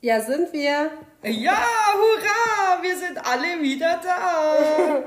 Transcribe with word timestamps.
Ja, 0.00 0.20
sind 0.20 0.52
wir. 0.52 0.92
Ja, 1.24 1.58
hurra! 1.94 2.82
Wir 2.82 2.96
sind 2.96 3.18
alle 3.18 3.60
wieder 3.60 4.00
da. 4.00 5.02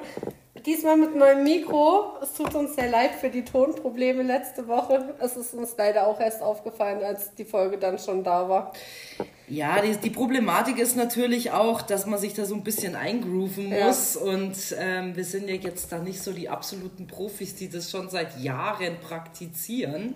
Diesmal 0.66 0.98
mit 0.98 1.16
neuem 1.16 1.44
Mikro. 1.46 2.18
Es 2.22 2.34
tut 2.34 2.54
uns 2.56 2.76
sehr 2.76 2.90
leid 2.90 3.12
für 3.16 3.30
die 3.30 3.46
Tonprobleme 3.46 4.22
letzte 4.22 4.68
Woche. 4.68 5.16
Es 5.20 5.38
ist 5.38 5.54
uns 5.54 5.76
leider 5.78 6.08
auch 6.08 6.20
erst 6.20 6.42
aufgefallen, 6.42 7.02
als 7.06 7.34
die 7.36 7.46
Folge 7.46 7.78
dann 7.78 8.00
schon 8.00 8.26
da 8.26 8.50
war. 8.50 8.74
Ja, 9.48 9.82
die, 9.82 9.96
die 9.96 10.10
Problematik 10.10 10.78
ist 10.78 10.98
natürlich 10.98 11.52
auch, 11.52 11.82
dass 11.82 12.06
man 12.06 12.20
sich 12.20 12.34
da 12.34 12.44
so 12.44 12.56
ein 12.56 12.64
bisschen 12.64 12.96
eingrooven 12.96 13.70
muss. 13.70 14.16
Ja. 14.16 14.22
Und 14.22 14.58
ähm, 14.78 15.16
wir 15.16 15.24
sind 15.24 15.48
ja 15.48 15.56
jetzt 15.56 15.90
da 15.94 16.00
nicht 16.00 16.22
so 16.22 16.34
die 16.34 16.50
absoluten 16.50 17.08
Profis, 17.08 17.56
die 17.56 17.70
das 17.70 17.90
schon 17.90 18.10
seit 18.10 18.38
Jahren 18.40 19.00
praktizieren. 19.00 20.16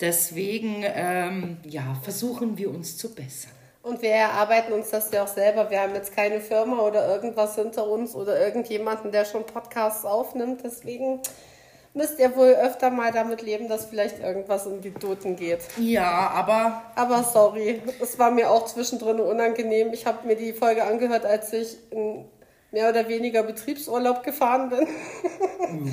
Deswegen 0.00 0.84
ähm, 0.84 1.58
ja, 1.64 1.96
versuchen 2.02 2.56
wir 2.56 2.70
uns 2.70 2.96
zu 2.96 3.14
bessern. 3.14 3.55
Und 3.86 4.02
wir 4.02 4.10
erarbeiten 4.10 4.72
uns 4.72 4.90
das 4.90 5.12
ja 5.12 5.22
auch 5.22 5.28
selber. 5.28 5.70
Wir 5.70 5.80
haben 5.80 5.94
jetzt 5.94 6.12
keine 6.12 6.40
Firma 6.40 6.80
oder 6.80 7.06
irgendwas 7.06 7.54
hinter 7.54 7.86
uns 7.86 8.16
oder 8.16 8.36
irgendjemanden, 8.44 9.12
der 9.12 9.24
schon 9.24 9.46
Podcasts 9.46 10.04
aufnimmt. 10.04 10.62
Deswegen 10.64 11.20
müsst 11.94 12.18
ihr 12.18 12.34
wohl 12.34 12.48
öfter 12.48 12.90
mal 12.90 13.12
damit 13.12 13.42
leben, 13.42 13.68
dass 13.68 13.86
vielleicht 13.86 14.18
irgendwas 14.18 14.66
in 14.66 14.80
die 14.80 14.92
Doten 14.92 15.36
geht. 15.36 15.60
Ja, 15.78 16.32
aber. 16.34 16.82
Aber 16.96 17.22
sorry, 17.22 17.80
es 18.02 18.18
war 18.18 18.32
mir 18.32 18.50
auch 18.50 18.64
zwischendrin 18.64 19.20
unangenehm. 19.20 19.92
Ich 19.92 20.04
habe 20.04 20.26
mir 20.26 20.34
die 20.34 20.52
Folge 20.52 20.82
angehört, 20.82 21.24
als 21.24 21.52
ich 21.52 21.76
in 21.92 22.24
mehr 22.72 22.90
oder 22.90 23.06
weniger 23.08 23.44
Betriebsurlaub 23.44 24.24
gefahren 24.24 24.68
bin. 24.68 24.88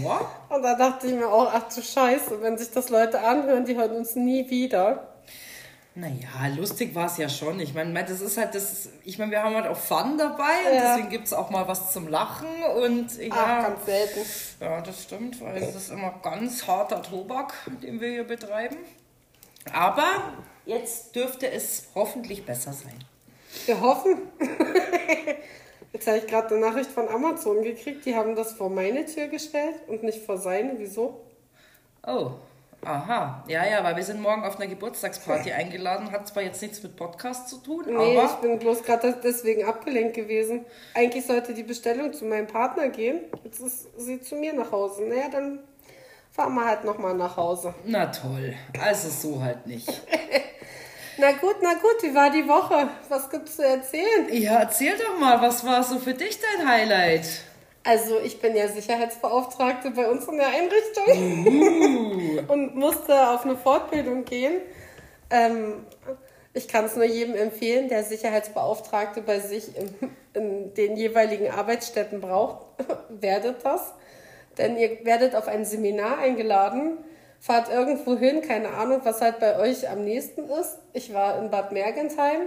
Ja. 0.03 0.21
Und 0.49 0.63
da 0.63 0.73
dachte 0.73 1.05
ich 1.05 1.13
mir 1.13 1.27
auch, 1.27 1.51
ach 1.53 1.71
du 1.71 1.79
Scheiße, 1.79 2.41
wenn 2.41 2.57
sich 2.57 2.71
das 2.71 2.89
Leute 2.89 3.19
anhören, 3.19 3.65
die 3.65 3.77
hören 3.77 3.91
uns 3.91 4.15
nie 4.15 4.49
wieder. 4.49 5.12
Naja, 5.95 6.47
lustig 6.57 6.95
war 6.95 7.05
es 7.05 7.17
ja 7.17 7.29
schon. 7.29 7.59
Ich 7.59 7.75
meine, 7.75 8.03
das 8.03 8.19
ist 8.19 8.37
halt 8.37 8.55
das, 8.55 8.89
ich 9.03 9.19
meine, 9.19 9.31
wir 9.31 9.43
haben 9.43 9.55
halt 9.55 9.67
auch 9.67 9.77
Fun 9.77 10.17
dabei 10.17 10.69
und 10.69 10.75
ja. 10.75 10.95
deswegen 10.95 11.09
gibt 11.09 11.27
es 11.27 11.33
auch 11.33 11.51
mal 11.51 11.67
was 11.67 11.93
zum 11.93 12.07
Lachen 12.07 12.47
und 12.81 13.15
ja. 13.17 13.31
Ach, 13.31 13.63
ganz 13.67 13.85
selten. 13.85 14.19
Ja, 14.59 14.81
das 14.81 15.03
stimmt, 15.03 15.39
weil 15.39 15.61
es 15.61 15.75
ist 15.75 15.91
immer 15.91 16.19
ganz 16.23 16.65
harter 16.65 17.01
Tobak, 17.03 17.53
den 17.83 18.01
wir 18.01 18.09
hier 18.09 18.23
betreiben. 18.23 18.77
Aber 19.71 20.33
jetzt 20.65 21.15
dürfte 21.15 21.51
es 21.51 21.89
hoffentlich 21.93 22.43
besser 22.43 22.73
sein. 22.73 22.97
Wir 23.65 23.79
hoffen. 23.79 24.17
Jetzt 25.93 26.07
habe 26.07 26.17
ich 26.17 26.25
gerade 26.25 26.55
eine 26.55 26.65
Nachricht 26.65 26.89
von 26.89 27.07
Amazon 27.07 27.61
gekriegt, 27.61 28.07
die 28.07 28.15
haben 28.15 28.35
das 28.35 28.53
vor 28.53 28.71
meine 28.71 29.05
Tür 29.05 29.27
gestellt 29.27 29.75
und 29.87 30.01
nicht 30.01 30.25
vor 30.25 30.39
seine. 30.39 30.79
Wieso? 30.79 31.21
Oh, 32.05 32.31
Aha, 32.85 33.43
ja, 33.47 33.65
ja, 33.65 33.83
weil 33.83 33.95
wir 33.95 34.03
sind 34.03 34.21
morgen 34.21 34.43
auf 34.43 34.57
einer 34.59 34.67
Geburtstagsparty 34.67 35.51
eingeladen. 35.51 36.11
Hat 36.11 36.27
zwar 36.27 36.43
jetzt 36.43 36.61
nichts 36.61 36.83
mit 36.83 36.95
Podcast 36.95 37.47
zu 37.47 37.57
tun, 37.57 37.85
nee, 37.87 38.17
aber... 38.17 38.25
ich 38.25 38.35
bin 38.41 38.59
bloß 38.59 38.83
gerade 38.83 39.17
deswegen 39.23 39.65
abgelenkt 39.65 40.15
gewesen. 40.15 40.65
Eigentlich 40.93 41.25
sollte 41.25 41.53
die 41.53 41.63
Bestellung 41.63 42.11
zu 42.13 42.25
meinem 42.25 42.47
Partner 42.47 42.89
gehen. 42.89 43.21
Jetzt 43.43 43.61
ist 43.61 43.87
sie 43.97 44.21
zu 44.21 44.35
mir 44.35 44.53
nach 44.53 44.71
Hause. 44.71 45.03
Naja, 45.03 45.29
dann 45.31 45.59
fahren 46.31 46.55
wir 46.55 46.65
halt 46.65 46.83
nochmal 46.83 47.13
nach 47.13 47.37
Hause. 47.37 47.73
Na 47.85 48.07
toll, 48.07 48.53
also 48.81 49.09
so 49.09 49.41
halt 49.41 49.65
nicht. 49.65 49.87
na 51.17 51.31
gut, 51.31 51.55
na 51.61 51.75
gut, 51.75 52.01
wie 52.01 52.13
war 52.13 52.31
die 52.31 52.47
Woche? 52.47 52.89
Was 53.07 53.29
gibt's 53.29 53.55
zu 53.55 53.65
erzählen? 53.65 54.27
Ja, 54.31 54.59
erzähl 54.59 54.97
doch 54.97 55.19
mal, 55.19 55.41
was 55.41 55.65
war 55.65 55.83
so 55.83 55.99
für 55.99 56.13
dich 56.13 56.37
dein 56.39 56.67
Highlight? 56.67 57.27
Also 57.83 58.19
ich 58.19 58.39
bin 58.39 58.55
ja 58.55 58.67
Sicherheitsbeauftragte 58.67 59.91
bei 59.91 60.09
uns 60.09 60.27
in 60.27 60.37
der 60.37 60.47
Einrichtung 60.47 62.47
uh. 62.47 62.47
und 62.53 62.75
musste 62.75 63.29
auf 63.29 63.43
eine 63.43 63.57
Fortbildung 63.57 64.23
gehen. 64.23 64.61
Ähm, 65.29 65.85
ich 66.53 66.67
kann 66.67 66.85
es 66.85 66.95
nur 66.95 67.05
jedem 67.05 67.35
empfehlen, 67.35 67.89
der 67.89 68.03
Sicherheitsbeauftragte 68.03 69.21
bei 69.21 69.39
sich 69.39 69.75
in, 69.75 70.15
in 70.33 70.73
den 70.75 70.95
jeweiligen 70.95 71.49
Arbeitsstätten 71.49 72.21
braucht, 72.21 72.65
werdet 73.09 73.65
das. 73.65 73.93
Denn 74.57 74.77
ihr 74.77 75.03
werdet 75.03 75.35
auf 75.35 75.47
ein 75.47 75.65
Seminar 75.65 76.19
eingeladen, 76.19 76.99
fahrt 77.39 77.69
irgendwo 77.69 78.15
hin, 78.15 78.41
keine 78.41 78.69
Ahnung, 78.69 79.01
was 79.03 79.19
halt 79.19 79.39
bei 79.39 79.59
euch 79.59 79.89
am 79.89 80.05
nächsten 80.05 80.47
ist. 80.47 80.77
Ich 80.93 81.13
war 81.13 81.39
in 81.39 81.49
Bad 81.49 81.71
Mergentheim 81.71 82.41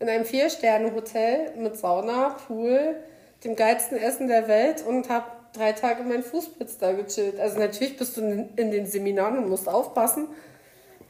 in 0.00 0.08
einem 0.08 0.24
Vier-Sterne-Hotel 0.24 1.52
mit 1.56 1.76
Sauna, 1.76 2.36
Pool, 2.46 2.96
dem 3.44 3.56
geilsten 3.56 3.98
Essen 3.98 4.28
der 4.28 4.48
Welt 4.48 4.84
und 4.86 5.08
habe 5.10 5.26
drei 5.52 5.72
Tage 5.72 6.02
meinen 6.02 6.22
Fußpitz 6.22 6.78
da 6.78 6.92
gechillt. 6.92 7.38
Also 7.38 7.58
natürlich 7.58 7.96
bist 7.96 8.16
du 8.16 8.22
in 8.56 8.70
den 8.70 8.86
Seminaren 8.86 9.38
und 9.38 9.48
musst 9.48 9.68
aufpassen, 9.68 10.28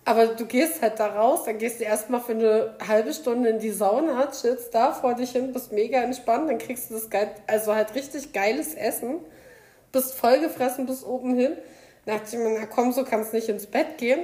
aber 0.05 0.27
du 0.27 0.45
gehst 0.45 0.83
halt 0.83 1.01
da 1.01 1.07
raus, 1.07 1.45
dann 1.47 1.59
gehst 1.59 1.81
du 1.81 1.85
erstmal 1.85 2.21
für 2.21 2.33
eine 2.33 2.75
halbe 2.87 3.15
Stunde 3.15 3.49
in 3.49 3.59
die 3.59 3.71
Sauna, 3.71 4.31
chillst 4.31 4.75
da 4.75 4.93
vor 4.93 5.15
dich 5.15 5.31
hin, 5.31 5.53
bist 5.53 5.73
mega 5.73 5.99
entspannt, 6.03 6.51
dann 6.51 6.59
kriegst 6.59 6.91
du 6.91 6.95
das 6.95 7.09
geil, 7.09 7.31
also 7.47 7.75
halt 7.75 7.95
richtig 7.95 8.33
geiles 8.35 8.75
Essen, 8.75 9.21
bist 9.93 10.15
vollgefressen 10.15 10.85
bis 10.85 11.05
oben 11.05 11.35
hin. 11.35 11.53
Dachte 12.05 12.25
ich 12.33 12.39
mir, 12.39 12.59
na 12.61 12.67
komm, 12.67 12.93
so 12.93 13.05
kannst 13.05 13.33
nicht 13.33 13.49
ins 13.49 13.67
Bett 13.67 13.97
gehen 13.97 14.21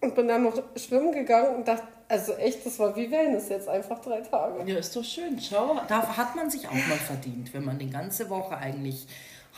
und 0.00 0.14
bin 0.14 0.28
dann 0.28 0.44
noch 0.44 0.62
schwimmen 0.76 1.10
gegangen 1.10 1.56
und 1.56 1.66
dachte, 1.66 1.88
also 2.08 2.34
echt, 2.34 2.64
das 2.64 2.78
war 2.78 2.94
wie 2.96 3.10
Wellness 3.10 3.48
jetzt 3.48 3.68
einfach 3.68 4.00
drei 4.00 4.20
Tage. 4.20 4.70
Ja, 4.70 4.78
ist 4.78 4.94
doch 4.94 5.04
schön. 5.04 5.40
Schau, 5.40 5.80
da 5.88 6.16
hat 6.16 6.36
man 6.36 6.50
sich 6.50 6.68
auch 6.68 6.72
mal 6.72 6.98
verdient, 6.98 7.52
wenn 7.54 7.64
man 7.64 7.78
die 7.78 7.90
ganze 7.90 8.30
Woche 8.30 8.56
eigentlich 8.56 9.06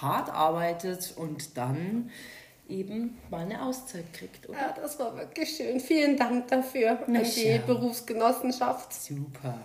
hart 0.00 0.30
arbeitet 0.30 1.14
und 1.16 1.56
dann 1.56 2.10
eben 2.68 3.16
mal 3.30 3.42
eine 3.42 3.62
Auszeit 3.62 4.12
kriegt, 4.12 4.48
oder? 4.48 4.58
Ja, 4.58 4.74
das 4.80 4.98
war 4.98 5.16
wirklich 5.16 5.56
schön. 5.56 5.78
Vielen 5.78 6.16
Dank 6.16 6.48
dafür 6.48 6.98
Na, 7.06 7.20
an 7.20 7.24
die 7.24 7.60
Berufsgenossenschaft. 7.64 8.92
Super. 8.92 9.60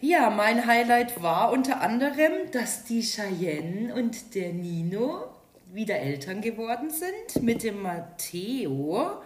Ja, 0.00 0.30
mein 0.30 0.66
Highlight 0.66 1.22
war 1.22 1.52
unter 1.52 1.80
anderem, 1.80 2.50
dass 2.52 2.84
die 2.84 3.02
Cheyenne 3.02 3.94
und 3.94 4.34
der 4.34 4.52
Nino 4.52 5.24
wieder 5.72 5.96
Eltern 5.96 6.40
geworden 6.40 6.90
sind 6.90 7.42
mit 7.42 7.62
dem 7.62 7.82
Matteo 7.82 9.22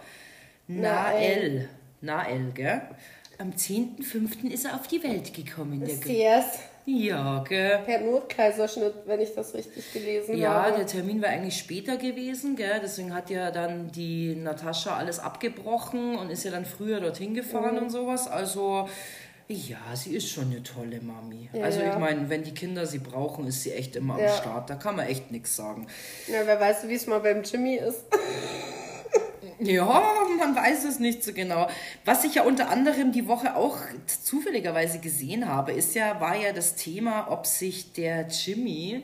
Nael. 0.67 1.69
Nael, 2.03 2.51
gell? 2.53 2.81
Am 3.37 3.51
10.05. 3.51 4.51
ist 4.51 4.65
er 4.65 4.75
auf 4.75 4.87
die 4.87 5.01
Welt 5.03 5.33
gekommen. 5.33 5.79
Der 5.79 5.99
CS. 5.99 6.59
Ja, 6.85 7.43
gell? 7.47 7.79
Per 7.85 8.01
Notkaiserschnitt, 8.01 8.93
wenn 9.05 9.21
ich 9.21 9.33
das 9.33 9.53
richtig 9.53 9.93
gelesen 9.93 10.37
ja, 10.37 10.53
habe. 10.53 10.71
Ja, 10.71 10.77
der 10.77 10.85
Termin 10.85 11.21
war 11.21 11.29
eigentlich 11.29 11.57
später 11.57 11.95
gewesen, 11.95 12.57
gell? 12.57 12.81
Deswegen 12.83 13.15
hat 13.15 13.29
ja 13.29 13.51
dann 13.51 13.89
die 13.91 14.35
Natascha 14.35 14.97
alles 14.97 15.19
abgebrochen 15.19 16.15
und 16.17 16.29
ist 16.29 16.43
ja 16.43 16.51
dann 16.51 16.65
früher 16.65 16.99
dorthin 16.99 17.33
gefahren 17.33 17.75
mhm. 17.75 17.83
und 17.83 17.89
sowas. 17.89 18.27
Also, 18.27 18.89
ja, 19.47 19.77
sie 19.95 20.15
ist 20.15 20.29
schon 20.29 20.51
eine 20.51 20.61
tolle 20.61 20.99
Mami. 20.99 21.49
Ja, 21.53 21.63
also 21.63 21.79
ich 21.79 21.97
meine, 21.97 22.29
wenn 22.29 22.43
die 22.43 22.53
Kinder 22.53 22.85
sie 22.85 22.99
brauchen, 22.99 23.47
ist 23.47 23.63
sie 23.63 23.71
echt 23.71 23.95
immer 23.95 24.19
ja. 24.19 24.27
am 24.27 24.37
Start. 24.37 24.69
Da 24.69 24.75
kann 24.75 24.97
man 24.97 25.07
echt 25.07 25.31
nichts 25.31 25.55
sagen. 25.55 25.87
Na, 26.27 26.39
wer 26.45 26.59
weiß, 26.59 26.87
wie 26.89 26.95
es 26.95 27.07
mal 27.07 27.19
beim 27.19 27.43
Jimmy 27.43 27.75
ist. 27.75 28.03
Ja, 29.59 30.03
man 30.37 30.55
weiß 30.55 30.85
es 30.85 30.99
nicht 30.99 31.23
so 31.23 31.33
genau. 31.33 31.67
Was 32.05 32.23
ich 32.23 32.35
ja 32.35 32.43
unter 32.43 32.69
anderem 32.69 33.11
die 33.11 33.27
Woche 33.27 33.55
auch 33.55 33.77
zufälligerweise 34.23 34.99
gesehen 34.99 35.47
habe, 35.47 35.71
ist 35.71 35.95
ja, 35.95 36.19
war 36.19 36.35
ja 36.35 36.53
das 36.53 36.75
Thema, 36.75 37.27
ob 37.29 37.45
sich 37.45 37.93
der 37.93 38.27
Jimmy 38.27 39.03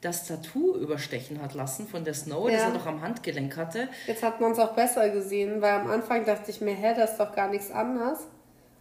das 0.00 0.26
Tattoo 0.26 0.76
überstechen 0.76 1.42
hat 1.42 1.54
lassen 1.54 1.88
von 1.88 2.04
der 2.04 2.14
Snow, 2.14 2.48
ja. 2.48 2.56
das 2.56 2.62
er 2.66 2.70
doch 2.72 2.86
am 2.86 3.02
Handgelenk 3.02 3.56
hatte. 3.56 3.88
Jetzt 4.06 4.22
hat 4.22 4.40
man 4.40 4.52
es 4.52 4.58
auch 4.58 4.72
besser 4.72 5.08
gesehen, 5.10 5.60
weil 5.60 5.72
am 5.72 5.90
Anfang 5.90 6.24
dachte 6.24 6.50
ich 6.50 6.60
mir, 6.60 6.74
hä, 6.74 6.94
das 6.96 7.12
ist 7.12 7.20
doch 7.20 7.34
gar 7.34 7.48
nichts 7.48 7.70
anderes. 7.70 8.20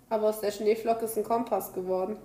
Aber 0.09 0.29
aus 0.29 0.41
der 0.41 0.51
Schneeflocke 0.51 1.05
ist 1.05 1.17
ein 1.17 1.23
Kompass 1.23 1.73
geworden. 1.73 2.17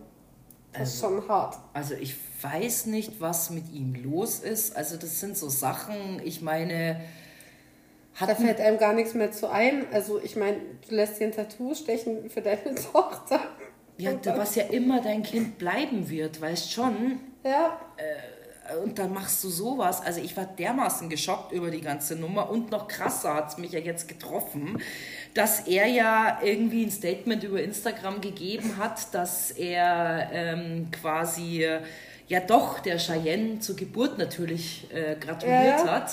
Das 0.73 0.81
also, 0.81 0.93
ist 0.93 1.01
schon 1.01 1.29
hart. 1.29 1.59
Also 1.73 1.95
ich 1.95 2.15
weiß 2.43 2.87
nicht, 2.87 3.21
was 3.21 3.51
mit 3.51 3.73
ihm 3.73 3.95
los 3.95 4.41
ist. 4.41 4.77
Also 4.77 4.97
das 4.97 5.21
sind 5.21 5.37
so 5.37 5.49
Sachen, 5.49 6.21
ich 6.25 6.41
meine, 6.43 7.01
hat 8.15 8.29
da 8.29 8.35
fällt 8.35 8.61
einem 8.61 8.79
gar 8.79 8.93
nichts 8.93 9.15
mehr 9.15 9.33
zu 9.33 9.51
ein. 9.51 9.87
Also 9.93 10.21
ich 10.23 10.37
meine, 10.37 10.59
du 10.89 10.95
lässt 10.95 11.19
dir 11.19 11.27
ein 11.27 11.33
Tattoo 11.33 11.75
stechen 11.75 12.29
für 12.29 12.43
deine 12.43 12.75
Tochter. 12.93 13.41
Ja, 13.99 14.13
was 14.25 14.55
ja 14.55 14.65
immer 14.65 15.01
dein 15.01 15.23
Kind 15.23 15.59
bleiben 15.59 16.09
wird, 16.11 16.41
weißt 16.41 16.73
schon. 16.73 17.21
Ja. 17.45 17.81
Äh, 17.97 18.77
und 18.83 18.99
dann 18.99 19.13
machst 19.13 19.43
du 19.45 19.49
sowas. 19.49 20.01
Also 20.03 20.21
ich 20.21 20.37
war 20.37 20.45
dermaßen 20.45 21.09
geschockt 21.09 21.53
über 21.53 21.71
die 21.71 21.81
ganze 21.81 22.17
Nummer 22.17 22.51
und 22.51 22.71
noch 22.71 22.89
krasser 22.89 23.35
hat 23.35 23.49
es 23.51 23.59
mich 23.59 23.73
ja 23.73 23.81
jetzt 23.81 24.09
getroffen, 24.09 24.81
dass 25.35 25.67
er 25.67 25.87
ja 25.87 26.41
irgendwie 26.43 26.85
ein 26.85 26.91
Statement 26.91 27.43
über 27.45 27.63
Instagram 27.63 28.21
gegeben 28.21 28.77
hat, 28.79 29.13
dass 29.15 29.51
er 29.51 30.31
ähm, 30.33 30.89
quasi 30.91 31.67
ja 32.29 32.41
doch 32.41 32.81
der 32.81 32.99
Cheyenne 32.99 33.59
zur 33.61 33.77
Geburt 33.77 34.19
natürlich 34.19 34.87
äh, 34.93 35.17
gratuliert 35.17 35.85
ja. 35.85 35.89
hat 35.89 36.13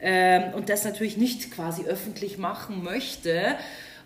ähm, 0.00 0.54
und 0.54 0.68
das 0.68 0.84
natürlich 0.84 1.16
nicht 1.16 1.50
quasi 1.50 1.84
öffentlich 1.84 2.38
machen 2.38 2.84
möchte. 2.84 3.56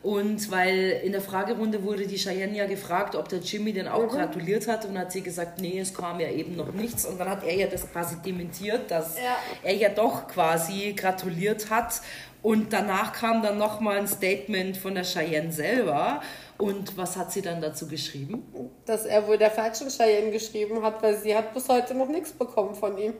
Und 0.03 0.51
weil 0.51 1.03
in 1.05 1.13
der 1.13 1.21
Fragerunde 1.21 1.83
wurde 1.83 2.07
die 2.07 2.17
Cheyenne 2.17 2.57
ja 2.57 2.67
gefragt, 2.67 3.15
ob 3.15 3.29
der 3.29 3.41
Jimmy 3.41 3.75
denn 3.75 3.87
auch 3.87 4.05
mhm. 4.05 4.17
gratuliert 4.17 4.67
hat. 4.67 4.87
Und 4.87 4.99
hat 4.99 5.13
sie 5.13 5.21
gesagt, 5.21 5.61
nee, 5.61 5.79
es 5.79 5.93
kam 5.93 6.21
ja 6.21 6.31
eben 6.31 6.57
noch 6.57 6.73
nichts. 6.73 7.05
Und 7.05 7.19
dann 7.21 7.29
hat 7.29 7.45
er 7.45 7.55
ja 7.55 7.67
das 7.67 7.91
quasi 7.91 8.17
dementiert, 8.25 8.91
dass 8.91 9.19
ja. 9.19 9.37
er 9.63 9.75
ja 9.75 9.91
doch 9.91 10.27
quasi 10.29 10.95
gratuliert 10.97 11.69
hat. 11.69 12.01
Und 12.43 12.73
danach 12.73 13.13
kam 13.13 13.43
dann 13.43 13.59
nochmal 13.59 13.99
ein 13.99 14.09
Statement 14.09 14.79
von 14.79 14.95
der 14.95 15.05
Cheyenne 15.05 15.53
selber. 15.53 16.23
Und 16.57 16.97
was 16.97 17.19
hat 17.19 17.33
sie 17.33 17.43
dann 17.43 17.61
dazu 17.61 17.87
geschrieben? 17.87 18.73
Dass 18.87 19.05
er 19.05 19.27
wohl 19.27 19.37
der 19.37 19.51
falschen 19.51 19.89
Cheyenne 19.89 20.31
geschrieben 20.31 20.83
hat, 20.83 21.03
weil 21.03 21.17
sie 21.19 21.37
hat 21.37 21.53
bis 21.53 21.69
heute 21.69 21.95
noch 21.95 22.09
nichts 22.09 22.33
bekommen 22.33 22.75
von 22.75 22.97
ihm. 22.97 23.13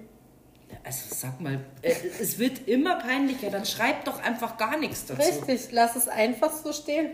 Also 0.83 1.15
sag 1.15 1.41
mal, 1.41 1.61
äh, 1.83 1.95
es 2.21 2.39
wird 2.39 2.67
immer 2.67 2.97
peinlicher, 2.97 3.51
dann 3.51 3.67
schreib 3.67 4.05
doch 4.05 4.23
einfach 4.23 4.57
gar 4.57 4.79
nichts 4.79 5.07
dazu. 5.07 5.21
Richtig, 5.21 5.73
lass 5.73 5.95
es 5.97 6.09
einfach 6.09 6.53
so 6.53 6.73
stehen. 6.73 7.11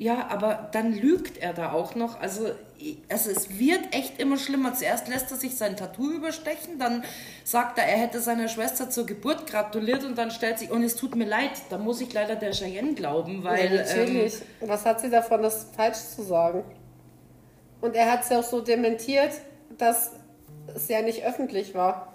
Ja, 0.00 0.28
aber 0.30 0.70
dann 0.72 0.94
lügt 0.94 1.36
er 1.36 1.52
da 1.52 1.72
auch 1.72 1.94
noch. 1.94 2.18
Also, 2.18 2.52
also 3.10 3.30
es 3.30 3.58
wird 3.58 3.94
echt 3.94 4.18
immer 4.18 4.38
schlimmer. 4.38 4.72
Zuerst 4.72 5.08
lässt 5.08 5.30
er 5.30 5.36
sich 5.36 5.58
sein 5.58 5.76
Tattoo 5.76 6.10
überstechen, 6.10 6.78
dann 6.78 7.04
sagt 7.44 7.76
er, 7.76 7.84
er 7.84 7.98
hätte 7.98 8.18
seiner 8.18 8.48
Schwester 8.48 8.88
zur 8.88 9.04
Geburt 9.04 9.46
gratuliert 9.46 10.02
und 10.04 10.16
dann 10.16 10.30
stellt 10.30 10.58
sich, 10.58 10.70
und 10.70 10.82
es 10.82 10.96
tut 10.96 11.16
mir 11.16 11.26
leid, 11.26 11.50
da 11.68 11.76
muss 11.76 12.00
ich 12.00 12.10
leider 12.14 12.36
der 12.36 12.52
Cheyenne 12.52 12.94
glauben, 12.94 13.44
weil... 13.44 13.74
Ja, 13.74 13.82
natürlich. 13.82 14.36
Ähm, 14.62 14.68
Was 14.70 14.86
hat 14.86 15.02
sie 15.02 15.10
davon, 15.10 15.42
das 15.42 15.66
falsch 15.76 15.98
zu 16.16 16.22
sagen? 16.22 16.64
Und 17.82 17.94
er 17.94 18.10
hat 18.10 18.22
es 18.22 18.30
ja 18.30 18.38
auch 18.38 18.44
so 18.44 18.62
dementiert, 18.62 19.32
dass 19.76 20.12
es 20.74 20.88
ja 20.88 21.02
nicht 21.02 21.22
öffentlich 21.24 21.74
war. 21.74 22.09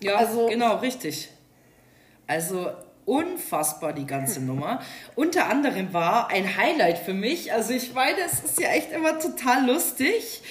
Ja, 0.00 0.16
also, 0.16 0.46
genau, 0.46 0.76
richtig. 0.76 1.28
Also 2.26 2.70
unfassbar, 3.04 3.94
die 3.94 4.06
ganze 4.06 4.40
Nummer. 4.40 4.80
Unter 5.14 5.48
anderem 5.48 5.92
war 5.94 6.30
ein 6.30 6.56
Highlight 6.56 6.98
für 6.98 7.14
mich, 7.14 7.52
also 7.52 7.72
ich 7.72 7.94
meine, 7.94 8.18
es 8.26 8.44
ist 8.44 8.60
ja 8.60 8.68
echt 8.68 8.92
immer 8.92 9.18
total 9.18 9.66
lustig. 9.66 10.42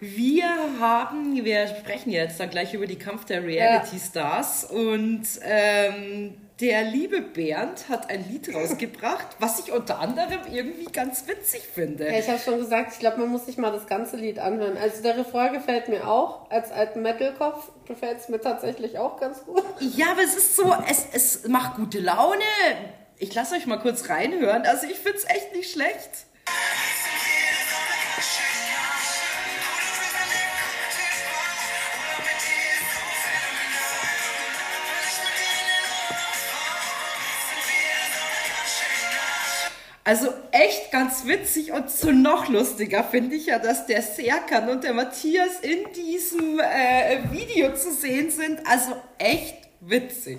Wir 0.00 0.48
haben, 0.80 1.44
wir 1.44 1.68
sprechen 1.68 2.10
jetzt 2.10 2.40
dann 2.40 2.48
gleich 2.48 2.72
über 2.72 2.86
die 2.86 2.96
Kampf 2.96 3.26
der 3.26 3.44
Reality 3.44 3.98
Stars 3.98 4.64
und 4.64 5.26
ähm, 5.42 6.34
der 6.60 6.84
liebe 6.84 7.20
Bernd 7.20 7.88
hat 7.88 8.10
ein 8.10 8.28
Lied 8.28 8.54
rausgebracht, 8.54 9.26
was 9.38 9.58
ich 9.60 9.72
unter 9.72 9.98
anderem 9.98 10.40
irgendwie 10.50 10.84
ganz 10.84 11.26
witzig 11.26 11.62
finde. 11.62 12.06
Ja, 12.06 12.18
ich 12.18 12.28
habe 12.28 12.38
schon 12.38 12.58
gesagt, 12.58 12.92
ich 12.92 12.98
glaube, 12.98 13.18
man 13.18 13.28
muss 13.28 13.46
sich 13.46 13.56
mal 13.56 13.72
das 13.72 13.86
ganze 13.86 14.16
Lied 14.16 14.38
anhören. 14.38 14.76
Also 14.76 15.02
der 15.02 15.16
Refrain 15.16 15.52
gefällt 15.52 15.88
mir 15.88 16.06
auch. 16.06 16.50
Als 16.50 16.70
alten 16.70 17.02
Metalkopf 17.02 17.70
gefällt 17.86 18.18
es 18.18 18.28
mir 18.28 18.40
tatsächlich 18.40 18.98
auch 18.98 19.18
ganz 19.18 19.44
gut. 19.44 19.64
Ja, 19.80 20.12
aber 20.12 20.22
es 20.22 20.36
ist 20.36 20.56
so, 20.56 20.74
es, 20.88 21.06
es 21.12 21.48
macht 21.48 21.76
gute 21.76 22.00
Laune. 22.00 22.44
Ich 23.16 23.34
lasse 23.34 23.54
euch 23.54 23.66
mal 23.66 23.78
kurz 23.78 24.08
reinhören. 24.08 24.62
Also 24.62 24.86
ich 24.86 24.98
finde 24.98 25.18
es 25.18 25.24
echt 25.24 25.54
nicht 25.54 25.70
schlecht. 25.70 26.26
Also 40.02 40.28
echt 40.50 40.90
ganz 40.92 41.26
witzig 41.26 41.72
und 41.72 41.90
so 41.90 42.10
noch 42.10 42.48
lustiger 42.48 43.04
finde 43.04 43.36
ich 43.36 43.46
ja, 43.46 43.58
dass 43.58 43.86
der 43.86 44.00
Serkan 44.00 44.70
und 44.70 44.82
der 44.82 44.94
Matthias 44.94 45.60
in 45.60 45.92
diesem 45.92 46.58
äh, 46.58 47.18
Video 47.30 47.74
zu 47.74 47.92
sehen 47.92 48.30
sind. 48.30 48.66
Also 48.66 48.96
echt 49.18 49.56
witzig. 49.80 50.38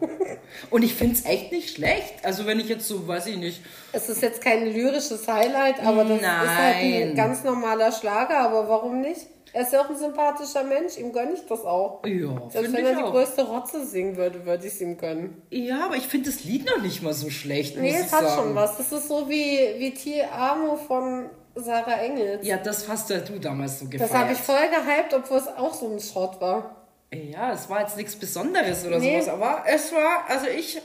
Und 0.70 0.82
ich 0.82 0.94
finde 0.94 1.14
es 1.14 1.24
echt 1.24 1.50
nicht 1.50 1.76
schlecht. 1.76 2.24
Also 2.24 2.46
wenn 2.46 2.60
ich 2.60 2.68
jetzt 2.68 2.86
so, 2.86 3.06
weiß 3.08 3.26
ich 3.26 3.36
nicht. 3.36 3.62
Es 3.92 4.08
ist 4.08 4.22
jetzt 4.22 4.42
kein 4.42 4.66
lyrisches 4.66 5.26
Highlight, 5.26 5.80
aber 5.80 6.04
das 6.04 6.20
Nein. 6.20 6.44
ist 6.44 6.56
halt 6.56 6.76
ein 6.76 7.14
ganz 7.14 7.42
normaler 7.42 7.90
Schlager, 7.90 8.38
aber 8.38 8.68
warum 8.68 9.00
nicht? 9.00 9.26
Er 9.54 9.62
ist 9.62 9.72
ja 9.72 9.82
auch 9.82 9.90
ein 9.90 9.96
sympathischer 9.96 10.64
Mensch, 10.64 10.96
ihm 10.96 11.12
gönne 11.12 11.32
ich 11.32 11.46
das 11.46 11.64
auch. 11.64 12.00
Ja, 12.06 12.42
Selbst 12.48 12.72
wenn 12.72 12.86
er 12.86 12.94
die 12.96 13.02
auch. 13.02 13.12
größte 13.12 13.46
Rotze 13.46 13.84
singen 13.84 14.16
würde, 14.16 14.46
würde 14.46 14.66
ich 14.66 14.72
es 14.72 14.80
ihm 14.80 14.96
gönnen. 14.96 15.42
Ja, 15.50 15.84
aber 15.84 15.96
ich 15.96 16.06
finde 16.06 16.30
das 16.30 16.44
Lied 16.44 16.64
noch 16.64 16.80
nicht 16.80 17.02
mal 17.02 17.12
so 17.12 17.28
schlecht. 17.28 17.76
Nee, 17.76 17.94
es 17.94 18.12
hat 18.12 18.22
sagen. 18.22 18.34
schon 18.34 18.54
was. 18.54 18.78
Das 18.78 18.90
ist 18.92 19.08
so 19.08 19.28
wie, 19.28 19.58
wie 19.76 19.92
Ti 19.92 20.22
Amo 20.22 20.76
von 20.76 21.26
Sarah 21.54 22.00
Engels. 22.00 22.46
Ja, 22.46 22.56
das 22.56 22.88
hast 22.88 23.10
du 23.10 23.18
damals 23.38 23.80
so 23.80 23.86
gefeiert. 23.86 24.10
Das 24.10 24.18
habe 24.18 24.32
ich 24.32 24.38
voll 24.38 24.68
gehypt, 24.70 25.12
obwohl 25.12 25.38
es 25.38 25.48
auch 25.48 25.74
so 25.74 25.92
ein 25.92 26.00
Schrott 26.00 26.40
war. 26.40 26.76
Ja, 27.12 27.52
es 27.52 27.68
war 27.68 27.82
jetzt 27.82 27.98
nichts 27.98 28.16
Besonderes 28.16 28.86
oder 28.86 28.98
nee. 28.98 29.20
sowas, 29.20 29.34
aber 29.34 29.64
es 29.66 29.92
war, 29.92 30.24
also 30.28 30.46
ich 30.46 30.80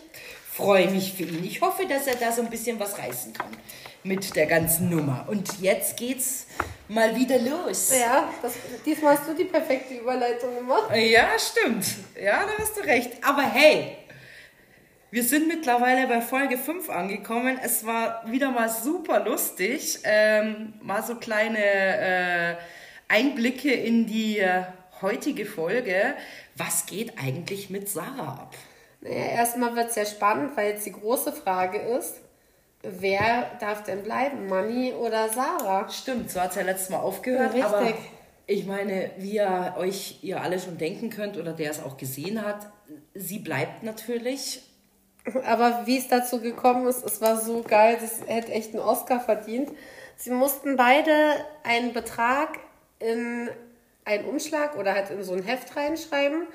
freue 0.51 0.89
mich 0.89 1.13
für 1.13 1.23
ihn. 1.23 1.45
Ich 1.45 1.61
hoffe, 1.61 1.85
dass 1.87 2.05
er 2.05 2.15
da 2.15 2.33
so 2.33 2.41
ein 2.41 2.49
bisschen 2.49 2.77
was 2.81 2.97
reißen 2.97 3.31
kann 3.31 3.47
mit 4.03 4.35
der 4.35 4.45
ganzen 4.45 4.89
Nummer. 4.89 5.25
Und 5.29 5.61
jetzt 5.61 5.95
geht's 5.95 6.47
mal 6.89 7.15
wieder 7.15 7.39
los. 7.39 7.91
Ja, 7.97 8.33
das, 8.41 8.53
diesmal 8.85 9.17
hast 9.17 9.27
du 9.27 9.33
die 9.33 9.45
perfekte 9.45 9.95
Überleitung 9.95 10.55
gemacht. 10.55 10.95
Ja, 10.95 11.29
stimmt. 11.37 11.85
Ja, 12.21 12.45
da 12.45 12.51
hast 12.59 12.77
du 12.77 12.81
recht. 12.81 13.11
Aber 13.23 13.43
hey, 13.43 13.97
wir 15.09 15.23
sind 15.23 15.47
mittlerweile 15.47 16.07
bei 16.07 16.21
Folge 16.21 16.57
5 16.57 16.89
angekommen. 16.89 17.59
Es 17.63 17.85
war 17.85 18.23
wieder 18.29 18.51
mal 18.51 18.69
super 18.69 19.23
lustig. 19.23 19.99
Ähm, 20.03 20.73
mal 20.81 21.01
so 21.03 21.15
kleine 21.15 21.59
äh, 21.59 22.55
Einblicke 23.07 23.71
in 23.71 24.05
die 24.05 24.39
äh, 24.39 24.63
heutige 25.01 25.45
Folge. 25.45 26.15
Was 26.55 26.85
geht 26.85 27.17
eigentlich 27.17 27.69
mit 27.69 27.87
Sarah 27.87 28.33
ab? 28.33 28.55
Naja, 29.01 29.27
erstmal 29.27 29.75
wird 29.75 29.89
es 29.89 29.95
ja 29.95 30.05
spannend, 30.05 30.57
weil 30.57 30.71
jetzt 30.71 30.85
die 30.85 30.91
große 30.91 31.31
Frage 31.31 31.77
ist, 31.77 32.15
wer 32.81 33.51
darf 33.59 33.83
denn 33.83 34.03
bleiben, 34.03 34.47
Manni 34.47 34.93
oder 34.93 35.29
Sarah? 35.29 35.89
Stimmt, 35.89 36.31
so 36.31 36.41
hat 36.41 36.51
es 36.51 36.55
ja 36.55 36.63
letztes 36.63 36.89
Mal 36.89 36.99
aufgehört. 36.99 37.55
Ja, 37.55 37.67
richtig. 37.67 37.95
Aber 37.95 37.97
ich 38.45 38.65
meine, 38.65 39.11
wie 39.17 39.35
ihr 39.35 39.75
euch 39.77 40.19
ihr 40.21 40.41
alle 40.41 40.59
schon 40.59 40.77
denken 40.77 41.09
könnt 41.09 41.37
oder 41.37 41.53
der 41.53 41.71
es 41.71 41.83
auch 41.83 41.97
gesehen 41.97 42.45
hat, 42.45 42.67
sie 43.13 43.39
bleibt 43.39 43.83
natürlich. 43.83 44.61
Aber 45.45 45.85
wie 45.85 45.97
es 45.97 46.07
dazu 46.07 46.39
gekommen 46.39 46.87
ist, 46.87 47.03
es 47.03 47.19
war 47.19 47.39
so 47.39 47.61
geil, 47.61 47.97
das 47.99 48.21
hätte 48.25 48.53
echt 48.53 48.73
einen 48.73 48.81
Oscar 48.81 49.19
verdient. 49.19 49.69
Sie 50.15 50.31
mussten 50.31 50.77
beide 50.77 51.11
einen 51.63 51.91
Betrag 51.91 52.59
in 52.99 53.49
einen 54.05 54.25
Umschlag 54.25 54.77
oder 54.77 54.93
halt 54.93 55.09
in 55.09 55.21
so 55.23 55.33
ein 55.33 55.43
Heft 55.43 55.75
reinschreiben. 55.75 56.47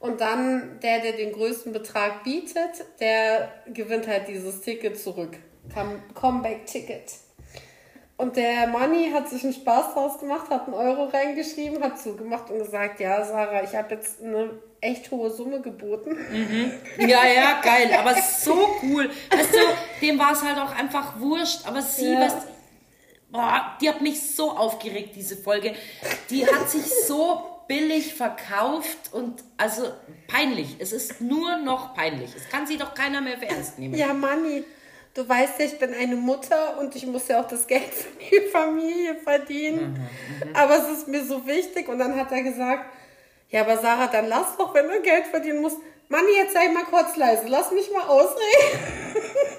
Und 0.00 0.20
dann 0.20 0.80
der, 0.82 1.00
der 1.00 1.12
den 1.12 1.32
größten 1.32 1.72
Betrag 1.72 2.24
bietet, 2.24 2.84
der 3.00 3.52
gewinnt 3.66 4.08
halt 4.08 4.28
dieses 4.28 4.62
Ticket 4.62 4.98
zurück. 4.98 5.36
Comeback-Ticket. 6.14 7.12
Und 8.16 8.36
der 8.36 8.66
Money 8.66 9.10
hat 9.12 9.30
sich 9.30 9.44
einen 9.44 9.54
Spaß 9.54 9.94
draus 9.94 10.18
gemacht, 10.18 10.50
hat 10.50 10.66
einen 10.66 10.74
Euro 10.74 11.06
reingeschrieben, 11.06 11.82
hat 11.82 11.98
zugemacht 11.98 12.50
und 12.50 12.58
gesagt, 12.58 13.00
ja, 13.00 13.24
Sarah, 13.24 13.62
ich 13.62 13.74
habe 13.74 13.94
jetzt 13.94 14.22
eine 14.22 14.58
echt 14.82 15.10
hohe 15.10 15.30
Summe 15.30 15.62
geboten. 15.62 16.18
Mhm. 16.30 16.72
Ja, 16.98 17.24
ja, 17.26 17.60
geil, 17.62 17.90
aber 17.98 18.14
so 18.20 18.76
cool. 18.82 19.10
Weißt 19.30 19.54
du, 19.54 20.06
dem 20.06 20.18
war 20.18 20.32
es 20.32 20.42
halt 20.42 20.58
auch 20.58 20.74
einfach 20.76 21.18
wurscht, 21.18 21.66
aber 21.66 21.80
sie, 21.80 22.12
ja. 22.12 22.20
was, 22.20 22.34
boah, 23.30 23.76
die 23.80 23.88
hat 23.88 24.02
mich 24.02 24.20
so 24.34 24.50
aufgeregt, 24.50 25.16
diese 25.16 25.36
Folge. 25.36 25.74
Die 26.28 26.46
hat 26.46 26.68
sich 26.68 26.84
so 27.06 27.49
billig 27.70 28.14
verkauft 28.14 29.12
und 29.12 29.44
also 29.56 29.92
peinlich. 30.26 30.74
Es 30.80 30.90
ist 30.90 31.20
nur 31.20 31.56
noch 31.58 31.94
peinlich. 31.94 32.30
Es 32.36 32.48
kann 32.48 32.66
sie 32.66 32.76
doch 32.76 32.94
keiner 32.94 33.20
mehr 33.20 33.38
für 33.38 33.46
ernst 33.46 33.78
nehmen. 33.78 33.94
Ja, 33.94 34.12
Manni, 34.12 34.64
du 35.14 35.28
weißt 35.28 35.60
ja, 35.60 35.66
ich 35.66 35.78
bin 35.78 35.94
eine 35.94 36.16
Mutter 36.16 36.80
und 36.80 36.96
ich 36.96 37.06
muss 37.06 37.28
ja 37.28 37.40
auch 37.40 37.46
das 37.46 37.68
Geld 37.68 37.84
für 37.94 38.40
die 38.40 38.48
Familie 38.50 39.14
verdienen. 39.22 39.92
Mhm, 39.92 40.48
mhm. 40.48 40.56
aber 40.56 40.78
es 40.78 40.98
ist 40.98 41.06
mir 41.06 41.24
so 41.24 41.46
wichtig. 41.46 41.88
Und 41.88 42.00
dann 42.00 42.16
hat 42.16 42.32
er 42.32 42.42
gesagt, 42.42 42.86
ja, 43.50 43.60
aber 43.60 43.78
Sarah, 43.78 44.08
dann 44.08 44.26
lass 44.26 44.56
doch, 44.58 44.74
wenn 44.74 44.88
du 44.88 45.00
Geld 45.00 45.26
verdienen 45.26 45.60
musst. 45.60 45.76
Manni, 46.08 46.32
jetzt 46.38 46.54
sei 46.54 46.68
mal 46.70 46.82
kurz 46.82 47.14
leise, 47.14 47.44
lass 47.46 47.70
mich 47.70 47.88
mal 47.92 48.02
ausreden. 48.02 48.80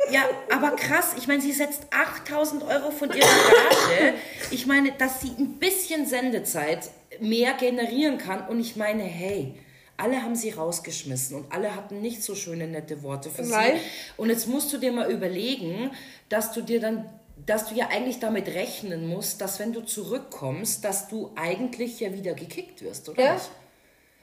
Ja, 0.09 0.23
aber 0.53 0.75
krass, 0.75 1.15
ich 1.17 1.29
meine, 1.29 1.41
sie 1.41 1.53
setzt 1.53 1.83
8000 1.91 2.63
Euro 2.63 2.91
von 2.91 3.07
ihrer 3.07 3.19
Gage. 3.19 4.15
Ich 4.49 4.67
meine, 4.67 4.91
dass 4.91 5.21
sie 5.21 5.29
ein 5.29 5.59
bisschen 5.59 6.05
Sendezeit 6.05 6.89
mehr 7.19 7.53
generieren 7.53 8.17
kann. 8.17 8.47
Und 8.47 8.59
ich 8.59 8.75
meine, 8.75 9.03
hey, 9.03 9.55
alle 9.97 10.23
haben 10.23 10.35
sie 10.35 10.51
rausgeschmissen 10.51 11.37
und 11.37 11.51
alle 11.51 11.75
hatten 11.75 12.01
nicht 12.01 12.23
so 12.23 12.35
schöne, 12.35 12.67
nette 12.67 13.03
Worte 13.03 13.29
für 13.29 13.43
Nein. 13.43 13.73
sie. 13.75 13.81
Und 14.17 14.29
jetzt 14.29 14.47
musst 14.47 14.73
du 14.73 14.77
dir 14.77 14.91
mal 14.91 15.11
überlegen, 15.11 15.91
dass 16.29 16.53
du 16.53 16.61
dir 16.61 16.79
dann 16.79 17.09
dass 17.45 17.69
du 17.69 17.75
ja 17.75 17.87
eigentlich 17.87 18.19
damit 18.19 18.47
rechnen 18.47 19.07
musst, 19.07 19.41
dass 19.41 19.59
wenn 19.59 19.73
du 19.73 19.81
zurückkommst, 19.81 20.83
dass 20.83 21.07
du 21.07 21.31
eigentlich 21.35 21.99
ja 21.99 22.13
wieder 22.13 22.33
gekickt 22.33 22.83
wirst, 22.83 23.09
oder 23.09 23.23
ja. 23.23 23.33
nicht? 23.33 23.49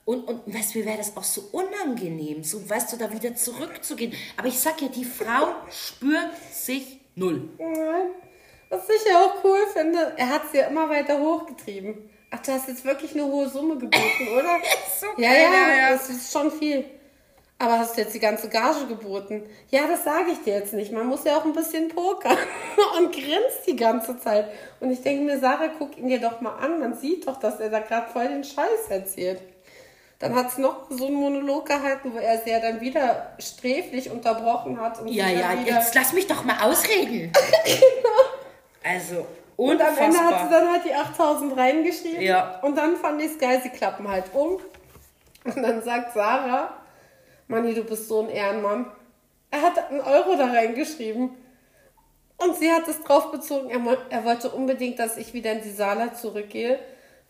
Und, 0.04 0.26
und 0.26 0.54
weißt 0.54 0.74
du, 0.74 0.78
mir 0.78 0.86
wäre 0.86 0.98
das 0.98 1.16
auch 1.16 1.24
so 1.24 1.48
unangenehm, 1.52 2.42
so 2.42 2.68
weißt 2.68 2.92
du, 2.92 2.96
da 2.96 3.12
wieder 3.12 3.34
zurückzugehen. 3.34 4.14
Aber 4.36 4.48
ich 4.48 4.58
sag 4.58 4.80
ja, 4.80 4.88
die 4.88 5.04
Frau 5.04 5.48
spürt 5.70 6.30
sich 6.50 7.00
null. 7.14 7.50
Was 8.70 8.88
ich 8.88 9.10
ja 9.10 9.22
auch 9.22 9.44
cool 9.44 9.66
finde, 9.72 10.14
er 10.16 10.30
hat 10.30 10.50
sie 10.50 10.58
ja 10.58 10.68
immer 10.68 10.88
weiter 10.88 11.20
hochgetrieben. 11.20 12.08
Ach, 12.30 12.38
du 12.40 12.52
hast 12.52 12.68
jetzt 12.68 12.84
wirklich 12.84 13.12
eine 13.12 13.24
hohe 13.24 13.48
Summe 13.48 13.76
geboten, 13.76 14.28
oder? 14.32 14.58
so 15.00 15.06
ja, 15.16 15.32
ja, 15.32 15.76
ja, 15.76 15.90
das 15.92 16.10
ist 16.10 16.32
schon 16.32 16.50
viel. 16.50 16.84
Aber 17.60 17.80
hast 17.80 17.96
du 17.96 18.02
jetzt 18.02 18.14
die 18.14 18.20
ganze 18.20 18.48
Gage 18.48 18.86
geboten? 18.86 19.42
Ja, 19.70 19.88
das 19.88 20.04
sage 20.04 20.30
ich 20.30 20.44
dir 20.44 20.54
jetzt 20.54 20.72
nicht. 20.74 20.92
Man 20.92 21.06
muss 21.06 21.24
ja 21.24 21.36
auch 21.36 21.44
ein 21.44 21.52
bisschen 21.52 21.88
pokern 21.88 22.36
und 22.98 23.10
grinst 23.10 23.66
die 23.66 23.74
ganze 23.74 24.16
Zeit. 24.18 24.48
Und 24.78 24.92
ich 24.92 25.02
denke 25.02 25.24
mir, 25.24 25.40
Sarah, 25.40 25.68
guck 25.76 25.98
ihn 25.98 26.08
dir 26.08 26.20
doch 26.20 26.40
mal 26.40 26.56
an. 26.56 26.78
Man 26.78 26.94
sieht 26.94 27.26
doch, 27.26 27.40
dass 27.40 27.58
er 27.58 27.70
da 27.70 27.80
gerade 27.80 28.12
voll 28.12 28.28
den 28.28 28.44
Scheiß 28.44 28.90
erzählt. 28.90 29.40
Dann 30.20 30.34
hat 30.36 30.48
es 30.48 30.58
noch 30.58 30.88
so 30.90 31.06
einen 31.06 31.16
Monolog 31.16 31.66
gehalten, 31.66 32.12
wo 32.12 32.18
er 32.18 32.38
sie 32.38 32.50
ja 32.50 32.60
dann 32.60 32.80
wieder 32.80 33.34
sträflich 33.38 34.10
unterbrochen 34.10 34.80
hat. 34.80 35.00
ja, 35.06 35.28
ja, 35.28 35.54
jetzt 35.64 35.94
lass 35.94 36.12
mich 36.12 36.26
doch 36.26 36.44
mal 36.44 36.60
ausreden. 36.60 37.32
genau. 37.64 38.18
Also 38.84 39.26
Und 39.58 39.82
am 39.82 39.98
Ende 39.98 40.18
hat 40.20 40.44
sie 40.44 40.54
dann 40.54 40.70
halt 40.70 40.84
die 40.84 40.94
8000 40.94 41.56
reingeschrieben. 41.56 42.22
Ja. 42.22 42.60
Und 42.60 42.78
dann 42.78 42.96
fand 42.96 43.20
ich 43.20 43.32
es 43.32 43.38
geil, 43.38 43.58
sie 43.60 43.70
klappen 43.70 44.06
halt 44.06 44.26
um. 44.32 44.60
Und 45.42 45.62
dann 45.62 45.82
sagt 45.82 46.14
Sarah, 46.14 46.74
Manni, 47.48 47.74
du 47.74 47.82
bist 47.82 48.06
so 48.06 48.20
ein 48.20 48.28
Ehrenmann. 48.28 48.86
Er 49.50 49.62
hat 49.62 49.90
einen 49.90 50.00
Euro 50.00 50.36
da 50.36 50.46
reingeschrieben. 50.46 51.30
Und 52.36 52.54
sie 52.54 52.70
hat 52.70 52.86
es 52.86 53.02
drauf 53.02 53.32
bezogen, 53.32 53.68
er, 53.70 53.80
er 54.10 54.24
wollte 54.24 54.50
unbedingt, 54.50 55.00
dass 55.00 55.16
ich 55.16 55.34
wieder 55.34 55.50
in 55.50 55.62
die 55.62 55.72
Sala 55.72 56.14
zurückgehe, 56.14 56.78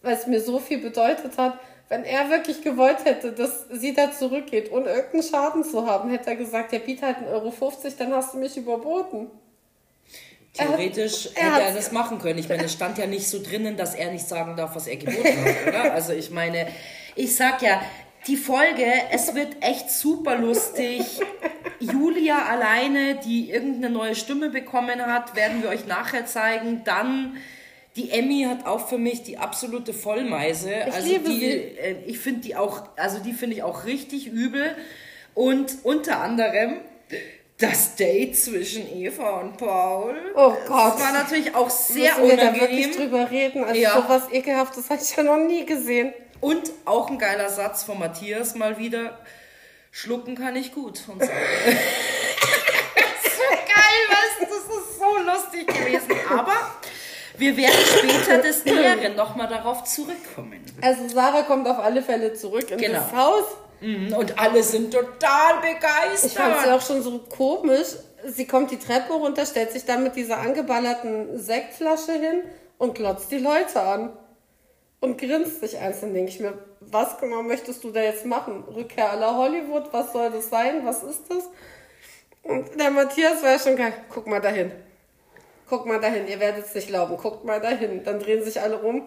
weil 0.02 0.12
es 0.12 0.26
mir 0.26 0.42
so 0.42 0.58
viel 0.58 0.82
bedeutet 0.82 1.38
hat. 1.38 1.58
Wenn 1.88 2.04
er 2.04 2.28
wirklich 2.28 2.60
gewollt 2.60 3.06
hätte, 3.06 3.32
dass 3.32 3.68
sie 3.70 3.94
da 3.94 4.12
zurückgeht, 4.12 4.70
ohne 4.70 4.90
irgendeinen 4.90 5.22
Schaden 5.22 5.64
zu 5.64 5.86
haben, 5.86 6.10
hätte 6.10 6.28
er 6.28 6.36
gesagt, 6.36 6.74
ja, 6.74 6.78
biet 6.78 7.00
halt 7.00 7.16
1,50 7.16 7.32
Euro, 7.32 7.52
dann 7.98 8.12
hast 8.12 8.34
du 8.34 8.38
mich 8.38 8.54
überboten. 8.58 9.30
Er 10.58 10.68
hat- 10.68 10.76
Theoretisch 10.76 11.28
er 11.34 11.54
hätte 11.54 11.66
er 11.66 11.72
das 11.74 11.92
machen 11.92 12.18
können. 12.18 12.38
Ich 12.38 12.48
meine, 12.48 12.64
es 12.64 12.72
stand 12.72 12.98
ja 12.98 13.06
nicht 13.06 13.28
so 13.28 13.42
drinnen, 13.42 13.76
dass 13.76 13.94
er 13.94 14.10
nicht 14.12 14.26
sagen 14.26 14.56
darf, 14.56 14.74
was 14.74 14.86
er 14.86 14.96
geboten 14.96 15.44
hat, 15.44 15.68
oder? 15.68 15.92
Also 15.98 16.12
ich 16.12 16.30
meine, 16.30 16.68
ich 17.14 17.34
sag 17.34 17.62
ja, 17.62 17.80
die 18.26 18.36
Folge, 18.36 18.84
es 19.12 19.34
wird 19.34 19.56
echt 19.60 19.90
super 19.90 20.36
lustig. 20.36 21.02
Julia 21.80 22.44
alleine, 22.46 23.16
die 23.24 23.50
irgendeine 23.50 23.90
neue 23.92 24.14
Stimme 24.14 24.50
bekommen 24.50 25.00
hat, 25.00 25.36
werden 25.36 25.62
wir 25.62 25.70
euch 25.70 25.86
nachher 25.86 26.26
zeigen. 26.26 26.82
Dann 26.84 27.36
die 27.96 28.10
Emmy 28.10 28.46
hat 28.48 28.66
auch 28.66 28.88
für 28.88 28.98
mich 28.98 29.22
die 29.22 29.38
absolute 29.38 29.92
Vollmeise. 29.92 30.70
Ich 30.88 30.94
also 30.94 31.08
liebe 31.08 31.28
die, 31.30 31.44
äh, 31.46 31.96
ich 32.06 32.18
finde 32.18 32.40
die 32.40 32.56
auch, 32.56 32.88
also 32.96 33.18
die 33.20 33.32
finde 33.32 33.56
ich 33.56 33.62
auch 33.62 33.84
richtig 33.84 34.26
übel. 34.26 34.74
Und 35.34 35.78
unter 35.84 36.20
anderem 36.20 36.76
das 37.58 37.96
Date 37.96 38.36
zwischen 38.38 38.86
Eva 38.96 39.40
und 39.40 39.56
Paul. 39.56 40.14
Oh 40.36 40.52
Gott. 40.68 40.94
Das 40.94 41.00
war 41.02 41.12
natürlich 41.12 41.54
auch 41.54 41.68
sehr 41.70 42.16
Müssen 42.16 42.28
wir 42.30 42.36
da 42.36 42.54
wirklich 42.54 42.86
unangenehm. 42.86 42.96
drüber 42.96 43.30
reden? 43.30 43.64
Also 43.64 43.80
Ja. 43.80 44.00
sowas 44.00 44.22
Ekelhaftes 44.30 44.88
habe 44.90 45.00
ich 45.02 45.16
ja 45.16 45.22
noch 45.24 45.38
nie 45.38 45.66
gesehen. 45.66 46.12
Und 46.40 46.70
auch 46.84 47.10
ein 47.10 47.18
geiler 47.18 47.48
Satz 47.50 47.82
von 47.82 47.98
Matthias 47.98 48.54
mal 48.54 48.78
wieder. 48.78 49.18
Schlucken 49.90 50.36
kann 50.36 50.54
ich 50.54 50.72
gut. 50.72 51.02
Und 51.08 51.20
so. 51.20 51.28
so 51.28 51.32
geil, 53.50 54.00
weißt 54.08 54.40
du, 54.40 54.44
das 54.44 54.64
ist 54.78 54.98
so 54.98 55.18
lustig 55.18 55.66
gewesen. 55.66 56.12
Aber 56.30 56.52
wir 57.38 57.56
werden 57.56 57.74
später 57.98 58.38
des 58.42 58.64
Näheren 58.64 59.16
nochmal 59.16 59.48
darauf 59.48 59.84
zurückkommen. 59.84 60.60
Also 60.80 61.08
Sarah 61.08 61.42
kommt 61.42 61.66
auf 61.68 61.78
alle 61.78 62.02
Fälle 62.02 62.34
zurück 62.34 62.70
in 62.70 62.78
Genau. 62.78 62.98
das 63.00 63.12
Haus. 63.12 63.44
Mhm, 63.80 64.12
Und 64.12 64.38
alle 64.38 64.62
sind 64.62 64.92
total 64.92 65.54
Ich 65.62 66.20
fand 66.20 66.20
sie 66.20 66.28
begeistert. 66.34 66.70
auch 66.72 66.82
schon 66.82 67.02
so 67.02 67.18
komisch. 67.20 67.88
Sie 68.26 68.46
kommt 68.46 68.70
die 68.72 68.78
Treppe 68.78 69.12
runter, 69.12 69.46
stellt 69.46 69.70
sich 69.70 69.84
dann 69.84 70.02
mit 70.02 70.16
dieser 70.16 70.38
angeballerten 70.38 71.38
Sektflasche 71.38 72.12
hin 72.12 72.42
und 72.78 72.94
glotzt 72.96 73.30
die 73.30 73.38
Leute 73.38 73.80
an. 73.80 74.12
Und 75.00 75.16
grinst 75.16 75.60
sich 75.60 75.78
einzeln, 75.78 76.12
denke 76.12 76.30
ich 76.32 76.40
mir, 76.40 76.54
was 76.80 77.18
genau 77.18 77.42
möchtest 77.42 77.84
du 77.84 77.92
da 77.92 78.00
jetzt 78.00 78.26
machen? 78.26 78.64
Rückkehr 78.64 79.12
aller 79.12 79.36
Hollywood, 79.36 79.92
was 79.92 80.12
soll 80.12 80.28
das 80.32 80.50
sein? 80.50 80.84
Was 80.84 81.04
ist 81.04 81.22
das? 81.28 81.44
Und 82.42 82.80
der 82.80 82.90
Matthias 82.90 83.40
war 83.44 83.52
ja 83.52 83.58
schon 83.60 83.76
geil. 83.76 83.92
Guck 84.12 84.26
mal 84.26 84.40
dahin. 84.40 84.72
Guck 85.68 85.86
mal 85.86 86.00
dahin, 86.00 86.26
ihr 86.26 86.40
werdet 86.40 86.66
es 86.66 86.74
nicht 86.74 86.88
glauben. 86.88 87.16
Guckt 87.16 87.44
mal 87.44 87.60
dahin. 87.60 88.02
Dann 88.04 88.18
drehen 88.20 88.42
sich 88.44 88.60
alle 88.60 88.76
rum. 88.80 89.02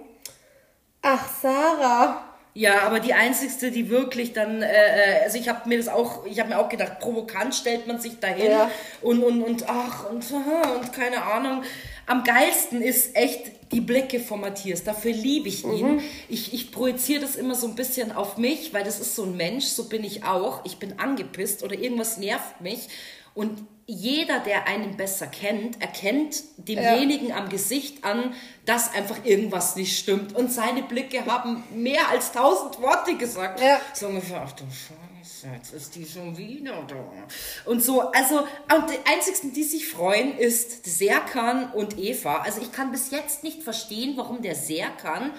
Ach, 1.01 1.27
Sarah. 1.41 2.23
Ja, 2.53 2.81
aber 2.81 2.99
die 2.99 3.13
einzigste, 3.13 3.71
die 3.71 3.89
wirklich 3.89 4.33
dann, 4.33 4.61
äh, 4.61 4.67
äh, 4.67 5.23
also 5.23 5.37
ich 5.37 5.47
habe 5.47 5.69
mir 5.69 5.77
das 5.77 5.87
auch, 5.87 6.25
ich 6.25 6.37
habe 6.39 6.49
mir 6.49 6.59
auch 6.59 6.67
gedacht, 6.67 6.99
provokant 6.99 7.55
stellt 7.55 7.87
man 7.87 7.97
sich 7.99 8.19
dahin 8.19 8.51
Ja. 8.51 8.69
und, 9.01 9.23
und, 9.23 9.41
und 9.41 9.69
ach 9.69 10.09
und, 10.09 10.25
und 10.33 10.91
keine 10.93 11.23
Ahnung. 11.23 11.63
Am 12.07 12.25
geilsten 12.25 12.81
ist 12.81 13.15
echt 13.15 13.71
die 13.71 13.79
Blicke 13.79 14.19
von 14.19 14.41
Matthias. 14.41 14.83
Dafür 14.83 15.13
liebe 15.13 15.47
ich 15.47 15.63
ihn. 15.63 16.01
Ich, 16.27 16.53
ich 16.53 16.73
projiziere 16.73 17.21
das 17.21 17.37
immer 17.37 17.55
so 17.55 17.67
ein 17.67 17.75
bisschen 17.75 18.11
auf 18.11 18.35
mich, 18.35 18.73
weil 18.73 18.83
das 18.83 18.99
ist 18.99 19.15
so 19.15 19.23
ein 19.23 19.37
Mensch, 19.37 19.65
so 19.67 19.85
bin 19.85 20.03
ich 20.03 20.25
auch. 20.25 20.65
Ich 20.65 20.77
bin 20.77 20.99
angepisst 20.99 21.63
oder 21.63 21.75
irgendwas 21.75 22.17
nervt 22.17 22.59
mich. 22.59 22.89
Und 23.33 23.65
jeder, 23.87 24.39
der 24.39 24.67
einen 24.67 24.95
besser 24.95 25.27
kennt, 25.27 25.81
erkennt 25.81 26.43
demjenigen 26.57 27.33
am 27.33 27.49
Gesicht 27.49 28.03
an, 28.03 28.33
dass 28.65 28.93
einfach 28.93 29.25
irgendwas 29.25 29.75
nicht 29.75 29.97
stimmt. 29.97 30.33
Und 30.33 30.51
seine 30.51 30.83
Blicke 30.83 31.25
haben 31.25 31.63
mehr 31.75 32.07
als 32.09 32.31
tausend 32.31 32.81
Worte 32.81 33.17
gesagt. 33.17 33.59
Ja. 33.59 33.81
So 33.93 34.07
ungefähr, 34.07 34.43
ach 34.45 34.53
du 34.53 34.63
Scheiße, 34.63 35.47
jetzt 35.53 35.73
ist 35.73 35.95
die 35.95 36.05
schon 36.05 36.37
wieder 36.37 36.85
da. 36.87 37.69
Und 37.69 37.83
so, 37.83 38.01
also, 38.11 38.39
und 38.39 38.89
die 38.89 39.11
einzigsten, 39.11 39.51
die 39.53 39.63
sich 39.63 39.87
freuen, 39.87 40.37
ist 40.37 40.85
Serkan 40.85 41.71
und 41.73 41.97
Eva. 41.97 42.41
Also 42.43 42.61
ich 42.61 42.71
kann 42.71 42.91
bis 42.91 43.11
jetzt 43.11 43.43
nicht 43.43 43.61
verstehen, 43.61 44.13
warum 44.15 44.41
der 44.41 44.55
Serkan 44.55 45.31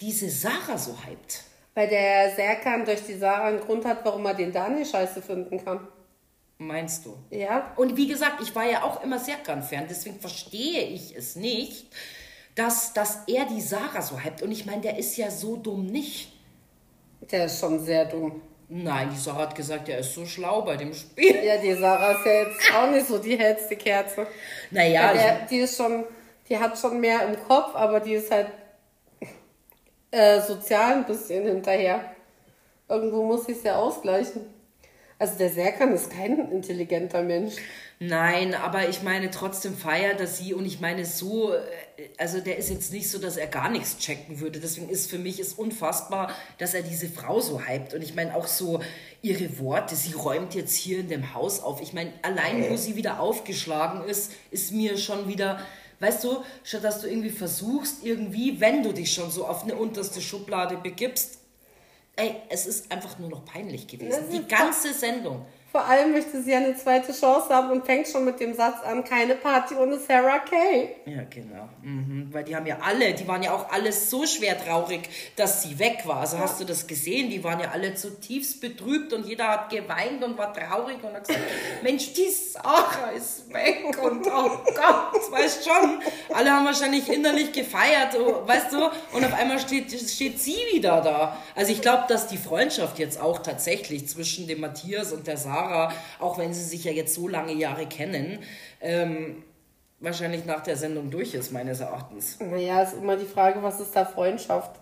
diese 0.00 0.28
Sarah 0.28 0.78
so 0.78 0.96
hypt. 1.06 1.44
Weil 1.74 1.88
der 1.88 2.34
Serkan 2.34 2.84
durch 2.84 3.04
die 3.06 3.16
Sarah 3.16 3.46
einen 3.46 3.60
Grund 3.60 3.84
hat, 3.84 4.04
warum 4.04 4.26
er 4.26 4.34
den 4.34 4.52
Daniel 4.52 4.84
scheiße 4.84 5.22
finden 5.22 5.64
kann. 5.64 5.86
Meinst 6.66 7.06
du? 7.06 7.16
Ja? 7.30 7.72
Und 7.76 7.96
wie 7.96 8.06
gesagt, 8.06 8.40
ich 8.40 8.54
war 8.54 8.64
ja 8.64 8.84
auch 8.84 9.02
immer 9.02 9.18
Serkan-Fan, 9.18 9.86
deswegen 9.88 10.20
verstehe 10.20 10.82
ich 10.82 11.16
es 11.16 11.34
nicht, 11.34 11.86
dass, 12.54 12.92
dass 12.92 13.20
er 13.26 13.46
die 13.46 13.60
Sarah 13.60 14.00
so 14.00 14.18
hypt. 14.18 14.42
Und 14.42 14.52
ich 14.52 14.64
meine, 14.64 14.82
der 14.82 14.96
ist 14.96 15.16
ja 15.16 15.30
so 15.30 15.56
dumm 15.56 15.86
nicht. 15.86 16.32
Der 17.30 17.46
ist 17.46 17.58
schon 17.58 17.80
sehr 17.80 18.04
dumm. 18.04 18.42
Nein, 18.68 19.10
die 19.12 19.18
Sarah 19.18 19.42
hat 19.42 19.54
gesagt, 19.54 19.88
er 19.88 19.98
ist 19.98 20.14
so 20.14 20.24
schlau 20.24 20.62
bei 20.62 20.76
dem 20.76 20.94
Spiel. 20.94 21.44
Ja, 21.44 21.56
die 21.56 21.74
Sarah 21.74 22.12
ist 22.12 22.26
ja 22.26 22.32
jetzt 22.32 22.74
auch 22.74 22.90
nicht 22.90 23.06
so 23.06 23.18
die 23.18 23.36
hellste 23.36 23.76
Kerze. 23.76 24.26
Naja, 24.70 25.12
der, 25.12 25.46
die 25.46 25.58
ist 25.58 25.76
schon, 25.76 26.04
die 26.48 26.56
hat 26.56 26.78
schon 26.78 27.00
mehr 27.00 27.26
im 27.26 27.36
Kopf, 27.48 27.74
aber 27.74 28.00
die 28.00 28.14
ist 28.14 28.30
halt 28.30 28.48
äh, 30.10 30.40
sozial 30.40 30.98
ein 30.98 31.06
bisschen 31.06 31.44
hinterher. 31.44 32.14
Irgendwo 32.88 33.24
muss 33.24 33.46
sie 33.46 33.52
es 33.52 33.62
ja 33.62 33.76
ausgleichen. 33.76 34.61
Also 35.22 35.38
der 35.38 35.50
Serkan 35.50 35.94
ist 35.94 36.10
kein 36.10 36.50
intelligenter 36.50 37.22
Mensch. 37.22 37.54
Nein, 38.00 38.56
aber 38.56 38.88
ich 38.88 39.04
meine, 39.04 39.30
trotzdem 39.30 39.76
feiert 39.76 40.18
er 40.18 40.26
sie 40.26 40.52
und 40.52 40.66
ich 40.66 40.80
meine 40.80 41.04
so, 41.04 41.54
äh, 41.54 41.60
also 42.18 42.40
der 42.40 42.56
ist 42.56 42.70
jetzt 42.70 42.92
nicht 42.92 43.08
so, 43.08 43.20
dass 43.20 43.36
er 43.36 43.46
gar 43.46 43.70
nichts 43.70 43.98
checken 43.98 44.40
würde. 44.40 44.58
Deswegen 44.58 44.88
ist 44.88 45.08
für 45.08 45.18
mich 45.18 45.38
ist 45.38 45.56
unfassbar, 45.56 46.32
dass 46.58 46.74
er 46.74 46.82
diese 46.82 47.08
Frau 47.08 47.38
so 47.38 47.60
hypt. 47.64 47.94
Und 47.94 48.02
ich 48.02 48.16
meine 48.16 48.34
auch 48.34 48.48
so 48.48 48.80
ihre 49.22 49.60
Worte, 49.60 49.94
sie 49.94 50.12
räumt 50.12 50.56
jetzt 50.56 50.74
hier 50.74 50.98
in 50.98 51.08
dem 51.08 51.34
Haus 51.34 51.60
auf. 51.60 51.80
Ich 51.80 51.92
meine, 51.92 52.12
allein 52.22 52.68
wo 52.68 52.74
sie 52.74 52.96
wieder 52.96 53.20
aufgeschlagen 53.20 54.02
ist, 54.02 54.32
ist 54.50 54.72
mir 54.72 54.98
schon 54.98 55.28
wieder, 55.28 55.60
weißt 56.00 56.24
du, 56.24 56.38
statt 56.64 56.82
dass 56.82 57.00
du 57.00 57.06
irgendwie 57.06 57.30
versuchst, 57.30 58.04
irgendwie, 58.04 58.60
wenn 58.60 58.82
du 58.82 58.92
dich 58.92 59.14
schon 59.14 59.30
so 59.30 59.46
auf 59.46 59.62
eine 59.62 59.76
unterste 59.76 60.20
Schublade 60.20 60.78
begibst, 60.78 61.41
ey, 62.16 62.36
es 62.48 62.66
ist 62.66 62.90
einfach 62.92 63.18
nur 63.18 63.28
noch 63.28 63.44
peinlich 63.44 63.86
gewesen. 63.86 64.30
Die 64.30 64.46
ganze 64.46 64.92
Sendung. 64.92 65.44
Vor 65.72 65.86
allem 65.86 66.12
möchte 66.12 66.42
sie 66.42 66.54
eine 66.54 66.76
zweite 66.76 67.14
Chance 67.14 67.48
haben 67.48 67.70
und 67.70 67.86
fängt 67.86 68.06
schon 68.06 68.26
mit 68.26 68.38
dem 68.40 68.52
Satz 68.52 68.84
an, 68.84 69.04
keine 69.04 69.36
Party 69.36 69.74
ohne 69.74 69.98
Sarah 69.98 70.40
Kay. 70.40 70.90
Ja, 71.06 71.22
genau. 71.30 71.66
Mhm. 71.80 72.28
Weil 72.30 72.44
die 72.44 72.54
haben 72.54 72.66
ja 72.66 72.76
alle, 72.82 73.14
die 73.14 73.26
waren 73.26 73.42
ja 73.42 73.54
auch 73.54 73.72
alle 73.72 73.90
so 73.90 74.26
schwer 74.26 74.62
traurig, 74.62 75.08
dass 75.34 75.62
sie 75.62 75.78
weg 75.78 76.02
war. 76.04 76.20
Also 76.20 76.38
hast 76.38 76.60
du 76.60 76.66
das 76.66 76.86
gesehen? 76.86 77.30
Die 77.30 77.42
waren 77.42 77.58
ja 77.58 77.70
alle 77.70 77.94
zutiefst 77.94 78.60
betrübt 78.60 79.14
und 79.14 79.24
jeder 79.26 79.48
hat 79.48 79.70
geweint 79.70 80.22
und 80.22 80.36
war 80.36 80.52
traurig 80.52 81.02
und 81.02 81.14
hat 81.14 81.26
gesagt, 81.26 81.42
Mensch, 81.82 82.12
die 82.12 82.28
Sarah 82.28 83.10
ist 83.16 83.50
weg 83.50 83.96
und 84.02 84.26
oh 84.26 84.58
Gott, 84.66 85.32
weißt 85.32 85.64
schon. 85.64 86.02
Alle 86.34 86.50
haben 86.50 86.66
wahrscheinlich 86.66 87.08
innerlich 87.08 87.50
gefeiert, 87.50 88.14
oh, 88.18 88.46
weißt 88.46 88.72
du? 88.72 88.90
Und 89.16 89.24
auf 89.24 89.32
einmal 89.32 89.58
steht, 89.58 89.90
steht 89.90 90.38
sie 90.38 90.58
wieder 90.70 91.00
da. 91.00 91.38
Also 91.54 91.72
ich 91.72 91.80
glaube, 91.80 92.04
dass 92.08 92.26
die 92.26 92.36
Freundschaft 92.36 92.98
jetzt 92.98 93.18
auch 93.18 93.38
tatsächlich 93.38 94.06
zwischen 94.06 94.46
dem 94.46 94.60
Matthias 94.60 95.14
und 95.14 95.26
der 95.26 95.38
Sarah, 95.38 95.61
auch 96.20 96.38
wenn 96.38 96.52
sie 96.52 96.64
sich 96.64 96.84
ja 96.84 96.92
jetzt 96.92 97.14
so 97.14 97.28
lange 97.28 97.52
Jahre 97.52 97.86
kennen, 97.86 98.38
ähm, 98.80 99.42
wahrscheinlich 100.00 100.44
nach 100.44 100.62
der 100.62 100.76
Sendung 100.76 101.10
durch 101.10 101.34
ist, 101.34 101.52
meines 101.52 101.80
Erachtens. 101.80 102.38
Naja, 102.40 102.82
ist 102.82 102.94
immer 102.94 103.16
die 103.16 103.26
Frage, 103.26 103.62
was 103.62 103.80
ist 103.80 103.94
da 103.94 104.04
Freundschaft? 104.04 104.80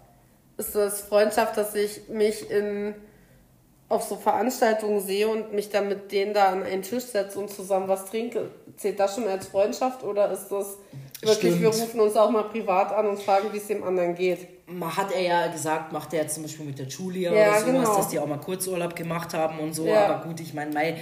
Ist 0.57 0.75
das 0.75 1.03
Freundschaft, 1.03 1.57
dass 1.57 1.75
ich 1.75 2.09
mich 2.09 2.51
in, 2.51 2.95
auf 3.91 4.05
so 4.05 4.17
Veranstaltungen 4.17 5.01
sehe 5.01 5.29
und 5.29 5.53
mich 5.53 5.69
dann 5.69 5.89
mit 5.89 6.13
denen 6.13 6.33
da 6.33 6.47
an 6.51 6.63
einen 6.63 6.83
Tisch 6.83 7.05
setze 7.05 7.39
und 7.41 7.51
zusammen 7.51 7.89
was 7.89 8.07
trinke? 8.07 8.51
Zählt 8.77 9.01
das 9.01 9.17
schon 9.17 9.27
als 9.27 9.49
Freundschaft 9.49 10.05
oder 10.05 10.31
ist 10.31 10.49
das 10.49 10.79
wirklich, 11.21 11.55
Stimmt. 11.55 11.61
wir 11.61 11.69
rufen 11.69 12.01
uns 12.01 12.17
auch 12.17 12.31
mal 12.31 12.45
privat 12.45 12.93
an 12.93 13.09
und 13.09 13.21
fragen, 13.21 13.53
wie 13.53 13.59
es 13.59 13.67
dem 13.67 13.83
anderen 13.83 14.15
geht? 14.15 14.47
Hat 14.81 15.13
er 15.13 15.21
ja 15.21 15.47
gesagt, 15.49 15.93
macht 15.93 16.15
er 16.15 16.29
zum 16.29 16.45
Beispiel 16.45 16.67
mit 16.67 16.79
der 16.79 16.87
Julia 16.87 17.33
Ja, 17.35 17.49
oder 17.49 17.61
sowas, 17.61 17.65
genau. 17.65 17.97
dass 17.97 18.09
die 18.09 18.21
auch 18.21 18.27
mal 18.27 18.39
Kurzurlaub 18.39 18.95
gemacht 18.95 19.35
haben 19.35 19.59
und 19.59 19.75
so. 19.75 19.85
Ja. 19.85 20.07
Aber 20.07 20.29
gut, 20.29 20.39
ich 20.39 20.55
meine, 20.55 20.73
mei, 20.73 20.97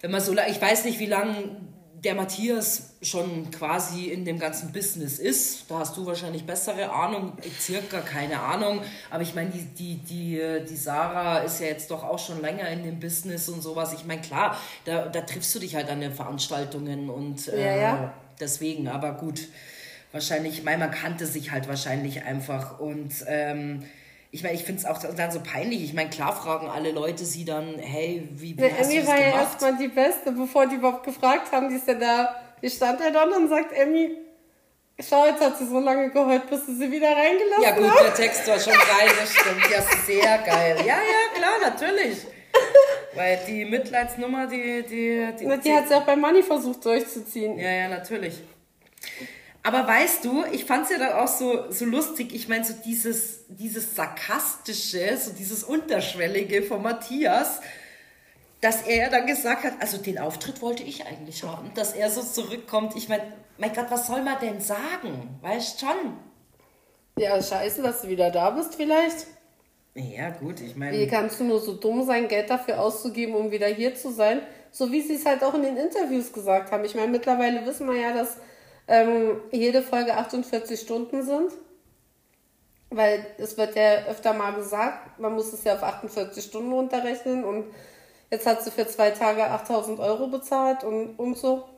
wenn 0.00 0.10
man 0.10 0.22
so 0.22 0.32
ich 0.32 0.60
weiß 0.60 0.86
nicht, 0.86 0.98
wie 0.98 1.06
lange 1.06 1.60
der 2.04 2.14
Matthias 2.14 2.94
schon 3.02 3.50
quasi 3.50 4.06
in 4.06 4.24
dem 4.24 4.38
ganzen 4.38 4.72
Business 4.72 5.18
ist. 5.18 5.68
Da 5.70 5.80
hast 5.80 5.96
du 5.96 6.06
wahrscheinlich 6.06 6.44
bessere 6.44 6.90
Ahnung, 6.92 7.32
ich 7.42 7.60
circa 7.60 8.00
keine 8.00 8.38
Ahnung. 8.40 8.80
Aber 9.10 9.22
ich 9.22 9.34
meine, 9.34 9.50
die, 9.50 9.64
die, 9.64 9.94
die, 9.96 10.40
äh, 10.40 10.64
die 10.64 10.76
Sarah 10.76 11.38
ist 11.38 11.60
ja 11.60 11.66
jetzt 11.66 11.90
doch 11.90 12.04
auch 12.04 12.18
schon 12.18 12.40
länger 12.40 12.68
in 12.68 12.84
dem 12.84 13.00
Business 13.00 13.48
und 13.48 13.62
sowas. 13.62 13.92
Ich 13.92 14.04
meine, 14.04 14.20
klar, 14.20 14.56
da, 14.84 15.06
da 15.06 15.20
triffst 15.22 15.54
du 15.54 15.58
dich 15.58 15.74
halt 15.74 15.88
an 15.90 16.00
den 16.00 16.12
Veranstaltungen 16.14 17.10
und 17.10 17.48
äh, 17.48 17.60
Ja, 17.64 17.76
ja. 17.76 18.14
deswegen, 18.38 18.86
aber 18.88 19.12
gut. 19.14 19.48
wahrscheinlich, 20.12 20.64
weil 20.64 20.78
man 20.78 20.90
kannte 20.90 21.26
sich 21.26 21.50
halt 21.50 21.68
wahrscheinlich 21.68 22.22
einfach 22.22 22.78
und 22.80 23.12
ähm, 23.26 23.82
ich 24.30 24.42
meine, 24.42 24.54
ich 24.54 24.64
finde 24.64 24.80
es 24.80 24.86
auch 24.86 24.98
dann 25.14 25.30
so 25.30 25.40
peinlich. 25.40 25.82
Ich 25.84 25.94
meine, 25.94 26.10
klar 26.10 26.34
fragen 26.36 26.68
alle 26.68 26.92
Leute 26.92 27.24
sie 27.24 27.44
dann, 27.44 27.78
hey, 27.78 28.28
wie, 28.32 28.56
wie 28.58 28.62
Ja, 28.62 28.70
hast 28.78 28.90
du 28.90 28.96
Emmy 28.96 29.06
war 29.06 29.18
ja 29.18 29.30
gemacht? 29.30 29.42
erstmal 29.52 29.76
die 29.78 29.88
Beste, 29.88 30.32
bevor 30.32 30.66
die 30.66 30.76
überhaupt 30.76 31.04
gefragt 31.04 31.50
haben. 31.52 31.68
Die 31.70 31.76
ist 31.76 31.88
ja 31.88 31.94
da, 31.94 32.34
die 32.62 32.68
stand 32.70 33.00
ja 33.00 33.10
dann 33.10 33.32
und 33.32 33.48
sagt, 33.48 33.72
Emmy, 33.72 34.16
schau, 35.00 35.24
jetzt 35.26 35.40
hat 35.40 35.56
sie 35.58 35.66
so 35.66 35.78
lange 35.80 36.10
geheult, 36.10 36.48
bis 36.50 36.66
du 36.66 36.74
sie 36.74 36.90
wieder 36.90 37.08
reingelassen 37.08 37.62
Ja 37.62 37.70
gut, 37.72 37.90
hast. 37.90 38.02
der 38.02 38.14
Text 38.14 38.46
war 38.48 38.58
schon 38.60 38.72
geil, 38.74 39.10
das 39.18 39.32
stimmt. 39.34 39.70
Ja, 39.70 39.82
sehr 40.06 40.38
geil. 40.38 40.76
Ja, 40.80 40.96
ja, 40.98 41.34
klar, 41.34 41.70
natürlich. 41.70 42.18
Weil 43.14 43.38
die 43.48 43.64
Mitleidsnummer, 43.64 44.46
die, 44.46 44.82
die, 44.82 45.26
die, 45.38 45.46
Na, 45.46 45.56
Die 45.56 45.72
hat 45.72 45.88
sie 45.88 45.94
auch 45.94 46.04
bei 46.04 46.16
Money 46.16 46.42
versucht 46.42 46.84
durchzuziehen. 46.84 47.58
Ja, 47.58 47.70
ja, 47.70 47.88
natürlich. 47.88 48.34
Aber 49.68 49.86
weißt 49.86 50.24
du, 50.24 50.46
ich 50.50 50.64
fand 50.64 50.84
es 50.84 50.92
ja 50.92 50.98
dann 50.98 51.12
auch 51.12 51.28
so, 51.28 51.70
so 51.70 51.84
lustig. 51.84 52.34
Ich 52.34 52.48
meine, 52.48 52.64
so 52.64 52.72
dieses, 52.86 53.40
dieses 53.48 53.94
Sarkastische, 53.94 55.14
so 55.18 55.32
dieses 55.32 55.62
Unterschwellige 55.62 56.62
von 56.62 56.80
Matthias, 56.80 57.60
dass 58.62 58.86
er 58.86 58.96
ja 58.96 59.10
dann 59.10 59.26
gesagt 59.26 59.64
hat, 59.64 59.74
also 59.78 59.98
den 59.98 60.18
Auftritt 60.18 60.62
wollte 60.62 60.84
ich 60.84 61.04
eigentlich 61.04 61.42
haben, 61.42 61.70
dass 61.74 61.92
er 61.92 62.08
so 62.08 62.22
zurückkommt. 62.22 62.96
Ich 62.96 63.10
meine, 63.10 63.24
mein 63.58 63.74
Gott, 63.74 63.90
was 63.90 64.06
soll 64.06 64.22
man 64.22 64.40
denn 64.40 64.58
sagen? 64.62 65.38
Weißt 65.42 65.80
schon? 65.80 66.16
Ja, 67.18 67.42
scheiße, 67.42 67.82
dass 67.82 68.00
du 68.00 68.08
wieder 68.08 68.30
da 68.30 68.48
bist 68.48 68.74
vielleicht. 68.74 69.26
Ja, 69.94 70.30
gut, 70.30 70.62
ich 70.62 70.76
Wie 70.76 70.78
meine. 70.78 71.06
kannst 71.08 71.40
du 71.40 71.44
nur 71.44 71.60
so 71.60 71.74
dumm 71.74 72.06
sein, 72.06 72.26
Geld 72.26 72.48
dafür 72.48 72.80
auszugeben, 72.80 73.34
um 73.34 73.50
wieder 73.50 73.66
hier 73.66 73.94
zu 73.94 74.12
sein? 74.12 74.40
So 74.70 74.90
wie 74.90 75.02
sie 75.02 75.16
es 75.16 75.26
halt 75.26 75.44
auch 75.44 75.52
in 75.52 75.62
den 75.62 75.76
Interviews 75.76 76.32
gesagt 76.32 76.72
haben. 76.72 76.86
Ich 76.86 76.94
meine, 76.94 77.12
mittlerweile 77.12 77.66
wissen 77.66 77.86
wir 77.86 78.00
ja, 78.00 78.14
dass 78.14 78.38
ähm, 78.88 79.40
jede 79.52 79.82
Folge 79.82 80.14
48 80.14 80.80
Stunden 80.80 81.22
sind. 81.22 81.52
Weil 82.90 83.26
es 83.36 83.58
wird 83.58 83.76
ja 83.76 84.06
öfter 84.06 84.32
mal 84.32 84.54
gesagt, 84.54 85.20
man 85.20 85.34
muss 85.34 85.52
es 85.52 85.62
ja 85.62 85.74
auf 85.74 85.82
48 85.82 86.42
Stunden 86.42 86.72
runterrechnen 86.72 87.44
und 87.44 87.66
jetzt 88.30 88.46
hat 88.46 88.64
sie 88.64 88.70
für 88.70 88.86
zwei 88.86 89.10
Tage 89.10 89.44
8000 89.44 90.00
Euro 90.00 90.28
bezahlt 90.28 90.84
und, 90.84 91.16
und 91.16 91.36
so. 91.36 91.68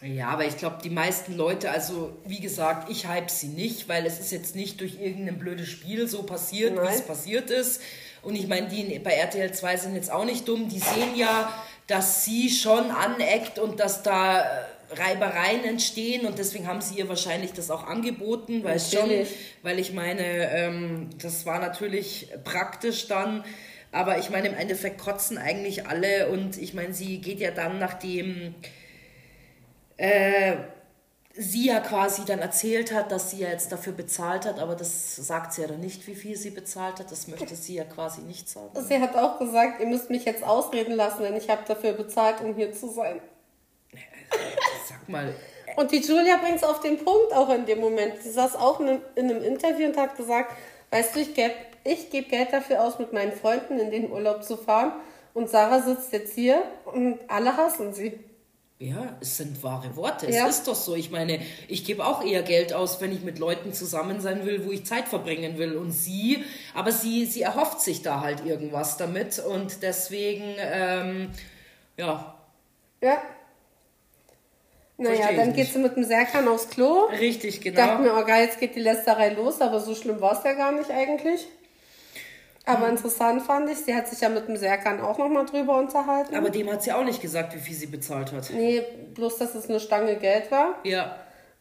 Ja, 0.00 0.30
aber 0.30 0.44
ich 0.44 0.56
glaube, 0.56 0.78
die 0.82 0.90
meisten 0.90 1.36
Leute, 1.36 1.70
also 1.70 2.16
wie 2.24 2.40
gesagt, 2.40 2.90
ich 2.90 3.06
hype 3.06 3.30
sie 3.30 3.46
nicht, 3.46 3.88
weil 3.88 4.04
es 4.04 4.18
ist 4.18 4.32
jetzt 4.32 4.56
nicht 4.56 4.80
durch 4.80 5.00
irgendein 5.00 5.38
blödes 5.38 5.68
Spiel 5.68 6.08
so 6.08 6.24
passiert, 6.24 6.76
wie 6.76 6.86
es 6.88 7.02
passiert 7.02 7.50
ist. 7.50 7.80
Und 8.22 8.34
ich 8.34 8.48
meine, 8.48 8.68
die 8.68 8.98
bei 8.98 9.12
RTL 9.12 9.52
2 9.52 9.76
sind 9.76 9.94
jetzt 9.94 10.10
auch 10.10 10.24
nicht 10.24 10.48
dumm. 10.48 10.68
Die 10.68 10.80
sehen 10.80 11.14
ja, 11.14 11.52
dass 11.86 12.24
sie 12.24 12.50
schon 12.50 12.90
aneckt 12.90 13.60
und 13.60 13.78
dass 13.78 14.02
da 14.02 14.40
äh, 14.40 14.64
Reibereien 14.98 15.64
entstehen 15.64 16.26
und 16.26 16.38
deswegen 16.38 16.66
haben 16.66 16.80
sie 16.80 16.96
ihr 16.96 17.08
wahrscheinlich 17.08 17.52
das 17.52 17.70
auch 17.70 17.86
angeboten, 17.86 18.64
weil 18.64 18.80
schon, 18.80 19.10
weil 19.62 19.78
ich 19.78 19.92
meine, 19.92 20.50
ähm, 20.50 21.10
das 21.20 21.46
war 21.46 21.58
natürlich 21.58 22.28
praktisch 22.44 23.08
dann. 23.08 23.44
Aber 23.90 24.18
ich 24.18 24.30
meine, 24.30 24.48
im 24.48 24.54
Endeffekt 24.54 24.98
kotzen 24.98 25.36
eigentlich 25.36 25.86
alle 25.86 26.28
und 26.28 26.56
ich 26.56 26.72
meine, 26.72 26.94
sie 26.94 27.20
geht 27.20 27.40
ja 27.40 27.50
dann, 27.50 27.78
nachdem 27.78 28.54
äh, 29.98 30.54
sie 31.34 31.66
ja 31.66 31.80
quasi 31.80 32.24
dann 32.24 32.40
erzählt 32.40 32.92
hat, 32.92 33.10
dass 33.12 33.30
sie 33.30 33.38
ja 33.38 33.48
jetzt 33.48 33.72
dafür 33.72 33.92
bezahlt 33.92 34.46
hat, 34.46 34.58
aber 34.58 34.74
das 34.74 35.16
sagt 35.16 35.54
sie 35.54 35.62
ja 35.62 35.68
dann 35.68 35.80
nicht, 35.80 36.06
wie 36.06 36.14
viel 36.14 36.36
sie 36.36 36.50
bezahlt 36.50 36.98
hat. 36.98 37.10
Das 37.10 37.28
möchte 37.28 37.54
sie 37.54 37.74
ja 37.74 37.84
quasi 37.84 38.22
nicht 38.22 38.48
sagen. 38.48 38.70
Sie 38.74 38.98
hat 38.98 39.16
auch 39.16 39.38
gesagt, 39.38 39.80
ihr 39.80 39.86
müsst 39.86 40.10
mich 40.10 40.24
jetzt 40.24 40.42
ausreden 40.42 40.94
lassen, 40.94 41.22
denn 41.22 41.36
ich 41.36 41.48
habe 41.48 41.62
dafür 41.66 41.92
bezahlt, 41.92 42.40
um 42.40 42.54
hier 42.54 42.72
zu 42.72 42.88
sein. 42.88 43.20
Sag 45.02 45.08
mal, 45.08 45.34
Und 45.76 45.90
die 45.92 45.98
Julia 46.00 46.36
bringt 46.38 46.56
es 46.56 46.64
auf 46.64 46.80
den 46.80 46.98
Punkt 47.04 47.32
auch 47.34 47.50
in 47.50 47.66
dem 47.66 47.80
Moment. 47.80 48.22
Sie 48.22 48.30
saß 48.30 48.56
auch 48.56 48.80
in 48.80 48.88
einem, 48.88 49.00
in 49.14 49.30
einem 49.30 49.42
Interview 49.42 49.86
und 49.86 49.96
hat 49.96 50.16
gesagt, 50.16 50.52
weißt 50.90 51.14
du, 51.16 51.20
ich 51.20 51.34
gebe 51.34 51.54
ich 51.84 52.10
geb 52.10 52.28
Geld 52.28 52.52
dafür 52.52 52.84
aus, 52.84 52.98
mit 53.00 53.12
meinen 53.12 53.32
Freunden 53.32 53.80
in 53.80 53.90
den 53.90 54.10
Urlaub 54.10 54.44
zu 54.44 54.56
fahren. 54.56 54.92
Und 55.34 55.50
Sarah 55.50 55.80
sitzt 55.82 56.12
jetzt 56.12 56.34
hier 56.34 56.62
und 56.84 57.18
alle 57.28 57.56
hassen 57.56 57.92
sie. 57.92 58.20
ja, 58.78 59.16
es 59.20 59.36
sind 59.36 59.62
wahre 59.62 59.94
Worte. 59.96 60.26
Es 60.26 60.36
Ja. 60.36 60.46
ist 60.48 60.66
doch 60.68 60.74
so. 60.74 60.94
Ich 60.96 61.10
meine, 61.10 61.40
ich 61.68 61.84
gebe 61.84 62.04
auch 62.04 62.22
eher 62.24 62.42
Geld 62.42 62.72
aus, 62.72 63.00
wenn 63.00 63.12
ich 63.12 63.22
mit 63.22 63.38
Leuten 63.38 63.72
zusammen 63.72 64.20
sein 64.20 64.44
will, 64.44 64.64
wo 64.66 64.72
ich 64.72 64.84
Zeit 64.84 65.06
verbringen 65.08 65.56
will. 65.58 65.76
Und 65.76 65.92
sie, 65.92 66.44
aber 66.74 66.90
sie, 66.92 67.24
sie 67.26 67.42
erhofft 67.42 67.80
sich 67.80 68.02
da 68.02 68.20
halt 68.20 68.44
irgendwas 68.44 68.96
damit. 68.96 69.38
Und 69.38 69.82
deswegen, 69.82 70.54
ähm, 70.58 71.30
ja, 71.96 72.34
Ja. 73.00 73.22
Naja, 75.02 75.16
Versteh 75.16 75.36
dann 75.36 75.52
geht 75.52 75.72
sie 75.72 75.78
mit 75.78 75.96
dem 75.96 76.04
Serkan 76.04 76.48
aufs 76.48 76.68
Klo. 76.68 77.04
richtig, 77.18 77.64
Ich 77.64 77.74
dachte 77.74 78.02
genau. 78.02 78.14
mir, 78.14 78.20
oh 78.22 78.24
geil, 78.26 78.44
jetzt 78.46 78.58
geht 78.60 78.74
die 78.74 78.80
Lästerei 78.80 79.30
los, 79.30 79.60
aber 79.60 79.80
so 79.80 79.94
schlimm 79.94 80.20
war 80.20 80.32
es 80.32 80.44
ja 80.44 80.52
gar 80.52 80.72
nicht 80.72 80.90
eigentlich. 80.90 81.46
Aber 82.64 82.86
Hm. 82.86 82.92
interessant 82.92 83.42
fand 83.42 83.68
ich, 83.70 83.78
sie 83.78 83.94
hat 83.94 84.06
sich 84.08 84.20
ja 84.20 84.28
mit 84.28 84.46
dem 84.46 84.56
Serkan 84.56 85.00
auch 85.00 85.18
nochmal 85.18 85.44
drüber 85.46 85.78
unterhalten. 85.78 86.34
Aber 86.36 86.50
dem 86.50 86.70
hat 86.70 86.82
sie 86.82 86.92
auch 86.92 87.04
nicht 87.04 87.20
gesagt, 87.20 87.54
wie 87.54 87.58
viel 87.58 87.74
sie 87.74 87.86
bezahlt 87.86 88.32
hat. 88.32 88.50
nee, 88.54 88.82
bloß, 89.14 89.38
dass 89.38 89.54
es 89.54 89.68
eine 89.68 89.80
Stange 89.80 90.16
Geld 90.16 90.50
war. 90.50 90.76
Ja, 90.84 91.16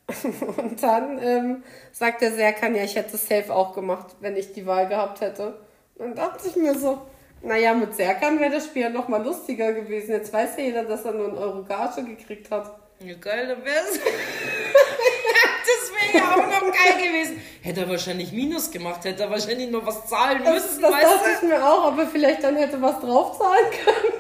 Und 0.58 0.82
dann 0.84 1.20
ähm, 1.24 1.64
sagt 1.92 2.22
der 2.22 2.32
Serkan, 2.32 2.76
ja, 2.76 2.84
ich 2.84 2.96
hätte 2.96 3.16
es 3.16 3.28
safe 3.28 3.54
auch 3.54 3.74
gemacht, 3.74 4.16
wenn 4.20 4.36
ich 4.36 4.52
die 4.52 4.66
Wahl 4.66 4.88
gehabt 4.88 5.22
hätte. 5.22 5.56
Dann 5.98 6.16
dachte 6.16 6.48
ich 6.48 6.56
mir 6.56 6.78
so, 6.78 7.02
naja, 7.42 7.74
mit 7.74 7.96
Serkan 7.96 8.40
wäre 8.40 8.52
das 8.52 8.66
Spiel 8.66 8.84
ja 8.84 8.90
noch 8.90 9.08
mal 9.08 9.24
lustiger 9.24 9.74
gewesen. 9.74 10.12
Jetzt 10.12 10.34
weiß 10.34 10.58
ja 10.58 10.64
jeder, 10.64 10.84
dass 10.84 11.06
er 11.06 11.14
nur 11.14 11.28
einen 11.30 11.38
Euro 11.38 11.64
Gage 11.64 12.04
gekriegt 12.04 12.52
hat. 12.52 12.72
Ja, 13.04 13.16
geil, 13.20 13.48
dann 13.48 13.66
wär's. 13.66 13.94
das 13.94 15.92
wäre 15.92 16.18
ja 16.24 16.32
auch 16.34 16.38
noch 16.38 16.72
geil 16.72 17.08
gewesen. 17.08 17.42
Hätte 17.62 17.82
er 17.82 17.90
wahrscheinlich 17.90 18.32
Minus 18.32 18.70
gemacht, 18.70 19.04
hätte 19.06 19.24
er 19.24 19.30
wahrscheinlich 19.32 19.70
noch 19.72 19.86
was 19.86 20.06
zahlen 20.08 20.44
Das, 20.44 20.54
müssen, 20.54 20.82
das 20.82 20.92
weißt 20.92 21.04
dachte 21.06 21.30
du? 21.30 21.36
ich 21.36 21.42
mir 21.54 21.66
auch, 21.68 21.86
aber 21.86 22.06
vielleicht 22.08 22.44
dann 22.44 22.56
hätte 22.58 22.82
was 22.82 23.00
draufzahlen 23.00 23.66
können. 23.84 24.14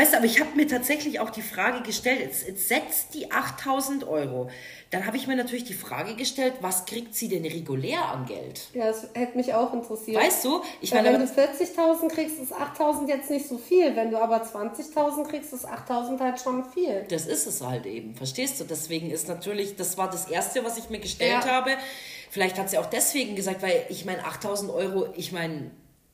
Weißt 0.00 0.14
du, 0.14 0.16
aber 0.16 0.24
ich 0.26 0.40
habe 0.40 0.56
mir 0.56 0.66
tatsächlich 0.66 1.20
auch 1.20 1.28
die 1.28 1.42
Frage 1.42 1.82
gestellt, 1.82 2.20
jetzt, 2.20 2.46
jetzt 2.46 2.68
setzt 2.68 3.12
die 3.12 3.30
8000 3.30 4.08
Euro. 4.08 4.48
Dann 4.90 5.06
habe 5.06 5.18
ich 5.18 5.26
mir 5.26 5.36
natürlich 5.36 5.64
die 5.64 5.74
Frage 5.74 6.14
gestellt, 6.16 6.54
was 6.62 6.86
kriegt 6.86 7.14
sie 7.14 7.28
denn 7.28 7.44
regulär 7.44 8.02
an 8.08 8.24
Geld? 8.24 8.62
Ja, 8.72 8.86
das 8.86 9.08
hätte 9.12 9.36
mich 9.36 9.52
auch 9.52 9.74
interessiert. 9.74 10.16
Weißt 10.16 10.42
du, 10.44 10.62
ich 10.80 10.92
Weil 10.92 11.02
meine, 11.02 11.18
wenn 11.20 11.26
du 11.26 11.32
40.000 11.32 12.08
kriegst, 12.08 12.38
ist 12.40 12.54
8.000 12.54 13.08
jetzt 13.08 13.28
nicht 13.28 13.46
so 13.46 13.58
viel. 13.58 13.94
Wenn 13.94 14.10
du 14.10 14.16
aber 14.18 14.42
20.000 14.42 15.28
kriegst, 15.28 15.52
ist 15.52 15.66
8.000 15.68 16.18
halt 16.18 16.40
schon 16.40 16.64
viel. 16.64 17.04
Das 17.10 17.26
ist 17.26 17.46
es 17.46 17.60
halt 17.60 17.84
eben, 17.84 18.14
verstehst 18.14 18.58
du? 18.58 18.64
Deswegen 18.64 19.10
ist 19.10 19.28
natürlich, 19.28 19.76
das 19.76 19.98
war 19.98 20.10
das 20.10 20.28
Erste, 20.30 20.64
was 20.64 20.78
ich 20.78 20.88
mir 20.88 20.98
gestellt 21.00 21.44
Ja. 21.44 21.50
habe. 21.50 21.72
Vielleicht 22.30 22.58
hat 22.58 22.70
sie 22.70 22.78
auch 22.78 22.86
deswegen 22.86 23.36
gesagt, 23.36 23.60
weil 23.62 23.84
ich 23.90 24.06
meine, 24.06 24.24
8000 24.24 24.70
Euro, 24.70 25.08
ich 25.14 25.30
meine, 25.32 25.70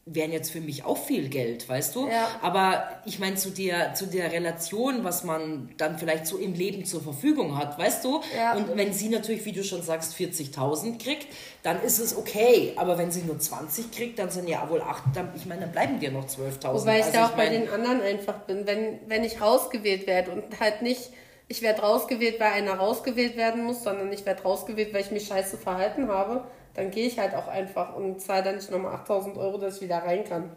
wären 0.08 0.30
jetzt 0.30 0.52
für 0.52 0.60
mich 0.60 0.84
auch 0.84 0.96
viel 0.96 1.28
Geld, 1.28 1.68
weißt 1.68 1.96
du? 1.96 2.06
Ja. 2.06 2.28
Aber 2.40 2.88
ich 3.06 3.18
meine, 3.18 3.34
zu 3.34 3.50
der, 3.50 3.94
zu 3.94 4.06
der 4.06 4.30
Relation, 4.30 5.02
was 5.02 5.24
man 5.24 5.70
dann 5.78 5.98
vielleicht 5.98 6.26
so 6.28 6.38
im 6.38 6.54
Leben 6.54 6.84
zur 6.84 7.02
Verfügung 7.02 7.58
hat, 7.58 7.76
weißt 7.76 8.04
du? 8.04 8.20
Ja. 8.36 8.54
Und 8.54 8.76
wenn 8.76 8.92
sie 8.92 9.08
natürlich, 9.08 9.44
wie 9.44 9.50
du 9.52 9.64
schon 9.64 9.82
sagst, 9.82 10.14
40.000 10.14 11.02
kriegt, 11.02 11.26
dann 11.64 11.82
ist 11.82 11.98
es 11.98 12.16
okay. 12.16 12.72
Aber 12.76 12.98
wenn 12.98 13.10
sie 13.10 13.22
nur 13.22 13.40
20 13.40 13.90
kriegt, 13.90 14.20
dann 14.20 14.30
sind 14.30 14.48
ja 14.48 14.70
wohl 14.70 14.80
8, 14.80 15.02
dann, 15.12 15.32
ich 15.34 15.44
meine, 15.44 15.62
dann 15.62 15.72
bleiben 15.72 15.98
dir 15.98 16.12
noch 16.12 16.26
12.000. 16.26 16.72
Wobei 16.82 16.98
ich 17.00 17.04
Also 17.06 17.18
da 17.18 17.26
auch 17.26 17.30
bei 17.30 17.50
mein- 17.50 17.62
den 17.62 17.68
anderen 17.68 18.00
einfach 18.00 18.38
bin. 18.46 18.64
Wenn, 18.64 19.00
wenn 19.08 19.24
ich 19.24 19.40
rausgewählt 19.42 20.06
werde 20.06 20.30
und 20.30 20.60
halt 20.60 20.82
nicht, 20.82 21.10
ich 21.48 21.62
werde 21.62 21.82
rausgewählt, 21.82 22.38
weil 22.38 22.52
einer 22.52 22.74
rausgewählt 22.74 23.36
werden 23.36 23.64
muss, 23.64 23.82
sondern 23.82 24.12
ich 24.12 24.24
werde 24.24 24.42
rausgewählt, 24.44 24.94
weil 24.94 25.00
ich 25.00 25.10
mich 25.10 25.26
scheiße 25.26 25.56
verhalten 25.58 26.06
habe, 26.08 26.44
dann 26.76 26.90
gehe 26.90 27.06
ich 27.06 27.18
halt 27.18 27.34
auch 27.34 27.48
einfach 27.48 27.94
und 27.94 28.20
zahle 28.20 28.44
dann 28.44 28.56
nicht 28.56 28.70
nochmal 28.70 28.94
8000 28.94 29.36
Euro, 29.38 29.58
dass 29.58 29.76
ich 29.76 29.82
wieder 29.82 29.98
rein 29.98 30.24
kann. 30.24 30.50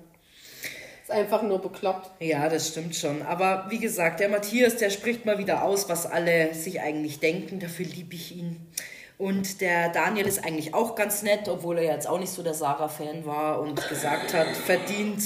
Ist 1.01 1.11
einfach 1.11 1.41
nur 1.41 1.59
bekloppt. 1.59 2.11
Ja, 2.19 2.49
das 2.49 2.67
stimmt 2.67 2.95
schon. 2.95 3.21
Aber 3.23 3.65
wie 3.69 3.79
gesagt, 3.79 4.19
der 4.19 4.29
Matthias, 4.29 4.75
der 4.75 4.89
spricht 4.89 5.25
mal 5.25 5.37
wieder 5.37 5.63
aus, 5.63 5.89
was 5.89 6.05
alle 6.05 6.53
sich 6.53 6.81
eigentlich 6.81 7.19
denken. 7.19 7.59
Dafür 7.59 7.85
liebe 7.85 8.15
ich 8.15 8.35
ihn. 8.35 8.69
Und 9.17 9.61
der 9.61 9.89
Daniel 9.89 10.27
ist 10.27 10.45
eigentlich 10.45 10.73
auch 10.73 10.95
ganz 10.95 11.23
nett, 11.23 11.47
obwohl 11.49 11.77
er 11.77 11.83
jetzt 11.93 12.07
auch 12.07 12.19
nicht 12.19 12.31
so 12.31 12.43
der 12.43 12.53
Sarah-Fan 12.53 13.25
war 13.25 13.59
und 13.59 13.87
gesagt 13.89 14.33
hat, 14.33 14.47
verdient. 14.55 15.23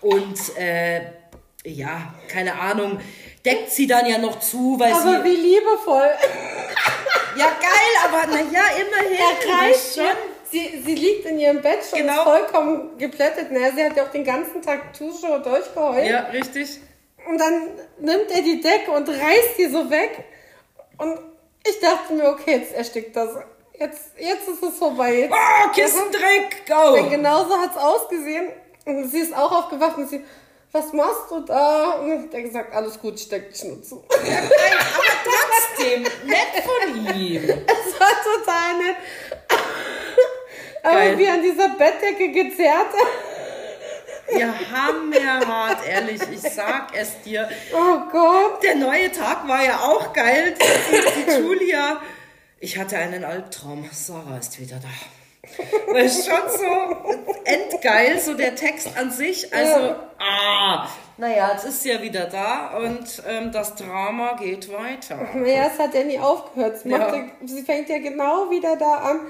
Und 0.00 0.56
äh, 0.58 1.02
ja, 1.64 2.14
keine 2.28 2.58
Ahnung, 2.58 3.00
deckt 3.44 3.70
sie 3.70 3.86
dann 3.86 4.06
ja 4.06 4.18
noch 4.18 4.40
zu, 4.40 4.78
weil 4.78 4.92
Aber 4.92 5.22
sie. 5.22 5.24
wie 5.24 5.36
liebevoll. 5.36 6.10
Ja, 7.36 7.46
geil, 7.46 7.94
aber 8.04 8.26
naja, 8.26 8.64
immerhin. 8.76 9.18
Er 9.18 9.70
weißt 9.70 9.94
schon. 9.94 10.31
Sie, 10.52 10.82
sie 10.84 10.94
liegt 10.94 11.24
in 11.26 11.38
ihrem 11.40 11.62
Bett 11.62 11.78
schon 11.88 12.00
Genau. 12.00 12.24
vollkommen 12.24 12.98
geplättet. 12.98 13.50
Naja, 13.50 13.70
sie 13.74 13.84
hat 13.84 13.96
ja 13.96 14.04
auch 14.04 14.10
den 14.10 14.24
ganzen 14.24 14.60
Tag 14.62 14.92
Tusche 14.96 15.40
durchgeheult. 15.40 16.06
Ja, 16.06 16.20
richtig. 16.26 16.78
Und 17.26 17.38
dann 17.38 17.68
nimmt 17.98 18.30
er 18.30 18.42
die 18.42 18.60
Decke 18.60 18.90
und 18.90 19.08
reißt 19.08 19.56
die 19.58 19.66
so 19.66 19.88
weg. 19.90 20.24
Und 20.98 21.18
ich 21.66 21.80
dachte 21.80 22.12
mir, 22.12 22.28
okay, 22.28 22.58
jetzt 22.58 22.74
erstickt 22.74 23.16
das. 23.16 23.30
Jetzt, 23.78 24.12
jetzt 24.18 24.46
ist 24.48 24.62
es 24.62 24.76
vorbei. 24.78 25.14
Jetzt, 25.20 25.32
Oh, 25.32 25.68
Kissendreck, 25.72 26.66
Denn 26.66 27.04
go! 27.04 27.10
genauso 27.10 27.56
hat 27.58 27.70
es 27.70 27.76
ausgesehen. 27.82 28.48
Und 28.84 29.08
sie 29.10 29.20
ist 29.20 29.34
auch 29.34 29.50
aufgewacht 29.50 29.96
und 29.96 30.08
sie, 30.10 30.22
was 30.72 30.92
machst 30.92 31.30
du 31.30 31.40
da? 31.40 31.92
Und 32.00 32.30
der 32.30 32.42
gesagt, 32.42 32.74
alles 32.74 32.98
gut, 33.00 33.18
steck 33.18 33.52
dich 33.52 33.64
nur 33.64 33.82
zu. 33.82 34.04
Nein, 34.10 34.48
aber 34.94 35.04
trotzdem, 35.24 36.02
nett 36.02 36.64
von 36.64 37.16
ihm. 37.16 37.44
Es 37.48 38.00
war 38.00 38.10
total 38.22 38.78
nett. 38.78 38.96
Aber 40.82 41.18
wie 41.18 41.28
an 41.28 41.42
dieser 41.42 41.68
Bettdecke 41.70 42.32
gezerrt. 42.32 42.88
Ja, 44.38 44.54
hammerhart, 44.72 45.86
ehrlich, 45.86 46.20
ich 46.30 46.40
sag 46.40 46.96
es 46.96 47.20
dir. 47.22 47.48
Oh 47.74 48.10
Gott. 48.10 48.62
Der 48.62 48.76
neue 48.76 49.10
Tag 49.12 49.46
war 49.46 49.62
ja 49.62 49.78
auch 49.80 50.12
geil. 50.12 50.54
Die, 50.56 51.30
die 51.30 51.38
Julia. 51.38 52.00
Ich 52.58 52.78
hatte 52.78 52.96
einen 52.96 53.24
Albtraum. 53.24 53.88
Sarah 53.92 54.38
ist 54.38 54.58
wieder 54.58 54.76
da. 54.76 54.88
Weil 55.92 56.06
es 56.06 56.24
schon 56.24 56.48
so 56.48 57.32
endgeil, 57.44 58.20
so 58.20 58.34
der 58.34 58.54
Text 58.54 58.96
an 58.96 59.10
sich. 59.10 59.52
Also, 59.52 59.96
ah, 60.18 60.88
naja, 61.16 61.50
jetzt 61.52 61.64
ist 61.64 61.84
ja 61.84 62.00
wieder 62.00 62.26
da 62.26 62.76
und 62.78 63.22
ähm, 63.28 63.50
das 63.50 63.74
Drama 63.74 64.34
geht 64.34 64.72
weiter. 64.72 65.18
Naja, 65.34 65.70
es 65.72 65.78
hat 65.78 65.94
ja 65.94 66.04
nie 66.04 66.18
aufgehört. 66.18 66.84
Ja. 66.84 67.14
ja, 67.14 67.24
sie 67.44 67.62
fängt 67.62 67.88
ja 67.88 67.98
genau 67.98 68.50
wieder 68.50 68.76
da 68.76 68.94
an, 68.98 69.20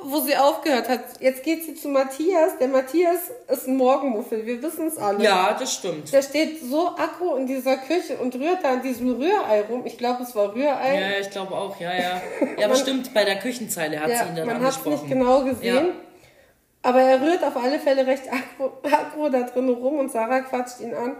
wo 0.00 0.20
sie 0.20 0.36
aufgehört 0.36 0.88
hat. 0.88 1.00
Jetzt 1.20 1.42
geht 1.42 1.64
sie 1.64 1.74
zu 1.74 1.88
Matthias. 1.88 2.56
Der 2.58 2.68
Matthias 2.68 3.30
ist 3.48 3.66
ein 3.66 3.76
Morgenmuffel, 3.76 4.46
wir 4.46 4.62
wissen 4.62 4.86
es 4.86 4.96
alle. 4.96 5.22
Ja, 5.24 5.56
das 5.58 5.74
stimmt. 5.74 6.12
Der 6.12 6.22
steht 6.22 6.62
so 6.62 6.88
aggro 6.96 7.34
in 7.36 7.46
dieser 7.46 7.76
Küche 7.78 8.16
und 8.16 8.34
rührt 8.36 8.62
da 8.62 8.74
an 8.74 8.82
diesem 8.82 9.10
Rührei 9.16 9.62
rum. 9.62 9.82
Ich 9.86 9.98
glaube, 9.98 10.22
es 10.22 10.34
war 10.36 10.54
Rührei. 10.54 11.00
Ja, 11.00 11.18
ich 11.20 11.30
glaube 11.30 11.54
auch, 11.54 11.78
ja, 11.80 11.92
ja. 11.92 12.22
Ja, 12.58 12.66
aber 12.66 12.76
stimmt, 12.76 13.12
bei 13.12 13.24
der 13.24 13.36
Küchenzeile 13.40 13.98
hat 14.00 14.08
Ja, 14.08 14.22
sie 14.24 14.30
ihn 14.30 14.36
dann 14.36 14.46
man 14.46 14.60
hat 14.62 14.70
es 14.70 14.76
angesprochen. 14.76 14.92
nicht 14.92 15.08
genau 15.08 15.42
gesehen. 15.44 15.86
Ja. 15.86 15.92
Aber 16.82 17.00
er 17.00 17.20
rührt 17.20 17.42
auf 17.42 17.56
alle 17.56 17.80
Fälle 17.80 18.06
recht 18.06 18.24
aggro, 18.32 18.78
aggro 18.84 19.28
da 19.28 19.42
drin 19.42 19.68
rum 19.68 19.98
und 19.98 20.12
Sarah 20.12 20.40
quatscht 20.42 20.80
ihn 20.80 20.94
an. 20.94 21.16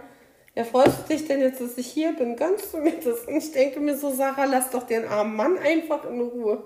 Ja, 0.55 0.63
freust 0.63 0.99
du 1.07 1.13
dich 1.13 1.27
denn 1.27 1.41
jetzt, 1.41 1.59
dass 1.61 1.77
ich 1.77 1.87
hier 1.87 2.13
bin? 2.13 2.35
Gönnst 2.37 2.73
du 2.73 2.77
mir 2.77 2.93
das? 2.93 3.25
Und 3.27 3.35
ich 3.37 3.51
denke 3.51 3.79
mir 3.81 3.97
so, 3.97 4.09
Sarah, 4.09 4.45
lass 4.45 4.69
doch 4.71 4.83
den 4.83 5.05
armen 5.05 5.35
Mann 5.35 5.57
einfach 5.57 6.05
in 6.09 6.21
Ruhe. 6.21 6.63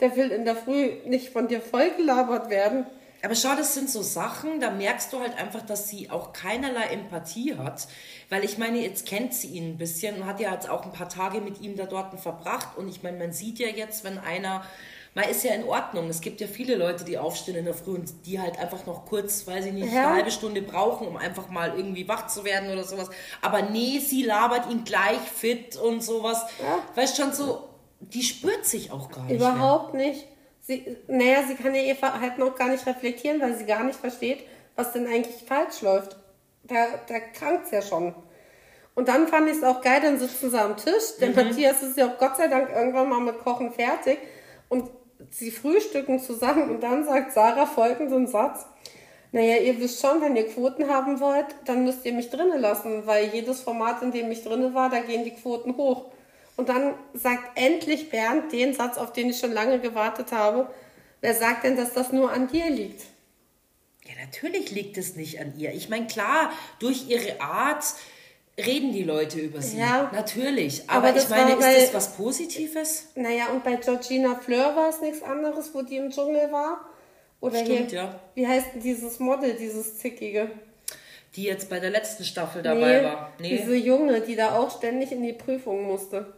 Der 0.00 0.14
will 0.16 0.30
in 0.30 0.44
der 0.44 0.56
Früh 0.56 0.90
nicht 1.06 1.30
von 1.30 1.48
dir 1.48 1.60
vollgelabert 1.60 2.50
werden. 2.50 2.86
Aber 3.22 3.34
schau, 3.34 3.56
das 3.56 3.74
sind 3.74 3.90
so 3.90 4.02
Sachen, 4.02 4.60
da 4.60 4.70
merkst 4.70 5.12
du 5.12 5.20
halt 5.20 5.36
einfach, 5.38 5.62
dass 5.62 5.88
sie 5.88 6.10
auch 6.10 6.32
keinerlei 6.32 6.84
Empathie 6.88 7.56
hat. 7.56 7.88
Weil 8.28 8.44
ich 8.44 8.58
meine, 8.58 8.78
jetzt 8.80 9.06
kennt 9.06 9.32
sie 9.34 9.48
ihn 9.48 9.70
ein 9.70 9.78
bisschen 9.78 10.16
und 10.20 10.26
hat 10.26 10.38
ja 10.38 10.52
jetzt 10.52 10.68
auch 10.68 10.84
ein 10.84 10.92
paar 10.92 11.08
Tage 11.08 11.40
mit 11.40 11.60
ihm 11.60 11.76
da 11.76 11.86
dort 11.86 12.18
verbracht. 12.20 12.76
Und 12.76 12.88
ich 12.88 13.02
meine, 13.02 13.18
man 13.18 13.32
sieht 13.32 13.58
ja 13.58 13.68
jetzt, 13.68 14.04
wenn 14.04 14.18
einer, 14.18 14.62
man 15.14 15.24
ist 15.30 15.42
ja 15.42 15.54
in 15.54 15.64
Ordnung. 15.64 16.08
Es 16.10 16.20
gibt 16.20 16.42
ja 16.42 16.46
viele 16.46 16.76
Leute, 16.76 17.04
die 17.04 17.16
aufstehen 17.16 17.56
in 17.56 17.64
der 17.64 17.74
Früh 17.74 17.94
und 17.94 18.26
die 18.26 18.38
halt 18.38 18.58
einfach 18.58 18.84
noch 18.86 19.06
kurz, 19.06 19.46
weiß 19.46 19.64
ich 19.64 19.72
nicht, 19.72 19.92
Ja. 19.92 20.08
eine 20.08 20.16
halbe 20.18 20.30
Stunde 20.30 20.60
brauchen, 20.60 21.08
um 21.08 21.16
einfach 21.16 21.48
mal 21.48 21.72
irgendwie 21.74 22.06
wach 22.06 22.26
zu 22.28 22.44
werden 22.44 22.70
oder 22.70 22.84
sowas. 22.84 23.08
Aber 23.40 23.62
nee, 23.62 23.98
sie 23.98 24.22
labert 24.22 24.70
ihn 24.70 24.84
gleich 24.84 25.18
fit 25.18 25.74
und 25.76 26.04
sowas. 26.04 26.42
Ja. 26.62 26.80
Weißt 26.94 27.16
schon 27.16 27.32
so, 27.32 27.66
die 28.00 28.22
spürt 28.22 28.64
sich 28.66 28.90
auch 28.90 29.10
gar 29.10 29.24
nicht. 29.24 29.36
Überhaupt 29.36 29.94
nicht. 29.94 30.26
Sie, 30.62 30.96
naja, 31.06 31.44
sie 31.46 31.54
kann 31.54 31.74
ja 31.74 31.82
ihr 31.82 31.96
Verhalten 31.96 32.42
auch 32.42 32.56
gar 32.56 32.68
nicht 32.68 32.86
reflektieren, 32.86 33.40
weil 33.40 33.56
sie 33.56 33.66
gar 33.66 33.84
nicht 33.84 33.98
versteht, 33.98 34.44
was 34.74 34.92
denn 34.92 35.06
eigentlich 35.06 35.44
falsch 35.46 35.82
läuft. 35.82 36.16
Da, 36.64 36.86
da 37.06 37.20
krankt's 37.20 37.70
ja 37.70 37.82
schon. 37.82 38.14
Und 38.94 39.08
dann 39.08 39.28
fand 39.28 39.48
ich 39.48 39.58
es 39.58 39.62
auch 39.62 39.82
geil, 39.82 40.00
dann 40.02 40.18
sitzen 40.18 40.50
sie 40.50 40.60
am 40.60 40.76
Tisch. 40.76 41.18
Der 41.20 41.30
Matthias 41.30 41.82
ist 41.82 41.96
ja 41.96 42.06
auch 42.06 42.18
Gott 42.18 42.36
sei 42.36 42.48
Dank 42.48 42.70
irgendwann 42.74 43.08
mal 43.08 43.20
mit 43.20 43.38
Kochen 43.38 43.72
fertig. 43.72 44.18
Und 44.68 44.90
sie 45.30 45.50
frühstücken 45.50 46.18
zusammen 46.18 46.70
und 46.70 46.82
dann 46.82 47.04
sagt 47.04 47.32
Sarah 47.32 47.66
folgenden 47.66 48.26
Satz. 48.26 48.66
Naja, 49.32 49.58
ihr 49.58 49.78
wisst 49.78 50.00
schon, 50.00 50.20
wenn 50.22 50.34
ihr 50.34 50.48
Quoten 50.48 50.88
haben 50.88 51.20
wollt, 51.20 51.46
dann 51.66 51.84
müsst 51.84 52.06
ihr 52.06 52.12
mich 52.12 52.30
drinnen 52.30 52.60
lassen, 52.60 53.06
weil 53.06 53.26
jedes 53.26 53.60
Format, 53.60 54.02
in 54.02 54.12
dem 54.12 54.30
ich 54.30 54.42
drinne 54.42 54.72
war, 54.72 54.88
da 54.88 55.00
gehen 55.00 55.24
die 55.24 55.34
Quoten 55.34 55.76
hoch. 55.76 56.06
Und 56.56 56.68
dann 56.68 56.94
sagt 57.12 57.58
endlich 57.58 58.10
Bernd 58.10 58.50
den 58.52 58.72
Satz, 58.74 58.96
auf 58.96 59.12
den 59.12 59.30
ich 59.30 59.38
schon 59.38 59.52
lange 59.52 59.78
gewartet 59.78 60.32
habe. 60.32 60.70
Wer 61.20 61.34
sagt 61.34 61.64
denn, 61.64 61.76
dass 61.76 61.92
das 61.92 62.12
nur 62.12 62.32
an 62.32 62.48
dir 62.48 62.70
liegt? 62.70 63.02
Ja, 64.06 64.12
natürlich 64.24 64.70
liegt 64.70 64.96
es 64.96 65.16
nicht 65.16 65.40
an 65.40 65.52
ihr. 65.58 65.72
Ich 65.74 65.88
meine, 65.88 66.06
klar, 66.06 66.52
durch 66.78 67.08
ihre 67.08 67.40
Art 67.40 67.84
reden 68.58 68.92
die 68.92 69.02
Leute 69.02 69.38
über 69.40 69.60
sie. 69.60 69.78
Ja. 69.78 70.10
Natürlich. 70.14 70.88
Aber, 70.88 71.08
Aber 71.08 71.18
ich 71.18 71.28
meine, 71.28 71.56
bei- 71.56 71.74
ist 71.76 71.92
das 71.92 71.94
was 72.08 72.16
Positives? 72.16 73.08
Naja, 73.16 73.48
und 73.48 73.64
bei 73.64 73.74
Georgina 73.76 74.36
Fleur 74.36 74.74
war 74.76 74.88
es 74.88 75.00
nichts 75.00 75.22
anderes, 75.22 75.74
wo 75.74 75.82
die 75.82 75.96
im 75.96 76.10
Dschungel 76.10 76.50
war. 76.52 76.88
Oder 77.40 77.58
Stimmt, 77.64 77.90
hier, 77.90 77.98
ja. 78.00 78.20
wie 78.34 78.46
heißt 78.46 78.68
denn 78.74 78.80
dieses 78.82 79.18
Model, 79.18 79.54
dieses 79.54 79.98
zickige? 79.98 80.50
Die 81.34 81.42
jetzt 81.42 81.68
bei 81.68 81.80
der 81.80 81.90
letzten 81.90 82.24
Staffel 82.24 82.62
dabei 82.62 83.04
war. 83.04 83.32
Nee. 83.38 83.58
Diese 83.58 83.74
Junge, 83.76 84.22
die 84.22 84.36
da 84.36 84.56
auch 84.58 84.74
ständig 84.74 85.12
in 85.12 85.22
die 85.22 85.34
Prüfung 85.34 85.82
musste. 85.82 86.32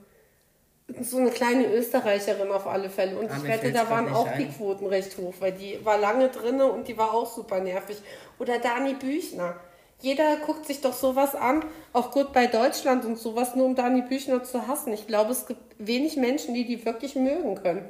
So 1.00 1.18
eine 1.18 1.30
kleine 1.30 1.66
Österreicherin 1.66 2.50
auf 2.50 2.66
alle 2.66 2.88
Fälle. 2.88 3.18
Und 3.18 3.30
Ah, 3.30 3.36
ich 3.36 3.44
wette, 3.48 3.72
da 3.72 3.90
waren 3.90 4.08
auch 4.08 4.26
ein. 4.26 4.38
die 4.38 4.46
Quoten 4.46 4.86
recht 4.86 5.18
hoch, 5.18 5.34
weil 5.38 5.52
die 5.52 5.78
war 5.84 5.98
lange 5.98 6.28
drinne 6.28 6.66
und 6.72 6.88
die 6.88 6.96
war 6.96 7.12
auch 7.12 7.30
super 7.30 7.60
nervig. 7.60 7.98
Oder 8.38 8.58
Dani 8.58 8.94
Büchner. 8.94 9.56
Jeder 10.00 10.36
guckt 10.46 10.64
sich 10.66 10.80
doch 10.80 10.92
sowas 10.94 11.34
an, 11.34 11.64
auch 11.92 12.12
gut 12.12 12.32
bei 12.32 12.46
Deutschland 12.46 13.04
und 13.04 13.18
sowas, 13.18 13.54
nur 13.54 13.66
um 13.66 13.74
Dani 13.74 14.02
Büchner 14.02 14.44
zu 14.44 14.66
hassen. 14.66 14.92
Ich 14.92 15.06
glaube, 15.06 15.32
es 15.32 15.46
gibt 15.46 15.60
wenig 15.78 16.16
Menschen, 16.16 16.54
die 16.54 16.64
die 16.64 16.84
wirklich 16.86 17.16
mögen 17.16 17.56
können. 17.56 17.84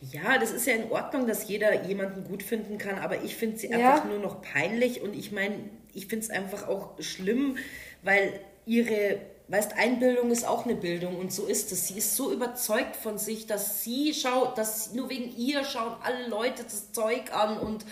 Ja, 0.00 0.36
das 0.38 0.50
ist 0.50 0.66
ja 0.66 0.74
in 0.74 0.90
Ordnung, 0.90 1.26
dass 1.26 1.48
jeder 1.48 1.84
jemanden 1.86 2.24
gut 2.24 2.42
finden 2.42 2.76
kann, 2.78 2.98
aber 2.98 3.22
ich 3.22 3.36
finde 3.36 3.56
sie 3.56 3.68
Ja. 3.70 3.94
einfach 3.94 4.04
nur 4.04 4.18
noch 4.18 4.42
peinlich 4.42 5.00
und 5.02 5.14
ich 5.14 5.32
meine, 5.32 5.54
ich 5.94 6.06
finde 6.08 6.24
es 6.24 6.30
einfach 6.30 6.68
auch 6.68 6.90
schlimm, 7.00 7.56
weil 8.02 8.38
ihre, 8.66 9.18
weißt, 9.48 9.74
Einbildung 9.76 10.30
ist 10.30 10.46
auch 10.46 10.64
eine 10.64 10.74
Bildung 10.74 11.16
und 11.18 11.32
so 11.32 11.46
ist 11.46 11.70
es. 11.72 11.88
Sie 11.88 11.98
ist 11.98 12.16
so 12.16 12.32
überzeugt 12.32 12.96
von 12.96 13.18
sich, 13.18 13.46
dass 13.46 13.82
sie 13.82 14.14
schaut, 14.14 14.56
dass 14.56 14.92
nur 14.92 15.10
wegen 15.10 15.36
ihr 15.36 15.64
schauen 15.64 15.94
alle 16.02 16.28
Leute 16.28 16.64
das 16.64 16.92
Zeug 16.92 17.32
an 17.34 17.58
und 17.58 17.84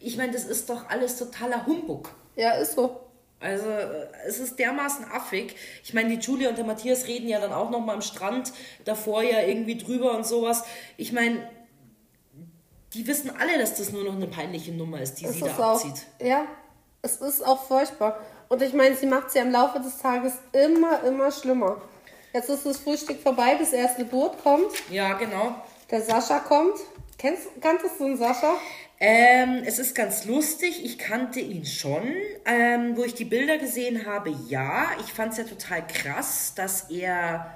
ich 0.00 0.16
meine, 0.16 0.32
das 0.32 0.44
ist 0.44 0.70
doch 0.70 0.88
alles 0.88 1.18
totaler 1.18 1.66
Humbug. 1.66 2.10
Ja, 2.36 2.52
ist 2.52 2.74
so. 2.74 3.00
Also 3.40 3.68
äh, 3.68 4.06
es 4.26 4.38
ist 4.38 4.58
dermaßen 4.58 5.04
affig. 5.10 5.54
Ich 5.82 5.92
meine, 5.92 6.16
die 6.16 6.24
Julia 6.24 6.48
und 6.48 6.56
der 6.56 6.64
Matthias 6.64 7.06
reden 7.06 7.28
ja 7.28 7.40
dann 7.40 7.52
auch 7.52 7.70
noch 7.70 7.80
mal 7.80 7.94
am 7.94 8.02
Strand 8.02 8.52
davor 8.86 9.22
ja 9.22 9.40
irgendwie 9.42 9.76
drüber 9.76 10.16
und 10.16 10.26
sowas. 10.26 10.64
Ich 10.96 11.12
meine, 11.12 11.46
die 12.94 13.06
wissen 13.06 13.30
alle, 13.38 13.58
dass 13.58 13.74
das 13.76 13.92
nur 13.92 14.04
noch 14.04 14.14
eine 14.14 14.26
peinliche 14.28 14.72
Nummer 14.72 15.00
ist, 15.00 15.16
die 15.20 15.26
Es 15.26 15.32
sie 15.32 15.40
ist 15.40 15.58
da 15.58 15.72
auch, 15.72 15.74
abzieht. 15.84 16.06
ja, 16.20 16.46
es 17.02 17.16
ist 17.16 17.44
auch 17.44 17.62
furchtbar. 17.64 18.18
Und 18.48 18.62
ich 18.62 18.72
meine, 18.72 18.94
sie 18.94 19.06
macht 19.06 19.28
es 19.28 19.34
ja 19.34 19.42
im 19.42 19.50
Laufe 19.50 19.80
des 19.80 19.98
Tages 19.98 20.34
immer, 20.52 21.02
immer 21.04 21.30
schlimmer. 21.30 21.80
Jetzt 22.32 22.48
ist 22.50 22.66
das 22.66 22.78
Frühstück 22.78 23.20
vorbei, 23.20 23.56
das 23.58 23.72
erste 23.72 24.04
Boot 24.04 24.42
kommt, 24.42 24.66
Ja, 24.90 25.14
genau. 25.14 25.54
der 25.90 26.02
Sascha 26.02 26.40
kommt. 26.40 26.74
Kennst, 27.18 27.48
kanntest 27.60 27.98
du 28.00 28.06
einen 28.06 28.16
Sascha? 28.18 28.54
Ähm, 29.00 29.62
es 29.64 29.78
ist 29.78 29.94
ganz 29.94 30.24
lustig. 30.24 30.84
Ich 30.84 30.98
kannte 30.98 31.40
ihn 31.40 31.64
schon. 31.64 32.02
Ähm, 32.44 32.96
wo 32.96 33.04
ich 33.04 33.14
die 33.14 33.24
Bilder 33.24 33.58
gesehen 33.58 34.04
habe, 34.06 34.30
ja. 34.48 34.86
Ich 35.00 35.12
fand 35.12 35.32
es 35.32 35.38
ja 35.38 35.44
total 35.44 35.86
krass, 35.86 36.54
dass 36.56 36.90
er 36.90 37.46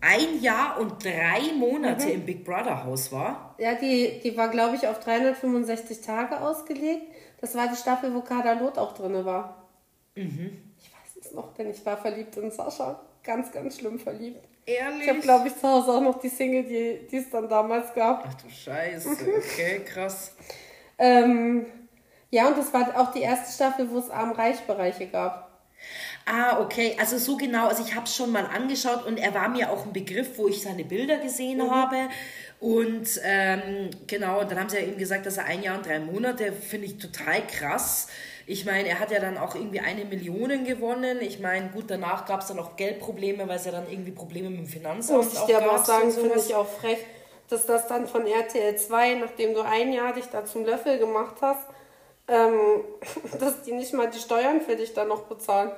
ein 0.00 0.40
Jahr 0.40 0.78
und 0.78 1.02
drei 1.04 1.52
Monate 1.56 2.06
Mhm. 2.06 2.12
im 2.12 2.26
Big 2.26 2.44
Brother 2.44 2.84
Haus 2.84 3.10
war. 3.10 3.54
Ja, 3.58 3.74
die, 3.74 4.20
die 4.22 4.36
war, 4.36 4.48
glaube 4.48 4.76
ich, 4.76 4.86
auf 4.86 5.00
365 5.00 6.00
Tage 6.02 6.40
ausgelegt. 6.40 7.02
Das 7.40 7.54
war 7.56 7.66
die 7.68 7.76
Staffel, 7.76 8.14
wo 8.14 8.20
Kader 8.20 8.54
Loth 8.56 8.78
auch 8.78 8.94
drin 8.94 9.24
war. 9.24 9.57
Mhm. 10.18 10.58
Ich 10.78 10.90
weiß 10.92 11.24
es 11.26 11.32
noch, 11.32 11.54
denn 11.54 11.70
ich 11.70 11.84
war 11.84 11.96
verliebt 11.96 12.36
in 12.36 12.50
Sascha. 12.50 13.00
Ganz, 13.22 13.52
ganz 13.52 13.78
schlimm 13.78 13.98
verliebt. 13.98 14.44
Ehrlich? 14.64 15.02
Ich 15.02 15.08
habe, 15.08 15.20
glaube 15.20 15.48
ich, 15.48 15.56
zu 15.56 15.68
Hause 15.68 15.92
auch 15.92 16.00
noch 16.00 16.20
die 16.20 16.28
Single, 16.28 16.64
die, 16.64 17.06
die 17.10 17.16
es 17.16 17.30
dann 17.30 17.48
damals 17.48 17.94
gab. 17.94 18.24
Ach 18.26 18.34
du 18.34 18.50
Scheiße, 18.50 19.08
okay, 19.10 19.80
krass. 19.84 20.34
Ähm, 20.98 21.66
ja, 22.30 22.48
und 22.48 22.58
das 22.58 22.72
war 22.74 23.00
auch 23.00 23.12
die 23.12 23.20
erste 23.20 23.52
Staffel, 23.52 23.90
wo 23.90 23.98
es 23.98 24.10
Arm-Reich-Bereiche 24.10 25.06
gab. 25.06 25.48
Ah, 26.26 26.60
okay, 26.60 26.96
also 26.98 27.16
so 27.16 27.36
genau, 27.36 27.68
also 27.68 27.82
ich 27.82 27.94
habe 27.94 28.04
es 28.04 28.14
schon 28.14 28.30
mal 28.30 28.44
angeschaut 28.44 29.06
und 29.06 29.16
er 29.16 29.32
war 29.32 29.48
mir 29.48 29.70
auch 29.70 29.86
ein 29.86 29.92
Begriff, 29.92 30.36
wo 30.36 30.48
ich 30.48 30.60
seine 30.60 30.84
Bilder 30.84 31.16
gesehen 31.18 31.70
habe. 31.70 32.08
Und 32.60 33.08
ähm, 33.22 33.90
genau, 34.06 34.40
und 34.40 34.50
dann 34.50 34.60
haben 34.60 34.68
sie 34.68 34.76
ja 34.76 34.82
eben 34.82 34.98
gesagt, 34.98 35.24
dass 35.24 35.38
er 35.38 35.46
ein 35.46 35.62
Jahr 35.62 35.78
und 35.78 35.86
drei 35.86 36.00
Monate, 36.00 36.52
finde 36.52 36.86
ich 36.86 36.98
total 36.98 37.46
krass. 37.46 38.08
Ich 38.50 38.64
meine, 38.64 38.88
er 38.88 38.98
hat 38.98 39.10
ja 39.10 39.20
dann 39.20 39.36
auch 39.36 39.54
irgendwie 39.54 39.80
eine 39.80 40.06
Million 40.06 40.64
gewonnen. 40.64 41.18
Ich 41.20 41.38
meine, 41.38 41.68
gut, 41.68 41.84
danach 41.88 42.24
gab 42.24 42.40
es 42.40 42.46
dann 42.46 42.58
auch 42.58 42.76
Geldprobleme, 42.76 43.46
weil 43.46 43.56
es 43.56 43.66
ja 43.66 43.72
dann 43.72 43.90
irgendwie 43.90 44.10
Probleme 44.10 44.48
mit 44.48 44.60
dem 44.60 44.66
Finanzamt 44.66 45.18
Muss 45.22 45.34
ich 45.34 45.40
dir 45.40 45.58
aber 45.58 45.72
auch 45.72 45.76
gab 45.76 45.86
sagen, 45.86 46.10
finde 46.10 46.38
ich 46.38 46.54
auch 46.54 46.66
frech, 46.66 46.96
dass 47.50 47.66
das 47.66 47.88
dann 47.88 48.06
von 48.06 48.26
RTL 48.26 48.74
2, 48.74 49.16
nachdem 49.16 49.52
du 49.52 49.60
ein 49.60 49.92
Jahr 49.92 50.14
dich 50.14 50.24
da 50.32 50.46
zum 50.46 50.64
Löffel 50.64 50.98
gemacht 50.98 51.36
hast, 51.42 51.60
ähm, 52.26 52.80
dass 53.38 53.64
die 53.64 53.72
nicht 53.72 53.92
mal 53.92 54.08
die 54.08 54.18
Steuern 54.18 54.62
für 54.62 54.76
dich 54.76 54.94
dann 54.94 55.08
noch 55.08 55.24
bezahlen. 55.24 55.70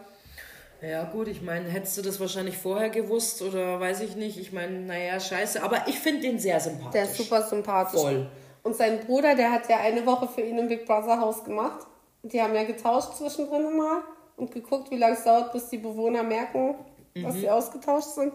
Ja, 0.81 1.03
gut, 1.03 1.27
ich 1.27 1.43
meine, 1.43 1.69
hättest 1.69 1.99
du 1.99 2.03
das 2.03 2.21
wahrscheinlich 2.21 2.57
vorher 2.57 2.89
gewusst 2.89 3.43
oder 3.43 3.81
weiß 3.81 4.01
ich 4.03 4.15
nicht. 4.15 4.39
Ich 4.39 4.53
meine, 4.53 4.79
naja, 4.79 5.19
scheiße. 5.19 5.61
Aber 5.65 5.89
ich 5.89 5.99
finde 5.99 6.21
den 6.21 6.39
sehr 6.39 6.61
sympathisch. 6.61 6.93
Der 6.93 7.03
ist 7.03 7.17
super 7.17 7.43
sympathisch. 7.43 8.01
Voll. 8.01 8.31
Und 8.63 8.77
sein 8.77 9.01
Bruder, 9.01 9.35
der 9.35 9.51
hat 9.51 9.69
ja 9.69 9.79
eine 9.79 10.07
Woche 10.07 10.29
für 10.29 10.43
ihn 10.43 10.57
im 10.57 10.69
Big 10.69 10.87
Brother 10.87 11.21
Haus 11.21 11.43
gemacht. 11.43 11.89
Die 12.23 12.41
haben 12.41 12.55
ja 12.55 12.65
getauscht 12.65 13.15
zwischendrin 13.17 13.77
mal. 13.77 14.03
und 14.37 14.53
geguckt, 14.53 14.91
wie 14.91 14.97
lange 14.97 15.15
es 15.17 15.25
dauert, 15.25 15.53
bis 15.53 15.69
die 15.69 15.77
Bewohner 15.77 16.23
merken, 16.23 16.75
dass 17.15 17.35
Mhm. 17.35 17.41
sie 17.41 17.51
ausgetauscht 17.51 18.09
sind. 18.15 18.33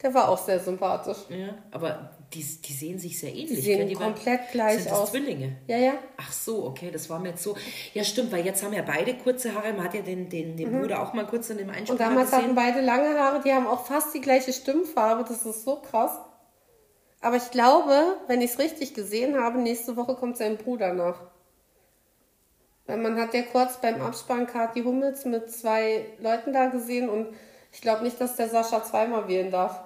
Der 0.00 0.14
war 0.14 0.28
auch 0.28 0.38
sehr 0.38 0.60
sympathisch. 0.60 1.16
Ja, 1.28 1.54
aber 1.72 2.10
die, 2.32 2.38
die 2.44 2.72
sehen 2.72 2.98
sich 3.00 3.18
sehr 3.18 3.30
ähnlich. 3.30 3.48
Die 3.48 3.56
sehen 3.56 3.88
waren- 3.98 4.14
komplett 4.14 4.50
gleich 4.52 4.74
sind 4.82 4.90
das 4.92 4.98
aus. 5.00 5.10
Zwillinge? 5.10 5.56
Ja, 5.66 5.76
ja. 5.78 5.92
Ach 6.18 6.30
so, 6.32 6.66
okay, 6.66 6.90
das 6.92 7.10
war 7.10 7.18
mir 7.18 7.30
jetzt 7.30 7.42
so. 7.42 7.56
Ja, 7.94 8.04
stimmt, 8.04 8.30
weil 8.30 8.44
jetzt 8.46 8.62
haben 8.62 8.72
ja 8.74 8.82
beide 8.82 9.14
kurze 9.14 9.52
Haare. 9.56 9.72
Man 9.72 9.82
hat 9.84 9.94
ja 9.94 10.02
den, 10.02 10.28
den, 10.28 10.56
den 10.56 10.70
Bruder 10.70 11.02
auch 11.02 11.14
mal 11.14 11.26
kurz 11.26 11.50
in 11.50 11.58
dem 11.58 11.68
Und 11.68 11.74
Einspieler 11.74 11.98
damals 11.98 12.30
hatten 12.30 12.54
gesehen. 12.54 12.54
beide 12.54 12.80
lange 12.82 13.18
Haare, 13.18 13.40
die 13.42 13.52
haben 13.52 13.66
auch 13.66 13.86
fast 13.86 14.14
die 14.14 14.20
gleiche 14.20 14.52
Stimmfarbe. 14.52 15.24
Das 15.26 15.44
ist 15.44 15.64
so 15.64 15.76
krass. 15.80 16.16
Aber 17.20 17.36
ich 17.36 17.50
glaube, 17.50 18.18
wenn 18.28 18.40
ich 18.40 18.52
es 18.52 18.58
richtig 18.60 18.94
gesehen 18.94 19.36
habe, 19.40 19.58
nächste 19.58 19.96
Woche 19.96 20.14
kommt 20.14 20.36
sein 20.36 20.58
Bruder 20.58 20.92
nach. 20.92 21.22
Weil 22.86 22.98
man 22.98 23.18
hat 23.18 23.32
ja 23.32 23.42
kurz 23.42 23.80
beim 23.80 24.00
Abspann 24.02 24.46
Kati 24.46 24.82
Hummels 24.82 25.24
mit 25.24 25.50
zwei 25.50 26.04
Leuten 26.18 26.52
da 26.52 26.66
gesehen 26.66 27.08
und 27.08 27.28
ich 27.72 27.80
glaube 27.80 28.04
nicht, 28.04 28.20
dass 28.20 28.36
der 28.36 28.48
Sascha 28.48 28.84
zweimal 28.84 29.26
wählen 29.26 29.50
darf. 29.50 29.80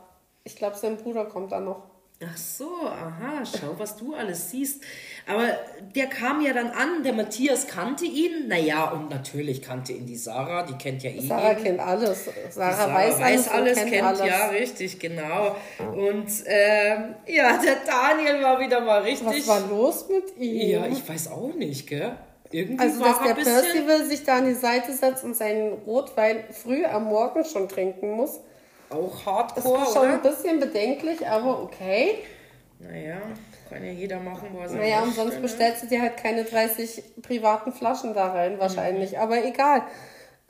Ich 0.44 0.56
glaube, 0.56 0.76
sein 0.76 0.96
Bruder 0.96 1.24
kommt 1.24 1.52
da 1.52 1.60
noch. 1.60 1.84
Ach 2.20 2.36
so, 2.36 2.68
aha, 2.84 3.44
schau, 3.44 3.78
was 3.78 3.96
du 3.96 4.12
alles 4.12 4.50
siehst. 4.50 4.82
Aber 5.24 5.56
der 5.94 6.06
kam 6.08 6.40
ja 6.40 6.52
dann 6.52 6.70
an, 6.70 7.04
der 7.04 7.12
Matthias 7.12 7.68
kannte 7.68 8.06
ihn. 8.06 8.48
Naja, 8.48 8.90
und 8.90 9.08
natürlich 9.08 9.62
kannte 9.62 9.92
ihn 9.92 10.04
die 10.04 10.16
Sarah, 10.16 10.64
die 10.64 10.74
kennt 10.74 11.04
ja 11.04 11.10
eh 11.10 11.20
Sarah 11.20 11.50
jeden. 11.50 11.62
kennt 11.62 11.80
alles. 11.80 12.24
Sarah, 12.50 12.72
Sarah 12.72 12.94
weiß, 12.94 13.20
weiß 13.20 13.48
alles, 13.48 13.78
und 13.78 13.90
kennt, 13.90 14.02
alles. 14.04 14.26
ja, 14.26 14.48
richtig, 14.48 14.98
genau. 14.98 15.54
Und 15.78 16.26
ähm, 16.46 17.14
ja, 17.28 17.56
der 17.56 17.76
Daniel 17.86 18.42
war 18.42 18.58
wieder 18.58 18.80
mal 18.80 19.02
richtig. 19.02 19.46
Was 19.46 19.46
war 19.46 19.68
los 19.68 20.06
mit 20.08 20.36
ihm? 20.38 20.70
Ja, 20.70 20.86
ich 20.88 21.08
weiß 21.08 21.28
auch 21.28 21.54
nicht, 21.54 21.86
gell? 21.86 22.16
Irgendwie 22.50 22.82
Also, 22.82 23.00
dass 23.02 23.18
er 23.18 23.34
der 23.34 23.36
ein. 23.36 23.44
Percival 23.44 24.04
sich 24.06 24.24
da 24.24 24.38
an 24.38 24.46
die 24.46 24.54
Seite 24.54 24.92
setzt 24.92 25.24
und 25.24 25.36
seinen 25.36 25.72
Rotwein 25.86 26.44
früh 26.50 26.84
am 26.84 27.04
Morgen 27.04 27.44
schon 27.44 27.68
trinken 27.68 28.12
muss, 28.12 28.40
Auch 28.90 29.26
Hardcore, 29.26 29.82
ist 29.82 29.92
schon 29.92 30.06
ein 30.06 30.20
oder? 30.20 30.30
bisschen 30.30 30.60
bedenklich, 30.60 31.26
aber 31.26 31.62
okay. 31.62 32.18
Naja, 32.80 33.18
kann 33.68 33.84
ja 33.84 33.90
jeder 33.90 34.20
machen, 34.20 34.48
was 34.54 34.72
er 34.72 34.78
Naja, 34.78 35.02
und 35.02 35.14
sonst 35.14 35.34
ne? 35.34 35.40
bestellst 35.40 35.82
du 35.82 35.86
dir 35.88 36.00
halt 36.00 36.16
keine 36.16 36.44
30 36.44 37.02
privaten 37.22 37.72
Flaschen 37.72 38.14
da 38.14 38.28
rein, 38.32 38.58
wahrscheinlich. 38.58 39.12
Mhm. 39.12 39.18
Aber 39.18 39.44
egal. 39.44 39.82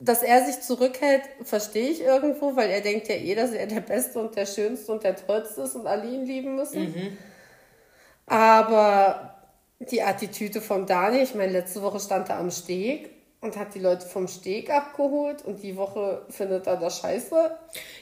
Dass 0.01 0.23
er 0.23 0.45
sich 0.45 0.61
zurückhält, 0.61 1.23
verstehe 1.43 1.89
ich 1.89 2.01
irgendwo, 2.01 2.55
weil 2.55 2.69
er 2.69 2.79
denkt 2.79 3.09
ja 3.09 3.15
eh, 3.15 3.35
dass 3.35 3.51
er 3.51 3.67
der 3.67 3.81
Beste 3.81 4.19
und 4.19 4.33
der 4.37 4.45
Schönste 4.45 4.93
und 4.93 5.03
der 5.03 5.17
Tollste 5.17 5.63
ist 5.63 5.75
und 5.75 5.87
alle 5.87 6.07
ihn 6.07 6.25
lieben 6.25 6.55
müssen. 6.55 6.83
Mhm. 6.83 7.17
Aber 8.25 9.28
die 9.79 10.01
Attitüde 10.01 10.61
von 10.61 10.85
Daniel, 10.85 11.23
ich 11.23 11.35
meine, 11.35 11.53
letzte 11.53 11.81
Woche 11.81 11.99
stand 11.99 12.29
er 12.29 12.37
am 12.37 12.51
Steg 12.51 13.11
und 13.41 13.55
hat 13.55 13.73
die 13.73 13.79
Leute 13.79 14.05
vom 14.05 14.27
Steg 14.27 14.69
abgeholt 14.69 15.45
und 15.45 15.63
die 15.63 15.77
Woche 15.77 16.23
findet 16.29 16.67
er 16.67 16.75
das 16.75 16.99
scheiße. 16.99 17.51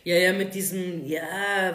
Ja, 0.04 0.16
ja, 0.16 0.34
mit 0.34 0.56
diesem, 0.56 1.06
ja, 1.06 1.22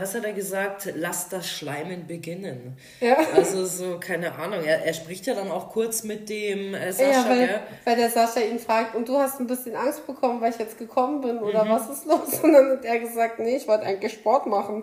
was 0.01 0.17
hat 0.17 0.25
er 0.25 0.33
gesagt? 0.33 0.93
Lass 0.97 1.29
das 1.29 1.49
Schleimen 1.49 2.09
beginnen. 2.09 2.77
Ja. 3.01 3.17
Also 3.33 3.65
so, 3.65 4.01
keine 4.01 4.33
Ahnung. 4.33 4.65
Er, 4.65 4.85
er 4.85 4.93
spricht 4.93 5.27
ja 5.27 5.35
dann 5.35 5.53
auch 5.53 5.71
kurz 5.71 6.03
mit 6.03 6.29
dem 6.29 6.75
äh, 6.75 6.93
Sascha, 6.93 7.13
ja, 7.13 7.29
weil, 7.29 7.47
gell? 7.47 7.61
weil 7.85 7.97
der 7.97 8.11
Sascha 8.11 8.41
ihn 8.41 8.59
fragt, 8.59 8.97
und 8.97 9.09
du 9.09 9.17
hast 9.17 9.39
ein 9.39 9.47
bisschen 9.47 9.77
Angst 9.77 10.05
bekommen, 10.09 10.41
weil 10.41 10.51
ich 10.51 10.59
jetzt 10.59 10.79
gekommen 10.79 11.21
bin, 11.21 11.39
oder 11.39 11.69
was 11.69 11.89
ist 11.89 12.07
los? 12.07 12.41
Und 12.43 12.53
dann 12.53 12.69
hat 12.73 12.85
er 12.85 12.99
gesagt, 12.99 13.39
nee, 13.39 13.57
ich 13.57 13.69
wollte 13.69 13.87
eigentlich 13.87 14.13
Sport 14.13 14.47
machen. 14.47 14.83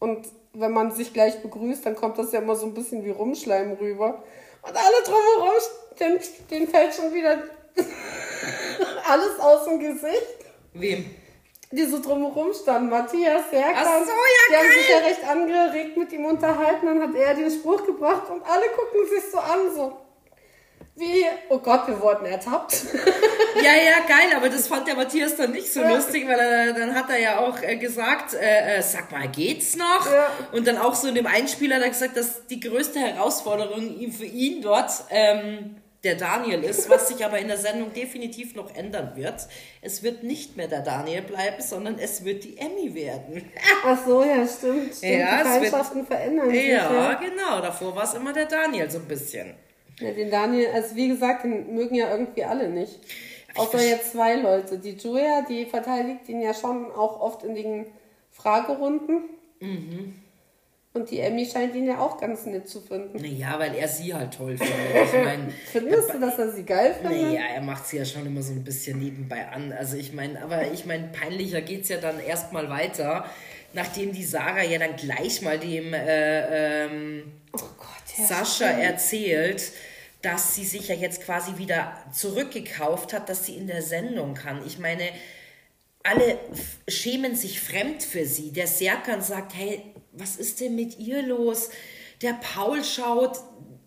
Und 0.00 0.26
wenn 0.52 0.72
man 0.72 0.90
sich 0.90 1.14
gleich 1.14 1.40
begrüßt, 1.40 1.86
dann 1.86 1.96
kommt 1.96 2.18
das 2.18 2.32
ja 2.32 2.40
immer 2.40 2.56
so 2.56 2.66
ein 2.66 2.74
bisschen 2.74 3.04
wie 3.04 3.10
Rumschleim 3.10 3.72
rüber. 3.72 4.22
Und 4.68 4.76
alle 4.76 5.02
drumherum, 5.04 5.54
den, 5.98 6.20
den 6.50 6.68
fällt 6.68 6.94
schon 6.94 7.12
wieder 7.14 7.42
alles 9.08 9.38
aus 9.40 9.64
dem 9.64 9.80
Gesicht. 9.80 10.26
Wem? 10.74 11.14
Die 11.70 11.84
so 11.84 12.00
drumherum 12.00 12.52
standen. 12.54 12.88
Matthias, 12.88 13.50
Serkan, 13.50 13.74
Ach 13.76 14.04
so, 14.04 14.10
ja, 14.10 14.44
die 14.50 14.56
haben 14.56 14.72
sich 14.72 14.88
ja 14.88 14.98
recht 14.98 15.24
angeregt 15.28 15.96
mit 15.96 16.12
ihm 16.12 16.24
unterhalten. 16.24 16.86
Dann 16.86 17.02
hat 17.02 17.14
er 17.14 17.34
den 17.34 17.50
Spruch 17.50 17.84
gebracht 17.84 18.30
und 18.30 18.42
alle 18.42 18.68
gucken 18.70 19.06
sich 19.08 19.30
so 19.30 19.38
an, 19.38 19.74
so 19.74 19.96
wie, 20.98 21.24
oh 21.48 21.58
Gott, 21.58 21.86
wir 21.88 22.00
wurden 22.00 22.26
ertappt. 22.26 22.76
Ja, 23.56 23.72
ja, 23.72 24.06
geil, 24.06 24.36
aber 24.36 24.48
das 24.50 24.68
fand 24.68 24.86
der 24.86 24.94
Matthias 24.94 25.34
dann 25.34 25.50
nicht 25.50 25.72
so 25.72 25.80
Ja. 25.80 25.92
lustig, 25.92 26.28
weil 26.28 26.38
er, 26.38 26.72
dann 26.74 26.94
hat 26.94 27.10
er 27.10 27.18
ja 27.18 27.38
auch 27.40 27.60
äh, 27.60 27.74
gesagt, 27.76 28.34
äh, 28.34 28.76
äh, 28.76 28.82
sag 28.82 29.10
mal, 29.10 29.26
geht's 29.26 29.74
noch? 29.74 30.06
Ja. 30.12 30.30
Und 30.52 30.64
dann 30.68 30.78
auch 30.78 30.94
so 30.94 31.08
in 31.08 31.16
dem 31.16 31.26
Einspieler 31.26 31.76
hat 31.76 31.82
er 31.82 31.88
gesagt, 31.88 32.16
dass 32.16 32.46
die 32.46 32.60
größte 32.60 33.00
Herausforderung 33.00 34.12
für 34.12 34.26
ihn 34.26 34.62
dort 34.62 34.92
ähm, 35.10 35.76
der 36.04 36.14
Daniel 36.14 36.62
ist, 36.62 36.88
was 36.88 37.08
sich 37.08 37.24
aber 37.24 37.40
in 37.40 37.48
der 37.48 37.58
Sendung 37.58 37.92
definitiv 37.92 38.54
noch 38.54 38.72
ändern 38.76 39.12
wird. 39.16 39.34
Es 39.82 40.04
wird 40.04 40.22
nicht 40.22 40.56
mehr 40.56 40.68
der 40.68 40.82
Daniel 40.82 41.22
bleiben, 41.22 41.60
sondern 41.60 41.98
es 41.98 42.24
wird 42.24 42.44
die 42.44 42.58
Emmy 42.58 42.94
werden. 42.94 43.50
Ach 43.84 43.98
so, 44.06 44.22
ja, 44.22 44.46
stimmt. 44.46 44.94
stimmt. 44.94 45.02
Ja, 45.18 45.38
die 45.42 45.48
Feindschaften 45.48 46.06
verändern 46.06 46.50
sich. 46.50 46.68
Ja, 46.68 46.92
Ja. 46.94 47.14
genau. 47.14 47.60
Davor 47.60 47.96
war 47.96 48.04
es 48.04 48.14
immer 48.14 48.32
der 48.32 48.46
Daniel 48.46 48.88
so 48.88 48.98
ein 48.98 49.08
bisschen. 49.08 49.54
Ja, 50.00 50.12
den 50.12 50.30
Daniel, 50.30 50.68
also 50.72 50.94
wie 50.96 51.08
gesagt, 51.08 51.44
den 51.44 51.74
mögen 51.74 51.94
ja 51.94 52.10
irgendwie 52.10 52.44
alle 52.44 52.68
nicht. 52.68 53.00
Außer 53.54 53.82
jetzt 53.82 54.12
zwei 54.12 54.36
Leute. 54.36 54.78
Die 54.78 54.92
Julia, 54.92 55.44
die 55.48 55.66
verteidigt 55.66 56.28
ihn 56.28 56.40
ja 56.40 56.54
schon 56.54 56.92
auch 56.92 57.20
oft 57.20 57.42
in 57.42 57.54
den 57.54 57.86
Fragerunden. 58.30 59.24
Mhm. 59.60 60.14
Und 60.94 61.10
die 61.10 61.20
Emmy 61.20 61.44
scheint 61.46 61.74
ihn 61.74 61.86
ja 61.86 61.98
auch 61.98 62.18
ganz 62.18 62.46
nett 62.46 62.68
zu 62.68 62.80
finden. 62.80 63.20
Naja, 63.20 63.58
weil 63.58 63.74
er 63.74 63.88
sie 63.88 64.14
halt 64.14 64.34
toll 64.34 64.56
findet. 64.56 65.06
Ich 65.06 65.12
meine, 65.12 65.52
Findest 65.72 66.14
du, 66.14 66.18
dass 66.18 66.38
er 66.38 66.52
sie 66.52 66.64
geil 66.64 66.94
findet? 67.00 67.22
Naja, 67.22 67.42
er 67.54 67.62
macht 67.62 67.86
sie 67.86 67.98
ja 67.98 68.04
schon 68.04 68.26
immer 68.26 68.42
so 68.42 68.52
ein 68.52 68.64
bisschen 68.64 68.98
nebenbei 68.98 69.46
an. 69.48 69.72
Also 69.72 69.96
ich 69.96 70.12
meine, 70.12 70.42
aber 70.42 70.72
ich 70.72 70.86
meine, 70.86 71.08
peinlicher 71.08 71.60
geht's 71.60 71.88
ja 71.88 71.98
dann 71.98 72.20
erstmal 72.20 72.70
weiter, 72.70 73.26
nachdem 73.74 74.12
die 74.12 74.24
Sarah 74.24 74.62
ja 74.62 74.78
dann 74.78 74.96
gleich 74.96 75.42
mal 75.42 75.58
dem 75.58 75.92
äh, 75.92 76.84
ähm, 76.86 77.32
Oh 77.52 77.60
Gott, 77.76 78.18
ja. 78.18 78.24
Sascha 78.24 78.66
erzählt, 78.66 79.72
dass 80.22 80.54
sie 80.54 80.64
sich 80.64 80.88
ja 80.88 80.94
jetzt 80.94 81.22
quasi 81.22 81.58
wieder 81.58 81.92
zurückgekauft 82.12 83.12
hat, 83.12 83.28
dass 83.28 83.46
sie 83.46 83.56
in 83.56 83.66
der 83.66 83.82
Sendung 83.82 84.34
kann. 84.34 84.66
Ich 84.66 84.78
meine, 84.78 85.04
alle 86.02 86.38
schämen 86.88 87.36
sich 87.36 87.60
fremd 87.60 88.02
für 88.02 88.24
sie. 88.24 88.52
Der 88.52 88.66
Serkan 88.66 89.22
sagt, 89.22 89.54
hey, 89.54 89.82
was 90.12 90.36
ist 90.36 90.60
denn 90.60 90.74
mit 90.74 90.98
ihr 90.98 91.22
los? 91.22 91.70
Der 92.22 92.32
Paul 92.32 92.82
schaut, 92.82 93.38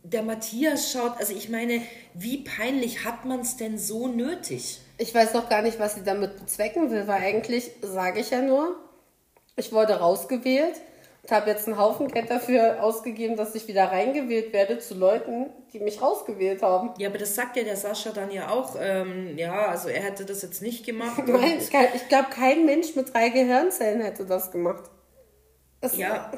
der 0.04 0.24
Matthias 0.24 0.92
schaut. 0.92 1.18
Also 1.18 1.34
ich 1.34 1.50
meine, 1.50 1.82
wie 2.14 2.38
peinlich 2.38 3.04
hat 3.04 3.26
man 3.26 3.42
es 3.42 3.58
denn 3.58 3.78
so 3.78 4.08
nötig? 4.08 4.80
Ich 4.98 5.14
weiß 5.14 5.34
noch 5.34 5.50
gar 5.50 5.62
nicht, 5.62 5.80
was 5.80 5.96
sie 5.96 6.04
damit 6.04 6.38
bezwecken 6.38 6.92
will, 6.92 7.08
weil 7.08 7.22
eigentlich 7.22 7.72
sage 7.82 8.20
ich 8.20 8.30
ja 8.30 8.42
nur, 8.42 8.78
ich 9.56 9.72
wurde 9.72 10.00
rausgewählt 10.00 10.76
und 11.24 11.32
habe 11.32 11.50
jetzt 11.50 11.68
einen 11.68 11.78
Haufen 11.78 12.08
Geld 12.08 12.30
dafür 12.30 12.84
ausgegeben, 12.84 13.36
dass 13.36 13.54
ich 13.54 13.68
wieder 13.68 13.86
reingewählt 13.86 14.54
werde 14.54 14.80
zu 14.80 14.96
Leuten, 14.96 15.52
die 15.72 15.80
mich 15.80 16.02
rausgewählt 16.02 16.64
haben. 16.64 16.92
Ja, 16.98 17.10
aber 17.10 17.20
das 17.20 17.36
sagt 17.36 17.58
ja 17.58 17.64
der 17.64 17.76
Sascha 17.76 18.12
dann 18.12 18.32
ja 18.32 18.50
auch. 18.50 18.76
Ähm, 18.80 19.38
ja, 19.38 19.68
also 19.68 19.90
er 19.90 20.02
hätte 20.02 20.26
das 20.26 20.42
jetzt 20.42 20.62
nicht 20.62 20.86
gemacht. 20.86 21.22
Nein, 21.28 21.60
ich, 21.60 21.70
ich 21.96 22.10
glaube, 22.10 22.30
kein 22.32 22.66
Mensch 22.66 22.96
mit 22.96 23.14
drei 23.14 23.30
Gehirnzellen 23.30 24.02
hätte 24.02 24.26
das 24.26 24.52
gemacht. 24.52 24.90
Das, 25.82 25.98
Ja, 25.98 26.32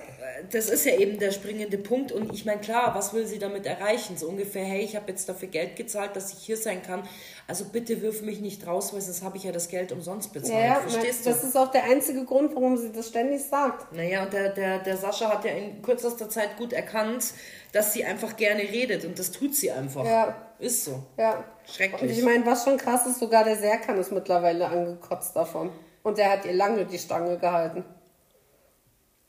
das 0.52 0.70
ist 0.70 0.86
ja 0.86 0.96
eben 0.96 1.20
der 1.20 1.32
springende 1.32 1.78
Punkt. 1.78 2.14
Und 2.14 2.34
ich 2.34 2.46
meine, 2.46 2.62
klar, 2.62 2.96
was 2.96 3.14
will 3.14 3.28
sie 3.28 3.40
damit 3.40 3.66
erreichen? 3.66 4.16
So 4.16 4.28
ungefähr, 4.28 4.64
hey, 4.64 4.82
ich 4.82 4.96
habe 4.96 5.10
jetzt 5.10 5.28
dafür 5.28 5.50
Geld 5.50 5.76
gezahlt, 5.76 6.16
dass 6.16 6.32
ich 6.32 6.40
hier 6.40 6.56
sein 6.56 6.82
kann. 6.82 7.04
Also 7.46 7.66
bitte 7.66 8.02
wirf 8.02 8.22
mich 8.22 8.40
nicht 8.40 8.66
raus, 8.66 8.94
weil 8.94 9.02
sonst 9.02 9.22
habe 9.22 9.36
ich 9.36 9.44
ja 9.44 9.52
das 9.52 9.68
Geld 9.68 9.92
umsonst 9.92 10.32
bezahlt. 10.32 10.64
Ja, 10.64 10.76
Verstehst 10.76 11.26
das 11.26 11.42
du? 11.42 11.48
ist 11.48 11.58
auch 11.58 11.72
der 11.72 11.84
einzige 11.84 12.24
Grund, 12.24 12.56
warum 12.56 12.78
sie 12.78 12.94
das 12.94 13.10
ständig 13.10 13.44
sagt. 13.44 13.94
Naja, 13.94 14.24
und 14.24 14.32
der, 14.32 14.50
der, 14.50 14.80
der 14.80 14.96
Sascha 14.96 15.30
hat 15.30 15.44
ja 15.44 15.52
in 15.52 15.82
kürzester 15.82 16.30
Zeit 16.30 16.56
gut 16.58 16.72
erkannt, 16.72 17.26
dass 17.74 17.92
sie 17.92 18.06
einfach 18.06 18.38
gerne 18.38 18.62
redet. 18.62 19.04
Und 19.04 19.20
das 19.20 19.32
tut 19.32 19.54
sie 19.56 19.72
einfach. 19.72 20.06
Ja. 20.06 20.36
Ist 20.60 20.86
so. 20.86 21.04
Ja. 21.18 21.44
Schrecklich. 21.66 22.02
Und 22.02 22.10
ich 22.10 22.24
meine, 22.24 22.46
was 22.46 22.64
schon 22.64 22.78
krass 22.78 23.06
ist, 23.08 23.20
sogar 23.20 23.44
der 23.44 23.58
Serkan 23.58 23.98
ist 23.98 24.14
mittlerweile 24.14 24.68
angekotzt 24.68 25.36
davon. 25.36 25.70
Und 26.02 26.18
der 26.18 26.32
hat 26.32 26.46
ihr 26.46 26.54
lange 26.54 26.86
die 26.86 26.98
Stange 26.98 27.38
gehalten. 27.38 27.84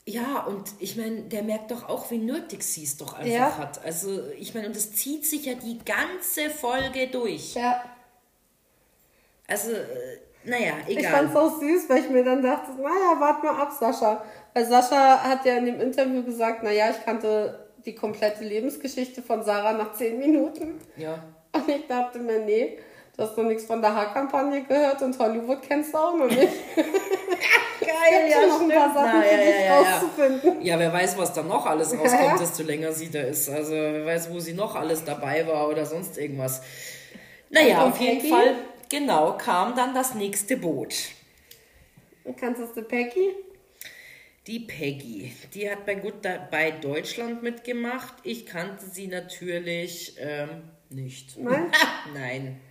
Ja, 0.07 0.43
und 0.45 0.69
ich 0.79 0.95
meine, 0.97 1.21
der 1.23 1.41
merkt 1.41 1.71
doch 1.71 1.89
auch, 1.89 2.11
wie 2.11 2.19
nötig 2.19 2.61
sie 2.63 2.83
es 2.83 2.95
doch 2.97 3.13
einfach 3.13 3.25
Ja. 3.33 3.57
hat. 3.57 3.83
Also, 3.83 4.21
ich 4.37 4.53
meine, 4.53 4.67
und 4.67 4.75
das 4.75 4.91
zieht 4.93 5.25
sich 5.25 5.45
ja 5.45 5.55
die 5.55 5.79
ganze 5.83 6.49
Folge 6.51 7.07
durch. 7.07 7.55
Ja. 7.55 7.83
Also, 9.47 9.71
äh, 9.71 10.19
naja, 10.43 10.73
Ich 10.87 10.97
egal. 10.99 11.11
fand's 11.11 11.35
auch 11.35 11.59
süß, 11.59 11.89
weil 11.89 12.03
ich 12.03 12.09
mir 12.09 12.23
dann 12.23 12.41
dachte, 12.43 12.71
naja, 12.73 13.19
wart 13.19 13.43
mal 13.43 13.59
ab, 13.59 13.71
Sascha. 13.71 14.23
Weil 14.53 14.65
Sascha 14.65 15.23
hat 15.23 15.43
ja 15.45 15.55
in 15.57 15.65
dem 15.65 15.81
Interview 15.81 16.23
gesagt, 16.23 16.61
naja, 16.63 16.89
ich 16.91 17.03
kannte 17.03 17.67
die 17.85 17.95
komplette 17.95 18.43
Lebensgeschichte 18.43 19.21
von 19.21 19.43
Sarah 19.43 19.73
nach 19.73 19.93
zehn 19.93 20.19
Minuten. 20.19 20.79
ja. 20.97 21.23
Und 21.51 21.69
ich 21.69 21.87
dachte 21.87 22.19
mir, 22.19 22.39
nee, 22.39 22.77
du 23.15 23.23
hast 23.23 23.37
noch 23.37 23.43
nichts 23.45 23.65
von 23.65 23.81
der 23.81 23.93
Haarkampagne 23.93 24.63
gehört 24.63 25.01
und 25.01 25.17
Hollywood 25.17 25.61
kennst 25.61 25.93
du 25.93 25.97
auch 25.97 26.17
noch 26.17 26.27
nicht. 26.27 26.39
Geil, 27.79 28.29
ja, 28.29 28.45
noch 28.47 28.61
ein 28.61 28.69
paar 28.69 28.93
Sachen 28.93 29.21
für 29.23 29.37
dich 29.37 29.69
rauszufinden. 29.69 30.61
Ja, 30.65 30.79
wer 30.79 30.91
weiß, 30.91 31.17
was 31.17 31.33
da 31.33 31.43
noch 31.43 31.65
alles 31.65 31.91
rauskommt, 31.93 32.23
Ja. 32.23 32.37
desto 32.37 32.63
länger 32.63 32.91
sie 32.93 33.11
da 33.11 33.21
ist. 33.21 33.49
Also, 33.49 33.73
wer 33.73 34.05
weiß, 34.05 34.31
wo 34.31 34.39
sie 34.39 34.53
noch 34.53 34.75
alles 34.75 35.03
dabei 35.03 35.45
war 35.47 35.67
oder 35.69 35.85
sonst 35.85 36.17
irgendwas. 36.17 36.61
Naja, 37.49 37.83
Und 37.83 37.91
auf 37.91 37.99
jeden 37.99 38.19
Peggy? 38.19 38.29
Fall, 38.29 38.55
genau, 38.89 39.37
kam 39.37 39.75
dann 39.75 39.93
das 39.93 40.15
nächste 40.15 40.57
Boot. 40.57 40.95
Kannst 42.39 42.61
du 42.75 42.81
Peggy? 42.81 43.35
Die 44.47 44.59
Peggy, 44.59 45.31
die 45.53 45.69
hat 45.69 45.85
bei 45.85 45.95
Gut 45.95 46.21
bei 46.51 46.71
Deutschland 46.71 47.41
mitgemacht. 47.41 48.13
Ich 48.23 48.45
kannte 48.45 48.85
sie 48.85 49.07
natürlich 49.07 50.15
ähm, 50.19 50.69
nicht. 50.89 51.37
Nein? 51.37 51.71
Nein. 52.13 52.61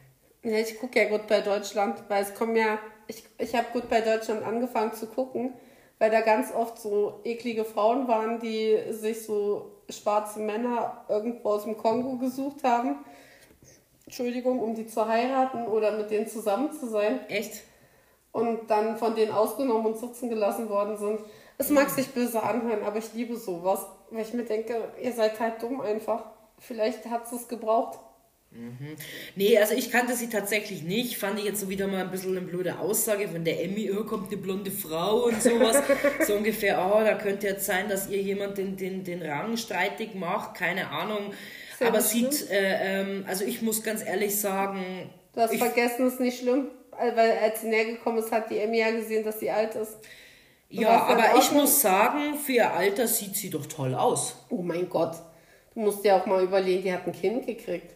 Ja, 0.45 0.59
ich 0.59 0.79
gucke 0.79 1.03
ja 1.03 1.09
gut 1.09 1.27
bei 1.27 1.41
Deutschland, 1.41 2.03
weil 2.09 2.23
es 2.23 2.35
kommen 2.35 2.55
ja, 2.55 2.79
ich, 3.07 3.25
ich 3.39 3.55
habe 3.55 3.67
gut 3.73 3.89
bei 3.89 4.03
Deutschland 4.03 4.45
angefangen 4.45 4.93
zu 4.93 5.07
gucken, 5.07 5.55
weil 5.99 6.11
da 6.11 6.21
ganz 6.21 6.53
oft 6.53 6.79
so 6.79 7.21
eklige 7.25 7.65
Frauen 7.65 8.09
waren, 8.09 8.41
die 8.41 8.79
sich 8.91 9.25
so 9.25 9.73
schwarze 9.89 10.41
Männer 10.41 11.07
irgendwo 11.09 11.49
aus 11.49 11.65
dem 11.65 11.79
Kongo 11.79 12.19
gesucht 12.19 12.63
haben. 12.63 12.97
Entschuldigung, 14.05 14.61
um 14.61 14.75
die 14.75 14.87
zu 14.87 15.09
heiraten 15.09 15.67
oder 15.67 15.97
mit 15.97 16.11
denen 16.11 16.27
zusammen 16.27 16.73
zu 16.73 16.89
sein. 16.89 17.27
Echt? 17.29 17.63
Und 18.31 18.71
dann 18.71 18.99
von 18.99 19.15
denen 19.15 19.33
ausgenommen 19.33 19.87
und 19.87 19.97
sitzen 19.97 20.29
gelassen 20.29 20.69
worden 20.69 20.99
sind. 20.99 21.21
Es 21.57 21.71
mag 21.71 21.89
sich 21.89 22.13
böse 22.13 22.43
anhören, 22.43 22.83
aber 22.83 22.99
ich 22.99 23.15
liebe 23.15 23.37
sowas, 23.37 23.87
weil 24.11 24.23
ich 24.23 24.35
mir 24.35 24.45
denke, 24.45 24.77
ihr 25.01 25.13
seid 25.13 25.41
halt 25.41 25.63
dumm 25.63 25.81
einfach. 25.81 26.25
Vielleicht 26.59 27.07
hat 27.07 27.33
es 27.33 27.49
gebraucht. 27.49 27.99
Mhm. 28.55 28.95
Nee, 29.35 29.59
also 29.59 29.75
ich 29.75 29.91
kannte 29.91 30.15
sie 30.15 30.29
tatsächlich 30.29 30.83
nicht. 30.83 31.19
Fand 31.19 31.39
ich 31.39 31.45
jetzt 31.45 31.61
so 31.61 31.69
wieder 31.69 31.89
mal 31.89 32.03
ein 32.03 32.11
bisschen 32.11 32.37
eine 32.37 32.47
blöde 32.47 32.79
Aussage 32.79 33.29
von 33.29 33.45
der 33.45 33.63
Emmy, 33.65 33.91
oh, 33.91 34.05
kommt 34.05 34.29
eine 34.29 34.41
blonde 34.41 34.71
Frau 34.71 35.25
und 35.25 35.43
sowas. 35.43 35.83
so 36.27 36.35
ungefähr, 36.35 36.79
oh, 36.79 37.01
da 37.03 37.15
könnte 37.15 37.49
jetzt 37.49 37.67
sein, 37.67 37.89
dass 37.89 38.09
ihr 38.09 38.23
jemand 38.23 38.57
den, 38.57 38.77
den, 38.77 39.03
den 39.03 39.23
Rang 39.23 39.57
streitig 39.57 40.15
macht, 40.15 40.55
keine 40.55 40.91
Ahnung. 40.91 41.33
Sehr 41.79 41.89
Aber 41.89 42.01
sieht, 42.01 42.49
äh, 42.51 43.01
ähm, 43.01 43.25
also 43.27 43.45
ich 43.45 43.61
muss 43.61 43.83
ganz 43.83 44.05
ehrlich 44.07 44.39
sagen. 44.39 45.11
Du 45.35 45.41
hast 45.41 45.53
ich, 45.53 45.59
vergessen, 45.59 46.07
ist 46.07 46.21
nicht 46.21 46.39
schlimm, 46.39 46.69
weil 46.93 47.33
als 47.39 47.63
sie 47.63 47.69
näher 47.69 47.87
gekommen 47.87 48.19
ist, 48.19 48.31
hat 48.31 48.51
die 48.51 48.59
Emmy 48.59 48.79
ja 48.79 48.93
gesehen, 48.93 49.25
dass 49.25 49.41
sie 49.41 49.51
alt 49.51 49.75
ist. 49.75 49.99
Ja, 50.69 51.05
aber 51.05 51.39
ich 51.39 51.51
muss 51.53 51.81
sagen, 51.81 52.37
für 52.37 52.53
ihr 52.53 52.73
Alter 52.73 53.07
sieht 53.07 53.37
sie 53.37 53.51
doch 53.51 53.67
toll 53.67 53.95
aus. 53.95 54.45
Oh 54.49 54.63
mein 54.63 54.89
Gott. 54.89 55.17
Du 55.75 55.81
musst 55.81 56.05
dir 56.05 56.17
auch 56.17 56.27
mal 56.27 56.43
überlegen, 56.43 56.83
die 56.85 56.93
hat 56.93 57.07
ein 57.07 57.13
Kind 57.13 57.47
gekriegt. 57.47 57.95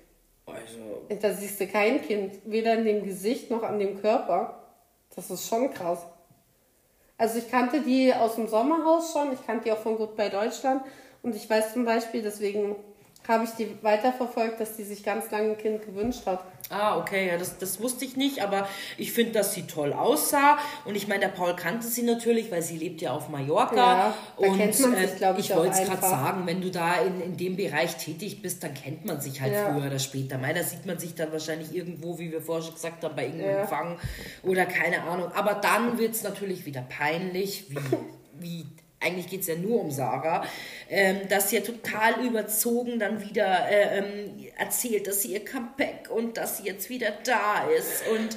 Also. 0.49 1.19
Da 1.21 1.33
siehst 1.33 1.61
du 1.61 1.67
kein 1.67 2.03
Kind, 2.03 2.35
weder 2.45 2.75
in 2.75 2.85
dem 2.85 3.05
Gesicht 3.05 3.51
noch 3.51 3.63
an 3.63 3.79
dem 3.79 4.01
Körper. 4.01 4.63
Das 5.15 5.31
ist 5.31 5.49
schon 5.49 5.73
krass. 5.73 6.07
Also 7.17 7.39
ich 7.39 7.51
kannte 7.51 7.81
die 7.81 8.15
aus 8.15 8.37
dem 8.37 8.47
Sommerhaus 8.47 9.13
schon, 9.13 9.33
ich 9.33 9.45
kannte 9.45 9.65
die 9.65 9.73
auch 9.73 9.79
von 9.79 9.97
Gut 9.97 10.17
bei 10.17 10.29
Deutschland 10.29 10.83
und 11.23 11.35
ich 11.35 11.51
weiß 11.51 11.73
zum 11.73 11.85
Beispiel, 11.85 12.23
deswegen 12.23 12.77
habe 13.29 13.45
ich 13.45 13.51
die 13.51 13.77
weiterverfolgt, 13.83 14.59
dass 14.59 14.77
die 14.77 14.85
sich 14.85 15.05
ganz 15.05 15.31
lange 15.31 15.51
ein 15.51 15.59
Kind 15.59 15.85
gewünscht 15.85 16.23
hat. 16.25 16.43
Ah, 16.71 16.99
okay, 16.99 17.29
ja, 17.29 17.37
das, 17.37 17.59
das 17.59 17.81
wusste 17.81 18.05
ich 18.05 18.17
nicht, 18.17 18.43
aber 18.43 18.69
ich 18.97 19.13
finde, 19.13 19.33
dass 19.33 19.55
sie 19.55 19.63
toll 19.63 19.93
aussah. 19.93 20.59
Und 20.87 20.97
ich 20.97 21.09
meine, 21.09 21.21
der 21.21 21.29
Paul 21.29 21.55
kannte 21.55 21.87
sie 21.87 22.03
natürlich, 22.03 22.51
weil 22.51 22.63
sie 22.63 22.77
lebt 22.77 23.01
ja 23.03 23.13
auf 23.13 23.29
Mallorca. 23.29 23.77
Ja, 23.77 24.15
da 24.37 24.47
und 24.47 24.57
kennt 24.57 24.81
man 24.81 24.97
sich, 24.97 25.23
äh, 25.23 25.35
ich, 25.39 25.51
ich 25.51 25.57
wollte 25.57 25.81
es 25.81 25.87
gerade 25.87 26.01
sagen, 26.01 26.47
wenn 26.47 26.61
du 26.61 26.71
da 26.71 26.97
in, 27.03 27.21
in 27.21 27.37
dem 27.37 27.57
Bereich 27.57 27.97
tätig 27.97 28.43
bist, 28.43 28.63
dann 28.63 28.75
kennt 28.75 29.05
man 29.05 29.21
sich 29.21 29.41
halt 29.41 29.53
ja. 29.53 29.73
früher 29.73 29.87
oder 29.87 29.99
später. 29.99 30.39
Meiner 30.39 30.63
sieht 30.63 30.87
man 30.87 30.99
sich 30.99 31.15
dann 31.15 31.31
wahrscheinlich 31.33 31.75
irgendwo, 31.75 32.19
wie 32.19 32.33
wir 32.33 32.41
vorher 32.41 32.65
schon 32.65 32.75
gesagt 32.75 33.05
haben, 33.05 33.15
bei 33.15 33.27
irgendeinem 33.27 33.55
ja. 33.55 33.61
Empfang 33.63 33.99
oder 34.43 34.67
keine 34.67 35.03
Ahnung. 35.03 35.31
Aber 35.35 35.55
dann 35.55 35.99
wird 35.99 36.15
es 36.15 36.23
natürlich 36.23 36.67
wieder 36.67 36.83
peinlich, 36.83 37.67
wie, 37.71 37.79
wie 38.41 38.67
eigentlich 39.01 39.29
geht 39.29 39.43
es 39.43 39.47
ja 39.47 39.55
nur 39.55 39.81
um 39.81 39.91
Sarah, 39.91 40.45
ähm, 40.91 41.29
dass 41.29 41.51
sie 41.51 41.57
ja 41.57 41.63
total 41.63 42.25
überzogen 42.25 42.99
dann 42.99 43.21
wieder 43.21 43.69
äh, 43.69 43.99
ähm, 43.99 44.47
erzählt, 44.57 45.07
dass 45.07 45.23
sie 45.23 45.33
ihr 45.33 45.45
Comeback 45.45 46.11
und 46.11 46.37
dass 46.37 46.59
sie 46.59 46.65
jetzt 46.65 46.89
wieder 46.89 47.13
da 47.25 47.69
ist 47.69 48.09
und 48.09 48.37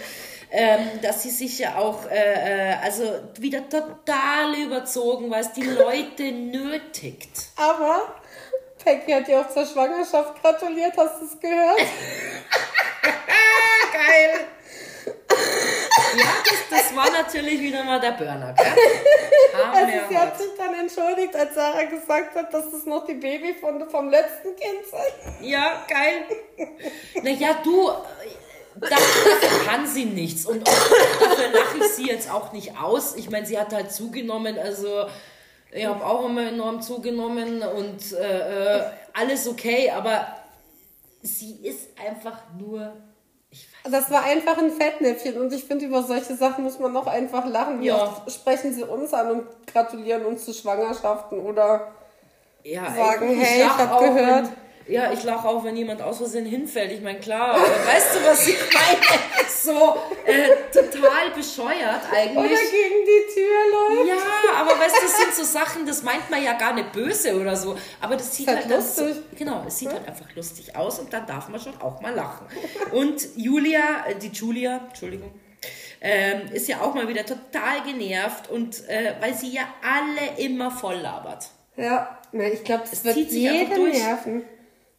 ähm, 0.52 0.88
dass 1.02 1.24
sie 1.24 1.30
sich 1.30 1.60
ja 1.60 1.78
auch, 1.78 2.10
äh, 2.10 2.74
äh 2.74 2.76
also 2.84 3.04
wieder 3.40 3.68
total 3.70 4.54
überzogen, 4.56 5.32
weil 5.32 5.42
es 5.42 5.54
die 5.54 5.64
Leute 5.64 6.32
nötigt. 6.32 7.32
Aber 7.56 8.16
Peggy 8.84 9.12
hat 9.14 9.28
dir 9.28 9.42
auch 9.42 9.50
zur 9.50 9.66
Schwangerschaft 9.66 10.42
gratuliert, 10.42 10.94
hast 10.98 11.22
du 11.22 11.26
es 11.26 11.40
gehört? 11.40 11.80
Geil! 13.94 14.48
Ja, 16.18 16.26
das, 16.44 16.80
das, 16.80 16.96
war 16.96 17.10
natürlich 17.12 17.60
wieder 17.60 17.84
mal 17.84 18.00
der 18.00 18.12
Burner, 18.12 18.54
gell? 18.54 18.66
also 19.74 19.92
sie 20.10 20.18
hat 20.18 20.38
sich 20.38 20.50
dann 20.58 20.74
entschuldigt, 20.74 21.36
als 21.36 21.56
Sarah 21.56 21.84
gesagt 21.84 22.36
hat, 22.36 22.54
dass 22.54 22.72
das 22.72 22.86
noch 22.86 23.06
die 23.06 23.16
Babyfunde 23.16 23.88
vom 23.90 24.10
letzten 24.10 24.56
Kind 24.56 24.86
sind. 24.90 25.50
Ja, 25.50 25.86
geil. 25.88 26.26
Naja, 27.24 27.60
du, 27.64 27.92
dafür 28.80 29.66
kann 29.66 29.88
sie 29.88 30.06
nichts. 30.06 30.46
Und 30.46 30.68
dafür 30.68 31.50
lache 31.54 31.78
ich 31.80 31.88
sie 31.94 32.08
jetzt 32.08 32.30
auch 32.30 32.52
nicht 32.52 32.78
aus. 32.78 33.16
Ich 33.16 33.30
meine, 33.30 33.46
sie 33.46 33.58
hat 33.58 33.74
halt 33.74 33.92
zugenommen, 33.92 34.58
also 34.58 35.08
ich 35.72 35.86
habe 35.86 36.06
auch 36.06 36.26
immer 36.26 36.48
enorm 36.48 36.82
zugenommen 36.82 37.62
und 37.62 38.12
äh, 38.14 38.80
äh 38.80 38.92
alles 39.14 39.48
okay, 39.48 39.92
aber 39.92 40.26
sie 41.22 41.60
ist 41.64 41.90
einfach 42.00 42.40
nur 42.58 42.94
das 43.90 44.12
war 44.12 44.24
einfach 44.24 44.58
ein 44.58 44.72
Fettnäpfchen 44.72 45.40
und 45.40 45.52
ich 45.54 45.64
finde, 45.64 45.86
über 45.86 46.04
solche 46.04 46.36
Sachen 46.36 46.64
muss 46.64 46.80
man 46.80 46.96
auch 46.96 47.08
einfach 47.08 47.46
lachen. 47.48 47.82
Wie 47.82 47.88
ja. 47.88 48.04
oft 48.04 48.32
sprechen 48.32 48.74
sie 48.74 48.84
uns 48.84 49.14
an 49.14 49.32
und 49.32 49.48
gratulieren 49.68 50.26
uns 50.26 50.46
zu 50.46 50.54
Schwangerschaften 50.54 51.40
oder 51.40 51.92
ja, 52.64 52.92
sagen, 52.94 53.32
ich, 53.32 53.40
hey, 53.40 53.62
ich 53.62 53.78
habe 53.78 54.06
gehört. 54.06 54.46
Wenn, 54.46 54.71
ja, 54.88 55.12
ich 55.12 55.24
lache 55.24 55.48
auch, 55.48 55.64
wenn 55.64 55.76
jemand 55.76 56.02
aus 56.02 56.18
Versehen 56.18 56.46
hinfällt. 56.46 56.92
Ich 56.92 57.02
meine, 57.02 57.20
klar, 57.20 57.54
weißt 57.54 58.16
du, 58.16 58.26
was 58.26 58.48
ich 58.48 58.58
meine? 58.74 59.22
So 59.62 59.96
äh, 60.26 60.48
total 60.74 61.30
bescheuert 61.36 62.02
eigentlich. 62.12 62.36
Oder 62.36 62.48
gegen 62.48 63.06
die 63.06 63.34
Tür 63.34 64.00
läuft. 64.00 64.08
Ja, 64.08 64.54
aber 64.60 64.72
weißt 64.72 64.96
du, 64.96 65.02
das 65.04 65.18
sind 65.18 65.36
so 65.36 65.44
Sachen, 65.44 65.86
das 65.86 66.02
meint 66.02 66.32
man 66.32 66.44
ja 66.44 66.54
gar 66.54 66.74
nicht 66.74 66.92
böse 66.92 67.40
oder 67.40 67.56
so. 67.56 67.78
Aber 68.00 68.16
das 68.16 68.36
sieht 68.36 68.48
halt, 68.48 68.66
halt 68.66 68.70
lustig. 68.76 69.14
So, 69.14 69.22
genau, 69.38 69.64
es 69.68 69.78
sieht 69.78 69.92
halt 69.92 70.08
einfach 70.08 70.26
lustig 70.36 70.76
aus 70.76 70.98
und 70.98 71.14
dann 71.14 71.28
darf 71.28 71.48
man 71.50 71.60
schon 71.60 71.80
auch 71.80 72.02
mal 72.02 72.12
lachen. 72.12 72.48
Und 72.92 73.22
Julia, 73.36 74.06
äh, 74.08 74.16
die 74.16 74.30
Julia, 74.30 74.82
Entschuldigung, 74.88 75.32
ähm, 76.02 76.52
ist 76.52 76.68
ja 76.68 76.82
auch 76.82 76.96
mal 76.96 77.08
wieder 77.08 77.24
total 77.24 77.84
genervt 77.86 78.50
und 78.50 78.90
äh, 78.90 79.14
weil 79.20 79.36
sie 79.36 79.52
ja 79.54 79.62
alle 79.84 80.44
immer 80.44 80.72
voll 80.72 80.96
labert. 80.96 81.50
Ja, 81.78 82.20
ich 82.32 82.64
glaube, 82.64 82.84
das 82.84 82.94
es 82.94 83.04
wird 83.04 83.18
jeden 83.18 83.92
nerven. 83.92 84.44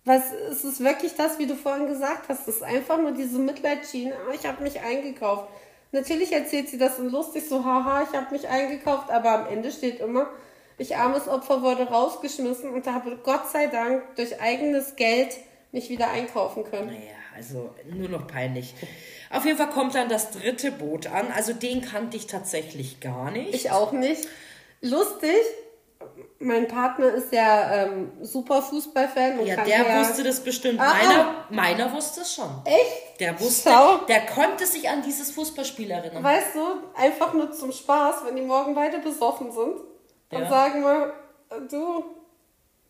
Was 0.05 0.23
es 0.51 0.65
ist 0.65 0.81
wirklich 0.81 1.15
das, 1.15 1.39
wie 1.39 1.47
du 1.47 1.55
vorhin 1.55 1.87
gesagt 1.87 2.29
hast, 2.29 2.49
es 2.49 2.57
ist 2.57 2.63
einfach 2.63 2.99
nur 2.99 3.13
diese 3.13 3.39
Mitleidschiene. 3.39 4.15
Oh, 4.29 4.33
ich 4.35 4.47
habe 4.47 4.63
mich 4.63 4.81
eingekauft. 4.81 5.49
Natürlich 5.93 6.33
erzählt 6.33 6.69
sie 6.69 6.79
das 6.79 6.97
so 6.97 7.05
lustig, 7.05 7.49
so 7.49 7.65
haha, 7.65 8.03
ich 8.03 8.17
habe 8.17 8.33
mich 8.33 8.49
eingekauft, 8.49 9.11
aber 9.11 9.31
am 9.31 9.47
Ende 9.47 9.71
steht 9.71 10.01
immer, 10.01 10.27
ich 10.79 10.97
armes 10.97 11.29
Opfer 11.29 11.63
wurde 11.63 11.85
rausgeschmissen 11.85 12.71
und 12.71 12.87
habe 12.87 13.19
Gott 13.23 13.51
sei 13.53 13.67
Dank 13.67 14.03
durch 14.17 14.41
eigenes 14.41 14.97
Geld 14.97 15.37
mich 15.71 15.91
wieder 15.91 16.11
einkaufen 16.11 16.65
können. 16.65 16.87
Naja, 16.87 17.15
also 17.37 17.75
nur 17.93 18.09
noch 18.09 18.27
peinlich. 18.27 18.75
Auf 19.31 19.45
jeden 19.45 19.57
Fall 19.57 19.71
kommt 19.71 19.95
dann 19.95 20.09
das 20.09 20.31
dritte 20.31 20.73
Boot 20.73 21.07
an. 21.07 21.31
Also 21.35 21.53
den 21.53 21.83
kannte 21.83 22.17
ich 22.17 22.27
tatsächlich 22.27 23.01
gar 23.01 23.31
nicht. 23.31 23.55
Ich 23.55 23.71
auch 23.71 23.93
nicht. 23.93 24.27
Lustig, 24.81 25.31
mein 26.39 26.69
Partner 26.69 27.13
ist 27.13 27.33
ja 27.33 27.85
ähm, 27.85 28.13
super 28.21 28.63
Fußballfan. 28.63 29.45
ja, 29.47 29.57
der 29.57 29.87
ja 29.87 30.01
wusste 30.01 30.23
das 30.25 30.41
bestimmt. 30.41 30.81
Ah, 30.81 30.95
meiner, 30.95 31.21
ah. 31.21 31.35
meiner 31.51 31.93
wusste 31.93 32.23
es 32.23 32.35
schon. 32.35 32.51
Echt? 32.65 33.21
Der 33.21 33.39
wusste, 33.41 33.71
Schau. 33.71 33.99
der 34.09 34.27
konnte 34.27 34.67
sich 34.67 34.89
an 34.89 35.03
dieses 35.03 35.31
Fußballspiel 35.33 35.91
erinnern. 35.91 36.23
Weißt 36.23 36.55
du, 36.55 37.01
einfach 37.01 37.33
nur 37.35 37.53
zum 37.53 37.73
Spaß, 37.73 38.25
wenn 38.27 38.37
die 38.37 38.43
morgen 38.43 38.75
beide 38.75 38.99
besoffen 38.99 39.53
sind, 39.53 39.77
dann 40.31 40.43
ja. 40.43 40.49
sagen 40.49 40.83
wir, 40.83 41.13
du, 41.71 42.05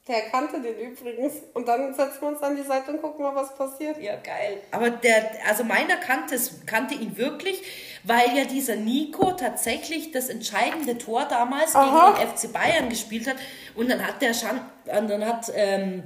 der 0.09 0.23
kannte 0.23 0.61
den 0.61 0.77
übrigens. 0.79 1.35
Und 1.55 1.69
dann 1.69 1.95
setzen 1.95 2.21
wir 2.21 2.29
uns 2.29 2.43
an 2.43 2.57
die 2.57 2.63
Seite 2.63 2.91
und 2.91 3.01
gucken 3.01 3.25
mal, 3.25 3.35
was 3.35 3.55
passiert. 3.55 4.03
Ja, 4.03 4.17
geil. 4.17 4.61
Aber 4.73 4.91
der, 4.91 5.31
also 5.49 5.63
meiner 5.63 5.97
kannte, 5.97 6.37
kannte 6.67 6.95
ihn 6.95 7.17
wirklich, 7.17 7.63
weil 8.03 8.37
ja 8.37 8.45
dieser 8.45 8.77
Nico 8.77 9.33
tatsächlich 9.33 10.11
das 10.11 10.29
entscheidende 10.29 10.99
Tor 10.99 11.27
damals 11.27 11.77
Aha. 11.77 12.17
gegen 12.17 12.29
den 12.29 12.37
FC 12.37 12.53
Bayern 12.53 12.89
gespielt 12.89 13.29
hat. 13.29 13.37
Und 13.77 13.91
dann 13.91 14.05
hat 14.05 14.21
der 14.21 14.35
schon, 14.35 14.61
dann 14.87 15.25
hat 15.25 15.53
ähm, 15.55 16.03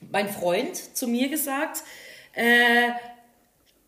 mein 0.00 0.28
Freund 0.28 0.76
zu 0.76 1.08
mir 1.08 1.30
gesagt, 1.30 1.82
äh, 2.34 2.90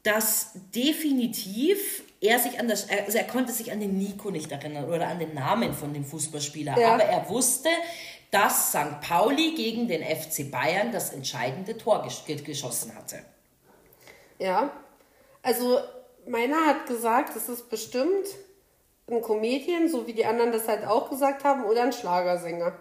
dass 0.03 0.53
definitiv 0.75 2.05
er 2.21 2.39
sich 2.39 2.59
an 2.59 2.69
das, 2.69 2.89
also 2.89 3.19
er 3.19 3.25
konnte 3.25 3.53
sich 3.53 3.73
an 3.73 3.81
den 3.81 3.99
Nico 3.99 4.31
nicht 4.31 4.51
erinnern 4.51 4.85
oder 4.85 5.09
an 5.09 5.19
den 5.19 5.35
Namen 5.35 5.75
von 5.75 5.93
dem 5.93 6.05
Fußballspieler, 6.05 6.79
ja. 6.79 6.95
aber 6.95 7.05
er 7.05 7.29
wusste, 7.29 7.69
dass 8.31 8.71
St. 8.71 9.01
Pauli 9.01 9.55
gegen 9.55 9.89
den 9.89 10.03
FC 10.03 10.51
Bayern 10.51 10.93
das 10.93 11.13
entscheidende 11.13 11.77
Tor 11.77 12.03
gesch 12.03 12.25
geschossen 12.45 12.95
hatte. 12.95 13.25
Ja, 14.39 14.71
also 15.43 15.79
meiner 16.27 16.67
hat 16.67 16.87
gesagt, 16.87 17.37
es 17.37 17.49
ist 17.49 17.71
bestimmt 17.71 18.27
ein 19.09 19.23
Comedian, 19.23 19.89
so 19.89 20.07
wie 20.07 20.13
die 20.13 20.27
anderen 20.27 20.53
das 20.53 20.69
halt 20.69 20.85
auch 20.87 21.09
gesagt 21.09 21.45
haben, 21.45 21.65
oder 21.65 21.85
ein 21.85 21.93
Schlagersänger. 21.93 22.77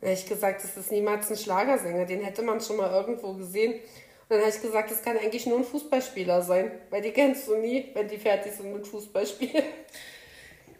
Da 0.00 0.06
habe 0.06 0.18
ich 0.18 0.26
gesagt, 0.26 0.62
das 0.62 0.76
ist 0.76 0.92
niemals 0.92 1.30
ein 1.30 1.36
Schlagersänger, 1.36 2.04
den 2.04 2.22
hätte 2.22 2.42
man 2.42 2.60
schon 2.60 2.76
mal 2.76 2.90
irgendwo 2.90 3.32
gesehen. 3.32 3.80
dann 4.28 4.40
habe 4.40 4.50
ich 4.50 4.62
gesagt, 4.62 4.90
das 4.90 5.02
kann 5.02 5.18
eigentlich 5.18 5.46
nur 5.46 5.58
ein 5.58 5.64
Fußballspieler 5.64 6.42
sein, 6.42 6.70
weil 6.90 7.02
die 7.02 7.10
kennst 7.10 7.48
du 7.48 7.56
nie, 7.56 7.90
wenn 7.94 8.08
die 8.08 8.18
fertig 8.18 8.52
sind 8.52 8.72
mit 8.72 8.86
Fußballspielen. 8.86 9.64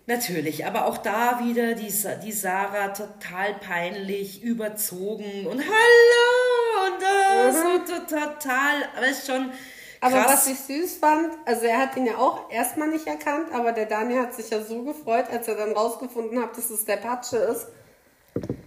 Natürlich, 0.06 0.66
aber 0.66 0.86
auch 0.86 0.98
da 0.98 1.40
wieder 1.42 1.74
die, 1.74 1.92
die 2.24 2.32
Sarah 2.32 2.88
total 2.88 3.54
peinlich, 3.54 4.42
überzogen 4.42 5.46
und 5.46 5.60
hallo 5.60 6.86
und 6.86 7.02
äh, 7.02 7.50
mhm. 7.50 7.54
so 7.54 8.16
total, 8.16 8.74
aber 8.96 9.06
ist 9.06 9.26
schon 9.26 9.50
aber 10.04 10.16
was 10.26 10.46
ich 10.48 10.58
süß 10.58 10.98
fand, 10.98 11.30
also 11.46 11.64
er 11.64 11.78
hat 11.78 11.96
ihn 11.96 12.04
ja 12.04 12.18
auch 12.18 12.50
erstmal 12.50 12.88
nicht 12.88 13.06
erkannt, 13.06 13.46
aber 13.54 13.72
der 13.72 13.86
Daniel 13.86 14.20
hat 14.20 14.34
sich 14.34 14.50
ja 14.50 14.62
so 14.62 14.82
gefreut, 14.82 15.24
als 15.32 15.48
er 15.48 15.54
dann 15.54 15.72
rausgefunden 15.72 16.42
hat, 16.42 16.58
dass 16.58 16.68
es 16.68 16.84
der 16.84 16.98
Patsche 16.98 17.38
ist. 17.38 17.68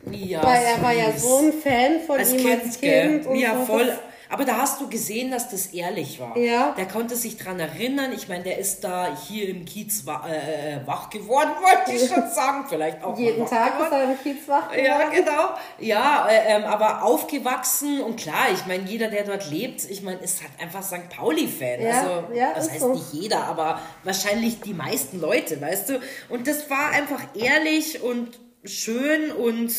Ja, 0.09 0.43
Weil 0.43 0.63
er 0.63 0.81
war 0.81 0.93
ja 0.93 1.11
so 1.15 1.37
ein 1.37 1.53
Fan 1.53 2.01
von 2.07 2.17
als 2.17 2.33
ihm 2.33 2.39
kind, 2.39 2.63
als 2.63 2.81
Kind. 2.81 3.27
Und 3.27 3.35
ja, 3.35 3.55
so, 3.55 3.65
voll. 3.65 3.99
Aber 4.29 4.45
da 4.45 4.57
hast 4.57 4.81
du 4.81 4.89
gesehen, 4.89 5.31
dass 5.31 5.49
das 5.49 5.67
ehrlich 5.67 6.19
war. 6.19 6.37
Ja. 6.37 6.73
Der 6.77 6.87
konnte 6.87 7.15
sich 7.15 7.37
dran 7.37 7.59
erinnern. 7.59 8.11
Ich 8.13 8.27
meine, 8.27 8.43
der 8.43 8.57
ist 8.57 8.83
da 8.83 9.15
hier 9.27 9.49
im 9.49 9.65
Kiez 9.65 10.05
wa 10.05 10.25
äh, 10.27 10.75
äh 10.75 10.87
wach 10.87 11.09
geworden, 11.09 11.51
wollte 11.61 11.93
ich 11.93 12.09
schon 12.09 12.29
sagen. 12.29 12.65
Vielleicht 12.67 13.03
auch 13.03 13.17
Jeden 13.17 13.45
Tag 13.45 13.77
geworden. 13.77 13.93
ist 13.93 13.93
er 13.93 14.03
im 14.03 14.19
Kiez 14.35 14.47
wach 14.47 14.71
geworden. 14.71 14.85
Ja, 14.85 15.09
genau. 15.09 15.49
Ja, 15.79 16.27
äh, 16.29 16.55
ähm, 16.55 16.63
aber 16.65 17.03
aufgewachsen 17.03 18.01
und 18.01 18.17
klar, 18.17 18.47
ich 18.53 18.65
meine, 18.65 18.83
jeder, 18.83 19.09
der 19.09 19.23
dort 19.23 19.49
lebt, 19.49 19.89
ich 19.89 20.01
meine, 20.01 20.19
ist 20.19 20.41
halt 20.41 20.51
einfach 20.61 20.83
St. 20.83 21.09
Pauli-Fan. 21.09 21.81
Ja, 21.81 22.01
also, 22.01 22.33
ja, 22.33 22.53
das 22.53 22.69
heißt 22.69 22.81
so. 22.81 22.93
nicht 22.93 23.13
jeder, 23.13 23.45
aber 23.45 23.79
wahrscheinlich 24.03 24.61
die 24.61 24.73
meisten 24.73 25.21
Leute, 25.21 25.59
weißt 25.61 25.89
du. 25.89 26.01
Und 26.29 26.47
das 26.47 26.69
war 26.69 26.89
einfach 26.91 27.21
ehrlich 27.35 28.01
und 28.01 28.39
schön 28.63 29.31
und 29.31 29.73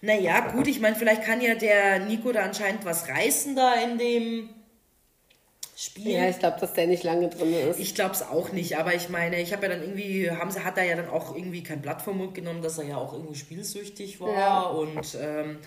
naja, 0.00 0.52
gut, 0.52 0.68
ich 0.68 0.80
meine, 0.80 0.96
vielleicht 0.96 1.22
kann 1.22 1.40
ja 1.40 1.54
der 1.54 2.00
Nico 2.00 2.32
da 2.32 2.42
anscheinend 2.42 2.84
was 2.84 3.08
reißen 3.08 3.56
da 3.56 3.74
in 3.74 3.98
dem 3.98 4.48
Spiel. 5.80 6.10
Ja, 6.10 6.28
ich 6.28 6.40
glaube, 6.40 6.58
dass 6.58 6.72
der 6.72 6.88
nicht 6.88 7.04
lange 7.04 7.28
drin 7.28 7.52
ist. 7.52 7.78
Ich 7.78 7.94
glaube 7.94 8.12
es 8.12 8.22
auch 8.22 8.50
nicht, 8.50 8.76
aber 8.78 8.94
ich 8.94 9.10
meine, 9.10 9.40
ich 9.40 9.52
habe 9.52 9.66
ja 9.66 9.68
dann 9.68 9.82
irgendwie, 9.82 10.28
haben 10.28 10.50
sie, 10.50 10.64
hat 10.64 10.76
er 10.76 10.82
ja 10.82 10.96
dann 10.96 11.08
auch 11.08 11.36
irgendwie 11.36 11.62
kein 11.62 11.80
Blatt 11.80 12.02
vom 12.02 12.18
Mund 12.18 12.34
genommen, 12.34 12.62
dass 12.62 12.78
er 12.78 12.84
ja 12.86 12.96
auch 12.96 13.12
irgendwie 13.12 13.36
spielsüchtig 13.36 14.20
war 14.20 14.32
ja. 14.32 14.60
und 14.62 15.16
ähm, 15.20 15.58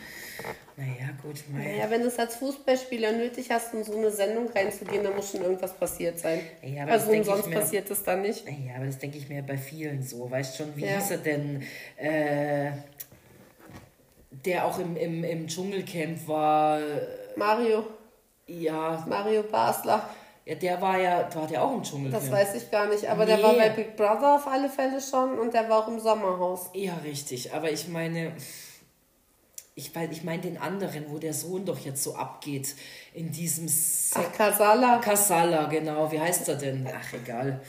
naja, 0.75 1.11
gut. 1.21 1.41
Naja, 1.53 1.89
wenn 1.89 2.01
du 2.01 2.07
es 2.07 2.19
als 2.19 2.35
Fußballspieler 2.35 3.13
nötig 3.13 3.51
hast, 3.51 3.73
um 3.73 3.85
so 3.85 3.95
eine 3.95 4.11
Sendung 4.11 4.49
reinzugehen, 4.49 5.01
dann 5.01 5.15
muss 5.15 5.31
schon 5.31 5.43
irgendwas 5.43 5.73
passiert 5.77 6.19
sein. 6.19 6.41
Ja, 6.61 6.87
also 6.87 7.11
umsonst 7.11 7.47
mir, 7.47 7.55
passiert 7.55 7.89
es 7.89 8.03
dann 8.03 8.21
nicht. 8.21 8.45
Ja, 8.45 8.75
aber 8.75 8.87
das 8.87 8.97
denke 8.97 9.17
ich 9.17 9.29
mir 9.29 9.43
bei 9.43 9.57
vielen 9.57 10.03
so. 10.03 10.29
Weißt 10.29 10.57
schon, 10.57 10.75
wie 10.75 10.85
ja. 10.85 10.97
hieß 10.97 11.11
er 11.11 11.17
denn? 11.19 11.63
Äh, 11.95 12.71
der 14.31 14.65
auch 14.65 14.79
im, 14.79 14.95
im, 14.95 15.23
im 15.23 15.47
Dschungelcamp 15.47 16.27
war. 16.27 16.79
Mario. 17.35 17.85
Ja. 18.47 19.05
Mario 19.07 19.43
Basler. 19.43 20.09
Ja, 20.45 20.55
der 20.55 20.81
war 20.81 20.97
ja, 20.97 21.29
war 21.35 21.47
der 21.47 21.63
auch 21.63 21.73
im 21.75 21.83
Dschungelcamp? 21.83 22.23
Das 22.23 22.31
weiß 22.31 22.55
ich 22.55 22.71
gar 22.71 22.87
nicht, 22.87 23.07
aber 23.07 23.25
nee. 23.25 23.35
der 23.35 23.43
war 23.43 23.53
bei 23.53 23.69
Big 23.69 23.95
Brother 23.95 24.35
auf 24.35 24.47
alle 24.47 24.69
Fälle 24.69 24.99
schon 24.99 25.37
und 25.37 25.53
der 25.53 25.69
war 25.69 25.83
auch 25.83 25.87
im 25.87 25.99
Sommerhaus. 25.99 26.71
Ja, 26.73 26.95
richtig, 27.03 27.53
aber 27.53 27.71
ich 27.71 27.87
meine, 27.87 28.33
ich, 29.75 29.91
ich 29.95 30.23
meine 30.23 30.41
den 30.41 30.57
anderen, 30.57 31.05
wo 31.09 31.19
der 31.19 31.33
Sohn 31.33 31.65
doch 31.65 31.79
jetzt 31.79 32.03
so 32.03 32.15
abgeht, 32.15 32.75
in 33.13 33.31
diesem... 33.31 33.67
Se 33.67 34.19
Ach, 34.19 34.33
Casala. 34.33 34.97
Casala, 34.97 35.65
genau, 35.67 36.11
wie 36.11 36.19
heißt 36.19 36.49
er 36.49 36.55
denn? 36.55 36.89
Ach, 36.91 37.13
egal. 37.13 37.61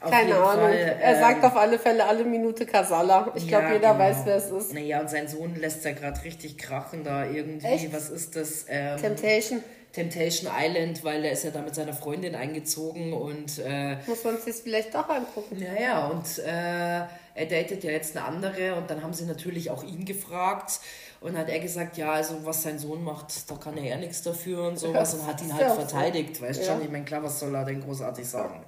Auf 0.00 0.10
Keine 0.10 0.36
Ahnung. 0.36 0.66
Fall, 0.66 0.98
er 1.00 1.14
ähm, 1.14 1.20
sagt 1.20 1.44
auf 1.44 1.56
alle 1.56 1.78
Fälle 1.78 2.04
alle 2.04 2.24
Minute 2.24 2.66
Kasala. 2.66 3.32
Ich 3.34 3.48
glaube, 3.48 3.68
jeder 3.68 3.92
genau. 3.92 3.98
weiß, 3.98 4.18
wer 4.24 4.36
es 4.36 4.50
ist. 4.50 4.74
Naja, 4.74 5.00
und 5.00 5.08
sein 5.08 5.26
Sohn 5.26 5.56
lässt 5.56 5.84
ja 5.84 5.92
gerade 5.92 6.22
richtig 6.22 6.58
krachen 6.58 7.02
da 7.02 7.24
irgendwie. 7.24 7.66
Echt? 7.66 7.92
Was 7.94 8.10
ist 8.10 8.36
das? 8.36 8.66
Ähm, 8.68 8.98
Temptation. 8.98 9.62
Temptation 9.92 10.52
Island, 10.54 11.02
weil 11.04 11.24
er 11.24 11.32
ist 11.32 11.44
ja 11.44 11.50
da 11.50 11.62
mit 11.62 11.74
seiner 11.74 11.94
Freundin 11.94 12.34
eingezogen 12.34 13.14
und... 13.14 13.58
Äh, 13.60 13.96
Muss 14.06 14.24
man 14.24 14.36
sich 14.36 14.56
vielleicht 14.56 14.94
doch 14.94 15.08
angucken. 15.08 15.56
Ja, 15.58 15.80
ja, 15.80 16.06
und 16.08 16.38
äh, 16.38 17.06
er 17.34 17.46
datet 17.48 17.82
ja 17.82 17.92
jetzt 17.92 18.14
eine 18.14 18.26
andere 18.26 18.74
und 18.74 18.90
dann 18.90 19.02
haben 19.02 19.14
sie 19.14 19.24
natürlich 19.24 19.70
auch 19.70 19.82
ihn 19.82 20.04
gefragt 20.04 20.80
und 21.22 21.38
hat 21.38 21.48
er 21.48 21.60
gesagt, 21.60 21.96
ja, 21.96 22.12
also 22.12 22.44
was 22.44 22.62
sein 22.62 22.78
Sohn 22.78 23.02
macht, 23.04 23.50
da 23.50 23.54
kann 23.54 23.78
er 23.78 23.84
ja 23.84 23.96
nichts 23.96 24.22
dafür 24.22 24.68
und 24.68 24.78
sowas 24.78 25.14
und 25.14 25.26
hat 25.26 25.40
ihn 25.40 25.54
halt 25.54 25.72
verteidigt, 25.72 26.42
weißt 26.42 26.66
ja. 26.66 26.74
schon? 26.74 26.82
Ich 26.82 26.90
meine, 26.90 27.06
klar, 27.06 27.22
was 27.22 27.40
soll 27.40 27.54
er 27.54 27.64
denn 27.64 27.80
großartig 27.80 28.28
sagen? 28.28 28.62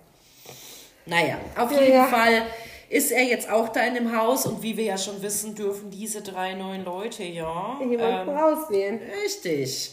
Naja, 1.09 1.39
auf 1.57 1.73
jeden 1.73 1.93
ja. 1.93 2.07
Fall 2.07 2.43
ist 2.91 3.11
er 3.11 3.23
jetzt 3.23 3.51
auch 3.51 3.71
da 3.71 3.85
in 3.85 3.95
dem 3.95 4.17
Haus 4.17 4.47
und 4.47 4.63
wie 4.63 4.77
wir 4.77 4.85
ja 4.85 4.99
schon 4.99 5.23
wissen, 5.23 5.55
dürfen 5.55 5.91
diese 5.91 6.23
drei 6.23 6.55
neuen 6.55 6.85
Leute 6.85 7.25
ja 7.25 7.79
jemanden 7.81 8.31
ähm, 8.31 8.37
auswählen. 8.37 9.01
Richtig. 9.25 9.93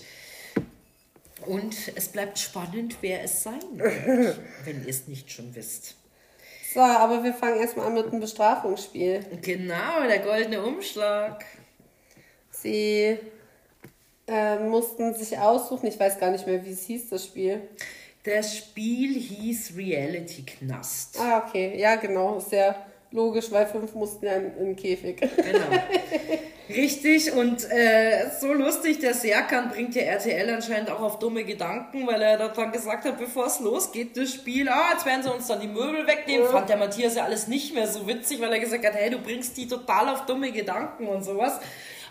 Und 1.45 1.76
es 1.95 2.07
bleibt 2.09 2.39
spannend, 2.39 2.97
wer 3.01 3.24
es 3.24 3.43
sein 3.43 3.61
wird, 3.74 4.39
wenn 4.66 4.84
ihr 4.84 4.89
es 4.89 5.07
nicht 5.07 5.32
schon 5.32 5.55
wisst. 5.55 5.95
So, 6.74 6.82
aber 6.82 7.24
wir 7.24 7.34
fangen 7.34 7.61
erstmal 7.61 7.88
an 7.88 7.93
mit 7.93 8.07
einem 8.07 8.20
Bestrafungsspiel. 8.20 9.26
Genau, 9.41 10.03
der 10.07 10.20
goldene 10.20 10.61
Umschlag. 10.61 11.45
Sie 12.49 13.18
äh, 14.28 14.59
mussten 14.59 15.13
sich 15.13 15.38
aussuchen, 15.38 15.88
ich 15.88 15.99
weiß 15.99 16.20
gar 16.20 16.32
nicht 16.32 16.45
mehr, 16.45 16.66
wie 16.66 16.72
es 16.72 16.84
hieß, 16.84 17.09
das 17.09 17.24
Spiel. 17.24 17.61
Das 18.26 18.57
Spiel 18.57 19.19
hieß 19.19 19.73
Reality 19.78 20.43
Knast. 20.43 21.19
Ah, 21.19 21.43
okay. 21.45 21.80
Ja, 21.80 21.95
genau. 21.95 22.39
Sehr 22.39 22.76
logisch, 23.11 23.51
weil 23.51 23.67
fünf 23.67 23.93
mussten 23.93 24.26
ja 24.26 24.34
in, 24.34 24.55
den 24.57 24.76
Käfig. 24.76 25.21
Genau. 25.21 25.84
Richtig 26.69 27.32
und 27.32 27.69
äh, 27.69 28.32
so 28.41 28.51
lustig, 28.51 28.97
der 28.97 29.13
Serkan 29.13 29.69
bringt 29.69 29.93
ja 29.93 30.01
RTL 30.01 30.49
anscheinend 30.49 30.89
auch 30.89 31.01
auf 31.01 31.19
dumme 31.19 31.43
Gedanken, 31.43 32.07
weil 32.07 32.19
er 32.19 32.38
dann 32.38 32.71
gesagt 32.71 33.05
hat, 33.05 33.19
bevor 33.19 33.45
es 33.45 33.59
losgeht, 33.59 34.17
das 34.17 34.34
Spiel, 34.34 34.67
ah, 34.67 34.89
jetzt 34.93 35.05
werden 35.05 35.21
sie 35.21 35.32
uns 35.32 35.45
dann 35.45 35.61
die 35.61 35.67
Möbel 35.67 36.07
wegnehmen. 36.07 36.45
Ja. 36.45 36.51
Fand 36.51 36.67
der 36.67 36.78
Matthias 36.78 37.15
ja 37.15 37.26
alles 37.26 37.47
nicht 37.47 37.76
mehr 37.76 37.88
so 37.88 38.07
witzig, 38.07 38.41
weil 38.41 38.51
er 38.51 38.59
gesagt 38.59 38.84
hat, 38.84 38.95
hey, 38.95 39.11
du 39.11 39.19
bringst 39.19 39.55
die 39.57 39.67
total 39.67 40.09
auf 40.09 40.26
dumme 40.26 40.51
Gedanken 40.51 41.07
und 41.07 41.23
sowas. 41.23 41.59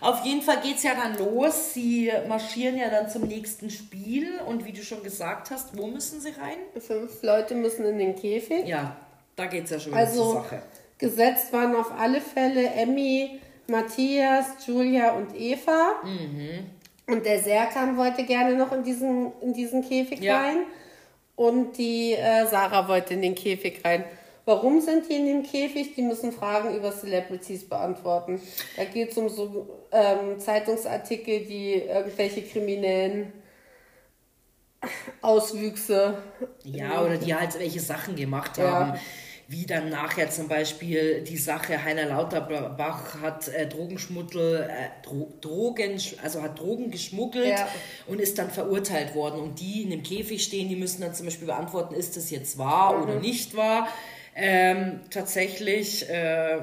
Auf 0.05 0.23
jeden 0.23 0.43
Fall 0.43 0.61
geht 0.61 0.77
es 0.77 0.83
ja 0.83 0.91
dann 0.93 1.17
los. 1.17 1.73
Sie 1.73 2.11
marschieren 2.27 2.77
ja 2.77 2.91
dann 2.91 3.09
zum 3.09 3.23
nächsten 3.23 3.71
Spiel. 3.71 4.39
Und 4.45 4.63
wie 4.63 4.71
du 4.71 4.83
schon 4.83 5.01
gesagt 5.01 5.49
hast, 5.49 5.75
wo 5.75 5.87
müssen 5.87 6.21
sie 6.21 6.29
rein? 6.29 6.57
Fünf 6.79 7.23
Leute 7.23 7.55
müssen 7.55 7.85
in 7.87 7.97
den 7.97 8.15
Käfig. 8.15 8.67
Ja, 8.67 8.95
da 9.35 9.47
geht 9.47 9.63
es 9.63 9.71
ja 9.71 9.79
schon 9.79 9.95
also, 9.95 10.33
zur 10.33 10.33
Sache. 10.43 10.61
Gesetzt 10.99 11.51
waren 11.51 11.75
auf 11.75 11.91
alle 11.97 12.21
Fälle 12.21 12.67
Emmy, 12.67 13.39
Matthias, 13.65 14.45
Julia 14.67 15.13
und 15.13 15.35
Eva. 15.35 15.95
Mhm. 16.03 16.67
Und 17.07 17.25
der 17.25 17.41
Serkan 17.41 17.97
wollte 17.97 18.25
gerne 18.25 18.55
noch 18.55 18.71
in 18.73 18.83
diesen, 18.83 19.31
in 19.41 19.53
diesen 19.53 19.81
Käfig 19.81 20.19
ja. 20.19 20.39
rein. 20.39 20.57
Und 21.35 21.79
die 21.79 22.13
äh, 22.13 22.45
Sarah 22.45 22.87
wollte 22.87 23.15
in 23.15 23.23
den 23.23 23.33
Käfig 23.33 23.83
rein. 23.83 24.03
Warum 24.45 24.79
sind 24.79 25.09
die 25.09 25.15
in 25.15 25.25
dem 25.25 25.43
Käfig? 25.43 25.95
Die 25.95 26.03
müssen 26.03 26.31
Fragen 26.31 26.75
über 26.75 26.91
Celebrities 26.91 27.67
beantworten. 27.67 28.39
Da 28.77 28.85
geht 28.85 29.11
es 29.11 29.17
um 29.17 29.27
so 29.27 29.87
ähm, 29.91 30.39
Zeitungsartikel, 30.39 31.45
die 31.45 31.73
irgendwelche 31.73 32.43
kriminellen 32.43 33.33
Auswüchse. 35.21 36.19
Ja, 36.63 37.03
oder 37.03 37.17
die 37.17 37.33
halt 37.33 37.57
welche 37.57 37.79
Sachen 37.79 38.15
gemacht 38.15 38.59
haben. 38.59 38.93
Ja. 38.93 38.99
Wie 39.47 39.65
dann 39.67 39.89
nachher 39.89 40.31
zum 40.31 40.47
Beispiel 40.47 41.21
die 41.21 41.37
Sache, 41.37 41.83
Heiner 41.83 42.07
Lauterbach 42.07 43.21
hat 43.21 43.47
äh, 43.47 43.67
Drogenschmuggel, 43.67 44.67
äh, 44.67 45.03
Dro 45.03 45.33
Drogen, 45.39 46.01
also 46.23 46.41
hat 46.41 46.59
Drogen 46.59 46.89
geschmuggelt 46.89 47.49
ja. 47.49 47.67
und 48.07 48.19
ist 48.19 48.39
dann 48.39 48.49
verurteilt 48.49 49.13
worden. 49.13 49.39
Und 49.39 49.59
die 49.59 49.83
in 49.83 49.91
dem 49.91 50.01
Käfig 50.01 50.43
stehen, 50.43 50.67
die 50.67 50.75
müssen 50.75 51.01
dann 51.01 51.13
zum 51.13 51.27
Beispiel 51.27 51.45
beantworten, 51.45 51.93
ist 51.93 52.17
das 52.17 52.31
jetzt 52.31 52.57
wahr 52.57 52.97
mhm. 52.97 53.03
oder 53.03 53.19
nicht 53.19 53.55
wahr. 53.55 53.87
Ähm, 54.35 55.01
tatsächlich 55.09 56.09
äh, 56.09 56.59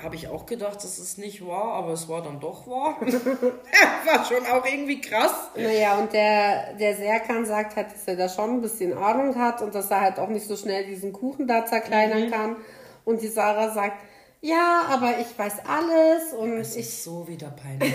habe 0.00 0.14
ich 0.14 0.28
auch 0.28 0.46
gedacht, 0.46 0.76
das 0.76 0.98
ist 0.98 1.18
nicht 1.18 1.44
wahr, 1.44 1.74
aber 1.74 1.92
es 1.92 2.08
war 2.08 2.22
dann 2.22 2.38
doch 2.38 2.66
wahr. 2.66 3.00
war 3.00 4.24
schon 4.24 4.46
auch 4.46 4.64
irgendwie 4.64 5.00
krass. 5.00 5.50
Naja, 5.56 5.98
und 5.98 6.12
der, 6.12 6.74
der 6.74 6.94
Serkan 6.94 7.44
sagt 7.44 7.76
halt, 7.76 7.92
dass 7.92 8.06
er 8.06 8.16
da 8.16 8.28
schon 8.28 8.50
ein 8.50 8.62
bisschen 8.62 8.96
Ahnung 8.96 9.36
hat 9.36 9.62
und 9.62 9.74
dass 9.74 9.90
er 9.90 10.02
halt 10.02 10.18
auch 10.18 10.28
nicht 10.28 10.46
so 10.46 10.56
schnell 10.56 10.84
diesen 10.86 11.12
Kuchen 11.12 11.48
da 11.48 11.66
zerkleinern 11.66 12.26
mhm. 12.26 12.30
kann. 12.30 12.56
Und 13.04 13.22
die 13.22 13.28
Sarah 13.28 13.72
sagt, 13.72 13.96
ja, 14.40 14.82
aber 14.90 15.18
ich 15.18 15.38
weiß 15.38 15.54
alles 15.66 16.32
und 16.32 16.58
es 16.58 16.76
ich. 16.76 16.86
Ist 16.86 17.04
so 17.04 17.26
wieder 17.26 17.48
peinlich. 17.62 17.94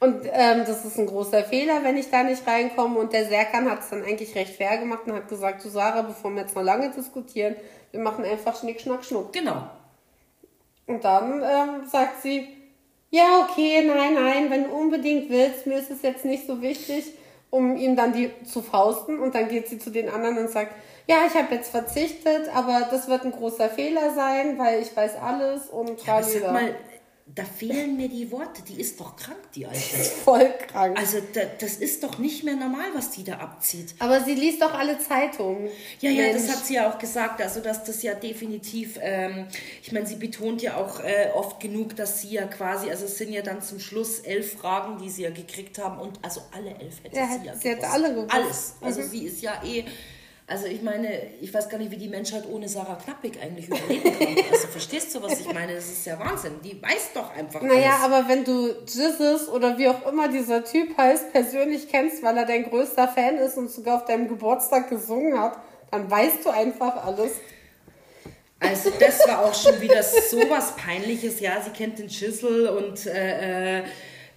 Und 0.00 0.26
ähm, 0.32 0.62
das 0.64 0.84
ist 0.84 0.96
ein 0.98 1.06
großer 1.06 1.42
Fehler, 1.42 1.82
wenn 1.82 1.96
ich 1.96 2.08
da 2.10 2.22
nicht 2.22 2.46
reinkomme. 2.46 3.00
Und 3.00 3.12
der 3.12 3.26
Serkan 3.26 3.68
hat 3.68 3.80
es 3.80 3.90
dann 3.90 4.04
eigentlich 4.04 4.34
recht 4.36 4.54
fair 4.54 4.78
gemacht 4.78 5.02
und 5.06 5.12
hat 5.12 5.28
gesagt, 5.28 5.60
zu 5.60 5.68
Sarah, 5.68 6.02
bevor 6.02 6.30
wir 6.30 6.42
jetzt 6.42 6.54
noch 6.54 6.62
lange 6.62 6.90
diskutieren, 6.90 7.56
wir 7.90 8.00
machen 8.00 8.24
einfach 8.24 8.58
Schnick, 8.58 8.80
Schnack, 8.80 9.04
Schnuck. 9.04 9.32
Genau. 9.32 9.68
Und 10.86 11.04
dann 11.04 11.42
ähm, 11.42 11.88
sagt 11.90 12.22
sie, 12.22 12.46
ja, 13.10 13.44
okay, 13.44 13.82
nein, 13.84 14.14
nein, 14.14 14.50
wenn 14.50 14.64
du 14.64 14.70
unbedingt 14.70 15.30
willst, 15.30 15.66
mir 15.66 15.78
ist 15.78 15.90
es 15.90 16.02
jetzt 16.02 16.24
nicht 16.24 16.46
so 16.46 16.62
wichtig, 16.62 17.04
um 17.50 17.76
ihm 17.76 17.96
dann 17.96 18.12
die 18.12 18.30
zu 18.44 18.62
fausten. 18.62 19.18
Und 19.18 19.34
dann 19.34 19.48
geht 19.48 19.68
sie 19.68 19.78
zu 19.78 19.90
den 19.90 20.08
anderen 20.08 20.38
und 20.38 20.50
sagt, 20.50 20.74
ja, 21.08 21.16
ich 21.26 21.34
habe 21.34 21.54
jetzt 21.54 21.70
verzichtet, 21.70 22.54
aber 22.54 22.86
das 22.90 23.08
wird 23.08 23.24
ein 23.24 23.32
großer 23.32 23.68
Fehler 23.70 24.14
sein, 24.14 24.58
weil 24.58 24.82
ich 24.82 24.94
weiß 24.94 25.16
alles 25.16 25.66
und 25.70 26.04
ja, 26.06 26.22
sag 26.22 26.52
mal, 26.52 26.74
da 27.34 27.44
fehlen 27.44 27.96
mir 27.96 28.08
die 28.08 28.30
Worte. 28.32 28.62
Die 28.62 28.80
ist 28.80 28.98
doch 28.98 29.14
krank, 29.16 29.38
die 29.54 29.64
Alte. 29.66 29.78
Voll 29.78 30.52
krank. 30.66 30.98
Also 30.98 31.18
da, 31.34 31.42
das 31.60 31.76
ist 31.76 32.02
doch 32.02 32.18
nicht 32.18 32.42
mehr 32.42 32.56
normal, 32.56 32.86
was 32.94 33.10
die 33.10 33.22
da 33.22 33.34
abzieht. 33.38 33.94
Aber 34.00 34.20
sie 34.24 34.34
liest 34.34 34.60
doch 34.62 34.74
alle 34.74 34.98
Zeitungen. 34.98 35.68
Ja, 36.00 36.10
ja, 36.10 36.22
Mensch. 36.32 36.46
das 36.46 36.56
hat 36.56 36.66
sie 36.66 36.74
ja 36.74 36.90
auch 36.90 36.98
gesagt. 36.98 37.40
Also 37.40 37.60
dass 37.60 37.84
das 37.84 38.02
ja 38.02 38.14
definitiv, 38.14 38.98
ähm, 39.00 39.46
ich 39.82 39.92
meine, 39.92 40.06
sie 40.06 40.16
betont 40.16 40.62
ja 40.62 40.76
auch 40.76 41.00
äh, 41.00 41.30
oft 41.34 41.60
genug, 41.60 41.94
dass 41.96 42.22
sie 42.22 42.30
ja 42.30 42.46
quasi, 42.46 42.90
also 42.90 43.04
es 43.04 43.18
sind 43.18 43.32
ja 43.32 43.42
dann 43.42 43.62
zum 43.62 43.78
Schluss 43.78 44.18
elf 44.20 44.54
Fragen, 44.54 44.98
die 45.02 45.10
sie 45.10 45.22
ja 45.22 45.30
gekriegt 45.30 45.78
haben 45.78 45.98
und 46.00 46.18
also 46.24 46.40
alle 46.52 46.70
elf 46.80 47.02
hätte 47.04 47.16
Ja, 47.16 47.28
sie 47.40 47.46
ja 47.46 47.54
sie 47.54 47.68
hätte 47.68 47.80
gewusst. 47.82 47.94
alle 47.94 48.14
gewusst. 48.14 48.34
Alles. 48.34 48.74
Also 48.80 49.00
Mhm. 49.02 49.08
sie 49.10 49.24
ist 49.26 49.42
ja 49.42 49.62
eh... 49.64 49.84
Also 50.50 50.64
ich 50.64 50.80
meine, 50.80 51.08
ich 51.42 51.52
weiß 51.52 51.68
gar 51.68 51.76
nicht, 51.76 51.90
wie 51.90 51.98
die 51.98 52.08
Menschheit 52.08 52.44
ohne 52.50 52.68
Sarah 52.70 52.94
Knappig 52.96 53.38
eigentlich 53.42 53.66
überleben 53.68 54.18
kann. 54.18 54.44
Also 54.50 54.66
verstehst 54.68 55.14
du, 55.14 55.22
was 55.22 55.40
ich 55.40 55.52
meine? 55.52 55.74
Das 55.74 55.84
ist 55.84 56.06
ja 56.06 56.18
Wahnsinn. 56.18 56.52
Die 56.64 56.80
weiß 56.82 57.10
doch 57.12 57.36
einfach 57.36 57.60
Naja, 57.60 57.98
alles. 58.02 58.04
aber 58.04 58.28
wenn 58.28 58.44
du 58.44 58.74
Jesus 58.86 59.46
oder 59.50 59.76
wie 59.76 59.88
auch 59.88 60.06
immer 60.10 60.28
dieser 60.28 60.64
Typ 60.64 60.96
heißt, 60.96 61.32
persönlich 61.32 61.88
kennst, 61.90 62.22
weil 62.22 62.34
er 62.38 62.46
dein 62.46 62.64
größter 62.64 63.08
Fan 63.08 63.36
ist 63.36 63.58
und 63.58 63.70
sogar 63.70 63.96
auf 63.96 64.06
deinem 64.06 64.26
Geburtstag 64.26 64.88
gesungen 64.88 65.38
hat, 65.38 65.58
dann 65.90 66.10
weißt 66.10 66.46
du 66.46 66.48
einfach 66.50 67.04
alles. 67.04 67.32
Also 68.60 68.90
das 68.98 69.28
war 69.28 69.44
auch 69.44 69.54
schon 69.54 69.78
wieder 69.82 70.02
sowas 70.02 70.74
Peinliches. 70.76 71.40
Ja, 71.40 71.60
sie 71.60 71.70
kennt 71.70 71.98
den 71.98 72.08
Schüssel 72.08 72.68
und 72.68 73.06
äh, 73.06 73.80
äh, 73.80 73.82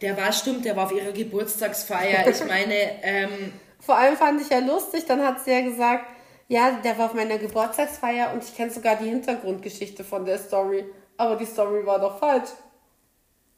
der 0.01 0.18
war, 0.18 0.34
stimmt, 0.34 0.66
der 0.66 0.76
war 0.76 0.86
auf 0.88 0.91
ihrer 0.91 1.12
Geburtstagsfeier. 1.14 2.28
Ich 2.28 2.45
meine, 2.45 2.76
ähm, 3.01 3.53
Vor 3.82 3.98
allem 3.98 4.16
fand 4.16 4.42
ich 4.42 4.50
ja 4.50 4.60
lustig, 4.60 5.06
dann 5.06 5.26
hat 5.26 5.44
sie 5.44 5.52
ja 5.52 5.62
gesagt, 5.62 6.06
ja, 6.48 6.80
der 6.84 6.98
war 6.98 7.08
auf 7.08 7.14
meiner 7.14 7.38
Geburtstagsfeier 7.38 8.34
und 8.34 8.44
ich 8.44 8.56
kenne 8.56 8.72
sogar 8.72 8.96
die 8.96 9.10
Hintergrundgeschichte 9.10 10.04
von 10.04 10.26
der 10.26 10.38
Story. 10.38 10.86
Aber 11.18 11.36
die 11.36 11.46
Story 11.46 11.86
war 11.86 12.00
doch 12.00 12.20
falsch. 12.20 12.50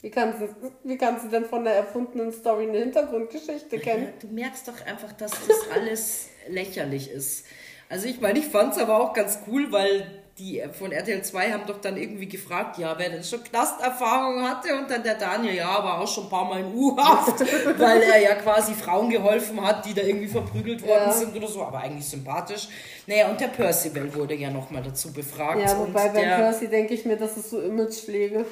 Wie 0.02 0.10
kann 0.10 0.34
sie, 0.38 0.50
wie 0.84 0.98
kann 0.98 1.20
sie 1.20 1.30
denn 1.30 1.46
von 1.46 1.64
der 1.64 1.76
erfundenen 1.76 2.32
Story 2.32 2.68
eine 2.68 2.80
Hintergrundgeschichte 2.80 3.80
kennen? 3.80 4.14
du 4.20 4.28
merkst 4.28 4.68
doch 4.68 4.86
einfach, 4.86 5.14
dass 5.14 5.32
das 5.32 5.72
alles 5.74 6.30
lächerlich 6.50 7.10
ist. 7.10 7.46
Also 7.90 8.08
ich 8.08 8.20
meine, 8.20 8.40
ich 8.40 8.48
fand 8.48 8.74
es 8.74 8.80
aber 8.80 9.00
auch 9.00 9.14
ganz 9.14 9.40
cool, 9.48 9.72
weil 9.72 10.23
die 10.40 10.64
von 10.78 10.92
RTL 10.92 11.22
2 11.24 11.52
haben 11.52 11.64
doch 11.68 11.80
dann 11.80 11.96
irgendwie 11.96 12.28
gefragt, 12.28 12.80
ja, 12.80 12.96
wer 12.98 13.10
denn 13.10 13.24
schon 13.24 13.44
Knasterfahrung 13.44 14.42
hatte 14.42 14.76
und 14.76 14.90
dann 14.90 15.04
der 15.04 15.14
Daniel, 15.16 15.54
ja, 15.54 15.84
war 15.84 16.02
auch 16.02 16.08
schon 16.08 16.24
ein 16.24 16.30
paar 16.30 16.46
Mal 16.46 16.62
in 16.62 16.74
U-Haft, 16.74 17.40
weil 17.80 18.02
er 18.02 18.20
ja 18.20 18.36
quasi 18.36 18.74
Frauen 18.74 19.12
geholfen 19.12 19.62
hat, 19.62 19.86
die 19.86 19.94
da 19.94 20.02
irgendwie 20.02 20.28
verprügelt 20.28 20.82
worden 20.82 21.04
Ja. 21.08 21.12
sind 21.12 21.36
oder 21.36 21.48
so, 21.48 21.64
aber 21.64 21.80
eigentlich 21.80 22.08
sympathisch. 22.08 22.68
Naja, 23.06 23.30
und 23.30 23.40
der 23.40 23.50
Percival 23.50 24.12
wurde 24.16 24.34
ja 24.34 24.50
nochmal 24.50 24.82
dazu 24.82 25.14
befragt. 25.14 25.62
Ja, 25.62 25.78
wobei 25.78 26.06
und 26.08 26.14
bei 26.14 26.22
der, 26.22 26.38
Percy 26.38 26.68
denke 26.68 26.96
ich 26.96 27.06
mir, 27.06 27.16
das 27.18 27.38
ist 27.38 27.52
so 27.52 27.62
Imagepflege. 27.62 28.46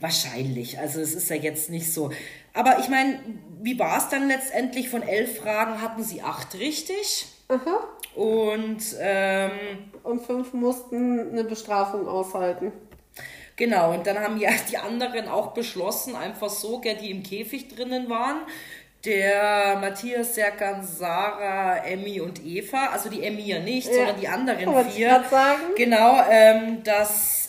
Wahrscheinlich. 0.00 0.78
Also 0.78 1.00
es 1.00 1.14
ist 1.14 1.30
ja 1.30 1.36
jetzt 1.36 1.70
nicht 1.70 1.92
so. 1.92 2.10
Aber 2.52 2.78
ich 2.80 2.88
meine, 2.88 3.20
wie 3.62 3.78
war 3.78 3.96
es 3.96 4.08
dann 4.08 4.28
letztendlich? 4.28 4.90
Von 4.90 5.02
elf 5.02 5.38
Fragen 5.38 5.80
hatten 5.80 6.02
sie 6.04 6.20
acht 6.20 6.54
richtig. 6.54 7.26
Aha. 7.48 7.78
Und 8.14 8.82
ähm, 9.00 9.50
Und 10.02 10.22
fünf 10.22 10.52
mussten 10.52 11.30
eine 11.32 11.44
Bestrafung 11.44 12.06
aushalten. 12.06 12.72
genau, 13.56 13.92
und 13.92 14.06
dann 14.06 14.18
haben 14.18 14.38
ja 14.38 14.50
die 14.70 14.78
anderen 14.78 15.28
auch 15.28 15.48
beschlossen, 15.52 16.14
einfach 16.16 16.48
so, 16.50 16.78
gell, 16.80 16.96
die 16.96 17.10
im 17.10 17.22
Käfig 17.22 17.68
drinnen 17.74 18.08
waren. 18.08 18.38
Der 19.04 19.76
Matthias, 19.82 20.34
Serkan, 20.34 20.82
Sarah, 20.82 21.76
Emmy 21.84 22.20
und 22.22 22.42
Eva, 22.42 22.86
also 22.90 23.10
die 23.10 23.22
Emmy 23.22 23.42
ja 23.42 23.58
nicht, 23.58 23.86
Ja, 23.88 23.94
sondern 23.96 24.20
die 24.20 24.28
anderen 24.28 24.90
vier. 24.90 25.22
sagen. 25.30 25.60
Genau, 25.76 26.22
ähm, 26.30 26.82
dass 26.84 27.43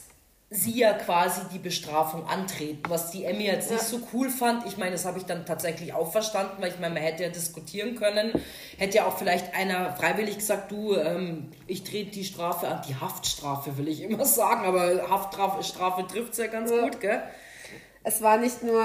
sie 0.51 0.77
ja 0.79 0.93
quasi 0.93 1.41
die 1.51 1.57
Bestrafung 1.59 2.27
antreten, 2.27 2.83
was 2.87 3.11
die 3.11 3.25
Emmy 3.25 3.45
jetzt 3.45 3.71
nicht 3.71 3.83
so 3.83 3.99
cool 4.13 4.29
fand. 4.29 4.65
Ich 4.67 4.77
meine, 4.77 4.91
das 4.91 5.03
habe 5.05 5.17
ich 5.17 5.25
dann 5.25 5.45
tatsächlich 5.45 5.91
auch 5.93 6.11
verstanden, 6.11 6.61
weil 6.61 6.69
ich 6.69 6.79
meine, 6.79 6.93
man 6.93 7.03
hätte 7.03 7.23
ja 7.23 7.29
diskutieren 7.29 7.95
können. 7.95 8.31
Hätte 8.77 8.97
ja 8.97 9.05
auch 9.05 9.17
vielleicht 9.17 9.53
einer 9.55 9.93
freiwillig 9.95 10.37
gesagt, 10.37 10.71
du, 10.71 10.95
ähm, 10.95 11.51
ich 11.67 11.83
trete 11.83 12.11
die 12.11 12.23
Strafe 12.23 12.67
an, 12.67 12.81
die 12.87 12.95
Haftstrafe 12.95 13.77
will 13.77 13.87
ich 13.87 14.01
immer 14.03 14.23
sagen, 14.25 14.65
aber 14.65 15.09
Haftstrafe 15.09 15.63
Strafe 15.63 16.05
trifft 16.07 16.33
es 16.33 16.37
ja 16.37 16.47
ganz 16.47 16.69
Ja. 16.71 16.81
gut, 16.83 17.01
gell? 17.01 17.21
Es 18.03 18.21
war 18.21 18.37
nicht 18.37 18.61
nur 18.63 18.83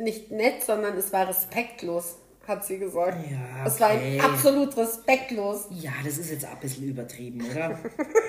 nicht 0.00 0.30
nett, 0.30 0.62
sondern 0.62 0.96
es 0.96 1.12
war 1.12 1.26
respektlos, 1.28 2.16
hat 2.46 2.64
sie 2.64 2.78
gesagt. 2.78 3.16
Ja, 3.30 3.66
Es 3.66 3.80
war 3.80 3.94
okay. 3.94 4.20
absolut 4.20 4.76
respektlos. 4.76 5.66
Ja, 5.70 5.92
das 6.04 6.18
ist 6.18 6.30
jetzt 6.30 6.44
ein 6.44 6.58
bisschen 6.60 6.84
übertrieben, 6.84 7.42
oder? 7.50 7.78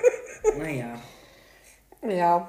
naja. 0.58 0.94
Ja. 2.08 2.48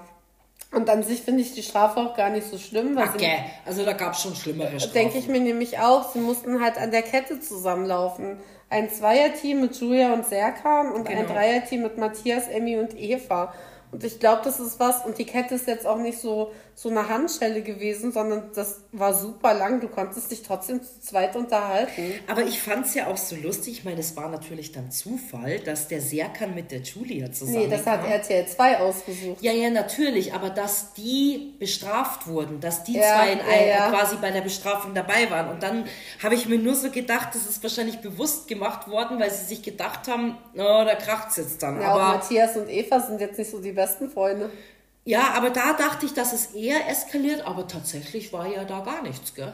Und 0.71 0.89
an 0.89 1.03
sich 1.03 1.21
finde 1.21 1.41
ich 1.41 1.53
die 1.53 1.63
Strafe 1.63 1.99
auch 1.99 2.15
gar 2.15 2.29
nicht 2.29 2.47
so 2.49 2.57
schlimm, 2.57 2.95
weil 2.95 3.07
Okay, 3.07 3.37
also 3.65 3.85
da 3.85 3.93
gab 3.93 4.13
es 4.13 4.21
schon 4.21 4.35
schlimmere 4.35 4.77
Strafen. 4.79 4.93
Denke 4.93 5.17
ich 5.17 5.27
mir 5.27 5.39
nämlich 5.39 5.79
auch. 5.79 6.11
Sie 6.11 6.19
mussten 6.19 6.61
halt 6.61 6.77
an 6.77 6.91
der 6.91 7.01
Kette 7.01 7.39
zusammenlaufen. 7.39 8.37
Ein 8.69 8.89
Zweierteam 8.89 9.61
mit 9.61 9.79
Julia 9.79 10.11
und 10.13 10.25
Serkan 10.25 10.91
und 10.91 11.07
ein 11.07 11.17
Genau. 11.17 11.33
Dreierteam 11.33 11.83
mit 11.83 11.97
Matthias, 11.97 12.47
Emmy 12.47 12.77
und 12.77 12.97
Eva. 12.97 13.53
Und 13.91 14.03
ich 14.03 14.19
glaube, 14.19 14.41
das 14.43 14.59
ist 14.59 14.79
was. 14.79 15.05
Und 15.05 15.17
die 15.17 15.25
Kette 15.25 15.55
ist 15.55 15.67
jetzt 15.67 15.85
auch 15.87 15.99
nicht 15.99 16.19
so, 16.19 16.51
so 16.77 16.89
eine 16.89 17.07
Handschelle 17.07 17.61
gewesen, 17.61 18.11
sondern 18.11 18.51
das 18.53 18.81
war 18.91 19.13
super 19.13 19.53
lang. 19.53 19.79
Du 19.79 19.87
konntest 19.87 20.29
dich 20.29 20.43
trotzdem 20.43 20.83
zu 20.83 20.99
zweit 20.99 21.37
unterhalten. 21.37 22.15
Aber 22.27 22.43
ich 22.43 22.61
fand 22.61 22.85
es 22.85 22.93
ja 22.95 23.07
auch 23.07 23.15
so 23.15 23.37
lustig. 23.37 23.79
Ich 23.79 23.85
meine, 23.85 24.01
es 24.01 24.17
war 24.17 24.27
natürlich 24.27 24.73
dann 24.73 24.91
Zufall, 24.91 25.59
dass 25.59 25.87
der 25.87 26.01
Serkan 26.01 26.53
mit 26.53 26.71
der 26.71 26.81
Julia 26.81 27.31
zusammen 27.31 27.59
Nee, 27.59 27.67
das 27.69 27.85
hat 27.85 28.05
RTL 28.05 28.45
2 28.45 28.79
ausgesucht. 28.79 29.41
Ja, 29.41 29.53
ja, 29.53 29.69
natürlich, 29.69 30.33
aber 30.33 30.49
dass 30.49 30.91
die 30.91 31.53
bestraft 31.59 32.27
wurden, 32.27 32.59
dass 32.59 32.83
die 32.83 32.97
Ja, 32.97 33.03
zwei 33.03 33.31
in 33.31 33.39
ja, 33.39 33.67
ja. 33.67 33.89
quasi 33.89 34.17
bei 34.17 34.31
der 34.31 34.41
Bestrafung 34.41 34.93
dabei 34.93 35.31
waren. 35.31 35.51
Und 35.51 35.63
dann 35.63 35.85
habe 36.21 36.35
ich 36.35 36.45
mir 36.45 36.57
nur 36.57 36.75
so 36.75 36.91
gedacht, 36.91 37.29
das 37.33 37.47
ist 37.47 37.63
wahrscheinlich 37.63 37.99
bewusst 37.99 38.49
gemacht 38.49 38.89
worden, 38.89 39.17
weil 39.17 39.31
sie 39.31 39.45
sich 39.45 39.63
gedacht 39.63 40.09
haben, 40.09 40.37
oh, 40.53 40.57
da 40.57 40.95
kracht's 40.95 41.37
jetzt 41.37 41.63
dann. 41.63 41.79
Ja, 41.79 41.93
auch 41.93 42.01
aber 42.01 42.17
Matthias 42.17 42.57
und 42.57 42.69
Eva 42.69 42.99
sind 42.99 43.21
jetzt 43.21 43.39
nicht 43.39 43.49
so 43.49 43.61
die 43.61 43.71
besten 43.71 44.09
Freunde. 44.09 44.49
Ja, 45.05 45.31
aber 45.35 45.49
da 45.51 45.73
dachte 45.73 46.05
ich, 46.05 46.13
dass 46.13 46.33
es 46.33 46.47
eher 46.47 46.89
eskaliert, 46.89 47.45
aber 47.45 47.67
tatsächlich 47.67 48.33
war 48.33 48.47
ja 48.47 48.65
da 48.65 48.81
gar 48.81 49.01
nichts, 49.03 49.33
gell? 49.35 49.53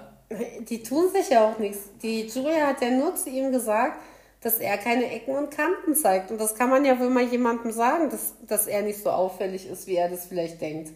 Die 0.62 0.82
tun 0.82 1.12
sich 1.12 1.30
ja 1.30 1.45
auch 1.49 1.60
nichts. 1.60 1.80
Die 2.02 2.22
Julia 2.28 2.68
hat 2.68 2.82
ja 2.82 2.89
nur 2.89 3.16
zu 3.16 3.30
ihm 3.30 3.52
gesagt, 3.52 4.02
dass 4.39 4.60
er 4.60 4.78
keine 4.78 5.12
Ecken 5.12 5.36
und 5.36 5.52
Kanten 5.52 5.93
zeigt. 5.93 6.32
Und 6.32 6.39
das 6.39 6.56
kann 6.56 6.70
man 6.70 6.86
ja 6.86 6.97
wohl 6.99 7.10
mal 7.10 7.24
jemandem 7.26 7.72
sagen, 7.72 8.10
dass, 8.10 8.34
dass 8.47 8.66
er 8.68 8.82
nicht 8.82 9.04
so 9.04 9.10
auffällig 9.12 9.68
ist, 9.68 9.88
wie 9.88 9.97
er 9.97 10.10
das 10.10 10.26
vielleicht 10.26 10.62
denkt. 10.62 10.91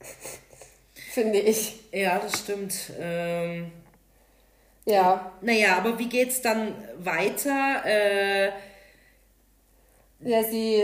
Finde 1.12 1.38
ich. 1.40 1.80
Ja, 1.92 2.18
das 2.18 2.38
stimmt. 2.40 2.74
Ähm, 2.98 3.70
Ja. 4.86 5.32
naja, 5.42 5.76
aber 5.76 5.98
wie 5.98 6.08
geht's 6.08 6.40
dann 6.40 6.74
weiter? 6.98 7.84
Äh, 7.84 8.50
Ja, 10.22 10.42
sie 10.44 10.82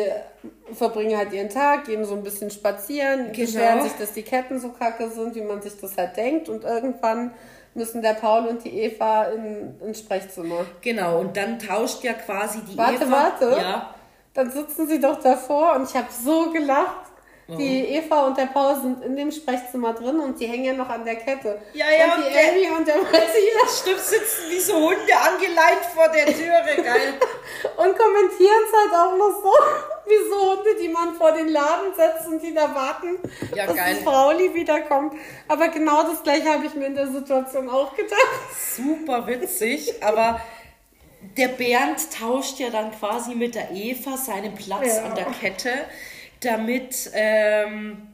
verbringen 0.73 1.17
halt 1.17 1.33
ihren 1.33 1.51
Tag, 1.51 1.85
gehen 1.85 2.05
so 2.05 2.15
ein 2.15 2.23
bisschen 2.23 2.51
spazieren, 2.51 3.33
Genau. 3.33 3.39
beschweren 3.47 3.83
sich, 3.83 3.93
dass 3.93 4.13
die 4.15 4.23
Ketten 4.23 4.59
so 4.59 4.71
kacke 4.71 5.11
sind, 5.11 5.35
wie 5.35 5.43
man 5.43 5.61
sich 5.61 5.79
das 5.79 5.97
halt 5.99 6.17
denkt. 6.17 6.49
Und 6.49 6.65
irgendwann 6.65 7.33
müssen 7.75 8.01
der 8.01 8.15
Paul 8.15 8.47
und 8.47 8.65
die 8.65 8.71
Eva 8.81 9.25
in, 9.25 9.79
ins 9.81 9.99
Sprechzimmer. 9.99 10.65
genau, 10.81 11.21
und 11.21 11.37
dann 11.37 11.59
tauscht 11.59 12.03
ja 12.03 12.15
quasi 12.15 12.61
die 12.61 12.79
Warte, 12.79 13.05
Eva. 13.05 13.11
warte. 13.13 13.57
Ja, 13.61 13.95
Dann 14.33 14.51
sitzen 14.51 14.87
sie 14.89 14.99
doch 15.01 15.21
davor 15.23 15.75
und 15.77 15.89
ich 15.89 15.95
habe 15.95 16.07
so 16.11 16.51
gelacht. 16.51 17.11
Die 17.49 17.85
Eva 17.95 18.27
und 18.27 18.37
der 18.37 18.47
Paul 18.47 18.75
sind 18.81 19.05
in 19.05 19.15
dem 19.15 19.31
Sprechzimmer 19.31 19.93
drin 19.93 20.19
und 20.19 20.41
die 20.41 20.47
hängen 20.49 20.65
ja 20.65 20.73
noch 20.73 20.89
an 20.89 21.05
der 21.05 21.15
Kette. 21.15 21.61
Ja, 21.75 21.87
ja, 21.97 22.17
Und 22.17 22.25
die 22.25 22.35
Emmy 22.37 22.77
und 22.77 22.89
der 22.89 22.97
Matthias 22.97 23.79
stimmt, 23.83 24.01
sitzen 24.01 24.51
wie 24.51 24.59
so 24.59 24.75
Hunde 24.75 25.17
angeleint 25.17 25.85
vor 25.95 26.09
der 26.09 26.27
Türe, 26.27 26.83
geil. 26.83 27.15
und 27.77 27.97
kommentieren 27.97 28.63
es 28.67 28.73
halt 28.73 28.93
auch 28.95 29.17
noch 29.17 29.31
so, 29.43 29.53
wie 30.11 30.29
so 30.29 30.51
Hunde, 30.57 30.71
die 30.83 30.89
man 30.89 31.15
vor 31.15 31.31
den 31.31 31.47
Laden 31.49 31.95
setzt 31.95 32.27
und 32.27 32.43
die 32.43 32.53
da 32.53 32.75
warten, 32.75 33.17
Ja, 33.55 33.67
dass 33.67 33.77
geil. 33.77 33.97
die 33.97 34.05
Frauli 34.05 34.53
wiederkommt. 34.55 35.15
Aber 35.47 35.69
genau 35.69 36.03
das 36.03 36.25
gleiche 36.25 36.49
habe 36.53 36.67
ich 36.67 36.75
mir 36.75 36.87
in 36.87 36.97
der 36.97 37.07
Situation 37.13 37.71
auch 37.71 37.95
gedacht. 37.95 38.19
Super 38.77 39.25
witzig, 39.29 40.03
aber 40.03 40.41
der 41.37 41.49
Bernd 41.49 41.99
tauscht 42.19 42.59
ja 42.59 42.71
dann 42.71 42.91
quasi 42.91 43.37
mit 43.37 43.55
der 43.55 43.71
Eva 43.71 44.17
seinen 44.17 44.55
Platz 44.57 44.97
Ja. 44.97 45.05
an 45.05 45.15
der 45.15 45.27
Kette, 45.27 45.71
damit 46.41 47.11
ähm, 47.15 48.09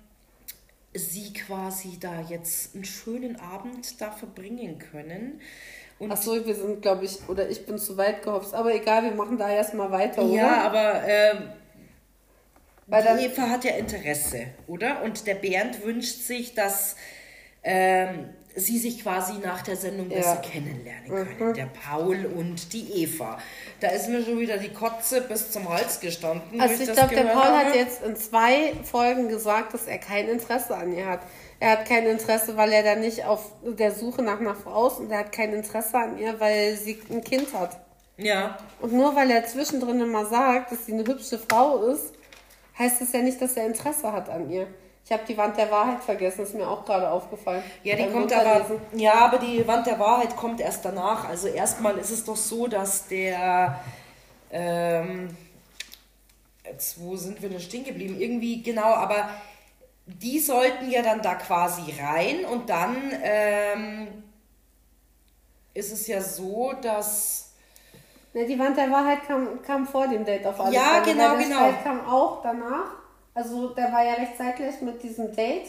sie 0.94 1.32
quasi 1.32 1.98
da 1.98 2.20
jetzt 2.20 2.74
einen 2.74 2.84
schönen 2.84 3.36
Abend 3.36 4.00
da 4.00 4.10
verbringen 4.10 4.78
können. 4.78 5.40
Und 5.98 6.10
Achso, 6.10 6.44
wir 6.44 6.54
sind, 6.54 6.82
glaube 6.82 7.04
ich, 7.04 7.18
oder 7.28 7.48
ich 7.48 7.64
bin 7.64 7.78
zu 7.78 7.96
weit 7.96 8.22
gehopst. 8.22 8.54
Aber 8.54 8.74
egal, 8.74 9.04
wir 9.04 9.12
machen 9.12 9.38
da 9.38 9.48
erstmal 9.48 9.90
weiter, 9.90 10.22
oder? 10.24 10.34
ja, 10.34 10.62
aber 10.62 11.02
ähm, 11.06 11.52
Weil 12.88 13.04
dann, 13.04 13.18
Eva 13.18 13.48
hat 13.48 13.64
ja 13.64 13.76
Interesse, 13.76 14.46
oder? 14.66 15.02
Und 15.02 15.26
der 15.26 15.36
Bernd 15.36 15.84
wünscht 15.84 16.22
sich, 16.22 16.54
dass 16.54 16.96
ähm, 17.62 18.30
sie 18.54 18.78
sich 18.78 19.02
quasi 19.02 19.34
nach 19.42 19.62
der 19.62 19.76
Sendung 19.76 20.10
Ja. 20.10 20.18
besser 20.18 20.36
kennenlernen 20.36 21.36
können. 21.38 21.54
Der 21.54 21.66
Paul 21.86 22.26
und 22.36 22.72
die 22.72 23.02
Eva. 23.02 23.38
Da 23.80 23.88
ist 23.88 24.08
mir 24.08 24.22
schon 24.24 24.38
wieder 24.38 24.58
die 24.58 24.72
Kotze 24.72 25.22
bis 25.22 25.50
zum 25.50 25.68
Hals 25.68 26.00
gestanden. 26.00 26.60
Also 26.60 26.82
ich 26.82 26.92
glaube, 26.92 27.14
der 27.14 27.24
Paul 27.24 27.42
habe. 27.44 27.56
hat 27.68 27.74
jetzt 27.74 28.02
in 28.02 28.14
zwei 28.16 28.72
Folgen 28.84 29.28
gesagt, 29.28 29.72
dass 29.74 29.86
er 29.86 29.98
kein 29.98 30.28
Interesse 30.28 30.76
an 30.76 30.92
ihr 30.92 31.06
hat. 31.06 31.20
er 31.60 31.72
hat 31.78 31.86
kein 31.86 32.06
Interesse, 32.06 32.56
weil 32.56 32.72
er 32.72 32.82
da 32.82 32.96
nicht 32.96 33.24
auf 33.24 33.52
der 33.62 33.92
Suche 33.92 34.20
nach 34.22 34.40
einer 34.40 34.54
Frau 34.56 34.88
ist 34.88 34.98
und 34.98 35.10
er 35.12 35.18
hat 35.20 35.32
kein 35.32 35.52
Interesse 35.52 35.96
an 35.96 36.18
ihr, 36.18 36.38
weil 36.40 36.76
sie 36.76 37.00
ein 37.10 37.22
Kind 37.22 37.54
hat. 37.54 37.78
Ja. 38.18 38.58
Und 38.80 38.92
nur 38.92 39.14
weil 39.16 39.30
er 39.30 39.46
zwischendrin 39.46 40.00
immer 40.00 40.26
sagt, 40.26 40.72
dass 40.72 40.86
sie 40.86 40.92
eine 40.92 41.04
hübsche 41.06 41.38
Frau 41.38 41.86
ist, 41.86 42.12
heißt 42.78 43.00
das 43.00 43.12
ja 43.12 43.20
nicht, 43.22 43.40
dass 43.40 43.56
er 43.56 43.66
Interesse 43.66 44.12
hat 44.12 44.28
an 44.28 44.50
ihr. 44.50 44.66
Ich 45.04 45.12
habe 45.12 45.24
die 45.26 45.36
Wand 45.36 45.56
der 45.56 45.70
Wahrheit 45.70 46.02
vergessen, 46.02 46.42
ist 46.42 46.54
mir 46.54 46.68
auch 46.68 46.84
gerade 46.84 47.10
aufgefallen. 47.10 47.64
Ja, 47.82 47.96
die 47.96 48.06
kommt 48.06 48.32
aber, 48.32 48.64
ja, 48.94 49.14
aber 49.14 49.38
die 49.38 49.66
Wand 49.66 49.86
der 49.86 49.98
Wahrheit 49.98 50.36
kommt 50.36 50.60
erst 50.60 50.84
danach. 50.84 51.28
Also 51.28 51.48
erstmal 51.48 51.98
ist 51.98 52.10
es 52.10 52.24
doch 52.24 52.36
so, 52.36 52.68
dass 52.68 53.08
der, 53.08 53.80
ähm, 54.50 55.36
jetzt, 56.64 57.00
wo 57.00 57.16
sind 57.16 57.42
wir 57.42 57.48
denn 57.48 57.60
stehen 57.60 57.84
geblieben? 57.84 58.20
Irgendwie, 58.20 58.62
genau, 58.62 58.94
aber 58.94 59.28
die 60.06 60.38
sollten 60.38 60.90
ja 60.90 61.02
dann 61.02 61.22
da 61.22 61.34
quasi 61.36 61.82
rein 62.00 62.44
und 62.44 62.68
dann 62.70 62.96
ähm, 63.22 64.08
ist 65.74 65.92
es 65.92 66.06
ja 66.06 66.20
so, 66.20 66.72
dass, 66.80 67.52
Ne, 68.34 68.46
die 68.46 68.58
Wand 68.58 68.76
der 68.78 68.90
Wahrheit 68.90 69.24
kam, 69.26 69.62
kam 69.62 69.86
vor 69.86 70.08
dem 70.08 70.24
Date 70.24 70.46
auf 70.46 70.58
alle 70.60 70.74
Ja, 70.74 71.02
Fälle, 71.02 71.12
genau, 71.12 71.24
weil 71.32 71.38
der 71.38 71.46
genau. 71.46 71.56
Streit 71.70 71.84
kam 71.84 72.06
auch 72.06 72.42
danach. 72.42 73.01
Also 73.34 73.68
der 73.70 73.90
war 73.92 74.04
ja 74.04 74.14
recht 74.14 74.36
zeitgleich 74.36 74.80
mit 74.82 75.02
diesem 75.02 75.34
Date. 75.34 75.68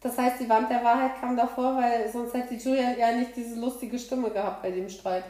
Das 0.00 0.16
heißt, 0.16 0.38
die 0.40 0.48
Wand 0.48 0.70
der 0.70 0.84
Wahrheit 0.84 1.20
kam 1.20 1.36
davor, 1.36 1.76
weil 1.76 2.08
sonst 2.12 2.34
hätte 2.34 2.54
Julia 2.54 2.92
ja 2.96 3.12
nicht 3.12 3.34
diese 3.34 3.58
lustige 3.58 3.98
Stimme 3.98 4.30
gehabt 4.30 4.62
bei 4.62 4.70
dem 4.70 4.88
Streit. 4.88 5.24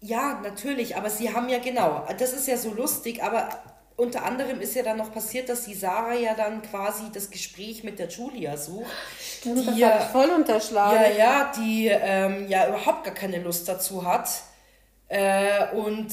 ja, 0.00 0.40
natürlich, 0.42 0.96
aber 0.96 1.10
sie 1.10 1.34
haben 1.34 1.48
ja 1.48 1.58
genau, 1.58 2.06
das 2.18 2.32
ist 2.32 2.46
ja 2.48 2.56
so 2.56 2.72
lustig, 2.72 3.22
aber 3.22 3.48
unter 3.96 4.24
anderem 4.24 4.60
ist 4.60 4.74
ja 4.74 4.82
dann 4.82 4.98
noch 4.98 5.12
passiert, 5.12 5.48
dass 5.48 5.64
die 5.64 5.74
Sarah 5.74 6.14
ja 6.14 6.34
dann 6.34 6.62
quasi 6.62 7.04
das 7.12 7.30
Gespräch 7.30 7.82
mit 7.82 7.98
der 7.98 8.08
Julia 8.08 8.56
sucht. 8.56 8.90
Stimmt, 9.18 9.66
das 9.66 9.74
die 9.74 9.84
habe 9.84 9.98
ja- 9.98 10.00
voll 10.00 10.28
unterschlagen. 10.30 10.94
Ja, 10.96 11.08
ja, 11.10 11.52
die 11.56 11.88
ähm, 11.88 12.46
ja 12.48 12.68
überhaupt 12.68 13.04
gar 13.04 13.14
keine 13.14 13.42
Lust 13.42 13.68
dazu 13.68 14.04
hat. 14.06 14.28
Äh, 15.08 15.72
und 15.74 16.12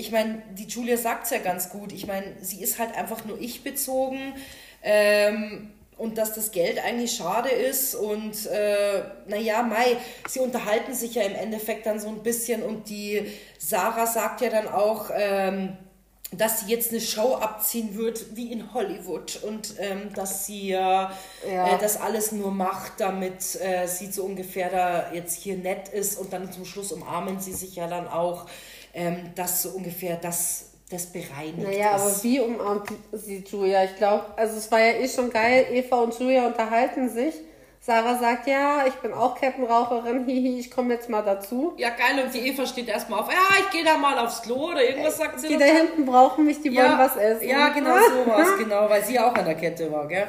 ich 0.00 0.10
meine, 0.10 0.42
die 0.58 0.64
Julia 0.64 0.96
sagt 0.96 1.24
es 1.24 1.30
ja 1.30 1.38
ganz 1.38 1.68
gut. 1.70 1.92
Ich 1.92 2.06
meine, 2.06 2.34
sie 2.40 2.62
ist 2.62 2.78
halt 2.78 2.96
einfach 2.96 3.24
nur 3.24 3.38
ich 3.40 3.62
bezogen. 3.62 4.34
Ähm, 4.82 5.72
und 5.98 6.16
dass 6.16 6.32
das 6.32 6.50
Geld 6.50 6.82
eigentlich 6.82 7.12
schade 7.12 7.50
ist 7.50 7.94
und 7.94 8.46
äh, 8.46 9.02
naja, 9.26 9.62
Mai, 9.62 9.98
sie 10.26 10.40
unterhalten 10.40 10.94
sich 10.94 11.16
ja 11.16 11.22
im 11.24 11.34
Endeffekt 11.34 11.84
dann 11.84 12.00
so 12.00 12.08
ein 12.08 12.22
bisschen 12.22 12.62
und 12.62 12.88
die 12.88 13.30
Sarah 13.58 14.06
sagt 14.06 14.40
ja 14.40 14.48
dann 14.48 14.66
auch, 14.66 15.10
ähm, 15.14 15.76
dass 16.32 16.60
sie 16.60 16.72
jetzt 16.72 16.90
eine 16.92 17.02
Show 17.02 17.34
abziehen 17.34 17.98
wird 17.98 18.34
wie 18.34 18.50
in 18.50 18.72
Hollywood 18.72 19.42
und 19.42 19.74
ähm, 19.78 20.14
dass 20.14 20.46
sie 20.46 20.70
ja. 20.70 21.12
Äh, 21.46 21.78
das 21.78 22.00
alles 22.00 22.32
nur 22.32 22.50
macht, 22.50 22.92
damit 22.98 23.60
äh, 23.60 23.86
sie 23.86 24.10
so 24.10 24.24
ungefähr 24.24 24.70
da 24.70 25.12
jetzt 25.12 25.36
hier 25.36 25.56
nett 25.56 25.88
ist 25.88 26.18
und 26.18 26.32
dann 26.32 26.50
zum 26.50 26.64
Schluss 26.64 26.92
umarmen 26.92 27.40
sie 27.40 27.52
sich 27.52 27.76
ja 27.76 27.88
dann 27.88 28.08
auch, 28.08 28.46
ähm, 28.94 29.30
dass 29.34 29.62
so 29.62 29.70
ungefähr 29.70 30.16
das, 30.16 30.70
das 30.90 31.06
bereinigt 31.06 31.58
Naja, 31.58 31.96
ist. 31.96 32.02
aber 32.02 32.22
wie 32.24 32.40
umarmt 32.40 32.88
sie 33.12 33.44
Julia? 33.50 33.84
Ich 33.84 33.96
glaube, 33.96 34.24
also 34.36 34.56
es 34.56 34.70
war 34.70 34.80
ja 34.80 34.92
eh 34.94 35.08
schon 35.08 35.30
geil. 35.30 35.66
Eva 35.70 36.00
und 36.00 36.18
Julia 36.18 36.46
unterhalten 36.46 37.08
sich. 37.08 37.34
Sarah 37.82 38.18
sagt, 38.18 38.46
ja, 38.46 38.84
ich 38.86 38.92
bin 38.96 39.14
auch 39.14 39.40
Kettenraucherin, 39.40 40.24
hihi, 40.26 40.58
ich 40.60 40.70
komme 40.70 40.92
jetzt 40.92 41.08
mal 41.08 41.22
dazu. 41.22 41.72
ja, 41.78 41.88
geil, 41.88 42.22
und 42.22 42.34
die 42.34 42.40
Eva 42.48 42.66
steht 42.66 42.88
erstmal 42.88 43.20
auf, 43.20 43.28
ja, 43.32 43.38
ich 43.58 43.70
gehe 43.70 43.82
da 43.82 43.96
mal 43.96 44.18
aufs 44.18 44.42
Klo 44.42 44.70
oder 44.72 44.84
irgendwas 44.84 45.16
sagt 45.16 45.40
sie. 45.40 45.48
Die 45.48 45.56
da 45.56 45.64
dann. 45.66 45.76
hinten 45.76 46.04
brauchen 46.04 46.44
mich, 46.44 46.60
die 46.60 46.76
wollen 46.76 46.98
was 46.98 47.16
essen. 47.16 47.48
Ja, 47.48 47.70
genau 47.70 47.96
sowas, 48.24 48.48
genau, 48.58 48.88
weil 48.90 49.02
sie 49.02 49.18
auch 49.18 49.34
an 49.34 49.46
der 49.46 49.54
Kette 49.54 49.90
war, 49.90 50.06
gell? 50.08 50.28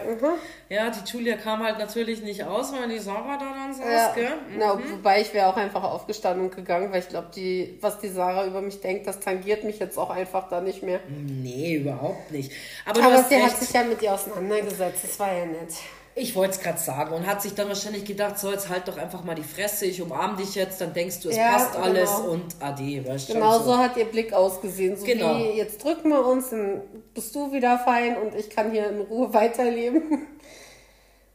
Ja, 0.70 0.90
die 0.90 1.06
Julia 1.12 1.36
kam 1.36 1.62
halt 1.62 1.78
natürlich 1.78 2.22
nicht 2.24 2.42
aus, 2.46 2.72
weil 2.72 2.88
die 2.88 3.00
Sarah 3.00 3.38
da 3.38 3.54
dann 3.54 3.74
saß, 3.74 3.86
Ja. 3.86 4.12
gell? 4.16 4.34
Na, 4.58 4.80
wobei 4.90 5.20
ich 5.20 5.34
wäre 5.34 5.48
auch 5.48 5.58
einfach 5.58 5.84
aufgestanden 5.84 6.46
und 6.46 6.56
gegangen, 6.56 6.90
weil 6.94 7.00
ich 7.02 7.10
glaube, 7.10 7.28
die, 7.36 7.78
was 7.82 8.00
die 8.00 8.08
Sarah 8.08 8.46
über 8.46 8.62
mich 8.62 8.80
denkt, 8.80 9.08
das 9.08 9.20
tangiert 9.20 9.66
mich 9.66 9.78
jetzt 9.80 9.98
auch 9.98 10.10
einfach 10.10 10.48
da 10.48 10.62
nicht 10.62 10.84
mehr. 10.84 11.02
Nee, 11.10 11.76
überhaupt 11.76 12.32
nicht. 12.32 12.54
Aber, 12.86 13.02
du 13.02 13.06
Aber 13.08 13.16
hast 13.18 13.28
sie 13.28 13.36
recht. 13.36 13.46
hat 13.48 13.58
sich 13.58 13.74
ja 13.74 13.84
mit 13.84 14.02
ihr 14.02 14.14
auseinandergesetzt, 14.14 15.04
das 15.04 15.20
war 15.20 15.34
ja 15.34 15.46
nett. 15.46 15.74
Ich 16.14 16.36
wollte 16.36 16.52
es 16.56 16.60
gerade 16.60 16.78
sagen 16.78 17.14
und 17.14 17.26
hat 17.26 17.42
sich 17.42 17.54
dann 17.56 17.70
wahrscheinlich 17.70 18.04
gedacht, 18.04 18.38
so 18.38 18.52
jetzt 18.52 18.68
halt 18.70 18.88
doch 18.88 18.98
einfach 18.98 19.24
mal 19.24 19.34
die 19.36 19.44
Fresse, 19.44 19.86
ich 19.86 20.02
umarm 20.02 20.36
dich 20.36 20.56
jetzt, 20.56 20.82
dann 20.82 20.94
denkst 20.94 21.22
du, 21.22 21.30
es 21.30 21.38
Ja, 21.38 21.54
passt 21.54 21.76
alles 21.76 22.10
genau. 22.18 22.32
und 22.32 22.56
ade, 22.60 23.06
weißt 23.08 23.30
du 23.30 23.34
Genau 23.34 23.54
schon 23.54 23.64
so 23.66 23.78
hat 23.78 23.96
ihr 23.96 24.06
Blick 24.06 24.34
ausgesehen. 24.34 24.98
So 24.98 25.06
Genau. 25.06 25.38
wie, 25.38 25.52
jetzt 25.58 25.84
drücken 25.84 26.10
wir 26.10 26.26
uns, 26.26 26.50
dann 26.50 26.82
bist 27.14 27.34
du 27.34 27.54
wieder 27.54 27.80
fein 27.80 28.18
und 28.18 28.36
ich 28.36 28.50
kann 28.50 28.72
hier 28.72 28.90
in 28.90 29.02
Ruhe 29.02 29.34
weiterleben. 29.34 30.28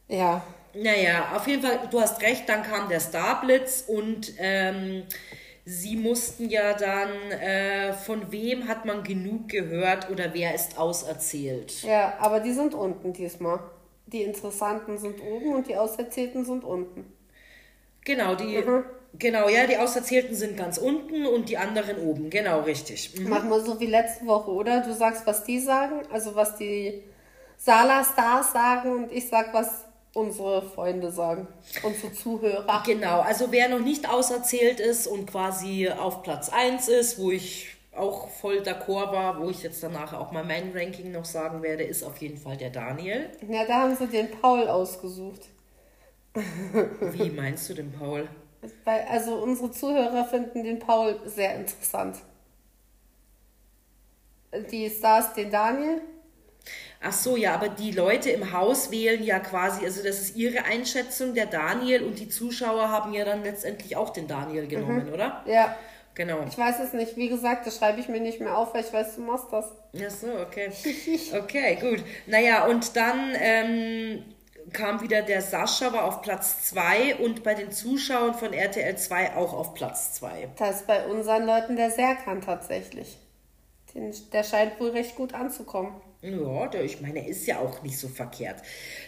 ja, 0.07 0.41
Naja, 0.73 1.31
auf 1.35 1.47
jeden 1.47 1.63
Fall, 1.63 1.87
du 1.89 1.99
hast 1.99 2.21
recht, 2.21 2.47
dann 2.47 2.61
kam 2.63 2.87
der 2.87 2.99
Starblitz 2.99 3.83
und 3.87 4.33
ähm, 4.37 5.03
sie 5.65 5.95
mussten 5.95 6.49
ja 6.49 6.73
dann, 6.73 7.09
äh, 7.31 7.93
von 7.93 8.31
wem 8.31 8.67
hat 8.67 8.85
man 8.85 9.03
genug 9.03 9.49
gehört 9.49 10.09
oder 10.11 10.33
wer 10.33 10.53
ist 10.53 10.77
auserzählt? 10.77 11.81
ja, 11.81 12.13
aber 12.19 12.39
die 12.41 12.53
sind 12.53 12.75
unten 12.75 13.11
diesmal. 13.13 13.59
Die 14.07 14.23
Interessanten 14.23 14.97
sind 14.97 15.21
oben 15.21 15.53
und 15.53 15.67
die 15.67 15.75
Auserzählten 15.75 16.45
sind 16.45 16.63
unten. 16.63 17.11
Genau, 18.05 18.35
die, 18.35 18.57
Mhm. 18.57 18.85
genau, 19.19 19.49
ja, 19.49 19.67
die 19.67 19.77
Auserzählten 19.77 20.33
sind 20.33 20.55
ganz 20.57 20.77
unten 20.77 21.25
und 21.25 21.49
die 21.49 21.57
anderen 21.57 21.97
oben, 21.99 22.29
genau, 22.29 22.61
richtig. 22.61 23.19
Mhm. 23.19 23.29
Machen 23.29 23.49
wir 23.49 23.59
so 23.59 23.79
wie 23.79 23.85
letzte 23.87 24.25
Woche, 24.25 24.51
oder? 24.51 24.79
Du 24.81 24.93
sagst, 24.93 25.27
was 25.27 25.43
die 25.43 25.59
sagen, 25.59 26.01
also 26.11 26.35
was 26.35 26.55
die 26.55 27.03
Sala-Stars 27.57 28.53
sagen 28.53 28.91
und 28.93 29.11
ich 29.11 29.27
sag, 29.27 29.53
was 29.53 29.85
unsere 30.13 30.61
Freunde 30.61 31.11
sagen. 31.11 31.47
Unsere 31.83 32.13
Zuhörer. 32.13 32.83
Genau, 32.85 33.19
also 33.21 33.51
wer 33.51 33.69
noch 33.69 33.79
nicht 33.79 34.09
auserzählt 34.09 34.79
ist 34.79 35.05
und 35.05 35.29
quasi 35.29 35.89
auf 35.89 36.23
Platz 36.23 36.49
1 36.49 36.87
ist, 36.87 37.19
wo 37.19 37.29
ich 37.31 37.76
auch 37.97 38.29
voll 38.29 38.59
d'accord 38.59 39.11
war, 39.11 39.39
wo 39.39 39.49
ich 39.49 39.63
jetzt 39.63 39.81
danach 39.83 40.13
auch 40.13 40.31
mal 40.31 40.43
mein 40.43 40.71
Ranking 40.75 41.11
noch 41.11 41.25
sagen 41.25 41.61
werde, 41.63 41.83
ist 41.83 42.03
auf 42.03 42.17
jeden 42.17 42.37
Fall 42.37 42.57
der 42.57 42.69
Daniel. 42.69 43.29
Ja, 43.47 43.65
da 43.65 43.81
haben 43.81 43.95
sie 43.95 44.07
den 44.07 44.29
Paul 44.31 44.67
ausgesucht. 44.67 45.49
Wie 46.33 47.29
meinst 47.29 47.69
du 47.69 47.73
den 47.73 47.91
Paul? 47.91 48.27
Weil, 48.83 49.05
also 49.09 49.35
unsere 49.35 49.71
Zuhörer 49.71 50.25
finden 50.25 50.63
den 50.63 50.79
Paul 50.79 51.19
sehr 51.25 51.55
interessant. 51.55 52.17
Die 54.71 54.89
Stars 54.89 55.33
den 55.33 55.51
Daniel. 55.51 56.01
Ach 57.01 57.13
so, 57.13 57.37
ja, 57.37 57.53
aber 57.53 57.69
die 57.69 57.91
Leute 57.91 58.31
im 58.31 58.51
Haus 58.51 58.89
wählen 58.91 59.23
ja 59.23 59.39
quasi, 59.39 59.85
also 59.85 60.03
das 60.03 60.19
ist 60.19 60.35
ihre 60.35 60.65
Einschätzung, 60.65 61.35
der 61.35 61.45
Daniel 61.45 62.03
und 62.03 62.17
die 62.19 62.27
Zuschauer 62.27 62.89
haben 62.89 63.13
ja 63.13 63.23
dann 63.23 63.43
letztendlich 63.43 63.95
auch 63.95 64.09
den 64.09 64.27
Daniel 64.27 64.67
genommen, 64.67 65.13
oder? 65.13 65.43
Ja, 65.45 65.75
Genau. 66.17 66.43
ich 66.49 66.57
weiß 66.57 66.79
es 66.79 66.93
nicht. 66.93 67.15
Wie 67.15 67.29
gesagt, 67.29 67.67
das 67.67 67.77
schreibe 67.77 67.99
ich 67.99 68.07
mir 68.07 68.19
nicht 68.19 68.39
mehr 68.39 68.57
auf, 68.57 68.73
weil 68.73 68.83
ich 68.83 68.91
weiß, 68.91 69.17
du 69.17 69.21
machst 69.21 69.45
das. 69.51 69.71
Ach 69.95 70.09
so, 70.09 70.27
okay. 70.39 70.71
Okay, 71.33 71.77
gut. 71.79 72.03
Naja, 72.25 72.65
und 72.65 72.95
dann 72.95 73.35
ähm, 73.39 74.25
kam 74.73 74.99
wieder 75.01 75.21
der 75.21 75.43
Sascha, 75.43 75.93
war 75.93 76.05
auf 76.05 76.23
Platz 76.23 76.63
2 76.69 77.17
und 77.17 77.43
bei 77.43 77.53
den 77.53 77.71
Zuschauern 77.71 78.33
von 78.33 78.51
RTL 78.51 78.97
2 78.97 79.35
auch 79.35 79.53
auf 79.53 79.75
Platz 79.75 80.13
2. 80.13 80.49
Das 80.57 80.77
ist 80.77 80.87
bei 80.87 81.05
unseren 81.05 81.45
Leuten 81.45 81.75
der 81.75 81.91
Serkan 81.91 82.41
tatsächlich. 82.41 83.19
Den, 83.93 84.11
der 84.33 84.43
scheint 84.43 84.79
wohl 84.79 84.89
recht 84.89 85.15
gut 85.15 85.35
anzukommen. 85.35 86.01
Ja, 86.21 86.67
der, 86.67 86.83
ich 86.83 86.99
meine, 86.99 87.19
er 87.19 87.27
ist 87.27 87.45
ja 87.45 87.59
auch 87.59 87.83
nicht 87.83 87.97
so 87.97 88.07
verkehrt. 88.07 88.61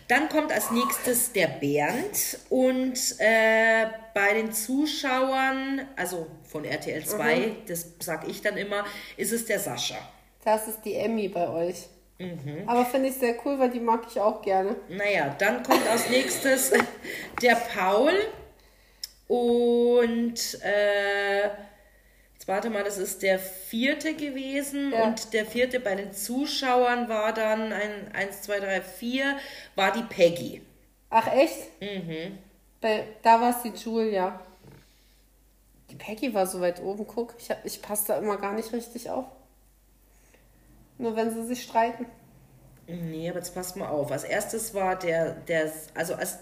Dann 0.07 0.30
kommt 0.30 0.51
als 0.51 0.70
nächstes 0.72 1.32
der 1.34 1.47
Bernd 1.47 2.38
und 2.49 3.16
äh, 3.18 3.88
bei 4.14 4.34
den 4.36 4.51
Zuschauern, 4.51 5.88
also 5.95 6.28
von 6.43 6.66
RTL 6.66 7.03
2, 7.03 7.51
das 7.68 7.93
sag 7.99 8.28
ich 8.28 8.41
dann 8.41 8.57
immer, 8.57 8.86
ist 9.18 9.32
es 9.32 9.45
der 9.45 9.60
Sascha. 9.60 9.97
Das 10.45 10.68
ist 10.68 10.82
die 10.86 10.95
Emmy 10.95 11.28
bei 11.30 11.49
euch. 11.49 11.89
Aber 12.66 12.86
finde 12.86 13.10
ich 13.10 13.16
sehr 13.16 13.36
cool, 13.45 13.57
weil 13.60 13.70
die 13.70 13.80
mag 13.80 14.01
ich 14.10 14.20
auch 14.20 14.41
gerne. 14.41 14.76
Naja, 14.89 15.36
dann 15.39 15.64
kommt 15.64 15.88
als 15.88 16.10
nächstes 16.10 16.72
der 17.41 17.55
Paul 17.55 18.12
und 19.28 20.60
äh, 20.62 21.49
warte 22.50 22.70
mal, 22.70 22.84
das 22.84 22.97
ist 22.97 23.22
der 23.22 23.39
vierte 23.39 24.14
gewesen 24.16 24.91
Ja. 24.91 25.04
und 25.04 25.32
der 25.34 25.45
vierte 25.45 25.80
bei 25.80 25.95
den 25.95 26.12
Zuschauern 26.12 27.08
war 27.08 27.34
dann 27.34 27.72
ein 27.72 28.12
1, 28.14 28.41
2, 28.41 28.60
3, 28.60 28.82
4, 28.82 29.38
war 29.76 29.93
die 29.93 30.04
Peggy. 30.04 30.62
Ach, 31.10 31.28
echt? 31.34 31.58
Mhm. 31.82 32.38
Bei, 32.82 33.06
da 33.24 33.39
war 33.39 33.52
es 33.52 33.62
die 33.64 33.70
Julia. 33.84 34.39
Die 35.89 35.95
Peggy 35.95 36.34
war 36.34 36.45
so 36.45 36.60
weit 36.62 36.82
oben, 36.82 37.08
guck. 37.08 37.34
Ich, 37.39 37.50
hab- 37.50 37.66
ich 37.66 37.82
passe 37.82 38.08
da 38.10 38.18
immer 38.20 38.38
gar 38.38 38.54
nicht 38.54 38.72
richtig 38.74 39.10
auf. 39.10 39.26
Nur 40.97 41.16
wenn 41.16 41.34
sie 41.34 41.45
sich 41.45 41.64
streiten. 41.64 42.06
Nee, 42.88 43.30
aber 43.30 43.39
jetzt 43.39 43.54
passt 43.56 43.76
mal 43.76 43.88
auf. 43.89 44.12
Als 44.12 44.24
erstes 44.24 44.74
war 44.74 44.97
der, 44.97 45.32
der 45.32 45.72
also 45.95 46.16
als 46.16 46.39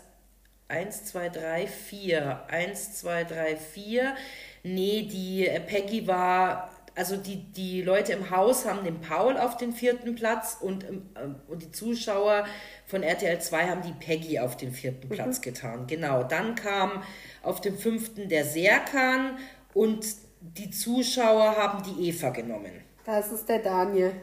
1, 0.70 1.06
2, 1.06 1.30
3, 1.30 1.68
4. 1.68 2.44
1, 2.50 2.98
2, 3.00 3.24
3, 3.24 3.56
4. 3.56 4.16
Nee, 4.64 5.08
die 5.12 5.48
äh, 5.48 5.60
Peggy 5.60 6.08
war 6.08 6.70
also 6.98 7.16
die, 7.16 7.36
die 7.54 7.84
Leute 7.84 8.14
im 8.14 8.32
Haus 8.32 8.66
haben 8.66 8.84
den 8.84 9.00
Paul 9.02 9.38
auf 9.38 9.56
den 9.56 9.72
vierten 9.72 10.16
Platz 10.16 10.58
und, 10.60 10.84
ähm, 10.84 11.04
und 11.48 11.62
die 11.62 11.72
Zuschauer 11.72 12.46
von 12.88 13.04
RTL 13.04 13.40
2 13.40 13.68
haben 13.68 13.82
die 13.84 13.94
Peggy 13.94 14.40
auf 14.40 14.58
den 14.58 14.72
vierten 14.72 15.08
Platz 15.08 15.42
getan. 15.42 15.86
Genau. 15.86 16.24
Dann 16.24 16.56
kam 16.56 17.04
auf 17.44 17.62
dem 17.62 17.78
fünften 17.78 18.30
der 18.30 18.46
Serkan 18.46 19.38
und 19.76 20.08
die 20.42 20.72
Zuschauer 20.72 21.56
haben 21.56 21.84
die 21.84 22.10
Eva 22.10 22.32
genommen. 22.32 22.72
Das 23.06 23.32
ist 23.32 23.48
der 23.48 23.60
Daniel. 23.60 24.14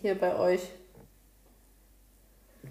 Hier 0.00 0.14
bei 0.14 0.36
euch. 0.36 0.62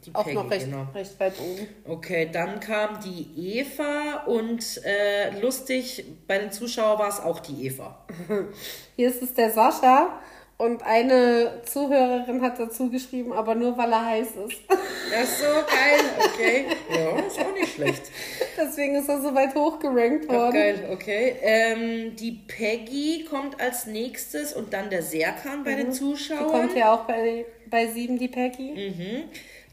Die 0.06 0.14
Auch 0.14 0.24
Peggy, 0.24 0.36
noch 0.36 0.50
recht, 0.50 0.66
genau. 0.66 0.88
recht 0.93 1.20
weit 1.20 1.34
oben. 1.39 1.68
Okay, 1.88 2.30
dann 2.32 2.60
kam 2.60 3.00
die 3.02 3.60
Eva 3.60 4.24
und 4.26 4.82
äh, 4.84 5.39
lustig, 5.39 6.06
bei 6.28 6.38
den 6.39 6.52
Zuschauern 6.52 7.00
war 7.00 7.10
es 7.10 7.20
auch 7.20 7.39
die 7.39 7.66
Eva. 7.68 8.06
Hier 8.96 9.10
ist 9.10 9.22
es 9.22 9.34
der 9.34 9.52
Sascha 9.52 10.20
und 10.58 10.84
eine 10.84 11.62
Zuhörerin 11.66 12.41
hat 12.41 12.60
dazu 12.60 12.89
geschrieben, 12.89 13.34
aber 13.34 13.56
nur 13.56 13.78
weil 13.78 13.91
er 13.91 14.06
heiß 14.06 14.28
ist. 14.48 14.62
Das 15.12 15.30
ist 15.30 15.39
so 15.39 15.46
geil, 15.46 16.02
okay. 16.26 16.66
Ja, 16.89 17.20
ist 17.20 17.39
auch 17.39 17.54
nicht 17.54 17.76
schlecht. 17.76 18.02
Deswegen 18.58 18.96
ist 18.96 19.08
er 19.08 19.22
so 19.22 19.36
weit 19.36 19.54
hochgerankt 19.54 20.28
Auch 20.28 20.34
worden. 20.34 20.54
geil, 20.54 20.89
okay. 20.91 21.36
Ähm, 21.43 22.16
die 22.16 22.32
Peggy 22.48 23.24
kommt 23.30 23.62
als 23.62 23.86
nächstes 23.86 24.54
und 24.54 24.74
dann 24.74 24.89
der 24.89 25.04
Serkan 25.04 25.64
bei 25.64 25.76
den 25.76 25.91
Die 25.91 25.98
Zuschauern. 25.98 26.48
kommt 26.48 26.76
ja 26.76 26.91
auch 26.91 27.02
bei, 27.06 27.46
bei 27.70 27.86
sieben, 27.86 28.18
die 28.18 28.30
Peggy. 28.30 28.72
Mhm. 28.72 29.24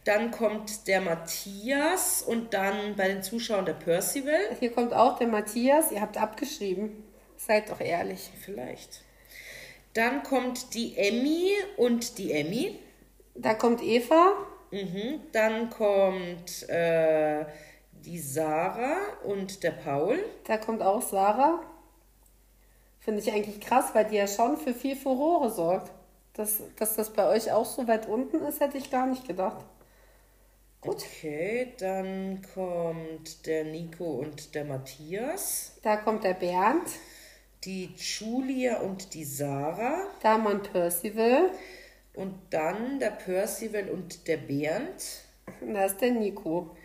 Dann 0.04 0.32
kommt 0.32 0.88
der 0.88 1.00
Matthias 1.00 2.22
und 2.22 2.54
dann 2.54 2.96
bei 2.96 3.08
den 3.08 3.22
Zuschauern 3.22 3.64
der 3.64 3.74
Percival. 3.74 4.56
Hier 4.58 4.72
kommt 4.72 4.92
auch 4.92 5.18
der 5.18 5.28
Matthias. 5.28 5.92
Ihr 5.92 6.00
habt 6.00 6.16
abgeschrieben. 6.16 7.04
Seid 7.36 7.70
doch 7.70 7.80
ehrlich. 7.80 8.30
Vielleicht. 8.44 9.02
Dann 9.94 10.22
kommt 10.22 10.74
die 10.74 10.96
Emmy 10.96 11.52
und 11.76 12.18
die 12.18 12.32
Emmy. 12.32 12.78
Da 13.34 13.54
kommt 13.54 13.82
Eva. 13.82 14.32
Mhm. 14.72 15.20
Dann 15.32 15.70
kommt 15.70 16.68
äh, 16.68 17.44
die 18.04 18.18
Sarah 18.18 18.96
und 19.24 19.62
der 19.62 19.72
Paul. 19.72 20.18
Da 20.44 20.56
kommt 20.56 20.82
auch 20.82 21.02
Sarah. 21.02 21.62
Finde 22.98 23.20
ich 23.20 23.32
eigentlich 23.32 23.60
krass, 23.60 23.90
weil 23.94 24.06
die 24.06 24.16
ja 24.16 24.26
schon 24.26 24.56
für 24.56 24.74
viel 24.74 24.96
Furore 24.96 25.50
sorgt. 25.50 25.92
Dass, 26.34 26.62
dass 26.76 26.96
das 26.96 27.12
bei 27.12 27.28
euch 27.28 27.52
auch 27.52 27.66
so 27.66 27.86
weit 27.86 28.08
unten 28.08 28.40
ist, 28.46 28.60
hätte 28.60 28.78
ich 28.78 28.90
gar 28.90 29.06
nicht 29.06 29.28
gedacht. 29.28 29.62
Okay, 30.84 31.72
dann 31.78 32.42
kommt 32.54 33.46
der 33.46 33.64
Nico 33.64 34.04
und 34.04 34.52
der 34.54 34.64
Matthias. 34.64 35.76
Da 35.82 35.96
kommt 35.96 36.24
der 36.24 36.34
Bernd. 36.34 36.88
Die 37.64 37.94
Julia 37.96 38.80
und 38.80 39.14
die 39.14 39.24
Sarah. 39.24 40.08
Da 40.20 40.34
einen 40.34 40.60
Percival. 40.60 41.50
Und 42.14 42.34
dann 42.50 42.98
der 42.98 43.12
Percival 43.12 43.90
und 43.90 44.26
der 44.26 44.38
Bernd. 44.38 45.22
Und 45.60 45.74
da 45.74 45.84
ist 45.84 46.00
der 46.00 46.10
Nico. 46.10 46.76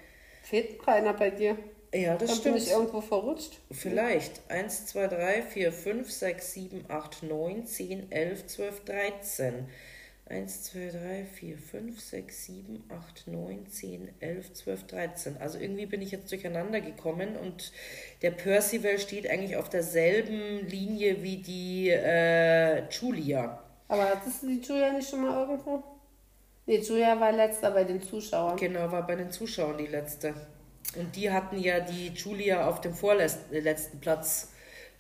Fehlt 0.44 0.78
noch 0.78 0.88
einer 0.88 1.14
bei 1.14 1.32
dir? 1.32 1.58
Ja, 1.92 2.16
das 2.18 2.30
Dann 2.30 2.54
bin 2.54 2.54
stimmt. 2.54 2.58
ich 2.58 2.72
irgendwo 2.72 3.02
verrutscht. 3.02 3.60
Vielleicht. 3.72 4.42
1, 4.50 4.86
2, 4.88 5.08
3, 5.08 5.42
4, 5.42 5.72
5, 5.72 6.12
6, 6.12 6.54
7, 6.54 6.86
8, 6.88 7.24
9, 7.24 7.66
10, 7.66 8.12
11, 8.12 8.46
12, 8.46 8.86
13. 8.86 9.70
1, 10.30 10.64
2, 10.64 10.90
3, 10.90 11.26
4, 11.26 11.58
5, 11.58 12.00
6, 12.00 12.46
7, 12.46 12.84
8, 12.90 13.28
9, 13.28 13.68
10, 13.68 14.10
11, 14.20 14.54
12, 14.54 14.88
13. 14.88 15.38
Also 15.38 15.58
irgendwie 15.58 15.86
bin 15.86 16.02
ich 16.02 16.12
jetzt 16.12 16.32
durcheinander 16.32 16.82
gekommen 16.82 17.36
und 17.38 17.72
der 18.22 18.32
Percival 18.32 19.00
steht 19.00 19.30
eigentlich 19.30 19.56
auf 19.56 19.70
derselben 19.70 20.68
Linie 20.68 21.24
wie 21.24 21.38
die 21.38 21.90
äh, 21.90 22.90
Julia. 22.90 23.64
Aber 23.88 24.10
hattest 24.10 24.44
du 24.44 24.48
die 24.48 24.62
Julia 24.62 24.92
nicht 24.92 25.10
schon 25.10 25.22
mal 25.22 25.48
irgendwo? 25.48 25.84
Nee, 26.66 26.80
Julia 26.80 27.18
war 27.20 27.32
letzter 27.32 27.72
bei 27.72 27.86
den 27.86 28.02
Zuschauern. 28.02 28.58
Genau, 28.58 28.92
war 28.92 29.08
bei 29.08 29.16
den 29.16 29.32
Zuschauern 29.32 29.78
die 29.78 29.88
letzte. 29.88 30.34
Und 30.96 31.16
die 31.16 31.32
hatten 31.32 31.58
ja 31.58 31.80
die 31.80 32.08
Julia 32.10 32.68
auf 32.68 32.82
dem 32.82 32.94
vorletzten 32.94 34.00
Platz, 34.02 34.50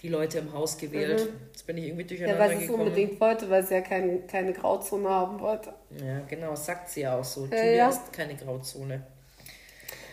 die 0.01 0.09
Leute 0.09 0.39
im 0.39 0.53
Haus 0.53 0.77
gewählt. 0.77 1.27
Jetzt 1.51 1.65
bin 1.65 1.77
ich 1.77 1.85
irgendwie 1.85 2.03
Ja, 2.03 2.07
durcheinander 2.09 2.39
weil 2.39 2.49
sie 2.49 2.55
es 2.55 2.61
gekommen. 2.61 2.83
unbedingt 2.83 3.19
wollte, 3.19 3.49
weil 3.49 3.63
sie 3.65 3.73
ja 3.75 3.81
kein, 3.81 4.27
keine 4.27 4.53
Grauzone 4.53 5.09
haben 5.09 5.39
wollte. 5.39 5.73
Ja, 5.99 6.19
genau, 6.29 6.55
sagt 6.55 6.89
sie 6.89 7.01
ja 7.01 7.17
auch 7.17 7.23
so. 7.23 7.45
Ja, 7.51 7.57
Julia 7.57 7.71
ja. 7.75 7.89
ist 7.89 8.13
keine 8.13 8.35
Grauzone. 8.35 9.01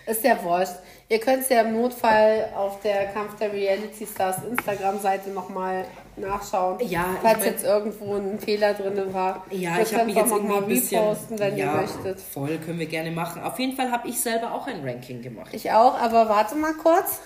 Ist 0.07 0.23
ja 0.23 0.43
wurscht. 0.43 0.75
Ihr 1.09 1.19
könnt 1.19 1.43
es 1.45 1.49
ja 1.49 1.63
im 1.63 1.73
Notfall 1.73 2.51
auf 2.55 2.81
der 2.81 3.07
Kampf 3.07 3.37
der 3.37 3.51
Reality 3.53 4.07
Stars 4.07 4.37
Instagram-Seite 4.51 5.31
nochmal 5.31 5.87
nachschauen. 6.17 6.79
Ja, 6.87 7.07
ich 7.15 7.21
Falls 7.23 7.39
mein- 7.39 7.49
jetzt 7.49 7.65
irgendwo 7.65 8.15
ein 8.15 8.39
Fehler 8.39 8.75
drin 8.75 9.15
war. 9.15 9.47
Ja, 9.51 9.79
ich 9.81 9.95
habe 9.95 10.05
mich 10.05 10.15
jetzt 10.15 10.31
irgendwie 10.31 10.55
ein 10.57 10.67
bisschen... 10.67 11.03
reposten, 11.03 11.39
wenn 11.39 11.57
ja, 11.57 11.75
ihr 11.75 11.81
möchtet. 11.81 12.21
voll, 12.21 12.59
können 12.59 12.79
wir 12.79 12.87
gerne 12.87 13.11
machen. 13.13 13.43
Auf 13.43 13.59
jeden 13.59 13.75
Fall 13.77 13.91
habe 13.91 14.09
ich 14.09 14.21
selber 14.21 14.53
auch 14.53 14.67
ein 14.67 14.87
Ranking 14.87 15.23
gemacht. 15.23 15.49
Ich 15.53 15.71
auch, 15.73 15.99
aber 15.99 16.29
warte 16.29 16.55
mal 16.57 16.75
kurz. 16.75 17.21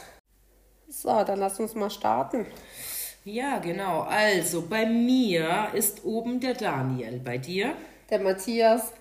So, 0.91 1.09
dann 1.25 1.39
lass 1.39 1.61
uns 1.61 1.75
mal 1.75 1.91
starten. 1.91 2.47
Ja, 3.25 3.59
genau. 3.59 4.01
Also, 4.03 4.63
bei 4.63 4.87
mir 4.87 5.69
ist 5.75 6.05
oben 6.05 6.41
der 6.41 6.55
Daniel. 6.55 7.21
Bei 7.23 7.37
dir? 7.39 7.75
Der 8.11 8.21
Matthias. 8.21 8.93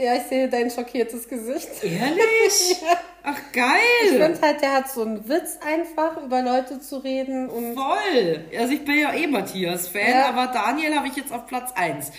Ja, 0.00 0.14
ich 0.16 0.22
sehe 0.22 0.48
dein 0.48 0.70
schockiertes 0.70 1.28
Gesicht. 1.28 1.68
Ehrlich? 1.84 2.76
Ach, 3.22 3.36
Ich 3.38 3.52
geil! 3.52 3.78
finde 4.08 4.40
halt, 4.40 4.62
der 4.62 4.72
hat 4.72 4.90
so 4.90 5.02
einen 5.02 5.28
Witz 5.28 5.58
einfach, 5.64 6.16
über 6.24 6.40
Leute 6.42 6.80
zu 6.80 6.96
reden 6.98 7.50
und 7.50 7.74
Voll! 7.74 8.44
Also 8.58 8.72
ich 8.72 8.82
bin 8.84 8.98
ja 8.98 9.12
eh 9.12 9.26
Matthias-Fan, 9.26 10.10
Ja. 10.10 10.28
aber 10.30 10.46
Daniel 10.52 10.96
habe 10.96 11.08
ich 11.08 11.16
jetzt 11.16 11.30
auf 11.30 11.46
Platz 11.46 11.70
1. 11.76 12.12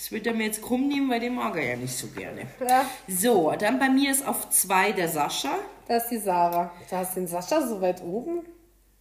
Das 0.00 0.10
wird 0.12 0.26
er 0.26 0.32
mir 0.32 0.46
jetzt 0.46 0.62
krumm 0.62 0.88
nehmen, 0.88 1.10
weil 1.10 1.20
den 1.20 1.34
mag 1.34 1.54
er 1.56 1.72
ja 1.72 1.76
nicht 1.76 1.92
so 1.92 2.06
gerne. 2.06 2.46
ja, 2.66 2.88
So, 3.06 3.52
dann 3.58 3.78
bei 3.78 3.90
mir 3.90 4.10
ist 4.10 4.26
auf 4.26 4.48
2 4.48 4.92
der 4.92 5.08
Sascha. 5.08 5.58
da 5.86 5.96
ist 5.98 6.08
die 6.08 6.16
Sarah. 6.16 6.72
Du 6.88 6.96
hast 6.96 7.16
den 7.16 7.26
Sascha 7.26 7.60
so 7.66 7.82
weit 7.82 8.02
oben. 8.02 8.40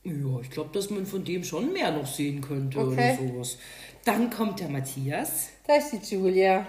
Ja, 0.03 0.41
ich 0.41 0.49
glaube, 0.49 0.71
dass 0.73 0.89
man 0.89 1.05
von 1.05 1.23
dem 1.23 1.45
schon 1.45 1.71
mehr 1.71 1.91
noch 1.91 2.05
sehen 2.05 2.41
könnte 2.41 2.79
Okay. 2.79 3.17
oder 3.21 3.31
sowas. 3.33 3.57
Dann 4.03 4.29
kommt 4.29 4.59
der 4.59 4.67
Matthias. 4.67 5.49
Da 5.65 5.75
ist 5.75 5.91
die 5.91 6.15
Julia. 6.15 6.67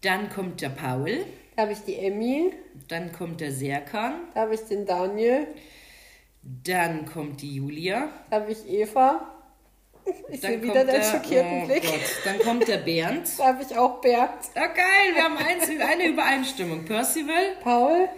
Dann 0.00 0.30
kommt 0.30 0.62
der 0.62 0.70
Paul. 0.70 1.26
Da 1.54 1.62
habe 1.62 1.72
ich 1.72 1.80
die 1.80 1.96
Emmy. 1.96 2.54
Dann 2.88 3.12
kommt 3.12 3.42
der 3.42 3.52
Serkan. 3.52 4.14
Da 4.34 4.40
habe 4.42 4.54
ich 4.54 4.60
den 4.62 4.86
Daniel. 4.86 5.46
Dann 6.42 7.04
kommt 7.04 7.42
die 7.42 7.56
Julia. 7.56 8.08
Da 8.30 8.40
habe 8.40 8.52
ich 8.52 8.66
Eva. 8.66 9.31
Ich 10.30 10.40
Dann 10.40 10.52
sehe 10.52 10.62
wieder 10.62 10.84
der, 10.84 11.02
schockierten 11.02 11.62
oh 11.62 11.66
Blick. 11.66 11.82
Gott. 11.82 12.00
Dann 12.24 12.38
kommt 12.40 12.66
der 12.68 12.78
Bernd. 12.78 13.28
Da 13.38 13.46
habe 13.46 13.62
ich 13.62 13.76
auch 13.76 14.00
Bernd. 14.00 14.30
Ja, 14.54 14.66
geil, 14.66 15.14
wir 15.14 15.22
haben 15.24 15.36
eins, 15.36 15.68
eine 15.68 16.08
Übereinstimmung. 16.08 16.84
Percival? 16.84 17.56
Paul. 17.62 18.08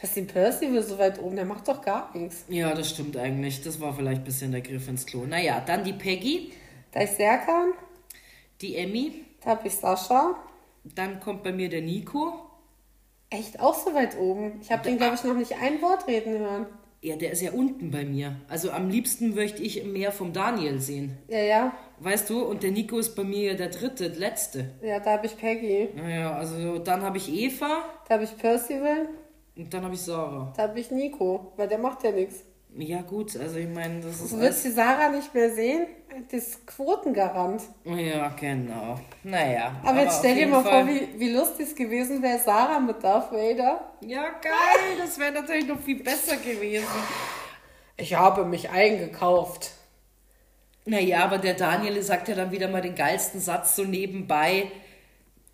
Was 0.00 0.10
ist 0.10 0.16
den 0.16 0.26
Percival 0.26 0.82
so 0.82 0.98
weit 0.98 1.20
oben? 1.20 1.36
Der 1.36 1.44
macht 1.44 1.66
doch 1.68 1.82
gar 1.82 2.10
nichts. 2.16 2.44
Ja, 2.48 2.72
das 2.74 2.90
stimmt 2.90 3.16
eigentlich. 3.16 3.62
Das 3.62 3.80
war 3.80 3.94
vielleicht 3.94 4.22
ein 4.22 4.24
bisschen 4.24 4.52
der 4.52 4.60
Griff 4.60 4.88
ins 4.88 5.06
Klo. 5.06 5.24
Naja, 5.26 5.60
dann 5.64 5.84
die 5.84 5.92
Peggy, 5.92 6.52
Da 6.92 7.00
ist 7.00 7.16
Serkan. 7.16 7.72
die 8.60 8.76
Emmy. 8.76 9.24
Da 9.42 9.50
habe 9.50 9.66
ich 9.68 9.74
Sascha. 9.74 10.36
Dann 10.84 11.20
kommt 11.20 11.42
bei 11.42 11.52
mir 11.52 11.68
der 11.68 11.82
Nico. 11.82 12.32
Echt 13.30 13.60
auch 13.60 13.74
so 13.74 13.92
weit 13.94 14.16
oben. 14.18 14.58
Ich 14.62 14.70
habe 14.72 14.82
den, 14.82 14.96
glaube 14.98 15.14
ich, 15.16 15.22
noch 15.24 15.34
nicht 15.34 15.52
ein 15.60 15.82
Wort 15.82 16.06
reden 16.06 16.38
hören. 16.38 16.66
Ja, 17.00 17.14
der 17.16 17.30
ist 17.30 17.42
ja 17.42 17.52
unten 17.52 17.90
bei 17.92 18.04
mir. 18.04 18.36
Also 18.48 18.72
am 18.72 18.88
liebsten 18.90 19.34
möchte 19.34 19.62
ich 19.62 19.84
mehr 19.84 20.10
vom 20.10 20.32
Daniel 20.32 20.80
sehen. 20.80 21.16
Ja, 21.28 21.38
ja. 21.40 21.72
Weißt 22.00 22.28
du? 22.28 22.42
Und 22.44 22.62
der 22.64 22.72
Nico 22.72 22.98
ist 22.98 23.14
bei 23.14 23.22
mir 23.24 23.52
ja 23.52 23.54
der 23.54 23.68
dritte, 23.68 24.08
letzte. 24.08 24.70
Ja, 24.82 24.98
da 24.98 25.12
habe 25.12 25.26
ich 25.26 25.36
Peggy. 25.36 25.90
Naja, 25.94 26.34
also 26.34 26.78
dann 26.78 27.02
habe 27.02 27.18
ich 27.18 27.32
Eva 27.32 27.84
Da 28.08 28.14
habe 28.14 28.24
ich 28.24 28.36
Percival. 28.36 29.08
und 29.56 29.72
dann 29.72 29.84
habe 29.84 29.94
ich 29.94 30.00
Sarah. 30.02 30.52
Da 30.56 30.64
habe 30.64 30.80
ich 30.80 30.90
Nico. 30.90 31.52
Weil 31.56 31.68
der 31.68 31.78
macht 31.78 32.02
ja 32.02 32.10
nichts. 32.10 32.44
Ja 32.80 33.02
gut, 33.02 33.36
also 33.36 33.56
ich 33.56 33.68
meine, 33.68 34.00
das 34.00 34.20
ist 34.20 34.32
Du 34.32 34.38
willst 34.40 34.64
die 34.64 34.70
Sarah 34.70 35.08
nicht 35.08 35.34
mehr 35.34 35.52
sehen? 35.52 35.88
Das 36.30 36.44
ist 36.46 36.66
Quotengarant. 36.66 37.60
Ja, 37.84 38.28
genau. 38.28 39.00
Naja. 39.24 39.72
Aber, 39.84 40.00
jetzt 40.02 40.12
auf 40.14 40.18
stell 40.20 40.36
dir 40.36 40.46
mal 40.46 40.62
Fall- 40.62 40.86
vor, 40.86 40.94
wie, 40.94 41.18
wie 41.18 41.32
lustig 41.32 41.66
es 41.68 41.74
gewesen 41.74 42.22
wäre, 42.22 42.38
Sarah 42.38 42.78
mit 42.78 43.02
Darth 43.02 43.32
Vader. 43.32 43.80
Ja, 44.00 44.28
geil, 44.40 44.96
das 44.96 45.18
wäre 45.18 45.32
natürlich 45.32 45.66
noch 45.66 45.80
viel 45.80 46.02
besser 46.04 46.36
gewesen. 46.36 46.86
Ich 47.96 48.14
habe 48.14 48.44
mich 48.44 48.70
eingekauft. 48.70 49.72
Naja, 50.84 51.24
aber 51.24 51.38
der 51.38 51.54
Daniel 51.54 52.00
sagt 52.02 52.28
ja 52.28 52.36
dann 52.36 52.52
wieder 52.52 52.68
mal 52.68 52.80
den 52.80 52.94
geilsten 52.94 53.40
Satz 53.40 53.74
so 53.74 53.82
nebenbei, 53.84 54.70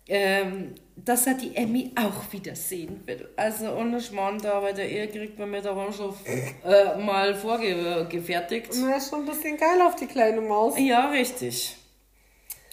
ähm, 0.07 0.75
dass 0.95 1.27
er 1.27 1.33
die 1.33 1.55
Emmy 1.55 1.91
auch 1.95 2.31
wieder 2.31 2.55
sehen 2.55 3.01
will. 3.05 3.29
Also 3.35 3.71
ohne 3.71 3.99
Schmarrn 3.99 4.39
da, 4.39 4.61
weil 4.61 4.73
der 4.73 4.89
Ehe 4.89 5.07
kriegt 5.07 5.37
man 5.37 5.51
mir 5.51 5.61
da 5.61 5.71
auch 5.71 5.93
schon 5.93 6.13
äh, 6.63 6.97
mal 6.97 7.35
vorgefertigt. 7.35 8.71
Na, 8.75 8.95
ist 8.95 9.09
schon 9.09 9.21
ein 9.21 9.25
bisschen 9.25 9.57
geil 9.57 9.81
auf 9.81 9.95
die 9.95 10.07
kleine 10.07 10.41
Maus. 10.41 10.75
Ja, 10.77 11.09
richtig. 11.09 11.75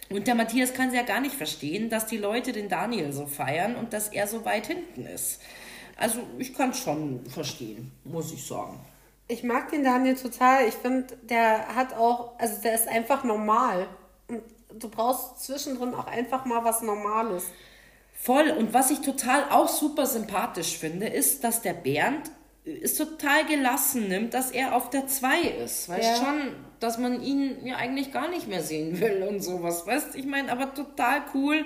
Und 0.09 0.27
der 0.27 0.35
Matthias 0.35 0.73
kann 0.75 0.89
es 0.89 0.95
ja 0.95 1.03
gar 1.03 1.21
nicht 1.21 1.35
verstehen, 1.35 1.89
dass 1.89 2.07
die 2.07 2.19
Leute 2.19 2.53
den 2.53 2.69
Daniel 2.69 3.13
so 3.13 3.27
feiern 3.27 3.77
und 3.77 3.93
dass 3.93 4.09
er 4.09 4.27
so 4.27 4.45
weit 4.45 4.67
hinten 4.67 5.07
ist. 5.07 5.41
Also 5.97 6.21
ich 6.39 6.55
kann 6.55 6.71
es 6.71 6.79
schon 6.79 7.25
verstehen, 7.27 7.91
muss 8.05 8.33
ich 8.33 8.47
sagen. 8.47 8.79
Ich 9.29 9.43
mag 9.43 9.71
den 9.71 9.85
Daniel 9.85 10.15
total. 10.15 10.69
Ich 10.69 10.75
finde, 10.75 11.17
der 11.23 11.75
hat 11.75 11.95
auch, 11.95 12.39
also 12.39 12.61
der 12.63 12.75
ist 12.75 12.89
einfach 12.89 13.25
normal. 13.25 13.87
Und 14.29 14.43
du 14.83 14.89
brauchst 14.89 15.45
zwischendrin 15.45 15.95
auch 15.95 16.07
einfach 16.07 16.45
mal 16.45 16.65
was 16.65 16.83
Normales. 16.83 17.45
Voll. 18.23 18.51
Und 18.51 18.73
was 18.73 18.93
ich 18.93 19.01
total 19.01 19.51
auch 19.51 19.67
super 19.67 20.07
sympathisch 20.07 20.79
finde, 20.79 21.09
ist, 21.09 21.43
dass 21.43 21.61
der 21.61 21.73
Bernd 21.73 22.31
ist 22.65 22.97
total 22.97 23.45
gelassen 23.47 24.07
nimmt, 24.07 24.33
dass 24.33 24.53
er 24.53 24.77
auf 24.77 24.91
der 24.91 25.09
2 25.09 25.41
ist. 25.65 25.89
Weißt 25.89 26.09
ja. 26.09 26.17
schon, 26.17 26.55
dass 26.79 26.99
man 26.99 27.21
ihn 27.21 27.67
ja 27.67 27.75
eigentlich 27.75 28.13
gar 28.13 28.29
nicht 28.29 28.47
mehr 28.47 28.63
sehen 28.63 29.01
will 29.01 29.27
und 29.29 29.43
sowas. 29.43 29.89
Weißt 29.89 30.15
ich 30.15 30.25
meine, 30.25 30.53
aber 30.53 30.73
total 30.73 31.23
cool. 31.35 31.65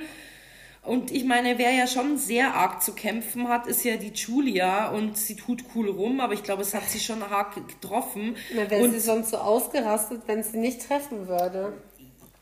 Und 0.83 1.11
ich 1.11 1.25
meine, 1.25 1.59
wer 1.59 1.73
ja 1.73 1.87
schon 1.87 2.17
sehr 2.17 2.55
arg 2.55 2.83
zu 2.83 2.95
kämpfen 2.95 3.49
hat, 3.49 3.67
ist 3.67 3.85
ja 3.85 3.97
die 3.97 4.13
Julia 4.15 4.89
und 4.93 5.19
sie 5.19 5.37
tut 5.37 5.65
cool 5.75 5.91
rum, 5.91 6.21
aber 6.21 6.33
ich 6.33 6.43
glaube, 6.43 6.63
es 6.63 6.73
hat 6.73 6.89
sie 6.89 7.01
schon 7.01 7.23
arg 7.23 7.55
getroffen. 7.55 8.37
Na, 8.55 8.71
wäre 8.71 8.89
sie 8.89 9.01
sonst 9.01 9.31
so 9.31 9.37
ausgerastet, 9.37 10.23
wenn 10.27 10.43
sie 10.43 10.57
nicht 10.57 10.87
treffen 10.89 11.29
würde. 11.29 11.75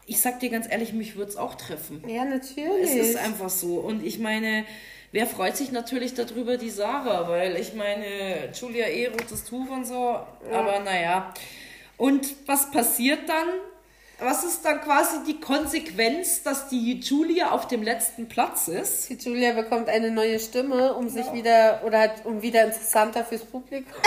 Ich 0.07 0.21
sag 0.21 0.41
dir 0.41 0.51
ganz 0.51 0.67
ehrlich, 0.71 0.93
mich 0.93 1.17
würde 1.17 1.31
es 1.31 1.37
auch 1.37 1.55
treffen. 1.55 2.03
Ja, 2.07 2.25
natürlich. 2.25 2.91
Es 2.91 2.95
ist 2.95 3.17
einfach 3.17 3.49
so. 3.49 3.77
Und 3.77 4.05
ich 4.05 4.19
meine, 4.19 4.65
wer 5.13 5.27
freut 5.27 5.57
sich 5.57 5.73
natürlich 5.73 6.15
darüber? 6.15 6.57
Die 6.57 6.71
Sarah, 6.71 7.29
weil 7.29 7.57
ich 7.57 7.75
meine, 7.75 8.53
Julia 8.53 8.87
eh 8.87 9.07
rotes 9.07 9.45
Tuch 9.45 9.71
und 9.71 9.87
so. 9.87 9.95
Ja. 9.95 10.27
Aber 10.53 10.81
naja. 10.81 11.33
Und 11.97 12.35
was 12.47 12.71
passiert 12.71 13.29
dann? 13.29 13.49
Was 14.19 14.45
ist 14.45 14.65
dann 14.65 14.81
quasi 14.81 15.25
die 15.27 15.41
Konsequenz, 15.41 16.43
dass 16.43 16.69
die 16.69 17.01
Julia 17.01 17.51
auf 17.51 17.67
dem 17.67 17.83
letzten 17.83 18.29
Platz 18.29 18.69
ist? 18.69 19.11
Die 19.11 19.15
Julia 19.15 19.53
bekommt 19.53 19.89
eine 19.89 20.11
neue 20.11 20.39
Stimme, 20.39 20.95
um 20.95 21.09
sich 21.09 21.33
wieder 21.33 21.83
oder 21.85 21.99
halt, 21.99 22.25
um 22.25 22.41
wieder 22.41 22.65
interessanter 22.65 23.25
fürs 23.25 23.45
Publikum. 23.45 23.93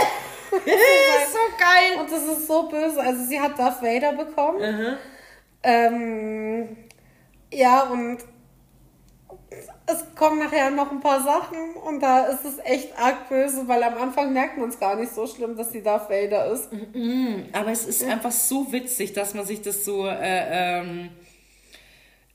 das 0.51 0.59
ist 0.59 1.33
so 1.33 1.39
geil. 1.59 1.99
Und 1.99 2.11
das 2.11 2.23
ist 2.23 2.47
so 2.47 2.69
böse. 2.69 3.01
Also 3.01 3.25
sie 3.25 3.39
hat 3.39 3.59
Darth 3.59 3.81
Vader 3.81 4.13
bekommen. 4.13 4.59
Uh 4.59 4.63
-huh. 4.63 4.97
Ähm, 5.63 6.77
ja, 7.51 7.83
und 7.83 8.19
es 9.85 10.03
kommen 10.15 10.39
nachher 10.39 10.69
noch 10.69 10.91
ein 10.91 10.99
paar 10.99 11.23
Sachen 11.23 11.75
und 11.75 12.01
da 12.01 12.25
ist 12.25 12.43
es 12.43 12.57
echt 12.63 12.97
arg 12.99 13.29
böse, 13.29 13.67
weil 13.67 13.81
am 13.83 13.95
Anfang 13.95 14.33
merkt 14.33 14.57
man 14.57 14.69
es 14.69 14.79
gar 14.79 14.95
nicht 14.95 15.13
so 15.13 15.25
schlimm, 15.25 15.55
dass 15.55 15.71
sie 15.71 15.81
Darth 15.81 16.09
Vader 16.09 16.51
ist. 16.51 16.69
Mhm, 16.71 17.45
aber 17.53 17.71
es 17.71 17.85
ist 17.85 18.03
einfach 18.03 18.31
so 18.31 18.71
witzig, 18.71 19.13
dass 19.13 19.33
man 19.33 19.45
sich 19.45 19.61
das 19.61 19.85
so 19.85 20.05
äh, 20.05 20.79
ähm, 20.79 21.09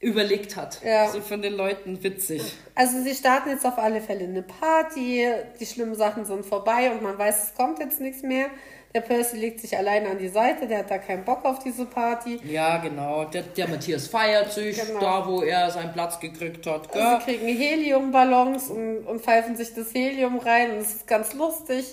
überlegt 0.01 0.57
hat. 0.57 0.83
Ja. 0.83 1.09
So 1.09 1.20
von 1.20 1.43
den 1.43 1.53
Leuten 1.53 2.03
witzig. 2.03 2.43
Also 2.75 3.03
sie 3.03 3.14
starten 3.14 3.51
jetzt 3.51 3.66
auf 3.66 3.79
alle 3.79 4.01
Fälle 4.01 4.25
eine 4.25 4.43
Party, 4.43 5.27
die 5.61 5.66
schlimmen 5.66 5.95
Sachen 5.95 6.25
sind 6.25 6.47
vorbei 6.47 6.91
und 6.91 7.03
man 7.03 7.18
weiß, 7.18 7.45
es 7.45 7.55
kommt 7.55 7.79
jetzt 7.79 8.01
nichts 8.01 8.23
mehr. 8.23 8.47
Der 8.95 9.01
Percy 9.01 9.38
legt 9.38 9.61
sich 9.61 9.76
allein 9.76 10.07
an 10.07 10.18
die 10.18 10.28
Seite, 10.28 10.66
der 10.66 10.80
hat 10.80 10.90
da 10.90 10.99
keinen 10.99 11.24
Bock 11.24 11.45
auf 11.47 11.61
diese 11.61 11.86
Party. 11.86 12.38
Ja, 12.45 12.76
genau. 12.76 13.24
Der, 13.24 13.43
der 13.43 13.68
Matthias 13.68 14.07
feiert 14.07 14.53
sich 14.53 14.78
genau. 14.78 15.01
da, 15.01 15.26
wo 15.26 15.43
er 15.43 15.70
seinen 15.70 15.93
Platz 15.93 16.20
gekriegt 16.20 16.66
hat. 16.66 16.93
Gell? 16.93 17.18
Sie 17.24 17.24
kriegen 17.24 17.47
Heliumballons 17.47 18.68
und, 18.68 19.07
und 19.07 19.22
pfeifen 19.22 19.57
sich 19.57 19.72
das 19.74 19.95
Helium 19.95 20.38
rein 20.38 20.72
und 20.72 20.78
es 20.78 20.95
ist 20.97 21.07
ganz 21.07 21.32
lustig. 21.32 21.86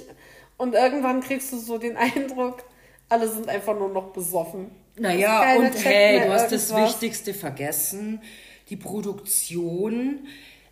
Und 0.57 0.75
irgendwann 0.75 1.21
kriegst 1.21 1.53
du 1.53 1.57
so 1.57 1.77
den 1.77 1.95
Eindruck, 1.95 2.63
alle 3.07 3.29
sind 3.29 3.47
einfach 3.47 3.79
nur 3.79 3.89
noch 3.89 4.11
besoffen. 4.11 4.69
Naja, 4.97 5.55
und 5.55 5.73
hey, 5.85 6.19
du 6.19 6.33
hast 6.33 6.51
irgendwas. 6.51 6.67
das 6.67 6.75
Wichtigste 6.75 7.33
vergessen. 7.33 8.21
Die 8.69 8.75
Produktion 8.75 10.27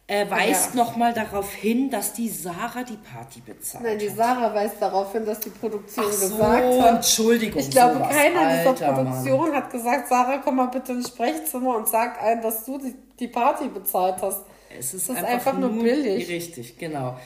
äh, 0.10 0.30
weist 0.30 0.74
ja. 0.74 0.84
nochmal 0.84 1.14
darauf 1.14 1.54
hin, 1.54 1.90
dass 1.90 2.14
die 2.14 2.30
Sarah 2.30 2.84
die 2.84 2.96
Party 2.96 3.42
bezahlt. 3.42 3.84
Nein, 3.84 4.00
die 4.00 4.08
Sarah 4.08 4.54
weist 4.54 4.82
darauf 4.82 5.12
hin, 5.12 5.26
dass 5.26 5.42
die 5.42 5.50
Produktion 5.50 6.06
Ach 6.08 6.14
so, 6.14 6.30
gesagt 6.30 6.82
hat. 6.82 6.96
Entschuldigung. 6.96 7.60
Ich 7.60 7.70
glaube, 7.70 7.96
sowas. 7.96 8.16
keiner 8.16 8.40
Alter, 8.40 8.74
dieser 8.74 8.94
Produktion 8.94 9.42
Mann. 9.42 9.56
hat 9.56 9.70
gesagt, 9.70 10.08
Sarah, 10.08 10.38
komm 10.38 10.56
mal 10.56 10.68
bitte 10.68 10.94
ins 10.94 11.10
Sprechzimmer 11.10 11.76
und 11.76 11.90
sag 11.90 12.22
ein, 12.24 12.42
dass 12.42 12.64
du 12.64 12.78
die, 12.78 12.96
die 13.20 13.28
Party 13.28 13.68
bezahlt 13.68 14.22
hast. 14.22 14.46
Es 14.70 14.94
ist, 14.94 15.10
ist 15.10 15.18
einfach, 15.18 15.30
einfach, 15.30 15.58
nur 15.58 15.72
billig. 15.72 16.30
Richtig, 16.30 16.78
genau. 16.78 17.18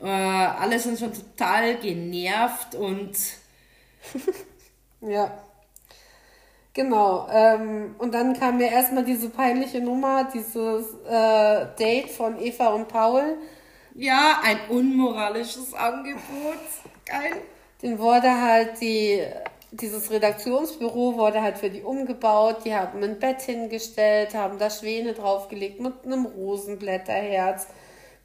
Äh, 0.00 0.06
alle 0.06 0.78
sind 0.80 0.98
schon 0.98 1.12
total 1.12 1.76
genervt 1.76 2.74
und. 2.74 3.16
ja. 5.00 5.30
Genau. 6.76 7.26
Ähm, 7.32 7.94
und 7.96 8.12
dann 8.12 8.38
kam 8.38 8.58
mir 8.58 8.70
erstmal 8.70 9.02
diese 9.02 9.30
peinliche 9.30 9.80
Nummer, 9.80 10.28
dieses 10.34 10.92
äh, 11.08 11.66
Date 11.78 12.10
von 12.10 12.38
Eva 12.38 12.66
und 12.68 12.86
Paul. 12.86 13.38
Ja, 13.94 14.40
ein 14.44 14.58
unmoralisches 14.68 15.72
Angebot. 15.72 16.60
Geil. 17.06 17.40
Den 17.80 17.98
wurde 17.98 18.30
halt 18.30 18.78
die, 18.82 19.22
dieses 19.70 20.10
Redaktionsbüro 20.10 21.16
wurde 21.16 21.40
halt 21.40 21.56
für 21.56 21.70
die 21.70 21.80
umgebaut. 21.80 22.58
Die 22.66 22.74
haben 22.74 23.02
ein 23.02 23.18
Bett 23.18 23.40
hingestellt, 23.40 24.34
haben 24.34 24.58
da 24.58 24.68
Schwäne 24.68 25.14
draufgelegt 25.14 25.80
mit 25.80 26.04
einem 26.04 26.26
Rosenblätterherz 26.26 27.68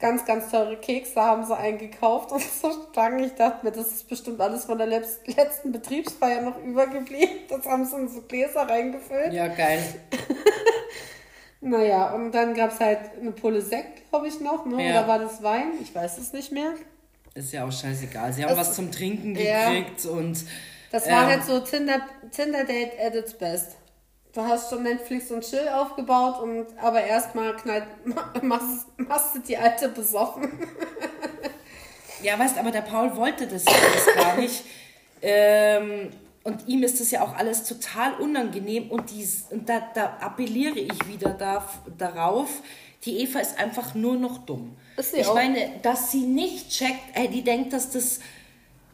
ganz, 0.02 0.24
ganz 0.24 0.50
teure 0.50 0.76
Kekse 0.76 1.22
haben 1.22 1.46
sie 1.46 1.56
eingekauft 1.56 2.32
und 2.32 2.42
so 2.60 2.70
Stangen. 2.90 3.24
Ich 3.24 3.34
dachte 3.34 3.64
mir, 3.64 3.72
das 3.72 3.86
ist 3.86 4.08
bestimmt 4.08 4.40
alles 4.40 4.66
von 4.66 4.76
der 4.76 4.88
letzten 4.88 5.72
Betriebsfeier 5.72 6.42
noch 6.42 6.58
übergeblieben. 6.62 7.38
Das 7.48 7.64
haben 7.64 7.86
sie 7.86 7.96
in 7.96 8.08
so 8.08 8.20
Gläser 8.22 8.68
reingefüllt. 8.68 9.32
Ja, 9.32 9.46
geil. 9.46 9.82
naja, 11.62 12.12
und 12.12 12.32
dann 12.32 12.52
gab 12.52 12.72
es 12.72 12.80
halt 12.80 12.98
eine 13.18 13.30
Pulle 13.30 13.62
Sekt, 13.62 14.10
glaube 14.10 14.26
ich, 14.26 14.40
noch. 14.40 14.66
Ne? 14.66 14.84
Ja. 14.84 14.90
Oder 14.90 15.08
war 15.08 15.18
das 15.20 15.42
Wein? 15.42 15.72
Ich 15.80 15.94
weiß 15.94 16.18
es 16.18 16.32
nicht 16.32 16.52
mehr. 16.52 16.74
Ist 17.34 17.52
ja 17.52 17.64
auch 17.64 17.72
scheißegal. 17.72 18.32
Sie 18.32 18.44
haben 18.44 18.52
es, 18.52 18.58
was 18.58 18.74
zum 18.74 18.90
Trinken 18.90 19.32
gekriegt 19.32 20.04
ja. 20.04 20.10
und. 20.10 20.44
Das 20.90 21.06
war 21.06 21.22
ähm, 21.22 21.28
halt 21.28 21.44
so 21.44 21.60
Tinder, 21.60 22.02
Tinder 22.30 22.64
Date 22.64 22.92
at 23.00 23.14
its 23.14 23.32
best 23.32 23.76
du 24.32 24.40
hast 24.42 24.70
schon 24.70 24.82
Netflix 24.82 25.30
und 25.30 25.42
Chill 25.42 25.68
aufgebaut 25.68 26.40
und 26.40 26.66
aber 26.80 27.02
erstmal 27.02 27.54
machst, 28.42 28.86
machst 28.96 29.34
du 29.34 29.38
die 29.40 29.56
alte 29.56 29.88
besoffen. 29.88 30.50
ja, 32.22 32.38
weißt 32.38 32.58
aber 32.58 32.70
der 32.70 32.82
Paul 32.82 33.14
wollte 33.16 33.46
das 33.46 33.66
alles 33.66 34.06
gar 34.16 34.36
nicht. 34.36 34.64
Ähm, 35.20 36.10
und 36.44 36.66
ihm 36.66 36.82
ist 36.82 37.00
das 37.00 37.10
ja 37.10 37.22
auch 37.22 37.36
alles 37.36 37.64
total 37.64 38.14
unangenehm 38.14 38.90
und, 38.90 39.10
dies, 39.10 39.46
und 39.50 39.68
da, 39.68 39.80
da 39.94 40.16
appelliere 40.20 40.78
ich 40.80 41.06
wieder 41.06 41.30
da, 41.30 41.68
darauf, 41.96 42.48
die 43.04 43.20
Eva 43.20 43.38
ist 43.38 43.58
einfach 43.58 43.94
nur 43.94 44.16
noch 44.16 44.38
dumm. 44.38 44.76
ich 45.12 45.26
auch? 45.26 45.34
meine, 45.34 45.78
dass 45.82 46.10
sie 46.10 46.22
nicht 46.22 46.70
checkt, 46.70 47.14
ey, 47.14 47.28
die 47.28 47.42
denkt, 47.42 47.72
dass 47.72 47.90
das 47.90 48.18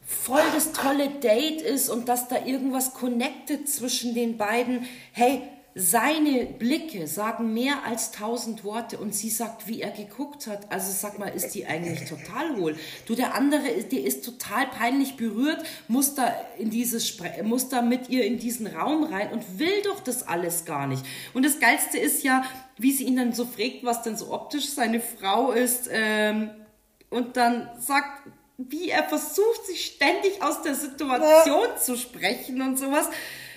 voll 0.08 0.40
das 0.54 0.72
tolle 0.72 1.10
Date 1.10 1.60
ist 1.60 1.90
und 1.90 2.08
dass 2.08 2.28
da 2.28 2.46
irgendwas 2.46 2.94
connected 2.94 3.68
zwischen 3.68 4.14
den 4.14 4.38
beiden. 4.38 4.86
Hey, 5.12 5.42
seine 5.74 6.46
Blicke 6.46 7.06
sagen 7.06 7.52
mehr 7.52 7.84
als 7.84 8.10
tausend 8.10 8.64
Worte 8.64 8.96
und 8.96 9.14
sie 9.14 9.28
sagt, 9.28 9.68
wie 9.68 9.82
er 9.82 9.90
geguckt 9.90 10.46
hat. 10.46 10.72
Also 10.72 10.90
sag 10.92 11.18
mal, 11.18 11.28
ist 11.28 11.54
die 11.54 11.66
eigentlich 11.66 12.08
total 12.08 12.58
wohl? 12.58 12.74
Du, 13.06 13.14
der 13.14 13.34
andere, 13.34 13.82
der 13.82 14.02
ist 14.02 14.24
total 14.24 14.66
peinlich 14.66 15.16
berührt, 15.16 15.62
muss 15.88 16.14
da 16.14 16.34
in 16.58 16.70
dieses, 16.70 17.18
muss 17.44 17.68
da 17.68 17.82
mit 17.82 18.08
ihr 18.08 18.24
in 18.24 18.38
diesen 18.38 18.66
Raum 18.66 19.04
rein 19.04 19.30
und 19.30 19.58
will 19.58 19.82
doch 19.84 20.00
das 20.00 20.26
alles 20.26 20.64
gar 20.64 20.86
nicht. 20.86 21.04
Und 21.34 21.44
das 21.44 21.60
Geilste 21.60 21.98
ist 21.98 22.24
ja, 22.24 22.44
wie 22.78 22.92
sie 22.92 23.04
ihn 23.04 23.16
dann 23.16 23.34
so 23.34 23.44
fragt, 23.44 23.84
was 23.84 24.02
denn 24.02 24.16
so 24.16 24.32
optisch 24.32 24.70
seine 24.70 25.00
Frau 25.00 25.52
ist, 25.52 25.88
ähm, 25.92 26.50
und 27.10 27.36
dann 27.36 27.70
sagt 27.78 28.28
wie 28.58 28.90
er 28.90 29.04
versucht, 29.04 29.66
sich 29.66 29.84
ständig 29.86 30.42
aus 30.42 30.62
der 30.62 30.74
Situation 30.74 31.68
ja. 31.68 31.76
zu 31.76 31.96
sprechen 31.96 32.60
und 32.60 32.78
sowas, 32.78 33.08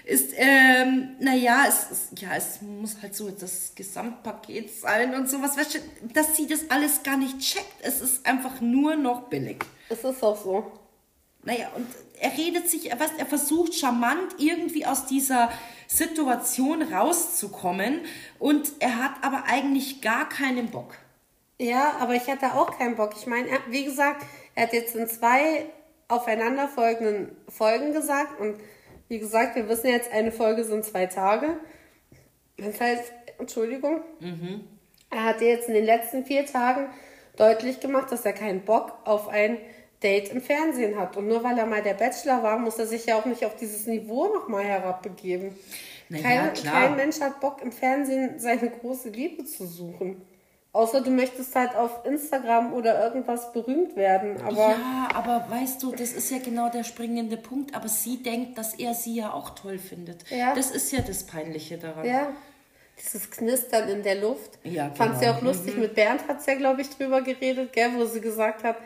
ist, 0.06 0.34
ähm, 0.36 1.16
naja, 1.20 1.66
es, 1.68 1.92
ist, 1.92 2.22
ja, 2.22 2.30
es 2.36 2.62
muss 2.62 2.98
halt 3.02 3.16
so 3.16 3.30
das 3.30 3.74
Gesamtpaket 3.76 4.72
sein 4.80 5.14
und 5.16 5.30
sowas, 5.30 5.58
weißt 5.58 5.76
du, 5.76 5.80
dass 6.14 6.38
sie 6.38 6.48
das 6.48 6.70
alles 6.70 7.04
gar 7.04 7.18
nicht 7.18 7.40
checkt. 7.40 7.74
Es 7.82 8.02
ist 8.02 8.26
einfach 8.26 8.62
nur 8.62 8.96
noch 8.96 9.24
billig. 9.24 9.64
Es 9.90 10.04
ist 10.04 10.24
auch 10.24 10.42
so. 10.42 10.72
Naja, 11.44 11.70
und 11.76 11.88
er 12.20 12.38
redet 12.38 12.70
sich, 12.70 12.92
was, 12.98 13.12
er 13.18 13.26
versucht 13.26 13.74
charmant 13.74 14.36
irgendwie 14.38 14.86
aus 14.86 15.08
dieser 15.08 15.52
Situation 15.88 16.82
rauszukommen 16.82 18.02
und 18.38 18.72
er 18.80 18.98
hat 18.98 19.24
aber 19.24 19.46
eigentlich 19.48 20.02
gar 20.02 20.30
keinen 20.30 20.70
Bock. 20.70 20.96
Ja, 21.60 21.98
aber 22.00 22.16
ich 22.16 22.28
hatte 22.28 22.54
auch 22.54 22.78
keinen 22.78 22.96
Bock. 22.96 23.14
Ich 23.18 23.28
meine, 23.28 23.48
wie 23.70 23.86
gesagt, 23.86 24.26
er 24.56 24.64
hat 24.64 24.74
jetzt 24.74 24.96
in 24.96 25.08
zwei 25.08 25.66
aufeinanderfolgenden 26.08 27.36
Folgen 27.48 27.94
gesagt 27.94 28.40
und 28.40 28.56
wie 29.08 29.20
gesagt, 29.20 29.56
wir 29.56 29.68
wissen 29.68 29.88
jetzt, 29.88 30.12
eine 30.12 30.32
Folge 30.32 30.64
sind 30.64 30.86
zwei 30.86 31.06
Tage. 31.06 31.58
Das 32.58 32.80
heißt, 32.80 33.12
Entschuldigung, 33.40 34.02
mhm. 34.20 34.62
er 35.10 35.26
hat 35.26 35.42
jetzt 35.42 35.68
in 35.68 35.74
den 35.74 35.86
letzten 35.86 36.26
vier 36.26 36.46
Tagen 36.46 36.88
deutlich 37.36 37.80
gemacht, 37.80 38.12
dass 38.12 38.26
er 38.26 38.34
keinen 38.34 38.62
Bock 38.62 38.94
auf 39.04 39.28
ein 39.28 39.58
Date 40.04 40.30
im 40.30 40.42
Fernsehen 40.42 40.98
hat. 40.98 41.18
Und 41.18 41.28
nur 41.28 41.44
weil 41.44 41.58
er 41.58 41.66
mal 41.66 41.82
der 41.82 41.94
Bachelor 41.94 42.42
war, 42.44 42.58
muss 42.58 42.80
er 42.80 42.88
sich 42.88 43.06
ja 43.06 43.18
auch 43.18 43.26
nicht 43.26 43.46
auf 43.46 43.56
dieses 43.56 43.86
Niveau 43.86 44.34
nochmal 44.34 44.64
herabbegeben. 44.64 45.56
Naja, 46.10 46.48
kein, 46.48 46.64
kein 46.64 46.96
Mensch 46.96 47.20
hat 47.22 47.40
Bock 47.40 47.62
im 47.62 47.72
Fernsehen 47.72 48.40
seine 48.40 48.70
große 48.70 49.10
Liebe 49.10 49.46
zu 49.46 49.66
suchen. 49.66 50.22
Außer 50.74 51.02
du 51.02 51.10
möchtest 51.10 51.54
halt 51.54 51.76
auf 51.76 52.06
Instagram 52.06 52.72
oder 52.74 53.04
irgendwas 53.04 53.52
berühmt 53.52 53.98
werden. 53.98 54.42
Aber 54.42 54.70
ja, 54.70 55.10
aber 55.14 55.46
weißt 55.50 55.84
du, 55.84 55.92
das 55.92 56.14
ist 56.14 56.32
ja 56.32 56.38
genau 56.38 56.70
der 56.70 56.86
springende 56.86 57.36
Punkt. 57.36 57.76
Aber 57.76 57.90
sie 57.90 58.24
denkt, 58.24 58.58
dass 58.58 58.76
er 58.76 58.94
sie 58.94 59.16
ja 59.16 59.34
auch 59.34 59.50
toll 59.50 59.78
findet. 59.78 60.30
Ja. 60.30 60.56
Das 60.56 60.72
ist 60.72 60.92
ja 60.94 61.02
das 61.02 61.26
Peinliche 61.26 61.78
daran. 61.78 62.06
ja, 62.06 62.30
dieses 62.98 63.30
Knistern 63.32 63.90
in 63.90 64.04
der 64.04 64.16
Luft. 64.16 64.60
Ja, 64.64 64.92
Fand 64.92 65.16
sie 65.20 65.26
genau. 65.26 65.38
auch 65.38 65.42
lustig. 65.42 65.76
Mit 65.76 65.96
Bernd 65.96 66.28
hat 66.28 66.42
sie 66.42 66.52
ja, 66.52 66.58
glaube 66.58 66.82
ich, 66.82 66.90
drüber 66.90 67.22
geredet, 67.22 67.74
gell, 67.74 67.92
wo 67.96 68.06
sie 68.06 68.22
gesagt 68.22 68.64
hat, 68.64 68.78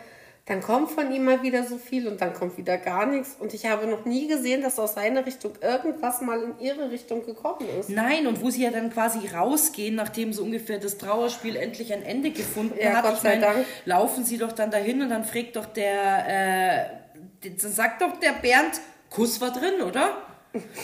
dann 0.47 0.61
kommt 0.61 0.91
von 0.91 1.11
ihm 1.11 1.25
mal 1.25 1.41
wieder 1.41 1.63
so 1.63 1.77
viel 1.79 2.07
und 2.07 2.21
dann 2.21 2.33
kommt 2.35 2.55
wieder 2.57 2.77
gar 2.77 3.07
nichts. 3.07 3.35
Und 3.39 3.55
ich 3.55 3.65
habe 3.65 3.87
noch 3.87 4.05
nie 4.05 4.27
gesehen, 4.27 4.61
dass 4.61 4.77
aus 4.77 4.93
seiner 4.93 5.25
Richtung 5.25 5.53
irgendwas 5.59 6.21
mal 6.21 6.39
in 6.43 6.59
ihre 6.59 6.91
Richtung 6.91 7.25
gekommen 7.25 7.67
ist. 7.79 7.89
Nein, 7.89 8.27
und 8.27 8.41
wo 8.43 8.51
sie 8.51 8.63
ja 8.63 8.69
dann 8.69 8.91
quasi 8.93 9.27
rausgehen, 9.27 9.95
nachdem 9.95 10.33
so 10.33 10.43
ungefähr 10.43 10.77
das 10.77 10.99
Trauerspiel 10.99 11.55
endlich 11.55 11.91
ein 11.93 12.03
Ende 12.03 12.29
gefunden 12.29 12.77
Ja, 12.79 12.97
hat. 12.97 13.03
Gott 13.05 13.13
ich 13.15 13.19
sei 13.21 13.29
mein, 13.31 13.41
Dank. 13.41 13.65
laufen 13.85 14.23
sie 14.23 14.37
doch 14.37 14.51
dann 14.51 14.69
dahin 14.69 15.01
und 15.01 15.09
dann 15.09 15.23
fragt 15.23 15.55
doch 15.55 15.65
der, 15.65 16.27
äh, 17.41 17.49
dann 17.49 17.57
sagt 17.71 18.03
doch 18.03 18.19
der 18.19 18.33
Bernd, 18.33 18.79
Kuss 19.09 19.41
war 19.41 19.51
drin, 19.51 19.81
oder? 19.81 20.17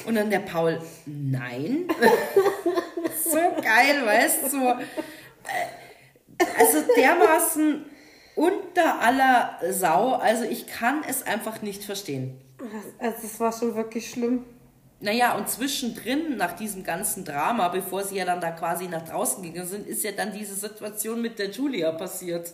Und 0.07 0.15
dann 0.15 0.31
der 0.31 0.39
Paul, 0.39 0.81
nein. 1.05 1.85
so 3.23 3.37
geil, 3.61 4.05
weißt 4.05 4.43
du? 4.43 4.49
So, 4.49 4.57
äh, 4.69 6.45
also 6.57 6.79
dermaßen 6.97 7.85
unter 8.35 9.01
aller 9.01 9.59
Sau. 9.69 10.13
Also 10.13 10.43
ich 10.43 10.67
kann 10.67 11.01
es 11.07 11.23
einfach 11.23 11.61
nicht 11.61 11.83
verstehen. 11.83 12.39
Also 12.99 13.17
das 13.21 13.39
war 13.39 13.51
schon 13.51 13.75
wirklich 13.75 14.09
schlimm. 14.09 14.45
Naja, 14.99 15.35
und 15.35 15.49
zwischendrin, 15.49 16.37
nach 16.37 16.53
diesem 16.53 16.83
ganzen 16.83 17.25
Drama, 17.25 17.69
bevor 17.69 18.03
sie 18.03 18.17
ja 18.17 18.25
dann 18.25 18.39
da 18.39 18.51
quasi 18.51 18.87
nach 18.87 19.01
draußen 19.01 19.41
gegangen 19.41 19.67
sind, 19.67 19.87
ist 19.87 20.03
ja 20.03 20.11
dann 20.11 20.31
diese 20.31 20.53
Situation 20.53 21.21
mit 21.21 21.39
der 21.39 21.49
Julia 21.49 21.91
passiert. 21.91 22.53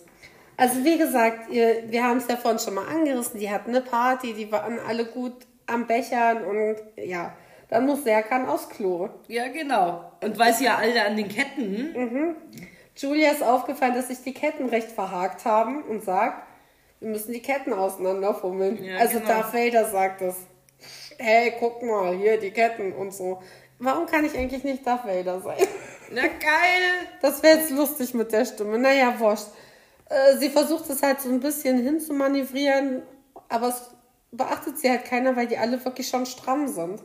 Also 0.56 0.84
wie 0.86 0.98
gesagt, 0.98 1.52
ihr, 1.52 1.84
wir 1.92 2.04
haben 2.04 2.18
es 2.18 2.28
ja 2.28 2.38
vorhin 2.38 2.60
schon 2.60 2.76
mal 2.76 2.88
angerissen, 2.88 3.40
die 3.40 3.50
hatten 3.50 3.72
eine 3.72 3.82
Party, 3.82 4.34
die 4.34 4.50
waren 4.52 4.80
alle 4.80 5.06
gut 5.06 5.34
am 5.68 5.86
Bechern 5.86 6.44
und 6.46 6.78
ja, 6.96 7.36
dann 7.70 7.86
muss 7.86 8.04
Serkan 8.04 8.48
aufs 8.48 8.70
Klo. 8.70 9.10
Ja, 9.28 9.50
genau. 9.50 10.14
Und 10.24 10.40
weil 10.40 10.54
sie 10.54 10.66
ja 10.66 10.78
alle 10.78 11.06
an 11.06 11.18
den 11.18 11.28
Ketten. 11.28 12.36
Julia 12.98 13.32
ist 13.32 13.43
aufgefallen, 13.43 13.95
dass 13.95 14.08
sich 14.08 14.22
die 14.24 14.34
Ketten 14.34 14.70
recht 14.70 14.91
verhakt 14.91 15.45
haben 15.45 15.84
und 15.84 16.04
sagt, 16.04 16.48
wir 17.00 17.10
müssen 17.10 17.32
die 17.32 17.41
Ketten 17.41 17.74
auseinanderfummeln. 17.74 18.84
Ja, 18.84 18.98
also 18.98 19.20
genau. 19.20 19.28
Darth 19.28 19.54
Vader 19.54 19.86
sagt 19.89 20.22
es. 20.22 20.36
Hey, 21.18 21.54
guck 21.60 21.82
mal, 21.84 22.16
hier 22.16 22.39
die 22.39 22.52
Ketten 22.52 22.93
und 22.93 23.14
so. 23.14 23.41
Warum 23.80 24.08
kann 24.08 24.26
ich 24.26 24.36
eigentlich 24.36 24.64
nicht 24.64 24.86
Darth 24.86 25.06
Vader 25.06 25.39
sein? 25.41 25.68
Na 26.12 26.22
geil! 26.22 26.30
Das 27.22 27.41
wäre 27.41 27.58
jetzt 27.58 27.72
lustig 27.72 28.14
mit 28.14 28.32
der 28.32 28.45
Stimme. 28.45 28.78
Naja, 28.78 29.20
wurscht. 29.20 29.48
Äh, 30.10 30.38
sie 30.38 30.50
versucht 30.50 30.89
es 30.89 31.02
halt 31.02 31.20
so 31.20 31.30
ein 31.30 31.39
bisschen 31.39 31.82
hinzumanövrieren, 31.82 33.02
aber 33.50 33.70
es 33.70 33.91
beachtet 34.32 34.80
sie 34.80 34.89
halt 34.89 35.06
keiner, 35.06 35.36
weil 35.36 35.48
die 35.48 35.58
alle 35.58 35.84
wirklich 35.84 36.08
schon 36.08 36.26
stramm 36.26 36.68
sind. 36.68 37.02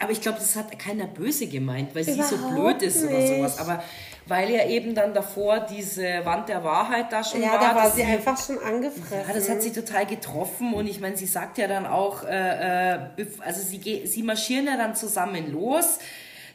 Aber 0.00 0.12
ich 0.12 0.20
glaube, 0.20 0.38
das 0.38 0.54
hat 0.56 0.78
keiner 0.78 1.06
böse 1.06 1.46
gemeint, 1.46 1.94
weil 1.94 2.04
sie 2.04 2.22
so 2.22 2.36
blöd 2.36 2.82
ist 2.82 3.02
oder 3.02 3.18
nicht. 3.18 3.28
sowas. 3.28 3.58
Aber 3.58 3.82
weil 4.28 4.50
ja 4.50 4.66
eben 4.66 4.94
dann 4.94 5.14
davor 5.14 5.60
diese 5.60 6.24
Wand 6.24 6.48
der 6.48 6.62
Wahrheit 6.62 7.10
da 7.10 7.24
schon 7.24 7.42
ja, 7.42 7.52
war. 7.52 7.60
da 7.60 7.74
war 7.74 7.90
sie 7.90 8.02
einfach 8.02 8.38
schon 8.38 8.58
angefressen. 8.58 9.26
Ja, 9.26 9.34
das 9.34 9.48
hat 9.48 9.62
sie 9.62 9.72
total 9.72 10.06
getroffen 10.06 10.74
und 10.74 10.86
ich 10.86 11.00
meine, 11.00 11.16
sie 11.16 11.26
sagt 11.26 11.58
ja 11.58 11.66
dann 11.66 11.86
auch, 11.86 12.24
äh, 12.24 12.94
äh, 12.94 13.26
also 13.40 13.62
sie, 13.62 14.06
sie 14.06 14.22
marschieren 14.22 14.66
ja 14.66 14.76
dann 14.76 14.94
zusammen 14.94 15.50
los. 15.50 15.98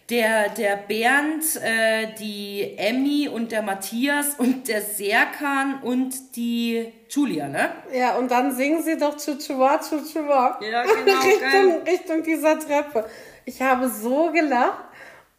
Der, 0.10 0.50
der 0.50 0.76
Bernd, 0.76 1.44
äh, 1.64 2.08
die 2.20 2.76
Emmy 2.78 3.30
und 3.30 3.52
der 3.54 3.62
Matthias 3.62 4.36
und 4.38 4.68
der 4.68 4.82
Serkan 4.82 5.82
und 5.82 6.36
die 6.36 6.92
Julia, 7.10 7.48
ne? 7.48 7.70
Ja, 7.94 8.18
und 8.18 8.30
dann 8.30 8.54
singen 8.54 8.84
sie 8.84 8.98
doch 8.98 9.16
Chuchua, 9.16 9.80
Chuchua. 9.80 10.60
Ja, 10.62 10.84
genau, 10.84 11.20
Richtung, 11.24 11.84
Richtung 11.84 12.24
dieser 12.24 12.60
Treppe. 12.60 13.06
Ich 13.46 13.62
habe 13.62 13.88
so 13.90 14.32
gelacht. 14.32 14.84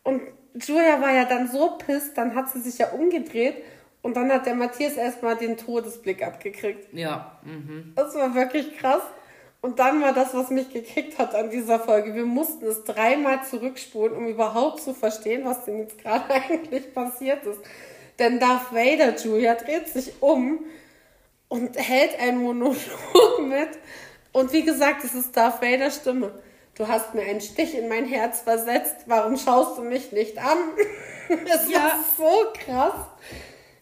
Und 0.02 0.22
Julia 0.54 1.00
war 1.00 1.12
ja 1.12 1.24
dann 1.24 1.48
so 1.48 1.76
pisst, 1.78 2.16
dann 2.16 2.34
hat 2.34 2.50
sie 2.50 2.60
sich 2.60 2.78
ja 2.78 2.90
umgedreht. 2.92 3.56
Und 4.02 4.16
dann 4.16 4.30
hat 4.30 4.44
der 4.44 4.54
Matthias 4.54 4.98
erstmal 4.98 5.34
den 5.36 5.56
Todesblick 5.56 6.22
abgekriegt. 6.22 6.92
Ja, 6.92 7.38
mhm. 7.42 7.94
Das 7.96 8.14
war 8.14 8.34
wirklich 8.34 8.76
krass. 8.76 9.02
Und 9.64 9.78
dann 9.78 10.02
war 10.02 10.12
das, 10.12 10.34
was 10.34 10.50
mich 10.50 10.70
gekickt 10.70 11.16
hat 11.18 11.34
an 11.34 11.48
dieser 11.48 11.80
Folge. 11.80 12.14
Wir 12.14 12.26
mussten 12.26 12.66
es 12.66 12.84
dreimal 12.84 13.42
zurückspulen, 13.48 14.14
um 14.14 14.26
überhaupt 14.26 14.82
zu 14.82 14.92
verstehen, 14.92 15.46
was 15.46 15.64
denn 15.64 15.78
jetzt 15.78 15.96
gerade 15.96 16.24
eigentlich 16.34 16.92
passiert 16.92 17.46
ist. 17.46 17.60
Denn 18.18 18.38
Darth 18.38 18.74
Vader, 18.74 19.16
Julia, 19.16 19.54
dreht 19.54 19.88
sich 19.88 20.12
um 20.20 20.58
und 21.48 21.78
hält 21.78 22.20
einen 22.20 22.42
Monolog 22.42 22.76
mit. 23.40 23.70
Und 24.32 24.52
wie 24.52 24.64
gesagt, 24.64 25.02
es 25.02 25.14
ist 25.14 25.34
Darth 25.34 25.62
Vaders 25.62 25.96
Stimme. 25.96 26.32
Du 26.74 26.86
hast 26.86 27.14
mir 27.14 27.22
einen 27.22 27.40
Stich 27.40 27.74
in 27.74 27.88
mein 27.88 28.04
Herz 28.04 28.42
versetzt. 28.42 28.96
Warum 29.06 29.38
schaust 29.38 29.78
du 29.78 29.82
mich 29.82 30.12
nicht 30.12 30.36
an? 30.36 30.58
Es 31.46 31.70
Ja. 31.70 31.84
war 31.84 32.04
so 32.18 32.52
krass. 32.52 33.06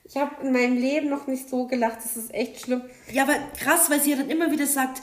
Ich 0.04 0.16
habe 0.16 0.30
in 0.44 0.52
meinem 0.52 0.76
Leben 0.76 1.08
noch 1.08 1.26
nicht 1.26 1.48
so 1.50 1.66
gelacht. 1.66 1.98
Das 2.04 2.16
ist 2.16 2.32
echt 2.32 2.60
schlimm. 2.60 2.82
Ja, 3.10 3.24
aber 3.24 3.34
krass, 3.60 3.90
weil 3.90 3.98
sie 4.00 4.12
ja 4.12 4.16
dann 4.18 4.30
immer 4.30 4.52
wieder 4.52 4.66
sagt, 4.66 5.02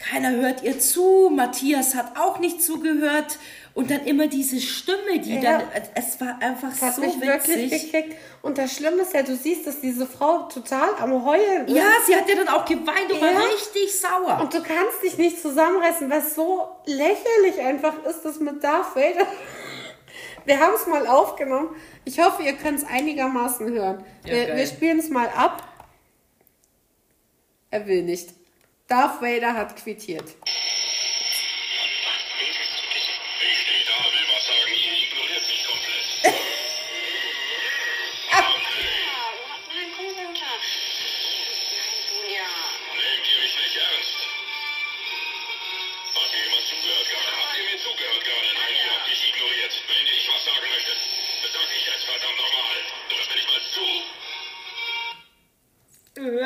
keiner 0.00 0.30
hört 0.32 0.62
ihr 0.62 0.80
zu, 0.80 1.30
Matthias 1.30 1.94
hat 1.94 2.18
auch 2.18 2.38
nicht 2.38 2.62
zugehört 2.62 3.38
und 3.74 3.90
dann 3.90 4.04
immer 4.06 4.26
diese 4.28 4.58
Stimme, 4.60 5.18
die 5.22 5.34
Ja. 5.36 5.58
dann, 5.58 5.62
es 5.94 6.18
war 6.20 6.38
einfach 6.40 6.70
Das 6.70 6.80
hat 6.82 6.94
so 6.96 7.02
mich 7.02 7.20
wirklich 7.20 7.70
witzig. 7.70 7.92
gekickt. 7.92 8.16
Und 8.42 8.56
das 8.58 8.74
Schlimme 8.74 9.02
ist 9.02 9.12
ja, 9.12 9.22
du 9.22 9.36
siehst, 9.36 9.66
dass 9.66 9.80
diese 9.82 10.06
Frau 10.06 10.44
total 10.48 10.88
am 10.98 11.24
Heulen 11.24 11.66
ist. 11.68 11.76
Ja, 11.76 11.84
sie 12.06 12.16
hat 12.16 12.26
ja 12.28 12.34
dann 12.36 12.48
auch 12.48 12.64
geweint 12.64 13.12
und 13.12 13.20
Ja. 13.20 13.34
war 13.34 13.46
richtig 13.52 13.94
sauer. 13.94 14.40
Und 14.40 14.54
du 14.54 14.62
kannst 14.62 15.02
dich 15.04 15.18
nicht 15.18 15.38
zusammenreißen, 15.40 16.08
weil 16.10 16.20
es 16.20 16.34
so 16.34 16.66
lächerlich 16.86 17.60
einfach 17.62 18.02
ist, 18.04 18.22
das 18.22 18.40
mit 18.40 18.64
Darth 18.64 18.96
Vader. 18.96 19.26
Wir 20.46 20.58
haben 20.58 20.72
es 20.74 20.86
mal 20.86 21.06
aufgenommen. 21.06 21.68
Ich 22.06 22.18
hoffe, 22.18 22.42
ihr 22.42 22.54
könnt 22.54 22.78
es 22.78 22.84
einigermaßen 22.86 23.68
hören. 23.70 24.02
Ja, 24.24 24.32
wir 24.32 24.56
wir 24.56 24.66
spielen 24.66 24.98
es 24.98 25.10
mal 25.10 25.28
ab. 25.28 25.62
Er 27.70 27.86
will 27.86 28.02
nicht. 28.02 28.30
Darth 28.90 29.22
Vader 29.22 29.54
hat 29.54 29.76
quittiert. 29.76 30.24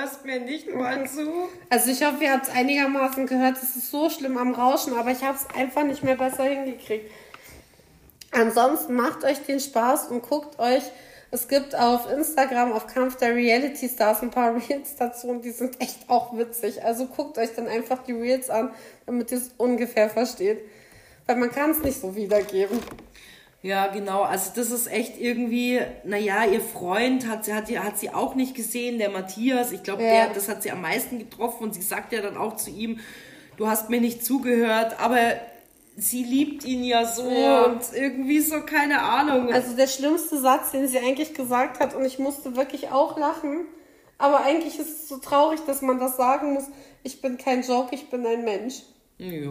Hörst 0.05 0.25
mir 0.25 0.41
nicht 0.41 0.75
mal 0.75 1.09
zu. 1.09 1.49
Also 1.71 1.91
ich 1.91 2.05
hoffe, 2.05 2.25
ihr 2.25 2.33
habt 2.33 2.49
es 2.49 2.55
einigermaßen 2.55 3.27
gehört. 3.27 3.57
Es 3.57 3.75
ist 3.75 3.91
so 3.91 4.11
schlimm 4.11 4.37
am 4.37 4.55
Rauschen, 4.55 4.95
aber 4.95 5.11
ich 5.11 5.23
habe 5.23 5.39
es 5.39 5.57
einfach 5.57 5.85
nicht 5.85 6.03
mehr 6.03 6.17
besser 6.17 6.45
hingekriegt. 6.45 7.11
Ansonsten 8.31 8.95
macht 8.95 9.25
euch 9.25 9.39
den 9.47 9.61
Spaß 9.61 10.09
und 10.09 10.23
guckt 10.23 10.59
euch. 10.59 10.83
Es 11.31 11.49
gibt 11.49 11.75
auf 11.75 12.11
Instagram, 12.13 12.73
auf 12.73 12.87
Kampf 12.87 13.17
der 13.17 13.35
Reality 13.35 13.89
Stars 13.89 14.23
ein 14.23 14.31
paar 14.31 14.55
Reels 14.69 14.97
dazu 14.97 15.29
und 15.29 15.45
die 15.45 15.53
sind 15.53 15.81
echt 15.81 16.09
auch 16.09 16.37
witzig. 16.37 16.85
Also 16.85 17.07
guckt 17.07 17.39
euch 17.39 17.55
dann 17.57 17.67
einfach 17.67 18.03
die 18.05 18.13
Reels 18.13 18.51
an, 18.51 18.71
damit 19.07 19.33
ihr 19.33 19.39
es 19.39 19.53
ungefähr 19.57 20.11
versteht. 20.11 20.61
Weil 21.27 21.37
man 21.37 21.51
kann 21.51 21.71
es 21.71 21.79
nicht 21.79 21.99
so 21.99 22.15
wiedergeben. 22.15 22.79
Ja, 23.65 23.87
genau. 23.87 24.21
Also 24.23 24.51
das 24.55 24.71
ist 24.71 24.93
echt 24.93 25.19
irgendwie, 25.19 25.81
naja, 26.05 26.45
ihr 26.45 26.61
Freund 26.61 27.27
hat 27.27 27.47
sie, 27.47 27.55
hat, 27.55 27.71
hat 27.71 27.99
sie 27.99 28.11
auch 28.13 28.35
nicht 28.35 28.55
gesehen, 28.55 28.99
der 28.99 29.09
Matthias. 29.09 29.73
Ich 29.73 29.83
glaube, 29.83 30.03
Ja. 30.03 30.27
der, 30.27 30.35
das 30.35 30.51
hat 30.51 30.63
sie 30.63 30.71
am 30.71 30.83
meisten 30.83 31.19
getroffen 31.19 31.63
und 31.65 31.75
sie 31.75 31.81
sagt 31.81 32.13
ja 32.13 32.21
dann 32.21 32.37
auch 32.37 32.57
zu 32.57 32.69
ihm, 32.69 33.01
du 33.57 33.67
hast 33.67 33.89
mir 33.89 34.03
nicht 34.03 34.23
zugehört, 34.23 35.01
aber 35.01 35.19
sie 35.97 36.23
liebt 36.25 36.65
ihn 36.67 36.85
ja 36.85 37.07
so 37.07 37.27
Ja. 37.31 37.63
und 37.65 37.81
irgendwie 37.95 38.41
so, 38.41 38.61
keine 38.61 39.01
Ahnung. 39.01 39.51
Also 39.51 39.75
der 39.75 39.87
schlimmste 39.87 40.39
Satz, 40.39 40.73
den 40.73 40.87
sie 40.87 40.99
eigentlich 40.99 41.33
gesagt 41.33 41.81
hat 41.81 41.95
und 41.95 42.05
ich 42.05 42.19
musste 42.19 42.57
wirklich 42.57 42.91
auch 42.91 43.17
lachen. 43.19 43.65
Aber 44.19 44.43
eigentlich 44.45 44.79
ist 44.79 44.89
es 45.05 45.09
so 45.09 45.17
traurig, 45.17 45.61
dass 45.67 45.81
man 45.81 45.99
das 45.99 46.19
sagen 46.19 46.53
muss. 46.53 46.65
Ich 47.03 47.23
bin 47.23 47.39
kein 47.39 47.63
Joke, 47.63 47.95
ich 47.95 48.11
bin 48.11 48.27
ein 48.27 48.45
Mensch. 48.45 48.83
ja. 49.17 49.49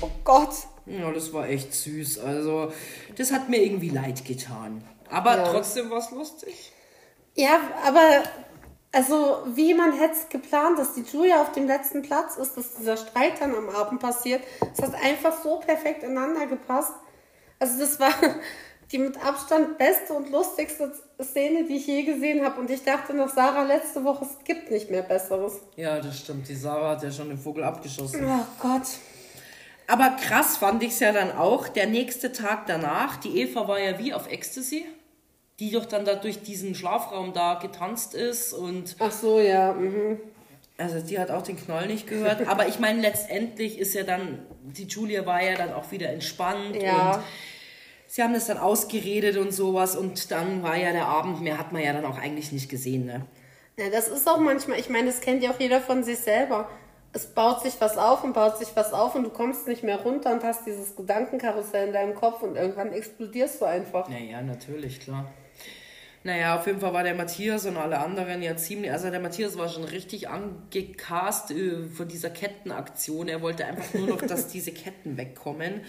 Oh 0.00 0.08
Gott. 0.24 0.54
Ja, 0.86 1.10
das 1.12 1.32
war 1.32 1.48
echt 1.48 1.74
süß. 1.74 2.18
Also 2.20 2.72
das 3.16 3.32
hat 3.32 3.48
mir 3.48 3.62
irgendwie 3.62 3.90
leid 3.90 4.24
getan. 4.24 4.82
Aber 5.10 5.36
Ja. 5.36 5.50
trotzdem 5.52 5.90
war 5.90 5.98
es 5.98 6.10
lustig. 6.10 6.72
Ja, 7.34 7.60
aber 7.84 8.22
also 8.92 9.38
wie 9.54 9.74
man 9.74 9.92
hätte 9.98 10.14
es 10.14 10.28
geplant, 10.28 10.78
dass 10.78 10.94
die 10.94 11.02
Julia 11.02 11.42
auf 11.42 11.52
dem 11.52 11.66
letzten 11.66 12.02
Platz 12.02 12.36
ist, 12.36 12.56
dass 12.56 12.74
dieser 12.76 12.96
Streit 12.96 13.40
dann 13.40 13.54
am 13.54 13.68
Abend 13.68 14.00
passiert. 14.00 14.42
Es 14.72 14.82
hat 14.82 14.94
einfach 14.94 15.42
so 15.42 15.58
perfekt 15.58 16.02
ineinander 16.02 16.46
gepasst. 16.46 16.92
Also 17.58 17.78
das 17.78 18.00
war 18.00 18.10
die 18.92 18.98
mit 18.98 19.22
Abstand 19.22 19.76
beste 19.78 20.14
und 20.14 20.30
lustigste 20.30 20.92
Szene, 21.22 21.64
die 21.64 21.76
ich 21.76 21.86
je 21.86 22.04
gesehen 22.04 22.44
habe. 22.44 22.58
Und 22.60 22.70
ich 22.70 22.84
dachte 22.84 23.12
nach 23.12 23.28
Sarah 23.28 23.64
letzte 23.64 24.02
Woche, 24.04 24.24
es 24.24 24.44
gibt 24.44 24.70
nicht 24.70 24.90
mehr 24.90 25.02
Besseres. 25.02 25.54
Ja, 25.76 26.00
das 26.00 26.18
stimmt. 26.20 26.48
Die 26.48 26.54
Sarah 26.54 26.90
hat 26.92 27.02
ja 27.02 27.10
schon 27.10 27.28
den 27.28 27.38
Vogel 27.38 27.64
abgeschossen. 27.64 28.24
Oh 28.26 28.46
Gott. 28.62 28.86
Aber 29.88 30.10
krass 30.20 30.56
fand 30.56 30.82
ich 30.82 30.90
es 30.90 31.00
ja 31.00 31.12
dann 31.12 31.32
auch, 31.32 31.68
der 31.68 31.86
nächste 31.86 32.32
Tag 32.32 32.66
danach, 32.66 33.16
die 33.16 33.40
Eva 33.40 33.68
war 33.68 33.78
ja 33.80 33.98
wie 33.98 34.12
auf 34.14 34.28
Ecstasy, 34.30 34.84
die 35.60 35.70
doch 35.70 35.86
dann 35.86 36.04
da 36.04 36.14
durch 36.14 36.42
diesen 36.42 36.74
Schlafraum 36.74 37.32
da 37.32 37.54
getanzt 37.54 38.14
ist 38.14 38.52
und 38.52 38.96
Ach 38.98 39.12
so, 39.12 39.38
ja. 39.40 39.72
Mhm. 39.72 40.18
also 40.76 41.00
die 41.00 41.18
hat 41.18 41.30
auch 41.30 41.42
den 41.42 41.56
Knoll 41.56 41.86
nicht 41.86 42.06
gehört. 42.06 42.46
Aber 42.48 42.66
ich 42.68 42.78
meine, 42.80 43.00
letztendlich 43.00 43.78
ist 43.78 43.94
ja 43.94 44.02
dann, 44.02 44.40
die 44.64 44.84
Julia 44.84 45.24
war 45.24 45.42
ja 45.42 45.54
dann 45.56 45.72
auch 45.72 45.90
wieder 45.92 46.10
entspannt 46.10 46.82
Ja. 46.82 47.14
und 47.14 47.22
sie 48.08 48.22
haben 48.22 48.34
das 48.34 48.46
dann 48.46 48.58
ausgeredet 48.58 49.36
und 49.36 49.52
sowas 49.52 49.94
und 49.96 50.30
dann 50.32 50.62
war 50.64 50.76
ja 50.76 50.92
der 50.92 51.06
Abend, 51.06 51.40
mehr 51.42 51.58
hat 51.58 51.72
man 51.72 51.82
ja 51.82 51.92
dann 51.92 52.04
auch 52.04 52.18
eigentlich 52.18 52.50
nicht 52.50 52.68
gesehen, 52.68 53.06
ne? 53.06 53.24
Ja, 53.78 53.90
das 53.90 54.08
ist 54.08 54.26
auch 54.28 54.38
manchmal, 54.40 54.80
ich 54.80 54.88
meine, 54.88 55.06
das 55.06 55.20
kennt 55.20 55.42
ja 55.42 55.50
auch 55.50 55.60
jeder 55.60 55.80
von 55.80 56.02
sich 56.02 56.18
selber. 56.18 56.68
Es 57.12 57.26
baut 57.26 57.62
sich 57.62 57.74
was 57.80 57.96
auf 57.96 58.24
und 58.24 58.34
baut 58.34 58.58
sich 58.58 58.68
was 58.74 58.92
auf 58.92 59.14
und 59.14 59.24
du 59.24 59.30
kommst 59.30 59.66
nicht 59.68 59.82
mehr 59.82 60.00
runter 60.00 60.32
und 60.32 60.44
hast 60.44 60.66
dieses 60.66 60.94
Gedankenkarussell 60.96 61.88
in 61.88 61.92
deinem 61.92 62.14
Kopf 62.14 62.42
und 62.42 62.56
irgendwann 62.56 62.92
explodierst 62.92 63.60
du 63.60 63.64
einfach. 63.64 64.08
Naja, 64.08 64.42
natürlich, 64.42 65.00
klar. 65.00 65.26
Naja, 66.26 66.58
auf 66.58 66.66
jeden 66.66 66.80
Fall 66.80 66.92
war 66.92 67.04
der 67.04 67.14
Matthias 67.14 67.66
und 67.66 67.76
alle 67.76 67.98
anderen 67.98 68.42
ja 68.42 68.56
ziemlich, 68.56 68.90
also 68.90 69.10
der 69.10 69.20
Matthias 69.20 69.56
war 69.56 69.68
schon 69.68 69.84
richtig 69.84 70.28
angecast 70.28 71.52
äh, 71.52 71.84
von 71.84 72.08
dieser 72.08 72.30
Kettenaktion. 72.30 73.28
Er 73.28 73.42
wollte 73.42 73.64
einfach 73.64 73.94
nur 73.94 74.08
noch, 74.08 74.22
dass 74.22 74.48
diese 74.48 74.72
Ketten 74.72 75.16
wegkommen. 75.16 75.82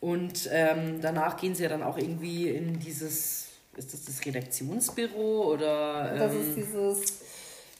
Und 0.00 0.48
ähm, 0.52 1.00
danach 1.00 1.38
gehen 1.38 1.54
sie 1.54 1.62
ja 1.62 1.70
dann 1.70 1.82
auch 1.82 1.96
irgendwie 1.96 2.50
in 2.50 2.78
dieses, 2.78 3.48
ist 3.76 3.94
das 3.94 4.04
das 4.04 4.26
Redaktionsbüro 4.26 5.54
oder? 5.54 6.14
Das 6.16 6.34
ähm, 6.34 6.40
ist 6.40 6.56
dieses. 6.56 7.20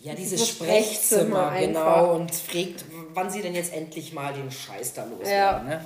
Ja, 0.01 0.15
dieses 0.15 0.49
Sprechzimmer, 0.49 1.53
genau, 1.59 2.15
und 2.15 2.35
fragt, 2.35 2.85
wann 3.15 3.31
sie 3.31 3.43
denn 3.43 3.55
jetzt 3.55 3.73
endlich 3.73 4.13
mal 4.13 4.33
den 4.33 4.51
Scheiß 4.51 4.95
da 4.95 5.05
loswerden. 5.05 5.69
Ja. 5.69 5.77
Ne? 5.77 5.81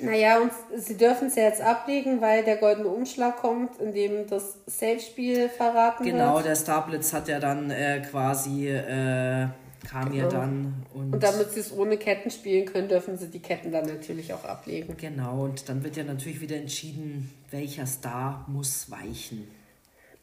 Naja, 0.00 0.38
und 0.40 0.52
sie 0.80 0.96
dürfen 0.96 1.26
es 1.26 1.34
ja 1.34 1.44
jetzt 1.44 1.60
ablegen, 1.60 2.20
weil 2.20 2.44
der 2.44 2.56
goldene 2.56 2.88
Umschlag 2.88 3.36
kommt, 3.38 3.80
in 3.80 3.92
dem 3.92 4.28
das 4.28 4.54
Safe-Spiel 4.66 5.48
verraten 5.48 6.04
Genau, 6.04 6.36
wird. 6.36 6.46
der 6.46 6.56
Starblitz 6.56 7.12
hat 7.12 7.26
ja 7.26 7.40
dann 7.40 7.70
äh, 7.70 8.00
quasi, 8.08 8.68
äh, 8.68 9.48
kam 9.90 10.12
ja 10.12 10.28
dann 10.28 10.86
und, 10.94 11.14
Und 11.14 11.22
damit 11.22 11.50
sie 11.50 11.60
es 11.60 11.72
ohne 11.72 11.96
Ketten 11.96 12.30
spielen 12.30 12.66
können, 12.66 12.88
dürfen 12.88 13.18
sie 13.18 13.26
die 13.28 13.40
Ketten 13.40 13.72
dann 13.72 13.86
natürlich 13.86 14.32
auch 14.32 14.44
ablegen. 14.44 14.96
genau, 14.96 15.44
und 15.44 15.68
dann 15.68 15.82
wird 15.82 15.96
ja 15.96 16.04
natürlich 16.04 16.40
wieder 16.40 16.56
entschieden, 16.56 17.32
welcher 17.50 17.86
Star 17.86 18.44
muss 18.48 18.88
weichen. 18.90 19.48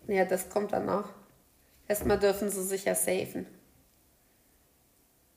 Ja, 0.08 0.24
das 0.24 0.48
kommt 0.50 0.72
dann 0.72 0.88
auch. 0.88 1.06
Erstmal 1.88 2.20
dürfen 2.20 2.50
sie 2.50 2.64
sich 2.64 2.86
ja 2.86 2.96
safen. 2.96 3.46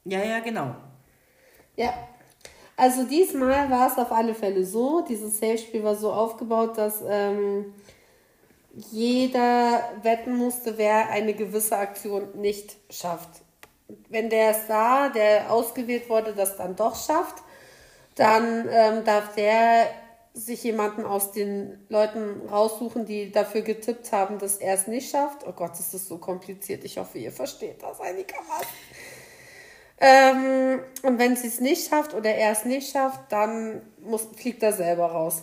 Ja, 0.05 0.23
ja, 0.25 0.41
genau. 0.41 0.75
Ja. 1.77 1.93
Also 2.77 3.05
diesmal 3.05 3.71
war 3.71 3.91
es 3.91 3.99
auf 3.99 4.13
alle 4.13 4.35
Fälle 4.35 4.65
so, 4.65 5.01
dieses 5.01 5.41
Safe-Spiel 5.41 5.83
war 5.83 5.97
so 5.97 6.13
aufgebaut, 6.13 6.79
dass 6.79 7.03
ähm, 7.07 7.75
jeder 8.73 9.83
wetten 10.03 10.37
musste, 10.37 10.79
wer 10.79 11.11
eine 11.11 11.35
gewisse 11.35 11.77
Aktion 11.77 12.29
nicht 12.41 12.77
schafft. 12.89 13.29
Wenn 14.09 14.31
der 14.31 14.55
Star, 14.55 15.11
der 15.11 15.51
ausgewählt 15.51 16.09
wurde, 16.09 16.35
das 16.35 16.57
dann 16.57 16.77
doch 16.77 16.95
schafft, 16.95 17.43
dann 18.15 18.69
ähm, 18.71 19.05
darf 19.05 19.35
der 19.35 19.89
sich 20.35 20.63
jemanden 20.63 21.05
aus 21.05 21.33
den 21.33 21.85
Leuten 21.89 22.49
raussuchen, 22.49 23.07
die 23.07 23.33
dafür 23.33 23.63
getippt 23.63 24.13
haben, 24.13 24.39
dass 24.39 24.57
er 24.57 24.75
es 24.75 24.87
nicht 24.87 25.11
schafft. 25.11 25.47
Oh 25.47 25.53
Gott, 25.53 25.79
ist 25.79 25.95
das 25.95 26.07
so 26.07 26.19
kompliziert. 26.19 26.85
Ich 26.85 26.99
hoffe, 26.99 27.19
ihr 27.19 27.33
versteht 27.33 27.83
das 27.83 28.01
einigermaßen. 28.01 28.69
Ähm, 30.01 30.81
und 31.03 31.19
wenn 31.19 31.35
sie 31.35 31.49
es 31.49 31.61
nicht 31.61 31.89
schafft 31.89 32.15
oder 32.15 32.33
er 32.33 32.53
es 32.53 32.65
nicht 32.65 32.93
schafft, 32.93 33.33
dann 33.33 33.83
muss, 34.01 34.29
fliegt 34.37 34.63
er 34.63 34.73
selber 34.73 35.07
raus. 35.07 35.43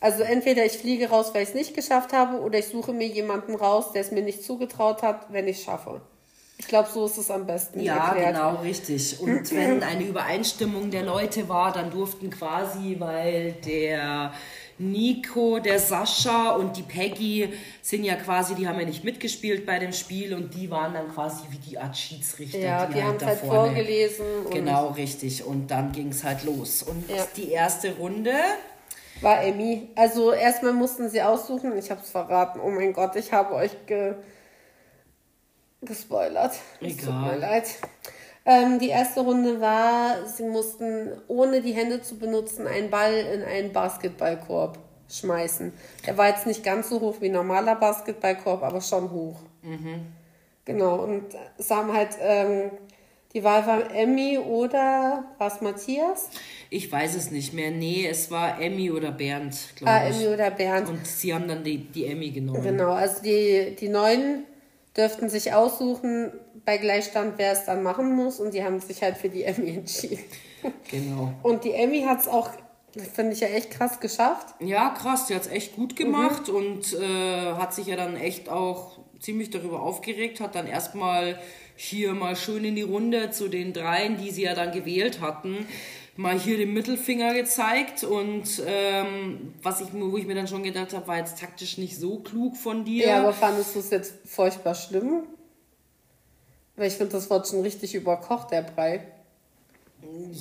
Also 0.00 0.22
entweder 0.22 0.64
ich 0.66 0.78
fliege 0.78 1.08
raus, 1.08 1.32
weil 1.32 1.44
ich 1.44 1.50
es 1.50 1.54
nicht 1.54 1.74
geschafft 1.74 2.12
habe, 2.12 2.40
oder 2.40 2.58
ich 2.58 2.66
suche 2.66 2.92
mir 2.92 3.06
jemanden 3.06 3.54
raus, 3.54 3.92
der 3.92 4.02
es 4.02 4.10
mir 4.10 4.22
nicht 4.22 4.42
zugetraut 4.42 5.02
hat, 5.02 5.32
wenn 5.32 5.46
ich 5.48 5.58
es 5.58 5.64
schaffe. 5.64 6.00
Ich 6.56 6.68
glaube, 6.68 6.88
so 6.92 7.06
ist 7.06 7.18
es 7.18 7.30
am 7.30 7.46
besten 7.46 7.80
Ja, 7.80 8.08
erklärt. 8.08 8.34
genau, 8.36 8.54
richtig. 8.62 9.18
Und 9.20 9.50
wenn 9.54 9.82
eine 9.82 10.04
Übereinstimmung 10.04 10.90
der 10.90 11.02
Leute 11.02 11.48
war, 11.48 11.72
dann 11.72 11.90
durften 11.90 12.30
quasi, 12.30 12.96
weil 12.98 13.52
der 13.66 14.32
Nico, 14.78 15.58
der 15.60 15.78
Sascha 15.78 16.50
und 16.52 16.76
die 16.76 16.82
Peggy 16.82 17.48
sind 17.80 18.02
ja 18.04 18.16
quasi, 18.16 18.54
die 18.54 18.66
haben 18.66 18.78
ja 18.80 18.86
nicht 18.86 19.04
mitgespielt 19.04 19.66
bei 19.66 19.78
dem 19.78 19.92
Spiel 19.92 20.34
und 20.34 20.52
die 20.54 20.68
waren 20.70 20.94
dann 20.94 21.12
quasi 21.12 21.44
wie 21.50 21.58
die 21.58 21.78
Art 21.78 21.96
Schiedsrichter. 21.96 22.58
Ja, 22.58 22.86
die, 22.86 23.02
haben 23.02 23.16
es 23.16 23.24
halt 23.24 23.38
vorgelesen. 23.40 24.24
Genau, 24.50 24.88
richtig. 24.88 25.44
Und 25.44 25.70
dann 25.70 25.92
ging 25.92 26.08
es 26.08 26.24
halt 26.24 26.44
los. 26.44 26.82
Und 26.82 27.08
Ja. 27.08 27.24
die 27.36 27.50
erste 27.50 27.94
Runde, 27.96 28.32
War 29.20 29.42
Emmy. 29.44 29.88
Also 29.94 30.32
erstmal 30.32 30.72
mussten 30.72 31.08
sie 31.08 31.22
aussuchen. 31.22 31.76
Ich 31.78 31.90
habe 31.92 32.00
es 32.02 32.10
verraten. 32.10 32.58
Oh 32.60 32.68
mein 32.70 32.92
Gott, 32.92 33.14
ich 33.14 33.32
habe 33.32 33.54
euch 33.54 33.70
ge 33.86 34.14
gespoilert. 35.84 36.52
Es 36.80 36.96
tut 36.96 37.04
Egal. 37.08 37.32
mir 37.32 37.38
leid. 37.38 37.64
Ähm, 38.46 38.78
die 38.78 38.88
erste 38.90 39.20
Runde 39.20 39.60
war, 39.60 40.26
sie 40.26 40.42
mussten 40.44 41.10
ohne 41.28 41.62
die 41.62 41.72
Hände 41.72 42.02
zu 42.02 42.18
benutzen 42.18 42.66
einen 42.66 42.90
Ball 42.90 43.14
in 43.14 43.42
einen 43.42 43.72
Basketballkorb 43.72 44.78
schmeißen. 45.10 45.72
Der 46.06 46.18
war 46.18 46.28
jetzt 46.28 46.46
nicht 46.46 46.62
ganz 46.62 46.90
so 46.90 47.00
hoch 47.00 47.16
wie 47.20 47.26
ein 47.26 47.32
normaler 47.32 47.74
Basketballkorb, 47.76 48.62
aber 48.62 48.80
schon 48.82 49.10
hoch. 49.10 49.36
Genau, 50.66 50.96
und 50.96 51.24
es 51.58 51.70
haben 51.70 51.92
halt, 51.92 52.10
ähm, 52.20 52.70
die 53.32 53.42
Wahl 53.44 53.66
war 53.66 53.94
Emmy 53.94 54.38
oder 54.38 55.24
war 55.38 55.46
es 55.48 55.60
Matthias? 55.60 56.28
ich 56.70 56.90
weiß 56.90 57.14
es 57.16 57.30
nicht 57.30 57.52
mehr. 57.54 57.70
Nee, 57.70 58.06
es 58.08 58.30
war 58.30 58.60
Emmy 58.60 58.90
oder 58.90 59.10
Bernd, 59.12 59.56
glaube 59.76 59.90
Ah, 59.92 60.08
ich. 60.08 60.16
Emmy 60.16 60.34
oder 60.34 60.50
Bernd. 60.50 60.88
Und 60.88 61.06
sie 61.06 61.32
haben 61.32 61.46
dann 61.48 61.62
die, 61.64 61.78
die 61.78 62.06
Emmy 62.06 62.30
genommen. 62.30 62.62
Genau, 62.62 62.92
also 62.92 63.22
die, 63.22 63.76
die 63.78 63.88
Neuen 63.88 64.44
dürften 64.96 65.28
sich 65.28 65.52
aussuchen 65.52 66.32
bei 66.64 66.78
Gleichstand, 66.78 67.34
wer 67.36 67.52
es 67.52 67.64
dann 67.64 67.82
machen 67.82 68.14
muss 68.14 68.40
und 68.40 68.54
die 68.54 68.64
haben 68.64 68.80
sich 68.80 69.02
halt 69.02 69.16
für 69.16 69.28
die 69.28 69.44
Emmy 69.44 69.76
entschieden. 69.76 70.24
Genau. 70.90 71.32
Und 71.42 71.64
die 71.64 71.72
Emmy 71.72 72.02
hat 72.02 72.20
es 72.20 72.28
auch, 72.28 72.50
finde 73.12 73.32
ich 73.32 73.40
ja 73.40 73.48
echt 73.48 73.70
krass 73.70 74.00
geschafft. 74.00 74.54
Ja, 74.60 74.90
krass, 74.90 75.26
die 75.26 75.34
hat 75.34 75.42
es 75.42 75.48
echt 75.48 75.76
gut 75.76 75.96
gemacht 75.96 76.48
und 76.48 76.94
äh, 76.94 77.52
hat 77.54 77.74
sich 77.74 77.86
ja 77.86 77.96
dann 77.96 78.16
echt 78.16 78.48
auch 78.48 78.98
ziemlich 79.20 79.50
darüber 79.50 79.82
aufgeregt, 79.82 80.40
hat 80.40 80.54
dann 80.54 80.66
erstmal 80.66 81.38
hier 81.76 82.14
mal 82.14 82.36
schön 82.36 82.64
in 82.64 82.76
die 82.76 82.82
Runde 82.82 83.30
zu 83.30 83.48
den 83.48 83.72
dreien, 83.72 84.16
die 84.16 84.30
sie 84.30 84.42
ja 84.42 84.54
dann 84.54 84.72
gewählt 84.72 85.20
hatten, 85.20 85.66
mal 86.16 86.38
hier 86.38 86.56
den 86.56 86.72
Mittelfinger 86.72 87.34
gezeigt 87.34 88.04
und 88.04 88.62
ähm, 88.66 89.54
was 89.62 89.80
ich 89.80 89.88
wo 89.92 90.16
ich 90.16 90.26
mir 90.26 90.34
dann 90.34 90.48
schon 90.48 90.62
gedacht 90.62 90.92
habe, 90.92 91.06
war 91.08 91.18
jetzt 91.18 91.38
taktisch 91.40 91.78
nicht 91.78 91.98
so 91.98 92.18
klug 92.18 92.56
von 92.56 92.84
dir. 92.84 93.06
Ja, 93.06 93.22
aber 93.22 93.32
fandest 93.32 93.74
du 93.74 93.80
es 93.80 93.90
jetzt 93.90 94.14
furchtbar 94.24 94.74
schlimm? 94.74 95.24
Weil 96.76 96.88
ich 96.88 96.94
finde, 96.94 97.12
das 97.12 97.30
wird 97.30 97.48
schon 97.48 97.62
richtig 97.62 97.94
überkocht, 97.94 98.50
der 98.50 98.62
Brei. 98.62 99.06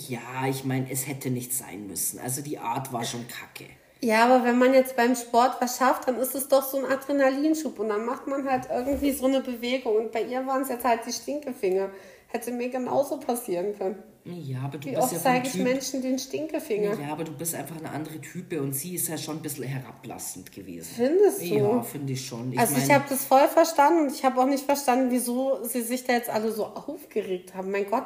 Ja, 0.08 0.48
ich 0.50 0.64
meine, 0.64 0.92
es 0.92 1.08
hätte 1.08 1.30
nicht 1.30 1.54
sein 1.54 1.88
müssen. 1.88 2.20
Also 2.20 2.42
die 2.42 2.58
Art 2.58 2.92
war 2.92 3.04
schon 3.04 3.26
kacke. 3.28 3.70
Ja, 4.02 4.26
aber 4.26 4.44
wenn 4.44 4.60
man 4.60 4.74
jetzt 4.74 4.98
beim 4.98 5.16
Sport 5.16 5.62
was 5.62 5.78
schafft, 5.78 6.08
dann 6.08 6.18
ist 6.18 6.36
es 6.36 6.50
doch 6.50 6.64
so 6.64 6.78
ein 6.78 6.92
Adrenalinschub 6.92 7.80
und 7.80 7.88
dann 7.88 8.06
macht 8.06 8.28
man 8.28 8.50
halt 8.50 8.68
irgendwie 8.70 9.14
so 9.14 9.26
eine 9.28 9.40
Bewegung. 9.40 9.96
Und 9.96 10.12
bei 10.12 10.24
ihr 10.24 10.46
waren 10.46 10.64
es 10.64 10.70
jetzt 10.70 10.84
halt 10.84 11.06
die 11.08 11.14
Stinkefinger. 11.14 11.90
Hätte 12.28 12.52
mir 12.52 12.70
genauso 12.70 13.18
passieren 13.18 13.78
können. 13.78 14.04
Ja, 14.26 14.62
aber 14.62 14.78
du 14.78 14.88
Wie 14.88 14.92
bist 14.92 15.04
oft 15.04 15.14
ja 15.14 15.20
zeige 15.20 15.48
ich 15.48 15.54
Typ. 15.54 15.64
Menschen 15.64 16.02
den 16.02 16.18
Stinkefinger? 16.18 16.98
Ja, 16.98 17.12
aber 17.12 17.26
du 17.26 17.34
bist 17.34 17.56
einfach 17.56 17.76
eine 17.78 17.90
andere 17.90 18.22
Type 18.22 18.62
und 18.62 18.72
sie 18.74 18.96
ist 18.96 19.10
ja 19.10 19.18
schon 19.18 19.38
ein 19.38 19.42
bisschen 19.42 19.66
herablassend 19.66 20.52
gewesen. 20.52 20.94
Findest 20.96 21.42
du? 21.42 21.56
Ja, 21.56 21.82
finde 21.82 22.14
ich 22.14 22.26
schon. 22.26 22.54
Ich 22.54 22.60
also 22.60 22.78
ich 22.78 22.88
mein, 22.88 22.96
habe 22.96 23.06
das 23.10 23.26
voll 23.26 23.48
verstanden 23.50 24.04
und 24.04 24.14
ich 24.14 24.24
habe 24.24 24.40
auch 24.40 24.46
nicht 24.46 24.64
verstanden, 24.64 25.12
wieso 25.12 25.64
sie 25.66 25.82
sich 25.82 26.06
da 26.06 26.14
jetzt 26.14 26.30
alle 26.30 26.54
so 26.54 26.66
aufgeregt 26.68 27.54
haben. 27.54 27.72
Mein 27.72 27.90
Gott, 27.90 28.06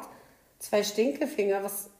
zwei 0.58 0.82
Stinkefinger, 0.82 1.62
was 1.62 1.90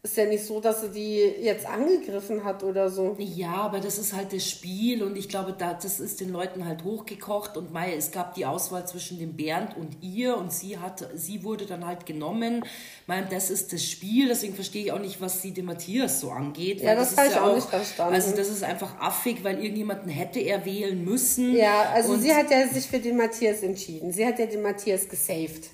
ist 0.00 0.16
ja 0.16 0.26
nicht 0.26 0.44
so, 0.44 0.60
dass 0.60 0.80
sie 0.80 0.90
die 0.90 1.44
jetzt 1.44 1.66
angegriffen 1.66 2.44
hat 2.44 2.62
oder 2.62 2.88
so. 2.88 3.16
Ja, 3.18 3.54
aber 3.54 3.80
das 3.80 3.98
ist 3.98 4.14
halt 4.14 4.32
das 4.32 4.48
Spiel 4.48 5.02
und 5.02 5.16
ich 5.16 5.28
glaube, 5.28 5.54
da, 5.58 5.74
das 5.74 5.98
ist 5.98 6.20
den 6.20 6.30
Leuten 6.30 6.64
halt 6.64 6.84
hochgekocht 6.84 7.56
und 7.56 7.72
Mei, 7.72 7.94
es 7.94 8.12
gab 8.12 8.34
die 8.34 8.46
Auswahl 8.46 8.86
zwischen 8.86 9.18
dem 9.18 9.36
Bernd 9.36 9.76
und 9.76 9.96
ihr 10.00 10.36
und 10.36 10.52
sie 10.52 10.78
hat, 10.78 11.04
sie 11.16 11.42
wurde 11.42 11.66
dann 11.66 11.84
halt 11.84 12.06
genommen. 12.06 12.64
Mei, 13.08 13.22
das 13.22 13.50
ist 13.50 13.72
das 13.72 13.84
Spiel, 13.84 14.28
deswegen 14.28 14.54
verstehe 14.54 14.84
ich 14.84 14.92
auch 14.92 15.00
nicht, 15.00 15.20
was 15.20 15.42
sie 15.42 15.52
dem 15.52 15.66
Matthias 15.66 16.20
so 16.20 16.30
angeht. 16.30 16.80
Ja, 16.80 16.94
das 16.94 17.10
ist 17.10 17.18
habe 17.18 17.28
ich 17.28 17.36
auch 17.36 17.54
nicht 17.56 17.68
verstanden. 17.68 18.14
Also 18.14 18.36
das 18.36 18.48
ist 18.48 18.62
einfach 18.62 19.00
affig, 19.00 19.42
weil 19.42 19.58
irgendjemanden 19.58 20.10
hätte 20.10 20.38
er 20.38 20.64
wählen 20.64 21.04
müssen. 21.04 21.56
Ja, 21.56 21.90
also 21.92 22.16
sie 22.16 22.32
hat 22.32 22.52
ja 22.52 22.68
sich 22.68 22.86
für 22.86 23.00
den 23.00 23.16
Matthias 23.16 23.64
entschieden. 23.64 24.12
Sie 24.12 24.24
hat 24.24 24.38
ja 24.38 24.46
den 24.46 24.62
Matthias 24.62 25.08
gesaved. 25.08 25.70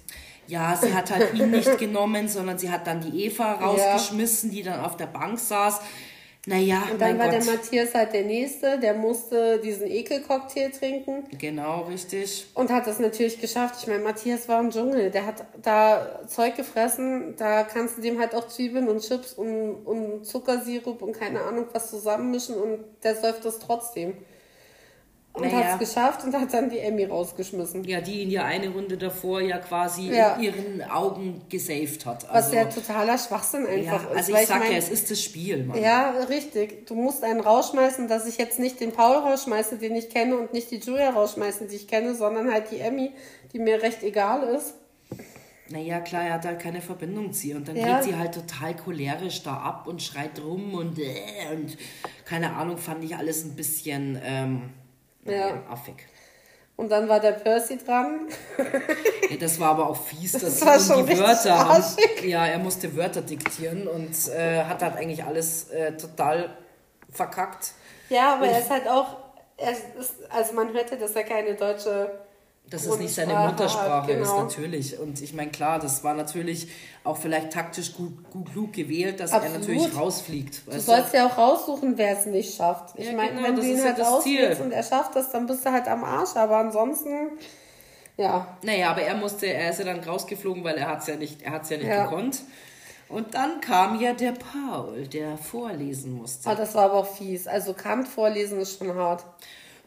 Ja, 0.46 0.76
sie 0.80 0.92
hat 0.92 1.10
halt 1.10 1.34
ihn 1.34 1.50
nicht 1.50 1.78
genommen, 1.78 2.28
sondern 2.28 2.58
sie 2.58 2.70
hat 2.70 2.86
dann 2.86 3.00
die 3.00 3.24
Eva 3.26 3.52
rausgeschmissen, 3.54 4.50
die 4.50 4.62
dann 4.62 4.80
auf 4.80 4.96
der 4.96 5.06
Bank 5.06 5.38
saß. 5.38 5.80
Naja, 6.46 6.82
Und 6.92 7.00
dann 7.00 7.18
war 7.18 7.30
Gott. 7.30 7.36
der 7.46 7.54
Matthias 7.54 7.94
halt 7.94 8.12
der 8.12 8.24
Nächste, 8.24 8.78
der 8.78 8.92
musste 8.92 9.58
diesen 9.60 9.86
Ekelcocktail 9.86 10.70
trinken 10.72 11.24
Genau, 11.38 11.84
richtig. 11.84 12.46
und 12.52 12.70
hat 12.70 12.86
das 12.86 12.98
natürlich 12.98 13.40
geschafft. 13.40 13.76
Ich 13.80 13.86
meine, 13.86 14.02
Matthias 14.02 14.46
war 14.46 14.60
im 14.60 14.68
Dschungel, 14.68 15.10
der 15.10 15.24
hat 15.24 15.46
da 15.62 16.20
Zeug 16.26 16.54
gefressen, 16.54 17.34
da 17.38 17.62
kannst 17.62 17.96
du 17.96 18.02
dem 18.02 18.20
halt 18.20 18.34
auch 18.34 18.46
Zwiebeln 18.48 18.88
und 18.90 19.00
Chips 19.00 19.32
und, 19.32 19.86
und 19.86 20.26
Zuckersirup 20.26 21.00
und 21.00 21.18
keine 21.18 21.40
Ahnung 21.40 21.64
was 21.72 21.88
zusammenmischen 21.88 22.56
und 22.56 22.80
der 23.02 23.14
säuft 23.16 23.42
das 23.46 23.58
trotzdem. 23.58 24.12
Und 25.34 25.42
Naja. 25.42 25.64
hat 25.64 25.82
es 25.82 25.88
geschafft 25.90 26.22
und 26.22 26.32
hat 26.32 26.54
dann 26.54 26.70
die 26.70 26.78
Emmy 26.78 27.06
rausgeschmissen. 27.06 27.82
Ja, 27.84 28.00
die 28.00 28.22
ihn 28.22 28.30
ja 28.30 28.44
eine 28.44 28.68
Runde 28.68 28.96
davor 28.96 29.40
ja 29.40 29.58
quasi 29.58 30.08
Ja. 30.12 30.34
in 30.36 30.42
ihren 30.44 30.82
Augen 30.88 31.42
gesaved 31.48 32.06
hat. 32.06 32.22
Was 32.28 32.44
Also, 32.46 32.54
ja 32.54 32.64
totaler 32.66 33.18
Schwachsinn 33.18 33.62
ja, 33.64 33.70
einfach 33.70 34.10
ist. 34.12 34.16
also 34.16 34.32
ich 34.36 34.46
sag 34.46 34.60
mein, 34.60 34.70
ja, 34.70 34.78
es 34.78 34.90
ist 34.90 35.10
das 35.10 35.20
Spiel, 35.20 35.64
Mann. 35.64 35.82
Ja, 35.82 36.10
richtig. 36.28 36.86
Du 36.86 36.94
musst 36.94 37.24
einen 37.24 37.40
rausschmeißen, 37.40 38.06
dass 38.06 38.28
ich 38.28 38.38
jetzt 38.38 38.60
nicht 38.60 38.78
den 38.78 38.92
Paul 38.92 39.16
rausschmeiße, 39.16 39.76
den 39.78 39.96
ich 39.96 40.08
kenne, 40.08 40.36
und 40.38 40.52
nicht 40.52 40.70
die 40.70 40.76
Julia 40.78 41.10
rausschmeißen, 41.10 41.66
die 41.66 41.74
ich 41.76 41.88
kenne, 41.88 42.14
sondern 42.14 42.52
halt 42.52 42.70
die 42.70 42.78
Emmy, 42.78 43.10
die 43.52 43.58
mir 43.58 43.82
recht 43.82 44.04
egal 44.04 44.44
ist. 44.54 44.74
Naja, 45.68 45.98
klar, 45.98 46.22
er 46.26 46.34
hat 46.34 46.44
halt 46.44 46.60
keine 46.60 46.80
Verbindung 46.80 47.32
zu 47.32 47.48
ihr. 47.48 47.56
Und 47.56 47.66
dann 47.66 47.74
Ja. 47.76 47.96
geht 47.96 48.04
sie 48.04 48.16
halt 48.16 48.34
total 48.34 48.76
cholerisch 48.76 49.42
da 49.42 49.56
ab 49.56 49.88
und 49.88 50.00
schreit 50.00 50.40
rum 50.44 50.74
und, 50.74 50.96
äh, 51.00 51.06
und 51.52 51.76
keine 52.24 52.54
Ahnung, 52.54 52.76
fand 52.78 53.02
ich 53.02 53.16
alles 53.16 53.44
ein 53.44 53.56
bisschen 53.56 54.16
ähm, 54.22 54.70
Ja. 55.24 55.62
affig. 55.70 56.06
Und 56.76 56.90
dann 56.90 57.08
war 57.08 57.20
der 57.20 57.32
Percy 57.32 57.78
dran. 57.78 58.28
Ja, 59.30 59.36
das 59.40 59.58
war 59.58 59.70
aber 59.70 59.88
auch 59.88 59.96
fies, 59.96 60.32
dass 60.32 60.42
Das 60.60 60.66
war 60.66 60.78
schon 60.78 61.06
die 61.06 61.18
Wörter 61.18 61.54
arschig. 61.54 62.24
Ja, 62.24 62.46
er 62.46 62.58
musste 62.58 62.94
Wörter 62.94 63.22
diktieren 63.22 63.88
und 63.88 64.28
äh, 64.28 64.62
hat 64.64 64.82
halt 64.82 64.96
eigentlich 64.96 65.24
alles 65.24 65.70
äh, 65.70 65.96
total 65.96 66.50
verkackt. 67.10 67.72
Ja, 68.10 68.34
aber 68.34 68.46
er 68.46 68.60
ist 68.60 68.68
halt 68.70 68.86
auch, 68.86 69.16
ist, 69.98 70.16
also 70.28 70.52
man 70.52 70.72
hörte, 70.74 70.98
dass 70.98 71.12
er 71.12 71.24
keine 71.24 71.54
deutsche 71.54 72.23
Dass 72.70 72.86
es 72.86 72.98
nicht 72.98 73.14
seine 73.14 73.34
Muttersprache 73.34 74.02
hat, 74.02 74.08
ist, 74.08 74.16
genau. 74.30 74.42
natürlich. 74.44 74.98
Und 74.98 75.20
ich 75.20 75.34
meine, 75.34 75.50
klar, 75.50 75.78
das 75.78 76.02
war 76.02 76.14
natürlich 76.14 76.68
auch 77.04 77.16
vielleicht 77.16 77.52
taktisch 77.52 77.92
gut, 77.94 78.28
gut 78.30 78.50
klug 78.50 78.72
gewählt, 78.72 79.20
dass 79.20 79.32
er 79.32 79.36
Absolut. 79.42 79.60
natürlich 79.60 79.96
rausfliegt. 79.96 80.62
Du 80.66 80.80
sollst 80.80 81.12
ja 81.12 81.26
auch 81.26 81.36
raussuchen, 81.38 81.96
wer 81.98 82.18
es 82.18 82.26
nicht 82.26 82.54
schafft. 82.56 82.98
Ich 82.98 83.06
Ja, 83.06 83.12
meine, 83.12 83.32
genau, 83.34 83.42
wenn 83.48 83.56
du 83.56 83.62
ihn 83.62 83.76
ja 83.76 83.84
halt 83.84 84.00
auswählst 84.00 84.56
Ziel. 84.56 84.64
und 84.64 84.72
er 84.72 84.82
schafft 84.82 85.14
das, 85.14 85.30
dann 85.30 85.46
bist 85.46 85.64
du 85.64 85.70
halt 85.70 85.86
am 85.86 86.02
Arsch. 86.04 86.34
Aber 86.36 86.56
ansonsten, 86.56 87.32
ja. 88.16 88.56
Naja, 88.62 88.90
aber 88.90 89.02
er 89.02 89.14
musste, 89.16 89.46
er 89.46 89.70
ist 89.70 89.78
ja 89.80 89.84
dann 89.84 90.00
rausgeflogen, 90.00 90.64
weil 90.64 90.76
er 90.76 90.88
hat 90.88 91.02
es 91.02 91.06
ja 91.08 91.16
nicht, 91.16 91.42
er 91.42 91.52
hat's 91.52 91.68
ja 91.68 91.76
nicht 91.76 91.86
Ja. 91.86 92.04
gekonnt. 92.06 92.40
Und 93.10 93.34
dann 93.34 93.60
kam 93.60 94.00
ja 94.00 94.14
der 94.14 94.32
Paul, 94.32 95.06
der 95.06 95.36
vorlesen 95.36 96.14
musste. 96.14 96.48
Ah, 96.48 96.54
das 96.54 96.74
war 96.74 96.86
aber 96.86 96.94
auch 96.94 97.06
fies. 97.06 97.46
Also 97.46 97.74
Kant 97.74 98.08
vorlesen 98.08 98.58
ist 98.58 98.78
schon 98.78 98.94
hart. 98.94 99.22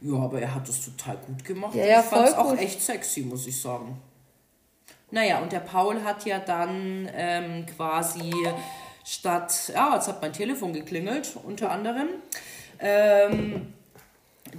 Ja, 0.01 0.15
aber 0.17 0.41
er 0.41 0.53
hat 0.53 0.67
es 0.69 0.85
total 0.85 1.17
gut 1.17 1.43
gemacht. 1.43 1.75
Ja, 1.75 1.85
ja, 1.85 1.99
ich 2.01 2.05
fand 2.05 2.27
es 2.27 2.35
auch 2.35 2.49
gut. 2.49 2.59
echt 2.59 2.81
sexy, 2.81 3.21
muss 3.21 3.47
ich 3.47 3.59
sagen. 3.59 3.99
Naja, 5.09 5.39
und 5.39 5.51
der 5.51 5.61
Paul 5.61 6.03
hat 6.03 6.25
ja 6.25 6.39
dann 6.39 7.09
ähm, 7.13 7.65
quasi 7.65 8.31
statt, 9.05 9.71
ja, 9.73 9.95
jetzt 9.95 10.07
hat 10.07 10.21
mein 10.21 10.33
Telefon 10.33 10.73
geklingelt, 10.73 11.37
unter 11.43 11.71
anderem. 11.71 12.09
Ähm, 12.79 13.73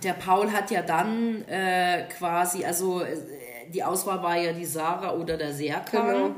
der 0.03 0.15
Paul 0.15 0.51
hat 0.51 0.71
ja 0.71 0.83
dann 0.83 1.47
äh, 1.49 2.05
quasi, 2.09 2.65
also 2.65 3.03
äh, 3.03 3.17
die 3.73 3.85
Auswahl 3.85 4.23
war 4.23 4.37
ja 4.37 4.53
die 4.53 4.65
Sarah 4.65 5.13
oder 5.13 5.37
der 5.37 5.53
Serkan. 5.53 6.07
Genau. 6.07 6.31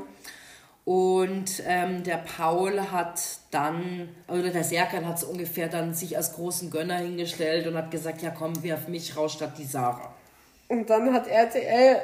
Und 0.91 1.63
ähm, 1.65 2.03
der 2.03 2.17
Paul 2.17 2.91
hat 2.91 3.21
dann, 3.49 4.09
oder 4.27 4.49
der 4.49 4.65
Serkan 4.65 5.07
hat 5.07 5.19
so 5.19 5.27
ungefähr 5.27 5.69
dann 5.69 5.93
sich 5.93 6.17
als 6.17 6.33
großen 6.33 6.69
Gönner 6.69 6.97
hingestellt 6.97 7.65
und 7.65 7.77
hat 7.77 7.91
gesagt, 7.91 8.21
ja 8.21 8.29
komm, 8.29 8.61
wirf 8.61 8.89
mich 8.89 9.15
raus 9.15 9.31
statt 9.31 9.53
die 9.57 9.63
Sarah. 9.63 10.13
Und 10.67 10.89
dann 10.89 11.13
hat 11.13 11.27
RTL 11.27 12.01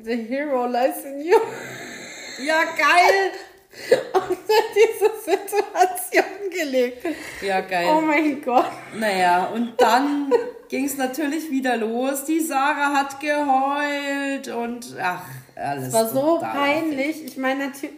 The 0.00 0.16
Hero 0.16 0.66
Lies 0.66 1.04
in 1.04 1.20
You 1.20 1.36
Ja, 2.44 2.64
geil! 2.64 3.30
auf 4.14 4.36
diese 4.74 5.36
Situation 5.36 6.50
gelegt. 6.50 7.06
Ja, 7.40 7.60
geil. 7.60 7.86
Oh 7.88 8.00
mein 8.00 8.42
Gott. 8.42 8.66
Naja, 8.98 9.44
und 9.54 9.80
dann 9.80 10.32
ging 10.68 10.86
es 10.86 10.96
natürlich 10.96 11.50
wieder 11.52 11.76
los. 11.76 12.24
Die 12.24 12.40
Sarah 12.40 12.94
hat 12.94 13.20
geheult 13.20 14.48
und 14.48 14.96
ach, 15.00 15.28
alles. 15.56 15.88
Es 15.88 15.92
war 15.92 16.08
so 16.08 16.38
peinlich. 16.40 17.24
Ich 17.24 17.36
meine, 17.36 17.66
natürlich. 17.68 17.96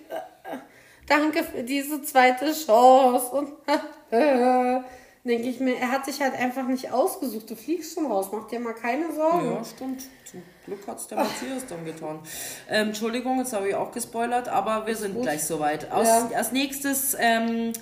Danke 1.07 1.43
für 1.43 1.63
diese 1.63 2.03
zweite 2.03 2.53
Chance. 2.53 3.27
Und 3.33 3.53
denke 5.25 5.49
ich 5.49 5.61
mir, 5.61 5.77
er 5.79 5.91
hat 5.91 6.05
sich 6.05 6.21
halt 6.21 6.35
einfach 6.35 6.65
nicht 6.67 6.93
ausgesucht. 6.93 7.51
Du 7.51 7.57
fliegst 7.57 7.95
schon 7.95 8.07
raus. 8.07 8.29
Mach 8.33 8.47
dir 8.49 8.61
mal 8.61 8.75
keine 8.75 9.13
Sorgen. 9.13 9.53
Ja, 9.53 9.65
stimmt. 9.65 10.03
Zum 10.25 10.43
Glück 10.67 10.87
hat 10.87 10.99
es 10.99 11.07
der 11.07 11.19
Matthias 11.19 11.67
dann 11.67 11.85
getan. 11.85 12.21
Ähm, 12.69 12.89
Entschuldigung, 12.89 13.39
jetzt 13.39 13.53
habe 13.55 13.69
ich 13.69 13.75
auch 13.75 13.91
gespoilert, 13.93 14.49
aber 14.49 14.87
wir 14.87 14.97
sind 14.97 15.21
gleich 15.21 15.45
soweit. 15.45 15.91
Aus, 15.91 16.07
Ja. 16.07 16.31
Als 16.37 16.53
nächstes 16.53 17.17
ähm, 17.19 17.73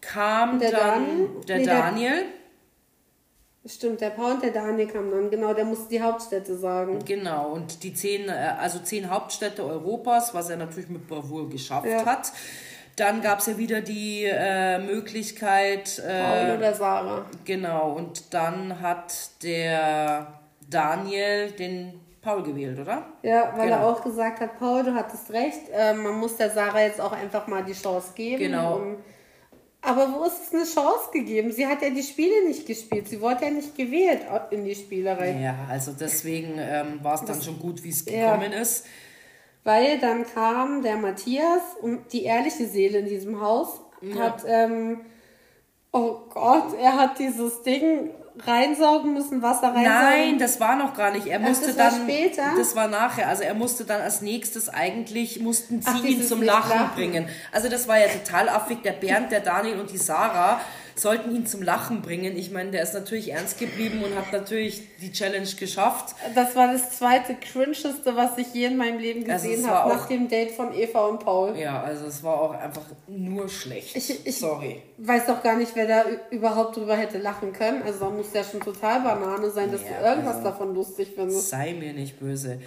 kam 0.00 0.58
Der 0.60 0.70
dann 0.70 0.80
Dan- 0.80 1.46
der 1.46 1.58
nee, 1.58 1.64
der- 1.64 1.78
Daniel. 1.78 2.24
Stimmt, 3.64 4.00
der 4.00 4.10
Paul 4.10 4.32
und 4.32 4.42
der 4.42 4.50
Daniel 4.50 4.88
kamen 4.88 5.10
dann. 5.12 5.30
Genau, 5.30 5.54
der 5.54 5.64
musste 5.64 5.88
die 5.88 6.02
Hauptstädte 6.02 6.56
sagen. 6.56 6.98
Genau, 7.04 7.50
und 7.52 7.82
die 7.84 7.94
zehn, 7.94 8.28
äh, 8.28 8.32
also 8.58 8.80
zehn 8.80 9.08
Hauptstädte 9.08 9.64
Europas, 9.64 10.34
was 10.34 10.50
er 10.50 10.56
natürlich 10.56 10.88
mit 10.90 11.06
Bravour 11.06 11.48
geschafft 11.48 11.86
Ja. 11.86 12.04
hat. 12.04 12.32
Dann 12.96 13.22
gab 13.22 13.38
es 13.38 13.46
ja 13.46 13.56
wieder 13.56 13.80
die 13.80 14.24
äh, 14.24 14.78
Möglichkeit, 14.78 15.98
äh, 16.00 16.22
Paul 16.22 16.56
oder 16.58 16.74
Sarah. 16.74 17.24
genau, 17.44 17.92
und 17.92 18.34
dann 18.34 18.80
hat 18.80 19.14
der 19.44 20.40
Daniel 20.68 21.52
den 21.52 22.00
Paul 22.20 22.42
gewählt, 22.42 22.78
oder? 22.80 23.06
Ja, 23.22 23.52
weil 23.56 23.68
er 23.70 23.76
Genau. 23.78 23.90
auch 23.92 24.02
gesagt 24.02 24.40
hat, 24.40 24.58
Paul, 24.58 24.82
du 24.84 24.94
hattest 24.94 25.30
recht, 25.32 25.60
äh, 25.72 25.94
man 25.94 26.14
muss 26.18 26.36
der 26.36 26.50
Sarah 26.50 26.82
jetzt 26.82 27.00
auch 27.00 27.12
einfach 27.12 27.46
mal 27.46 27.64
die 27.64 27.72
Chance 27.72 28.10
geben. 28.14 28.42
Genau. 28.42 28.76
Und, 28.76 28.96
aber 29.82 30.14
wo 30.14 30.24
ist 30.24 30.40
es 30.46 30.54
eine 30.54 30.64
Chance 30.64 31.10
gegeben? 31.12 31.52
Sie 31.52 31.66
hat 31.66 31.82
ja 31.82 31.90
die 31.90 32.02
Spiele 32.02 32.46
nicht 32.46 32.66
gespielt. 32.66 33.08
Sie 33.08 33.20
wurde 33.20 33.44
ja 33.44 33.50
nicht 33.50 33.76
gewählt 33.76 34.20
in 34.50 34.64
die 34.64 34.74
Spielerei. 34.74 35.38
Ja, 35.42 35.56
also 35.68 35.92
deswegen 35.92 36.54
ähm, 36.58 37.00
war 37.02 37.14
es 37.16 37.24
dann 37.24 37.42
schon 37.42 37.58
gut, 37.58 37.82
wie 37.82 37.90
es 37.90 38.04
Ja. 38.06 38.34
gekommen 38.36 38.52
ist. 38.52 38.86
Weil 39.64 39.98
dann 39.98 40.24
kam 40.26 40.82
der 40.82 40.96
Matthias 40.96 41.62
und 41.80 42.12
die 42.12 42.24
ehrliche 42.24 42.66
Seele 42.66 42.98
in 42.98 43.06
diesem 43.06 43.40
Haus 43.40 43.80
hat, 44.18 44.42
ähm, 44.46 45.00
oh 45.92 46.16
Gott, 46.30 46.74
er 46.80 46.96
hat 46.96 47.18
dieses 47.18 47.62
Ding 47.62 48.10
reinsaugen 48.38 49.14
müssen, 49.14 49.42
Wasser 49.42 49.68
reinsaugen. 49.68 49.84
Nein, 49.84 50.38
das 50.38 50.58
war 50.60 50.76
noch 50.76 50.94
gar 50.94 51.10
nicht. 51.10 51.26
Er 51.26 51.38
musste 51.38 51.68
das 51.68 51.76
war 51.78 51.90
dann. 51.90 52.02
später? 52.02 52.42
Das 52.56 52.74
war 52.74 52.88
nachher. 52.88 53.28
Also 53.28 53.42
er 53.42 53.54
musste 53.54 53.84
dann 53.84 54.00
als 54.00 54.22
nächstes 54.22 54.68
eigentlich 54.68 55.40
mussten 55.40 55.82
sie 55.82 55.88
Ach, 55.90 56.02
ihn 56.04 56.22
zum 56.22 56.42
Lachen, 56.42 56.70
Lachen. 56.78 56.94
bringen. 56.94 57.28
Also 57.52 57.68
das 57.68 57.88
war 57.88 57.98
ja 57.98 58.06
total 58.08 58.48
affig. 58.48 58.82
Der 58.82 58.92
Bernd, 58.92 59.30
der 59.32 59.40
Daniel 59.40 59.80
und 59.80 59.90
die 59.90 59.98
Sarah 59.98 60.60
sollten 61.02 61.34
ihn 61.34 61.46
zum 61.46 61.62
Lachen 61.62 62.00
bringen. 62.00 62.36
Ich 62.36 62.50
meine, 62.50 62.70
der 62.70 62.82
ist 62.82 62.94
natürlich 62.94 63.32
ernst 63.32 63.58
geblieben 63.58 64.02
und 64.02 64.16
hat 64.16 64.32
natürlich 64.32 64.82
die 65.00 65.12
Challenge 65.12 65.48
geschafft. 65.58 66.14
Das 66.34 66.54
war 66.56 66.72
das 66.72 66.90
zweite 66.98 67.34
cringeste, 67.34 68.16
was 68.16 68.38
ich 68.38 68.54
je 68.54 68.66
in 68.66 68.76
meinem 68.76 68.98
Leben 68.98 69.28
Also 69.30 69.48
gesehen 69.48 69.64
es 69.64 69.70
war 69.70 69.84
habe, 69.84 69.94
nach 69.94 70.06
dem 70.06 70.28
Date 70.28 70.52
von 70.52 70.72
Eva 70.74 71.06
und 71.06 71.18
Paul. 71.24 71.56
Ja, 71.58 71.82
also 71.82 72.06
es 72.06 72.22
war 72.22 72.40
auch 72.40 72.52
einfach 72.52 72.82
nur 73.08 73.48
schlecht. 73.48 73.96
Ich, 73.96 74.26
ich 74.26 74.38
Sorry. 74.38 74.80
weiß 74.98 75.26
doch 75.26 75.42
gar 75.42 75.56
nicht, 75.56 75.72
wer 75.74 75.86
da 75.86 76.04
überhaupt 76.30 76.76
drüber 76.76 76.96
hätte 76.96 77.18
lachen 77.18 77.52
können. 77.52 77.82
Also 77.82 78.00
da 78.06 78.10
muss 78.10 78.32
ja 78.32 78.44
schon 78.44 78.60
total 78.60 79.00
Banane 79.00 79.50
sein, 79.50 79.70
dass 79.72 79.82
Ja, 79.82 79.98
du 80.00 80.04
irgendwas 80.08 80.36
also- 80.36 80.48
davon 80.48 80.74
lustig 80.74 81.08
findest. 81.14 81.50
Sei 81.50 81.74
mir 81.74 81.92
nicht 81.92 82.18
böse. 82.20 82.60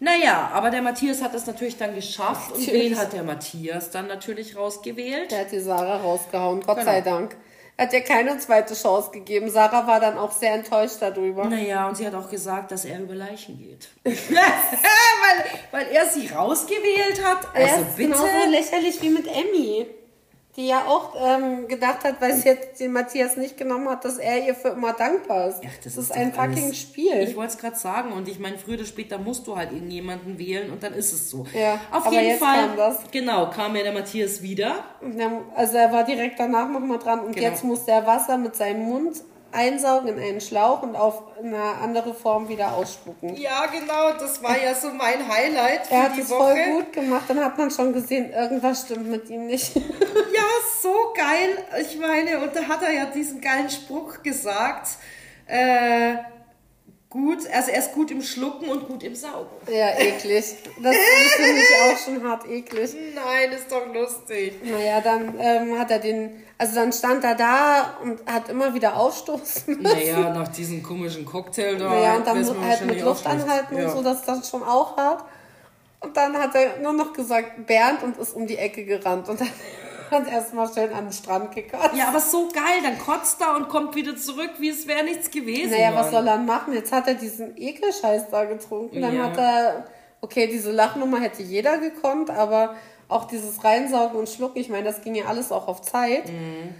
Naja, 0.00 0.50
aber 0.52 0.70
der 0.70 0.82
Matthias 0.82 1.22
hat 1.22 1.34
das 1.34 1.46
natürlich 1.46 1.76
dann 1.76 1.94
geschafft. 1.94 2.52
Und 2.52 2.60
Natürlich. 2.60 2.90
wen 2.92 2.98
hat 2.98 3.12
der 3.12 3.22
Matthias 3.22 3.90
dann 3.90 4.08
natürlich 4.08 4.56
rausgewählt? 4.56 5.30
Der 5.30 5.40
hat 5.40 5.52
die 5.52 5.60
Sarah 5.60 5.98
rausgehauen, 5.98 6.60
Gott 6.62 6.78
Genau. 6.78 6.90
sei 6.90 7.00
Dank. 7.00 7.36
Er 7.76 7.86
hat 7.86 7.92
ihr 7.92 8.02
keine 8.02 8.38
zweite 8.38 8.74
Chance 8.74 9.10
gegeben. 9.10 9.50
Sarah 9.50 9.86
war 9.86 9.98
dann 9.98 10.16
auch 10.16 10.30
sehr 10.30 10.54
enttäuscht 10.54 10.98
darüber. 11.00 11.44
Naja, 11.46 11.88
und 11.88 11.96
sie 11.96 12.06
hat 12.06 12.14
auch 12.14 12.30
gesagt, 12.30 12.70
dass 12.70 12.84
er 12.84 13.00
über 13.00 13.14
Leichen 13.16 13.58
geht. 13.58 13.88
weil, 14.04 14.14
weil 15.72 15.86
er 15.88 16.06
sie 16.06 16.28
rausgewählt 16.28 17.24
hat. 17.24 17.48
er 17.52 17.64
Also 17.72 17.82
ist 17.82 17.96
bitte. 17.96 18.10
genauso 18.10 18.50
lächerlich 18.50 19.02
wie 19.02 19.08
mit 19.10 19.26
Emmy. 19.26 19.86
Die 20.56 20.68
ja 20.68 20.84
auch 20.86 21.14
ähm, 21.20 21.66
gedacht 21.66 22.04
hat, 22.04 22.20
weil 22.20 22.32
sie 22.34 22.48
jetzt 22.48 22.78
den 22.78 22.92
Matthias 22.92 23.36
nicht 23.36 23.56
genommen 23.56 23.88
hat, 23.88 24.04
dass 24.04 24.18
er 24.18 24.46
ihr 24.46 24.54
für 24.54 24.68
immer 24.68 24.92
dankbar 24.92 25.48
ist. 25.48 25.60
Ach, 25.66 25.76
das, 25.82 25.96
das 25.96 26.04
ist 26.04 26.12
ein 26.12 26.32
fucking 26.32 26.64
alles- 26.66 26.78
Spiel. 26.80 27.12
Ich 27.22 27.34
wollte 27.34 27.54
es 27.54 27.58
gerade 27.58 27.74
sagen 27.76 28.12
und 28.12 28.28
ich 28.28 28.38
meine, 28.38 28.56
früher 28.56 28.74
oder 28.74 28.84
später 28.84 29.18
musst 29.18 29.46
du 29.48 29.56
halt 29.56 29.72
irgendjemanden 29.72 30.38
wählen 30.38 30.70
und 30.70 30.82
dann 30.82 30.92
ist 30.94 31.12
es 31.12 31.28
so. 31.28 31.44
Ja, 31.52 31.80
Auf 31.90 32.12
jeden 32.12 32.38
Fall. 32.38 32.68
kam. 32.76 32.96
Genau, 33.10 33.50
kam 33.50 33.74
ja 33.74 33.82
der 33.82 33.92
Matthias 33.92 34.42
wieder. 34.42 34.76
Also 35.56 35.76
er 35.76 35.90
war 35.92 36.04
direkt 36.04 36.38
danach 36.38 36.68
nochmal 36.68 36.98
dran 37.00 37.20
und 37.20 37.34
Genau. 37.34 37.48
jetzt 37.48 37.64
musste 37.64 37.90
er 37.90 38.06
Wasser 38.06 38.38
mit 38.38 38.54
seinem 38.54 38.82
Mund 38.84 39.22
einsaugen 39.54 40.08
in 40.08 40.18
einen 40.22 40.40
Schlauch 40.40 40.82
und 40.82 40.96
auf 40.96 41.22
eine 41.38 41.62
andere 41.82 42.12
Form 42.12 42.48
wieder 42.48 42.74
ausspucken. 42.74 43.34
Ja, 43.36 43.66
genau, 43.66 44.12
das 44.18 44.42
war 44.42 44.56
ja 44.60 44.74
so 44.74 44.88
mein 44.90 45.26
Highlight 45.28 45.86
für 45.86 45.94
Er 45.94 46.02
hat 46.04 46.16
die 46.16 46.20
es 46.22 46.30
Woche. 46.30 46.38
voll 46.54 46.64
gut 46.76 46.92
gemacht, 46.92 47.24
dann 47.28 47.42
hat 47.44 47.56
man 47.56 47.70
schon 47.70 47.92
gesehen, 47.92 48.30
irgendwas 48.32 48.82
stimmt 48.82 49.06
mit 49.08 49.28
ihm 49.30 49.46
nicht. 49.46 49.72
Ja, 50.34 50.42
so 50.82 50.92
geil. 51.16 51.64
Ich 51.80 51.96
meine, 51.98 52.40
und 52.40 52.54
da 52.56 52.62
hat 52.64 52.82
er 52.82 52.90
ja 52.92 53.04
diesen 53.06 53.40
geilen 53.40 53.70
Spruch 53.70 54.20
gesagt. 54.22 54.88
Äh, 55.46 56.16
gut, 57.14 57.38
also 57.52 57.70
er 57.70 57.78
ist 57.78 57.92
gut 57.92 58.10
im 58.10 58.20
Schlucken 58.20 58.68
und 58.68 58.88
gut 58.88 59.04
im 59.04 59.14
Saugen. 59.14 59.46
Ja, 59.68 59.90
eklig. 59.96 60.56
Das 60.82 60.96
finde 61.36 61.60
ich 61.60 61.76
auch 61.84 61.96
schon 61.96 62.28
hart 62.28 62.44
eklig. 62.48 62.90
Nein, 63.14 63.52
ist 63.52 63.70
doch 63.70 63.86
lustig. 63.94 64.54
Naja, 64.64 65.00
dann 65.00 65.32
ähm, 65.38 65.78
hat 65.78 65.92
er 65.92 66.00
den, 66.00 66.42
also 66.58 66.74
dann 66.74 66.92
stand 66.92 67.22
er 67.22 67.36
da 67.36 67.98
und 68.02 68.20
hat 68.26 68.48
immer 68.48 68.74
wieder 68.74 68.96
ausstoßen 68.96 69.80
müssen. 69.80 69.82
Naja, 69.82 70.30
nach 70.30 70.48
diesem 70.48 70.82
komischen 70.82 71.24
Cocktail 71.24 71.76
da. 71.76 71.88
Naja, 71.88 72.16
und 72.16 72.26
dann 72.26 72.40
mir 72.40 72.68
halt 72.68 72.84
mit 72.84 73.00
Luft 73.00 73.24
anhalten 73.24 73.78
ja. 73.78 73.84
und 73.84 73.96
so, 73.96 74.02
das 74.02 74.18
ist 74.18 74.28
dann 74.28 74.42
schon 74.42 74.64
auch 74.64 74.96
hart. 74.96 75.24
Und 76.00 76.16
dann 76.16 76.36
hat 76.36 76.54
er 76.56 76.80
nur 76.80 76.94
noch 76.94 77.12
gesagt, 77.12 77.64
Bernd 77.64 78.02
und 78.02 78.18
ist 78.18 78.34
um 78.34 78.48
die 78.48 78.58
Ecke 78.58 78.84
gerannt 78.84 79.28
und 79.28 79.40
dann 79.40 79.48
hat 80.14 80.28
erstmal 80.30 80.72
schön 80.72 80.92
an 80.92 81.04
den 81.06 81.12
Strand 81.12 81.54
gekotzt. 81.54 81.94
Ja, 81.94 82.08
aber 82.08 82.20
so 82.20 82.48
geil, 82.48 82.80
dann 82.82 82.98
kotzt 82.98 83.40
er 83.40 83.56
und 83.56 83.68
kommt 83.68 83.94
wieder 83.94 84.16
zurück, 84.16 84.52
wie 84.58 84.70
es 84.70 84.86
wäre 84.86 85.04
nichts 85.04 85.30
gewesen. 85.30 85.70
Naja, 85.72 85.94
was 85.94 86.06
Mann. 86.06 86.12
soll 86.12 86.28
er 86.28 86.38
machen? 86.38 86.72
Jetzt 86.72 86.92
hat 86.92 87.06
er 87.08 87.14
diesen 87.14 87.56
Ekelscheiß 87.56 88.30
da 88.30 88.44
getrunken. 88.44 89.00
Dann 89.02 89.16
Ja. 89.16 89.24
hat 89.24 89.36
er, 89.38 89.84
okay, 90.20 90.46
diese 90.46 90.70
Lachnummer 90.72 91.20
hätte 91.20 91.42
jeder 91.42 91.78
gekonnt, 91.78 92.30
aber 92.30 92.74
auch 93.08 93.24
dieses 93.26 93.62
Reinsaugen 93.62 94.18
und 94.18 94.28
Schlucken, 94.28 94.58
ich 94.58 94.68
meine, 94.70 94.84
das 94.84 95.02
ging 95.02 95.14
ja 95.14 95.26
alles 95.26 95.52
auch 95.52 95.68
auf 95.68 95.82
Zeit. 95.82 96.26
Mhm. 96.28 96.74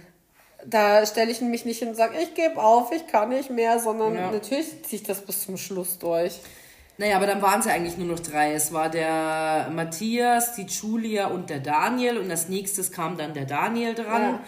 Da 0.67 1.05
stelle 1.05 1.29
ich 1.31 1.41
mich 1.41 1.63
nicht 1.65 1.77
hin 1.79 1.89
und 1.89 1.95
sage, 1.95 2.17
ich 2.19 2.33
gebe 2.33 2.61
auf, 2.61 2.91
ich 2.91 3.05
kann 3.05 3.29
nicht 3.29 3.51
mehr, 3.51 3.77
sondern 3.79 4.15
Ja. 4.15 4.31
natürlich 4.31 4.83
ziehe 4.83 4.99
ich 5.01 5.03
das 5.07 5.21
bis 5.21 5.45
zum 5.45 5.57
Schluss 5.57 5.99
durch. 5.99 6.39
Naja, 6.97 7.17
aber 7.17 7.27
dann 7.27 7.41
waren 7.41 7.59
es 7.59 7.65
ja 7.65 7.73
eigentlich 7.73 7.97
nur 7.97 8.07
noch 8.07 8.19
drei. 8.19 8.53
Es 8.53 8.71
war 8.71 8.89
der 8.89 9.69
Matthias, 9.73 10.55
die 10.55 10.63
Julia 10.63 11.27
und 11.27 11.49
der 11.49 11.59
Daniel. 11.59 12.17
Und 12.17 12.31
als 12.31 12.47
nächstes 12.47 12.91
kam 12.91 13.17
dann 13.17 13.33
der 13.33 13.45
Daniel 13.45 13.93
dran. 13.95 14.21
Ja. 14.21 14.39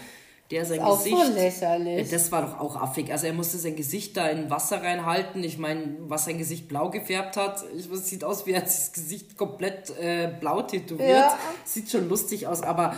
Der 0.50 0.64
sein 0.64 0.80
Auch 0.80 0.98
so 0.98 1.14
Gesicht. 1.14 1.34
lächerlich. 1.34 2.10
Das 2.10 2.32
war 2.32 2.42
doch 2.42 2.58
auch 2.58 2.82
affig. 2.82 3.12
Also 3.12 3.28
er 3.28 3.34
musste 3.34 3.58
sein 3.58 3.76
Gesicht 3.76 4.16
da 4.16 4.30
in 4.30 4.50
Wasser 4.50 4.82
reinhalten. 4.82 5.44
Ich 5.44 5.58
meine, 5.58 5.98
was 6.08 6.24
sein 6.24 6.38
Gesicht 6.38 6.70
blau 6.70 6.90
gefärbt 6.90 7.36
hat, 7.36 7.66
ich, 7.78 7.92
es 7.92 8.08
sieht 8.08 8.24
aus, 8.24 8.46
wie 8.46 8.54
er 8.54 8.62
das 8.62 8.94
Gesicht 8.94 9.36
komplett 9.36 9.90
äh, 10.00 10.30
blau 10.40 10.62
tätowiert. 10.62 11.10
Ja. 11.10 11.38
Sieht 11.66 11.92
schon 11.92 12.08
lustig 12.08 12.48
aus, 12.48 12.62
aber 12.62 12.96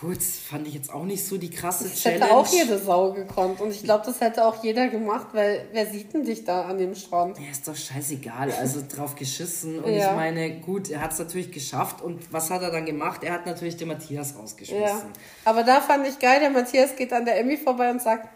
gut, 0.00 0.22
fand 0.22 0.66
ich 0.68 0.74
jetzt 0.74 0.92
auch 0.92 1.04
nicht 1.04 1.24
so 1.26 1.38
die 1.38 1.50
krasse 1.50 1.84
Das 1.84 2.00
Challenge. 2.00 2.24
hätte 2.24 2.34
auch 2.36 2.46
jede 2.46 2.78
Sau 2.78 3.12
gekonnt. 3.12 3.60
Und 3.60 3.70
ich 3.70 3.82
glaube, 3.82 4.04
das 4.06 4.20
hätte 4.20 4.44
auch 4.44 4.62
jeder 4.62 4.88
gemacht, 4.88 5.28
weil 5.32 5.66
wer 5.72 5.86
sieht 5.86 6.12
denn 6.14 6.24
dich 6.24 6.44
da 6.44 6.62
an 6.66 6.78
dem 6.78 6.94
Strand? 6.94 7.38
Ja, 7.38 7.50
ist 7.50 7.66
doch 7.66 7.74
scheißegal, 7.74 8.52
also 8.52 8.80
drauf 8.88 9.14
geschissen. 9.16 9.80
Und 9.82 9.92
Ja. 9.92 10.10
ich 10.10 10.16
meine, 10.16 10.60
gut, 10.60 10.88
er 10.90 11.00
hat 11.00 11.12
es 11.12 11.18
natürlich 11.18 11.50
geschafft. 11.50 12.00
Und 12.00 12.32
was 12.32 12.50
hat 12.50 12.62
er 12.62 12.70
dann 12.70 12.86
gemacht? 12.86 13.24
Er 13.24 13.32
hat 13.32 13.46
natürlich 13.46 13.76
den 13.76 13.88
Matthias 13.88 14.32
Ja. 14.32 14.40
rausgeschmissen. 14.40 15.10
Aber 15.44 15.64
da 15.64 15.80
fand 15.80 16.06
ich 16.06 16.18
geil, 16.18 16.40
der 16.40 16.50
Matthias 16.50 16.94
geht 16.94 17.12
an 17.12 17.24
der 17.24 17.38
Emmy 17.40 17.56
vorbei 17.56 17.90
und 17.90 18.00
sagt, 18.00 18.28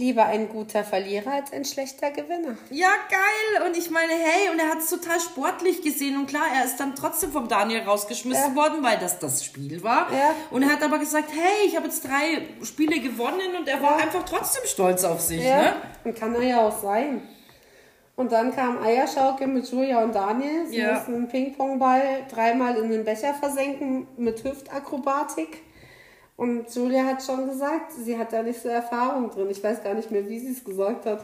lieber 0.00 0.24
ein 0.24 0.48
guter 0.48 0.82
Verlierer 0.82 1.32
als 1.34 1.52
ein 1.52 1.64
schlechter 1.64 2.10
Gewinner. 2.10 2.56
Ja, 2.70 2.88
geil. 3.10 3.66
Und 3.68 3.76
ich 3.76 3.90
meine, 3.90 4.12
hey, 4.12 4.48
und 4.50 4.58
er 4.58 4.68
hat 4.70 4.78
es 4.78 4.88
total 4.90 5.20
sportlich 5.20 5.82
gesehen. 5.82 6.16
Und 6.16 6.26
klar, 6.26 6.46
er 6.56 6.64
ist 6.64 6.78
dann 6.80 6.96
trotzdem 6.96 7.30
vom 7.30 7.46
Daniel 7.48 7.82
rausgeschmissen 7.82 8.56
Ja. 8.56 8.56
worden, 8.56 8.82
weil 8.82 8.98
das 8.98 9.18
das 9.18 9.44
Spiel 9.44 9.82
war. 9.84 10.10
Ja. 10.12 10.34
Und 10.50 10.62
er 10.62 10.70
hat 10.72 10.82
aber 10.82 10.98
gesagt, 10.98 11.30
hey, 11.32 11.66
ich 11.68 11.76
habe 11.76 11.86
jetzt 11.86 12.02
drei 12.04 12.42
Spiele 12.64 12.98
gewonnen. 13.00 13.54
Und 13.58 13.68
er 13.68 13.80
war 13.82 13.96
einfach 13.98 14.24
trotzdem 14.24 14.62
stolz 14.64 15.04
auf 15.04 15.20
sich. 15.20 15.42
Ne? 15.44 15.74
Und 16.04 16.16
kann 16.18 16.34
er 16.34 16.42
ja 16.42 16.60
auch 16.66 16.80
sein. 16.82 17.20
Und 18.16 18.32
dann 18.32 18.54
kam 18.54 18.82
Eierschauke 18.82 19.46
mit 19.46 19.70
Julia 19.70 20.02
und 20.02 20.14
Daniel. 20.14 20.66
Sie 20.66 20.78
Ja. 20.78 20.94
mussten 20.94 21.14
einen 21.14 21.28
Ping-Pong-Ball 21.28 22.22
dreimal 22.30 22.76
in 22.76 22.90
den 22.90 23.04
Becher 23.04 23.34
versenken 23.34 24.06
mit 24.16 24.42
Hüftakrobatik. 24.44 25.62
Und 26.40 26.74
Julia 26.74 27.04
hat 27.04 27.22
schon 27.22 27.46
gesagt, 27.50 27.92
sie 28.02 28.16
hat 28.16 28.32
da 28.32 28.42
nicht 28.42 28.62
so 28.62 28.68
Erfahrung 28.70 29.30
drin. 29.30 29.48
Ich 29.50 29.62
weiß 29.62 29.82
gar 29.84 29.92
nicht 29.92 30.10
mehr, 30.10 30.26
wie 30.26 30.38
sie 30.38 30.52
es 30.52 30.64
gesagt 30.64 31.04
hat. 31.04 31.22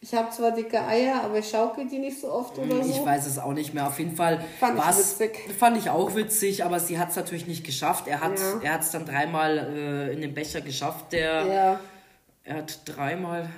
Ich 0.00 0.12
habe 0.12 0.28
zwar 0.32 0.50
dicke 0.50 0.80
Eier, 0.80 1.22
aber 1.22 1.38
ich 1.38 1.48
schaukel 1.48 1.86
die 1.86 1.98
nicht 2.00 2.20
so 2.20 2.32
oft 2.32 2.58
oder 2.58 2.82
so. 2.82 2.90
Ich 2.90 3.04
weiß 3.04 3.26
es 3.28 3.38
auch 3.38 3.52
nicht 3.52 3.74
mehr. 3.74 3.86
Auf 3.86 3.98
jeden 4.00 4.16
Fall 4.16 4.42
Fand 4.58 4.76
ich 4.76 4.98
witzig. 4.98 5.38
Fand 5.56 5.76
ich 5.76 5.88
auch 5.88 6.16
witzig, 6.16 6.64
aber 6.64 6.80
sie 6.80 6.98
hat 6.98 7.10
es 7.10 7.16
natürlich 7.16 7.46
nicht 7.46 7.64
geschafft. 7.64 8.08
Er 8.08 8.20
hat 8.22 8.32
Ja. 8.64 8.72
hat's 8.72 8.90
dann 8.90 9.06
dreimal 9.06 9.56
äh, 9.58 10.12
in 10.14 10.20
den 10.20 10.34
Becher 10.34 10.62
geschafft. 10.62 11.12
Der, 11.12 11.46
Ja, 11.46 11.80
Er 12.42 12.56
hat 12.56 12.80
dreimal. 12.86 13.48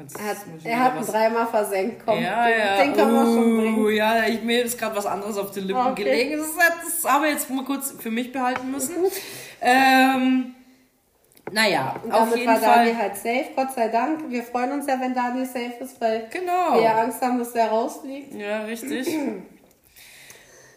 Jetzt 0.00 0.18
er 0.18 0.26
hat, 0.26 0.36
er 0.64 0.84
hat 0.84 1.00
ihn 1.00 1.06
dreimal 1.12 1.46
versenkt. 1.48 2.02
Komm, 2.06 2.22
Ja, 2.22 2.46
den, 2.46 2.58
ja. 2.58 2.76
den 2.82 2.94
kann 2.96 3.14
man 3.14 3.26
schon 3.26 3.52
Uh, 3.52 3.60
bringen. 3.60 3.96
Ja, 3.96 4.26
ich, 4.26 4.42
mir 4.42 4.62
ist 4.62 4.78
gerade 4.78 4.94
was 4.96 5.06
anderes 5.06 5.36
auf 5.36 5.50
den 5.50 5.64
Lippen 5.66 5.80
Okay. 5.80 6.04
gelegen. 6.04 6.38
Das, 6.38 6.48
das 7.02 7.10
habe 7.12 7.26
ich 7.26 7.32
jetzt 7.34 7.50
mal 7.50 7.64
kurz 7.64 7.90
für 7.98 8.10
mich 8.10 8.32
behalten 8.32 8.70
müssen. 8.70 8.94
ähm, 9.60 10.54
naja, 11.50 11.96
Und 12.04 12.12
auf 12.12 12.20
damit 12.20 12.36
jeden 12.38 12.52
war 12.52 12.58
Fall. 12.60 12.76
Daniel 12.84 12.96
halt 12.98 13.16
safe, 13.16 13.46
Gott 13.56 13.72
sei 13.74 13.88
Dank. 13.88 14.30
Wir 14.30 14.42
freuen 14.42 14.72
uns 14.72 14.86
ja, 14.86 15.00
wenn 15.00 15.14
Daniel 15.14 15.46
safe 15.46 15.74
ist, 15.80 16.00
weil 16.00 16.28
Genau. 16.30 16.74
wir 16.74 16.82
ja 16.82 17.00
Angst 17.00 17.22
haben, 17.22 17.38
dass 17.38 17.52
der 17.52 17.68
rausfliegt. 17.68 18.34
Ja, 18.34 18.62
richtig. 18.64 19.08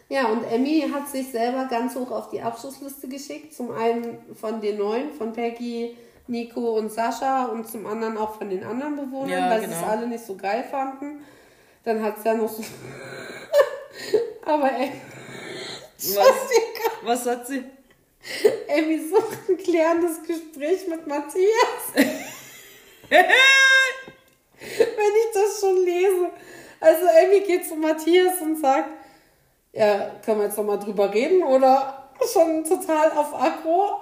Ja, 0.08 0.26
und 0.26 0.44
Emmy 0.44 0.84
hat 0.92 1.08
sich 1.08 1.30
selber 1.30 1.64
ganz 1.70 1.94
hoch 1.94 2.10
auf 2.10 2.28
die 2.28 2.42
Abschlussliste 2.42 3.08
geschickt. 3.08 3.54
Zum 3.54 3.70
einen 3.74 4.18
von 4.38 4.60
den 4.60 4.76
neuen, 4.76 5.10
von 5.14 5.32
Peggy, 5.32 5.96
Nico 6.26 6.76
und 6.76 6.92
Sascha 6.92 7.46
und 7.46 7.66
zum 7.66 7.86
anderen 7.86 8.18
auch 8.18 8.36
von 8.36 8.50
den 8.50 8.62
anderen 8.62 8.94
Bewohnern, 8.96 9.30
Ja, 9.30 9.48
weil 9.48 9.60
sie 9.60 9.70
es 9.72 9.78
genau. 9.80 9.90
alle 9.90 10.06
nicht 10.06 10.22
so 10.26 10.36
geil 10.36 10.64
fanden. 10.70 11.22
Dann 11.84 12.02
hat 12.02 12.18
es 12.18 12.24
ja 12.24 12.34
noch 12.34 12.50
so. 12.50 12.62
Aber 14.44 14.70
ey, 14.70 14.92
Was, 15.96 16.36
was 17.04 17.26
hat 17.26 17.46
sie? 17.46 17.64
Emmy 18.68 19.00
sucht 19.08 19.48
ein 19.48 19.56
klärendes 19.56 20.22
Gespräch 20.22 20.86
mit 20.88 21.06
Matthias. 21.06 21.92
Wenn 23.08 23.24
ich 24.58 25.32
das 25.34 25.60
schon 25.60 25.84
lese. 25.84 26.30
Also 26.80 27.06
Emmy 27.06 27.40
geht 27.40 27.66
zu 27.66 27.76
Matthias 27.76 28.40
und 28.40 28.60
sagt, 28.60 28.90
ja, 29.72 30.10
können 30.24 30.40
wir 30.40 30.46
jetzt 30.46 30.56
noch 30.58 30.64
mal 30.64 30.78
drüber 30.78 31.12
reden 31.12 31.42
oder 31.42 32.10
schon 32.32 32.64
total 32.64 33.10
auf 33.12 33.34
Akro? 33.34 34.00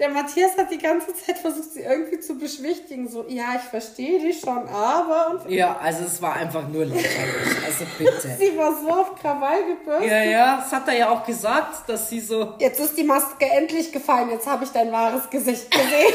Der 0.00 0.08
Matthias 0.08 0.56
hat 0.56 0.70
die 0.70 0.78
ganze 0.78 1.14
Zeit 1.14 1.36
versucht, 1.36 1.74
sie 1.74 1.82
irgendwie 1.82 2.18
zu 2.20 2.38
beschwichtigen. 2.38 3.06
So, 3.06 3.26
ja, 3.28 3.56
ich 3.56 3.68
verstehe 3.68 4.18
dich 4.18 4.40
schon, 4.40 4.66
aber... 4.66 5.42
Und 5.44 5.50
Ja, 5.50 5.76
also 5.76 6.04
es 6.04 6.22
war 6.22 6.36
einfach 6.36 6.66
nur 6.68 6.86
lächerlich. 6.86 7.64
Also 7.66 7.84
bitte. 7.98 8.34
sie 8.38 8.56
war 8.56 8.74
so 8.80 8.88
auf 8.88 9.14
Krawall 9.20 9.62
gebürstet. 9.66 10.10
Ja, 10.10 10.22
ja, 10.22 10.56
das 10.56 10.72
hat 10.72 10.88
er 10.88 10.96
ja 10.96 11.10
auch 11.10 11.26
gesagt, 11.26 11.86
dass 11.86 12.08
sie 12.08 12.20
so. 12.20 12.54
Jetzt 12.58 12.80
ist 12.80 12.96
die 12.96 13.04
Maske 13.04 13.44
endlich 13.44 13.92
gefallen. 13.92 14.30
Jetzt 14.30 14.46
habe 14.46 14.64
ich 14.64 14.70
dein 14.70 14.90
wahres 14.90 15.28
Gesicht 15.28 15.70
gesehen. 15.70 16.14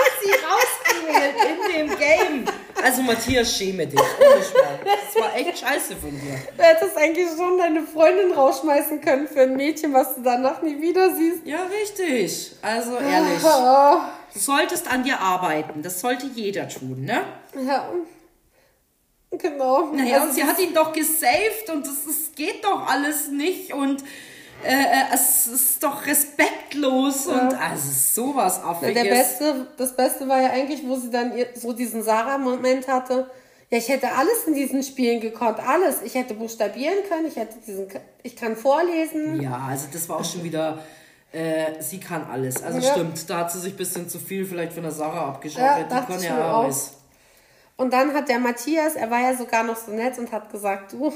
hat 0.00 0.12
sie 0.22 0.30
rausgewählt 0.30 1.34
in 1.48 1.88
dem 1.88 1.98
Game. 1.98 2.44
Also 2.84 3.02
Matthias, 3.02 3.56
schäme 3.56 3.86
dich. 3.86 4.00
Das 4.00 5.22
war 5.22 5.36
echt 5.36 5.58
scheiße 5.58 5.96
von 5.96 6.10
dir. 6.10 6.38
Du 6.56 6.62
hättest 6.62 6.96
eigentlich 6.96 7.28
schon 7.36 7.58
deine 7.58 7.82
Freundin 7.82 8.32
rausschmeißen 8.32 9.00
können 9.00 9.28
für 9.28 9.42
ein 9.42 9.56
Mädchen, 9.56 9.92
was 9.92 10.14
du 10.14 10.22
danach 10.22 10.62
nie 10.62 10.80
wieder 10.80 11.14
siehst. 11.14 11.46
Ja, 11.46 11.60
richtig. 11.64 12.52
Also 12.62 12.96
ehrlich. 12.96 13.42
Oh, 13.44 14.00
Du 14.32 14.38
solltest 14.38 14.88
an 14.90 15.02
dir 15.02 15.18
arbeiten. 15.18 15.82
Das 15.82 16.00
sollte 16.00 16.26
jeder 16.34 16.68
tun, 16.68 17.04
ne? 17.04 17.22
ja. 17.66 17.88
Genau. 19.32 19.92
Naja, 19.92 20.16
Also 20.16 20.28
und 20.28 20.34
sie 20.34 20.42
hat 20.44 20.58
ihn 20.58 20.74
doch 20.74 20.92
gesaved 20.92 21.70
und 21.72 21.86
das, 21.86 22.04
das 22.04 22.32
geht 22.34 22.64
doch 22.64 22.88
alles 22.88 23.28
nicht 23.28 23.72
und 23.72 24.02
äh, 24.64 24.68
äh, 24.68 25.14
es 25.14 25.46
ist 25.46 25.82
doch 25.82 26.06
respektlos 26.06 27.26
und 27.26 27.54
also 27.54 28.22
sowas 28.22 28.62
Affiges. 28.62 29.02
der 29.02 29.10
Beste, 29.10 29.66
das 29.76 29.96
Beste 29.96 30.28
war 30.28 30.40
ja 30.40 30.50
eigentlich, 30.50 30.86
wo 30.86 30.96
sie 30.96 31.10
dann 31.10 31.32
so 31.54 31.72
diesen 31.72 32.02
Sarah-Moment 32.02 32.88
hatte. 32.88 33.30
Ja, 33.70 33.78
ich 33.78 33.88
hätte 33.88 34.10
alles 34.12 34.44
in 34.46 34.54
diesen 34.54 34.82
Spielen 34.82 35.20
gekonnt, 35.20 35.60
alles. 35.60 36.02
Ich 36.02 36.14
hätte 36.14 36.34
buchstabieren 36.34 36.98
können, 37.08 37.26
ich 37.26 37.36
hätte 37.36 37.56
diesen, 37.64 37.86
ich 38.22 38.34
kann 38.34 38.56
vorlesen. 38.56 39.40
Ja, 39.40 39.66
also 39.68 39.86
das 39.92 40.08
war 40.08 40.18
auch 40.18 40.24
schon 40.24 40.42
wieder, 40.42 40.80
äh, 41.32 41.80
sie 41.80 42.00
kann 42.00 42.26
alles. 42.30 42.62
Also 42.62 42.80
Ja. 42.80 42.92
stimmt, 42.92 43.30
da 43.30 43.38
hat 43.38 43.52
sie 43.52 43.60
sich 43.60 43.74
ein 43.74 43.76
bisschen 43.76 44.08
zu 44.08 44.18
viel 44.18 44.44
vielleicht 44.44 44.72
von 44.72 44.82
der 44.82 44.92
Sarah 44.92 45.28
abgeschaut. 45.28 45.60
Ja, 45.60 45.82
die 45.84 46.12
kann 46.12 46.22
ja 46.22 46.58
alles. 46.60 46.94
Und 47.76 47.92
dann 47.92 48.12
hat 48.12 48.28
der 48.28 48.40
Matthias, 48.40 48.94
er 48.96 49.10
war 49.10 49.20
ja 49.20 49.34
sogar 49.34 49.62
noch 49.62 49.76
so 49.76 49.92
nett 49.92 50.18
und 50.18 50.30
hat 50.32 50.50
gesagt, 50.50 50.92
du, 50.92 51.12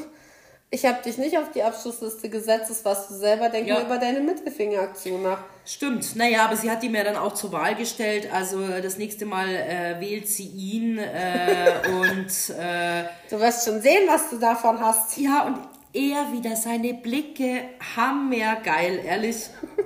ich 0.75 0.85
habe 0.85 1.03
dich 1.03 1.17
nicht 1.19 1.39
auf 1.39 1.51
die 1.55 1.63
Abschlussliste 1.63 2.29
gesetzt, 2.29 2.69
das 2.71 2.85
warst 2.85 3.11
du 3.11 3.15
selber, 3.15 3.49
denk 3.49 3.69
Ja. 3.69 3.81
über 3.81 3.97
deine 3.99 4.21
Mittelfingeraktion 4.21 5.23
nach. 5.23 5.39
Stimmt, 5.65 6.17
naja, 6.17 6.45
aber 6.45 6.57
sie 6.57 6.71
hat 6.71 6.83
ihm 6.83 6.95
ja 6.95 7.05
dann 7.05 7.17
auch 7.17 7.33
zur 7.33 7.53
Wahl 7.53 7.75
gestellt. 7.75 8.29
Also 8.33 8.59
das 8.83 8.99
nächste 8.99 9.25
Mal 9.25 9.49
äh, 9.49 10.01
wählt 10.01 10.29
sie 10.29 10.47
ihn 10.49 10.99
äh, 10.99 11.73
und 11.89 12.27
äh, 12.59 13.05
Du 13.31 13.41
wirst 13.41 13.65
schon 13.67 13.81
sehen, 13.81 14.03
was 14.09 14.31
du 14.31 14.39
davon 14.39 14.79
hast. 14.81 15.17
ja, 15.17 15.45
und 15.47 15.59
er 15.95 16.33
wieder 16.33 16.57
seine 16.57 16.93
Blicke 16.93 17.63
hammergeil, 17.97 19.01
ehrlich. 19.05 19.37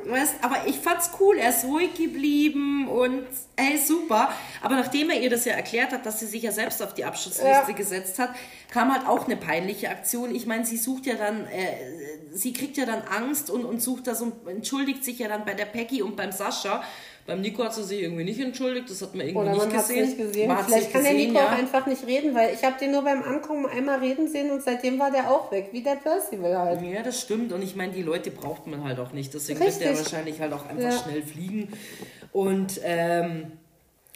Weißt, 0.07 0.37
aber 0.43 0.67
ich 0.67 0.79
fand's 0.79 1.11
cool, 1.21 1.37
er 1.37 1.51
ist 1.51 1.65
ruhig 1.67 1.95
geblieben 1.95 2.89
und 2.89 3.27
ey, 3.57 3.77
super. 3.77 4.33
Aber 4.63 4.77
nachdem 4.77 5.11
er 5.11 5.21
ihr 5.21 5.29
das 5.29 5.45
ja 5.45 5.53
erklärt 5.53 5.93
hat, 5.93 6.07
dass 6.07 6.19
sie 6.21 6.27
sich 6.27 6.43
ja 6.43 6.51
selbst 6.51 6.83
auf 6.83 6.95
die 6.95 7.05
Abschussliste 7.05 7.47
Ja. 7.47 7.71
gesetzt 7.73 8.19
hat, 8.19 8.31
kam 8.71 8.93
halt 8.93 9.07
auch 9.07 9.27
eine 9.27 9.37
peinliche 9.37 9.91
Aktion. 9.91 10.35
Ich 10.35 10.47
meine, 10.47 10.65
sie 10.65 10.79
sucht 10.79 11.05
ja 11.07 11.15
dann, 11.15 11.47
äh, 11.47 11.77
sie 12.33 12.55
kriegt 12.55 12.79
ja 12.79 12.87
dann 12.87 13.03
Angst 13.03 13.51
und, 13.51 13.65
und 13.67 13.83
sucht 13.83 14.07
das 14.07 14.23
und 14.23 14.49
entschuldigt 14.49 15.05
sich 15.05 15.19
ja 15.19 15.29
dann 15.29 15.45
bei 15.45 15.53
der 15.55 15.67
Peggy 15.67 16.01
und 16.03 16.17
beim 16.17 16.33
Sascha. 16.33 16.83
Beim 17.29 17.43
Nico 17.43 17.63
hat 17.63 17.75
sie 17.75 17.85
sich 17.85 18.01
irgendwie 18.03 18.25
nicht 18.25 18.41
entschuldigt, 18.41 18.89
das 18.89 19.03
hat 19.03 19.15
man 19.15 19.27
irgendwie 19.27 19.43
Oder 19.51 19.53
nicht 19.53 19.67
man 19.67 19.77
gesehen. 19.77 20.07
nicht 20.07 20.17
gesehen. 20.19 20.49
Man 20.49 20.65
Vielleicht 20.65 20.93
kann 20.93 21.03
der 21.05 21.13
gesehen, 21.13 21.29
Nico 21.29 21.39
ja. 21.41 21.47
auch 21.47 21.53
einfach 21.59 21.87
nicht 21.87 22.07
reden, 22.07 22.35
weil 22.35 22.55
ich 22.55 22.65
habe 22.65 22.77
den 22.81 22.91
nur 22.91 23.03
beim 23.05 23.23
Ankommen 23.23 23.67
einmal 23.67 23.99
reden 23.99 24.27
sehen 24.29 24.51
und 24.51 24.63
seitdem 24.63 24.99
war 24.99 25.11
der 25.11 25.31
auch 25.31 25.53
weg, 25.53 25.69
wie 25.73 25.83
der 25.83 25.97
Percival 25.97 26.57
halt. 26.59 26.81
Ja, 26.83 27.03
das 27.03 27.21
stimmt. 27.21 27.53
Und 27.53 27.61
ich 27.63 27.77
meine, 27.77 27.93
die 27.93 28.03
Leute 28.03 28.31
braucht 28.31 28.67
man 28.67 28.83
halt 28.83 28.99
auch 28.99 29.13
nicht. 29.13 29.33
Deswegen 29.35 29.61
wird 29.61 29.79
der 29.79 29.91
Richtig. 29.91 30.05
wahrscheinlich 30.11 30.41
halt 30.41 30.53
auch 30.55 30.67
einfach 30.67 30.91
Ja. 30.91 30.99
schnell 30.99 31.23
fliegen. 31.23 31.69
Und 32.33 32.81
ähm, 32.83 33.53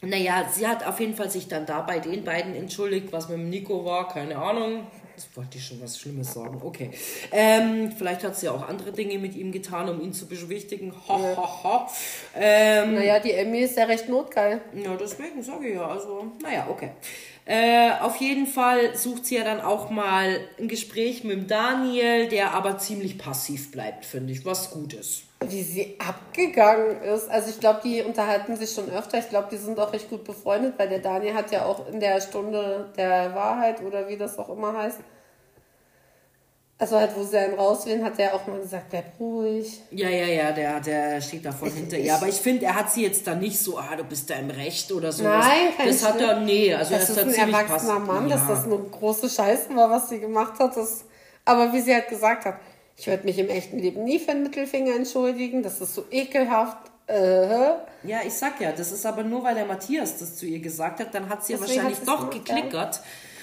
naja, 0.00 0.46
sie 0.50 0.66
hat 0.66 0.86
auf 0.86 0.98
jeden 0.98 1.14
Fall 1.14 1.30
sich 1.30 1.48
dann 1.48 1.66
da 1.66 1.82
bei 1.82 1.98
den 1.98 2.24
beiden 2.24 2.54
entschuldigt, 2.54 3.12
was 3.12 3.28
mit 3.28 3.36
dem 3.38 3.50
Nico 3.50 3.84
war, 3.84 4.08
keine 4.08 4.36
Ahnung. 4.38 4.86
Das 5.14 5.28
wollte 5.34 5.58
ich 5.58 5.66
schon 5.66 5.80
was 5.82 5.98
Schlimmes 5.98 6.32
sagen. 6.32 6.60
Okay. 6.62 6.90
Ähm, 7.30 7.92
vielleicht 7.96 8.24
hat 8.24 8.36
sie 8.36 8.46
ja 8.46 8.52
auch 8.52 8.66
andere 8.66 8.92
Dinge 8.92 9.18
mit 9.18 9.34
ihm 9.34 9.52
getan, 9.52 9.88
um 9.88 10.00
ihn 10.00 10.12
zu 10.12 10.26
beschwichtigen. 10.26 10.92
Ha, 11.08 11.18
ha, 11.36 11.64
ha. 11.64 11.90
Ähm, 12.34 12.94
Naja, 12.94 13.18
die 13.20 13.32
Emmy 13.32 13.60
ist 13.60 13.76
ja 13.76 13.84
recht 13.84 14.08
notgeil. 14.08 14.60
ja, 14.74 14.96
deswegen 14.96 15.42
sage 15.42 15.68
ich 15.68 15.74
ja. 15.74 15.86
Also, 15.86 16.32
naja, 16.42 16.66
okay. 16.70 16.90
Äh, 17.44 17.90
auf 18.00 18.16
jeden 18.16 18.46
Fall 18.46 18.96
sucht 18.96 19.26
sie 19.26 19.36
ja 19.36 19.44
dann 19.44 19.60
auch 19.60 19.90
mal 19.90 20.40
ein 20.60 20.68
Gespräch 20.68 21.24
mit 21.24 21.36
dem 21.36 21.46
Daniel, 21.48 22.28
der 22.28 22.52
aber 22.54 22.78
ziemlich 22.78 23.18
passiv 23.18 23.72
bleibt, 23.72 24.04
finde 24.04 24.32
ich, 24.32 24.44
was 24.44 24.70
gut 24.70 24.92
ist. 24.94 25.24
Wie 25.50 25.62
sie 25.62 25.96
abgegangen 25.98 27.00
ist. 27.02 27.28
Also 27.30 27.50
ich 27.50 27.60
glaube, 27.60 27.80
die 27.84 28.02
unterhalten 28.02 28.56
sich 28.56 28.72
schon 28.72 28.90
öfter. 28.90 29.18
Ich 29.18 29.28
glaube, 29.28 29.48
die 29.50 29.56
sind 29.56 29.78
auch 29.78 29.92
recht 29.92 30.08
gut 30.10 30.24
befreundet, 30.24 30.74
weil 30.78 30.88
der 30.88 30.98
Daniel 31.00 31.34
hat 31.34 31.50
ja 31.50 31.64
auch 31.64 31.88
in 31.88 32.00
der 32.00 32.20
Stunde 32.20 32.90
der 32.96 33.34
Wahrheit 33.34 33.82
oder 33.82 34.08
wie 34.08 34.16
das 34.16 34.38
auch 34.38 34.48
immer 34.50 34.76
heißt. 34.76 34.98
Also 36.78 36.98
halt, 36.98 37.14
wo 37.14 37.22
sie 37.22 37.38
einen 37.38 37.54
rauswählen, 37.54 38.04
hat 38.04 38.18
er 38.18 38.34
auch 38.34 38.44
mal 38.48 38.58
gesagt, 38.60 38.90
bleib 38.90 39.04
ruhig. 39.20 39.82
Ja, 39.92 40.08
ja, 40.08 40.26
ja, 40.26 40.50
der, 40.50 40.80
der 40.80 41.20
steht 41.20 41.44
da 41.44 41.52
voll 41.52 41.70
hinter 41.70 41.96
ihr. 41.96 42.12
Aber 42.12 42.26
ich 42.26 42.34
finde, 42.34 42.66
er 42.66 42.74
hat 42.74 42.90
sie 42.90 43.04
jetzt 43.04 43.24
da 43.24 43.36
nicht 43.36 43.56
so, 43.56 43.78
ah, 43.78 43.94
du 43.96 44.02
bist 44.02 44.28
da 44.28 44.34
im 44.34 44.50
Recht 44.50 44.90
oder 44.90 45.12
so. 45.12 45.22
Nein, 45.22 45.68
kein 45.76 45.86
Das 45.86 46.04
hat 46.04 46.20
er, 46.20 46.40
nee, 46.40 46.74
also 46.74 46.94
das 46.94 47.02
das 47.06 47.10
ist 47.10 47.16
hat 47.18 47.24
ein 47.26 47.30
ziemlich 47.32 47.54
erwachsener 47.56 47.94
pass- 48.00 48.06
Mann, 48.06 48.28
ja. 48.28 48.36
dass 48.36 48.48
das 48.48 48.64
eine 48.64 48.78
große 48.78 49.28
Scheiße 49.30 49.76
war, 49.76 49.90
was 49.90 50.08
sie 50.08 50.18
gemacht 50.18 50.58
hat. 50.58 50.76
Das, 50.76 51.04
aber 51.44 51.72
wie 51.72 51.80
sie 51.80 51.94
halt 51.94 52.08
gesagt 52.08 52.46
hat, 52.46 52.56
ich 52.96 53.06
würde 53.06 53.24
mich 53.24 53.38
im 53.38 53.48
echten 53.48 53.78
Leben 53.78 54.04
nie 54.04 54.18
für 54.18 54.32
einen 54.32 54.42
Mittelfinger 54.42 54.94
entschuldigen, 54.94 55.62
das 55.62 55.80
ist 55.80 55.94
so 55.94 56.04
ekelhaft. 56.10 56.78
Äh, 57.06 57.74
Ja, 58.04 58.20
ich 58.26 58.34
sag 58.34 58.60
ja, 58.60 58.72
das 58.72 58.92
ist 58.92 59.04
aber 59.06 59.22
nur, 59.22 59.42
weil 59.44 59.54
der 59.54 59.66
Matthias 59.66 60.18
das 60.18 60.36
zu 60.36 60.46
ihr 60.46 60.60
gesagt 60.60 61.00
hat, 61.00 61.14
dann 61.14 61.28
hat 61.28 61.44
sie 61.44 61.54
ja 61.54 61.60
wahrscheinlich 61.60 61.98
doch 62.00 62.30
geklickert. 62.30 63.00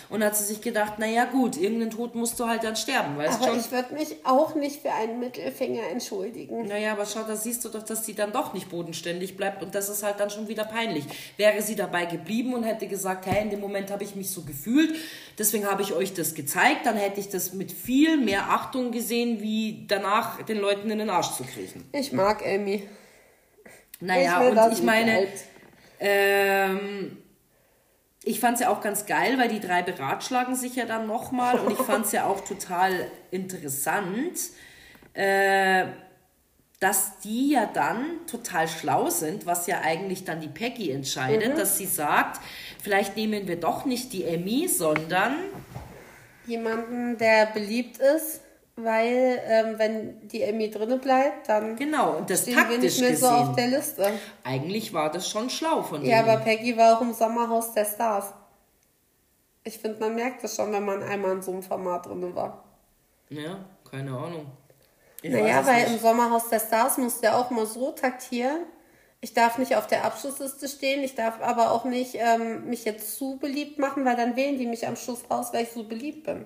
Und 0.10 0.24
hat 0.24 0.36
sie 0.36 0.44
sich 0.44 0.62
gedacht, 0.62 0.98
naja 0.98 1.26
gut, 1.26 1.56
irgendeinen 1.56 1.92
Tod 1.92 2.16
musst 2.16 2.40
du 2.40 2.48
halt 2.48 2.64
dann 2.64 2.76
sterben, 2.76 3.16
weißt 3.16 3.36
aber 3.36 3.50
schon? 3.50 3.60
ich 3.60 3.72
würde 3.72 3.94
mich 3.94 4.16
auch 4.24 4.56
nicht 4.56 4.82
für 4.82 4.92
einen 4.92 5.20
Mittelfinger 5.20 5.84
entschuldigen. 5.92 6.68
Naja, 6.68 6.94
aber 6.94 7.06
schau, 7.06 7.22
da 7.28 7.36
siehst 7.36 7.64
du 7.64 7.70
doch, 7.70 7.84
dass 7.84 8.06
sie 8.06 8.16
dann 8.16 8.32
doch 8.32 8.54
nicht 8.54 8.70
bodenständig 8.70 9.38
bleibt 9.38 9.62
und 9.62 9.76
das 9.76 9.88
ist 9.88 10.02
halt 10.02 10.20
dann 10.20 10.32
schon 10.32 10.48
wieder 10.48 10.64
peinlich. 10.64 11.06
Wäre 11.38 11.62
sie 11.62 11.76
dabei 11.76 12.06
geblieben 12.06 12.56
und 12.56 12.64
hätte 12.64 12.88
gesagt, 12.88 13.28
hey, 13.28 13.44
in 13.44 13.52
dem 13.52 13.60
Moment 13.60 13.92
habe 13.92 14.04
ich 14.04 14.16
mich 14.16 14.32
so 14.32 14.42
gefühlt, 14.42 14.96
deswegen 15.38 15.68
habe 15.70 15.84
ich 15.84 15.94
euch 15.94 16.14
das 16.16 16.34
gezeigt, 16.34 16.88
dann 16.88 16.98
hätte 16.98 17.20
ich 17.20 17.30
das 17.30 17.54
mit 17.54 17.72
viel 17.72 18.18
mehr 18.18 18.50
Achtung 18.50 18.92
gesehen, 18.92 19.42
wie 19.42 19.86
danach 19.88 20.42
den 20.42 20.58
Leuten 20.58 20.90
in 20.90 20.98
den 20.98 21.12
Arsch 21.12 21.36
zu 21.36 21.44
kriechen. 21.44 21.88
Ich 21.94 22.12
mag 22.14 22.44
Emmy. 22.44 22.84
Naja, 24.00 24.42
Ich 24.42 24.58
und 24.58 24.74
ich 24.74 24.82
meine, 24.84 25.28
ähm, 26.00 27.18
ich 28.24 28.40
fand 28.40 28.56
es 28.56 28.62
ja 28.62 28.70
auch 28.70 28.82
ganz 28.82 29.06
geil, 29.06 29.38
weil 29.38 29.48
die 29.48 29.60
drei 29.60 29.82
beratschlagen 29.82 30.56
sich 30.56 30.76
ja 30.76 30.86
dann 30.86 31.08
nochmal 31.08 31.60
und 31.60 31.72
ich 31.72 31.78
fand 31.78 32.06
es 32.06 32.12
ja 32.12 32.26
auch 32.26 32.42
total 32.42 33.10
interessant, 33.32 34.38
äh, 35.14 35.86
dass 36.80 37.20
die 37.20 37.52
ja 37.52 37.66
dann 37.66 38.26
total 38.26 38.68
schlau 38.68 39.10
sind, 39.10 39.46
was 39.46 39.68
ja 39.68 39.82
eigentlich 39.82 40.24
dann 40.24 40.40
die 40.40 40.48
Peggy 40.48 40.92
entscheidet, 40.92 41.58
dass 41.58 41.78
sie 41.78 41.86
sagt, 41.86 42.40
vielleicht 42.82 43.18
nehmen 43.18 43.48
wir 43.48 43.60
doch 43.60 43.86
nicht 43.86 44.14
die 44.14 44.24
Emmy, 44.24 44.68
sondern 44.68 45.36
Jemanden, 46.48 47.18
der 47.18 47.48
beliebt 47.48 48.00
ist, 48.00 48.42
weil 48.84 49.42
ähm, 49.46 49.74
wenn 49.78 50.28
die 50.28 50.42
Emmy 50.42 50.70
drinne 50.70 50.98
bleibt, 50.98 51.50
dann 51.50 51.76
genau, 51.76 52.18
und 52.18 52.30
das 52.30 52.44
stehen 52.44 52.58
wir 52.70 52.78
nicht 52.78 53.00
mehr 53.00 53.16
so 53.16 53.28
auf 53.28 53.56
der 53.56 53.66
gesehen. 53.66 53.80
Liste. 53.80 54.12
Eigentlich 54.44 54.94
war 54.94 55.12
das 55.12 55.30
schon 55.30 55.50
schlau 55.50 55.82
von 55.84 56.04
Ja, 56.06 56.22
denen. 56.22 56.30
aber 56.30 56.44
Peggy 56.44 56.76
war 56.78 56.98
auch 56.98 57.02
im 57.02 57.14
Sommerhaus 57.14 57.74
der 57.74 57.86
Stars. 57.86 58.34
Ich 59.64 59.78
finde, 59.80 60.00
man 60.00 60.16
merkt 60.16 60.44
das 60.44 60.56
schon, 60.56 60.72
wenn 60.72 60.86
man 60.86 61.04
einmal 61.04 61.34
in 61.34 61.42
so 61.42 61.52
einem 61.52 61.64
Format 61.64 62.06
drin 62.06 62.34
war. 62.36 62.64
Ja, 63.30 63.60
keine 63.90 64.12
Ahnung. 64.12 64.46
Ich 65.22 65.32
Naja, 65.32 65.66
weil 65.66 65.84
nicht. 65.84 65.94
im 65.94 66.00
Sommerhaus 66.00 66.50
der 66.50 66.60
Stars 66.60 66.98
musst 66.98 67.22
du 67.22 67.28
ja 67.28 67.38
auch 67.38 67.50
mal 67.52 67.66
so 67.66 67.92
taktieren. 67.92 68.64
Ich 69.22 69.34
darf 69.34 69.58
nicht 69.58 69.76
auf 69.76 69.86
der 69.86 70.06
Abschlussliste 70.06 70.70
stehen, 70.70 71.04
ich 71.04 71.14
darf 71.14 71.42
aber 71.42 71.72
auch 71.72 71.84
nicht 71.84 72.16
ähm, 72.16 72.70
mich 72.70 72.86
jetzt 72.86 73.18
zu 73.18 73.38
beliebt 73.38 73.78
machen, 73.78 74.06
weil 74.06 74.16
dann 74.16 74.38
wählen 74.38 74.58
die 74.58 74.66
mich 74.66 74.88
am 74.88 74.96
Schluss 74.96 75.24
raus, 75.30 75.50
weil 75.52 75.64
ich 75.64 75.72
so 75.72 75.84
beliebt 75.84 76.24
bin. 76.26 76.46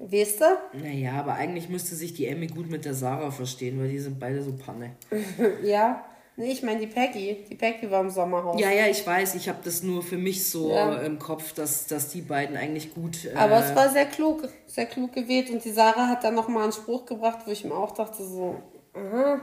Weißt 0.00 0.40
du? 0.40 0.44
Naja, 0.80 1.12
aber 1.14 1.34
eigentlich 1.34 1.68
müsste 1.68 1.96
sich 1.96 2.14
die 2.14 2.26
Emmy 2.26 2.46
gut 2.46 2.70
mit 2.70 2.84
der 2.84 2.94
Sarah 2.94 3.32
verstehen, 3.32 3.80
weil 3.80 3.88
die 3.88 3.98
sind 3.98 4.20
beide 4.20 4.42
so 4.42 4.52
Panne. 4.52 4.92
Ja. 5.62 6.04
Nee, 6.36 6.52
ich 6.52 6.62
meine 6.62 6.78
die 6.78 6.86
Peggy. 6.86 7.44
Die 7.50 7.56
Peggy 7.56 7.90
war 7.90 8.00
im 8.00 8.10
Sommerhaus. 8.10 8.60
Ja, 8.60 8.70
ja, 8.70 8.86
ich 8.86 9.04
weiß, 9.04 9.34
ich 9.34 9.48
habe 9.48 9.58
das 9.64 9.82
nur 9.82 10.04
für 10.04 10.16
mich 10.18 10.48
so 10.48 10.70
Ja. 10.70 10.98
im 11.00 11.18
Kopf, 11.18 11.52
dass, 11.52 11.88
dass 11.88 12.10
die 12.10 12.20
beiden 12.20 12.56
eigentlich 12.56 12.94
gut. 12.94 13.24
Äh, 13.24 13.34
Aber 13.36 13.58
es 13.58 13.74
war 13.74 13.88
sehr 13.88 14.06
klug, 14.06 14.48
sehr 14.68 14.86
klug 14.86 15.12
gewählt. 15.12 15.50
Und 15.50 15.64
die 15.64 15.72
Sarah 15.72 16.06
hat 16.06 16.22
dann 16.22 16.36
nochmal 16.36 16.62
einen 16.62 16.72
Spruch 16.72 17.06
gebracht, 17.06 17.40
wo 17.44 17.50
ich 17.50 17.64
mir 17.64 17.74
auch 17.74 17.90
dachte, 17.90 18.22
so, 18.24 18.54
aha. 18.94 19.40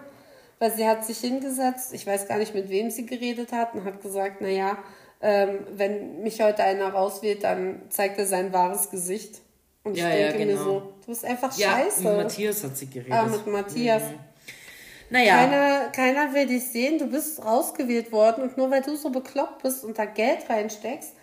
Weil 0.60 0.72
sie 0.72 0.88
hat 0.88 1.04
sich 1.06 1.18
hingesetzt, 1.18 1.94
ich 1.94 2.08
weiß 2.08 2.30
gar 2.30 2.38
nicht, 2.38 2.56
mit 2.56 2.70
wem 2.70 2.90
sie 2.90 3.06
geredet 3.06 3.52
hat, 3.52 3.74
und 3.76 3.84
hat 3.84 4.02
gesagt, 4.02 4.40
naja, 4.40 4.78
ähm, 5.22 5.60
wenn 5.76 6.24
mich 6.24 6.42
heute 6.42 6.64
einer 6.64 6.88
rauswählt, 6.94 7.44
dann 7.44 7.82
zeigt 7.90 8.18
er 8.20 8.26
sein 8.26 8.54
wahres 8.54 8.90
Gesicht. 8.90 9.42
Und 9.86 9.94
ich 9.96 10.04
Ja, 10.04 10.10
ja, 10.10 10.28
denke 10.32 10.40
mir 10.40 10.52
genau. 10.54 10.64
so, 10.64 10.80
du 11.02 11.08
bist 11.08 11.24
einfach 11.24 11.58
ja, 11.58 11.70
scheiße. 11.78 12.04
mit 12.04 12.18
Matthias 12.18 12.64
hat 12.64 12.76
sie 12.76 12.90
geredet. 12.90 13.14
Ah, 13.14 13.24
mit 13.28 13.48
Matthias. 13.48 14.02
naja, 15.10 15.36
Keiner, 15.38 15.90
keiner 15.92 16.34
will 16.34 16.48
dich 16.48 16.64
sehen, 16.68 16.98
du 16.98 17.06
bist 17.08 17.44
rausgewählt 17.46 18.12
worden 18.12 18.44
und 18.44 18.58
nur 18.58 18.70
weil 18.72 18.82
du 18.82 18.96
so 18.98 19.10
bekloppt 19.12 19.64
bist 19.64 19.84
und 19.86 19.98
da 19.98 20.06
Geld 20.06 20.50
reinsteckst, 20.50 21.14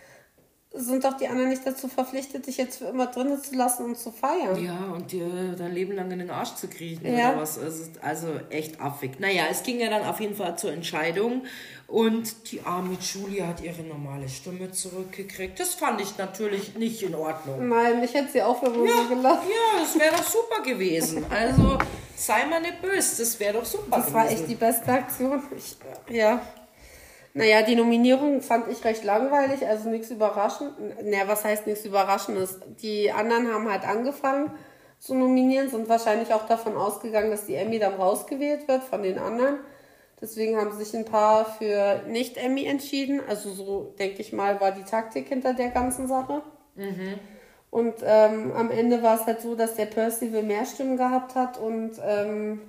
sind 0.74 1.04
doch 1.04 1.18
die 1.18 1.28
anderen 1.28 1.50
nicht 1.50 1.66
dazu 1.66 1.86
verpflichtet, 1.86 2.46
dich 2.46 2.56
jetzt 2.56 2.78
für 2.78 2.86
immer 2.86 3.06
drinnen 3.08 3.42
zu 3.42 3.54
lassen 3.54 3.84
und 3.84 3.98
zu 3.98 4.10
feiern. 4.10 4.64
ja, 4.64 4.90
und 4.94 5.12
dir 5.12 5.54
dein 5.58 5.72
Leben 5.72 5.92
lang 5.92 6.10
in 6.10 6.20
den 6.20 6.30
Arsch 6.30 6.54
zu 6.54 6.66
kriechen 6.66 7.04
Ja. 7.14 7.32
oder 7.32 7.42
was. 7.42 7.58
Also, 7.58 7.84
also 8.00 8.28
echt 8.48 8.80
affig. 8.80 9.20
Naja, 9.20 9.42
es 9.50 9.62
ging 9.64 9.80
ja 9.80 9.90
dann 9.90 10.02
auf 10.04 10.18
jeden 10.20 10.34
Fall 10.34 10.56
zur 10.56 10.72
Entscheidung 10.72 11.42
und 11.92 12.50
die 12.50 12.62
arme 12.62 12.96
Julia 13.00 13.48
hat 13.48 13.60
ihre 13.62 13.82
normale 13.82 14.26
Stimme 14.28 14.70
zurückgekriegt. 14.72 15.60
Das 15.60 15.74
fand 15.74 16.00
ich 16.00 16.16
natürlich 16.16 16.74
nicht 16.74 17.02
in 17.02 17.14
Ordnung. 17.14 17.68
Nein, 17.68 18.02
ich 18.02 18.14
hätte 18.14 18.32
sie 18.32 18.42
auch 18.42 18.62
Musik 18.62 18.88
Ja, 18.88 19.14
gelassen. 19.14 19.48
ja, 19.48 19.80
das 19.80 19.98
wäre 20.00 20.16
doch 20.16 20.24
super 20.24 20.62
gewesen. 20.64 21.26
Also 21.30 21.76
sei 22.16 22.46
mal 22.46 22.60
nicht 22.62 22.80
böse, 22.80 23.22
das 23.22 23.38
wäre 23.38 23.54
doch 23.58 23.64
super 23.66 23.96
Das 23.98 24.06
gewesen. 24.06 24.14
war 24.14 24.30
echt 24.30 24.48
die 24.48 24.54
beste 24.54 24.90
Aktion. 24.90 25.42
Ich, 25.56 25.76
ja. 26.08 26.40
Naja, 27.34 27.62
die 27.62 27.76
Nominierung 27.76 28.40
fand 28.42 28.68
ich 28.68 28.82
recht 28.84 29.04
langweilig, 29.04 29.66
also 29.66 29.88
nichts 29.90 30.10
überraschend. 30.10 30.72
Naja, 31.04 31.24
was 31.28 31.44
heißt 31.44 31.66
nichts 31.66 31.84
Überraschendes? 31.84 32.58
Die 32.82 33.10
anderen 33.12 33.52
haben 33.52 33.70
halt 33.70 33.84
angefangen 33.86 34.50
zu 34.98 35.14
nominieren, 35.14 35.68
sind 35.68 35.88
wahrscheinlich 35.88 36.32
auch 36.32 36.46
davon 36.46 36.76
ausgegangen, 36.76 37.30
dass 37.30 37.46
die 37.46 37.54
Emmy 37.54 37.78
dann 37.78 37.94
rausgewählt 37.94 38.66
wird 38.68 38.82
von 38.82 39.02
den 39.02 39.18
anderen. 39.18 39.58
Deswegen 40.22 40.56
haben 40.56 40.72
sich 40.72 40.94
ein 40.94 41.04
paar 41.04 41.44
für 41.44 42.02
Nicht-Emmy 42.08 42.64
entschieden. 42.64 43.20
Also 43.28 43.50
so, 43.50 43.94
denke 43.98 44.22
ich 44.22 44.32
mal, 44.32 44.60
war 44.60 44.70
die 44.70 44.84
Taktik 44.84 45.26
hinter 45.28 45.52
der 45.52 45.70
ganzen 45.70 46.06
Sache. 46.06 46.42
Und 47.70 47.94
ähm, 48.04 48.52
am 48.52 48.70
Ende 48.70 49.02
war 49.02 49.20
es 49.20 49.26
halt 49.26 49.40
so, 49.40 49.56
dass 49.56 49.74
der 49.74 49.86
Percival 49.86 50.42
mehr 50.44 50.64
Stimmen 50.64 50.96
gehabt 50.96 51.34
hat 51.34 51.58
und 51.58 51.92
ähm, 52.06 52.60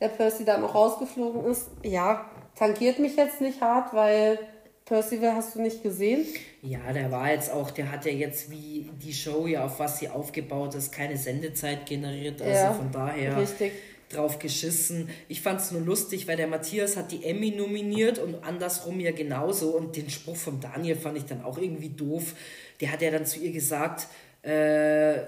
der 0.00 0.08
Percy 0.08 0.44
dann 0.44 0.60
noch 0.60 0.74
rausgeflogen 0.74 1.44
ist. 1.46 1.68
Ja, 1.82 2.30
tankiert 2.54 2.98
mich 2.98 3.16
jetzt 3.16 3.40
nicht 3.40 3.60
hart, 3.60 3.92
weil 3.92 4.38
Percival 4.84 5.34
hast 5.34 5.54
du 5.54 5.62
nicht 5.62 5.82
gesehen. 5.82 6.26
Ja, 6.62 6.92
der 6.92 7.10
war 7.10 7.30
jetzt 7.30 7.50
auch, 7.50 7.70
der 7.70 7.90
hat 7.90 8.04
ja 8.04 8.12
jetzt 8.12 8.50
wie 8.50 8.90
die 9.02 9.14
Show 9.14 9.46
ja, 9.46 9.64
auf 9.64 9.80
was 9.80 9.98
sie 9.98 10.10
aufgebaut 10.10 10.74
ist, 10.74 10.92
keine 10.92 11.16
Sendezeit 11.16 11.86
generiert. 11.86 12.40
Also 12.42 12.54
Ja, 12.54 12.72
von 12.72 12.92
daher 12.92 13.36
richtig. 13.38 13.72
Drauf 14.10 14.38
geschissen. 14.38 15.08
Ich 15.28 15.40
fand 15.40 15.60
es 15.60 15.70
nur 15.70 15.80
lustig, 15.80 16.28
weil 16.28 16.36
der 16.36 16.46
Matthias 16.46 16.96
hat 16.96 17.12
die 17.12 17.24
Emmy 17.24 17.50
nominiert 17.50 18.18
und 18.18 18.44
andersrum 18.44 19.00
ja 19.00 19.12
genauso. 19.12 19.70
Und 19.70 19.96
den 19.96 20.10
Spruch 20.10 20.36
von 20.36 20.60
Daniel 20.60 20.96
fand 20.96 21.18
ich 21.18 21.24
dann 21.24 21.42
auch 21.42 21.58
irgendwie 21.58 21.90
doof. 21.90 22.34
Der 22.80 22.92
hat 22.92 23.02
ja 23.02 23.10
dann 23.10 23.26
zu 23.26 23.40
ihr 23.40 23.52
gesagt, 23.52 24.08
äh, 24.42 25.22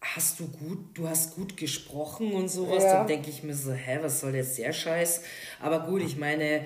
hast 0.00 0.40
du 0.40 0.48
gut, 0.48 0.78
du 0.94 1.08
hast 1.08 1.34
gut 1.34 1.56
gesprochen 1.56 2.32
und 2.32 2.48
sowas. 2.48 2.84
Ja. 2.84 2.98
Dann 2.98 3.06
denke 3.06 3.30
ich 3.30 3.42
mir 3.42 3.54
so, 3.54 3.72
hä, 3.72 3.98
was 4.02 4.20
soll 4.20 4.34
jetzt 4.34 4.58
der 4.58 4.72
Scheiß? 4.72 5.22
Aber 5.60 5.80
gut, 5.80 6.02
ich 6.02 6.16
meine, 6.16 6.64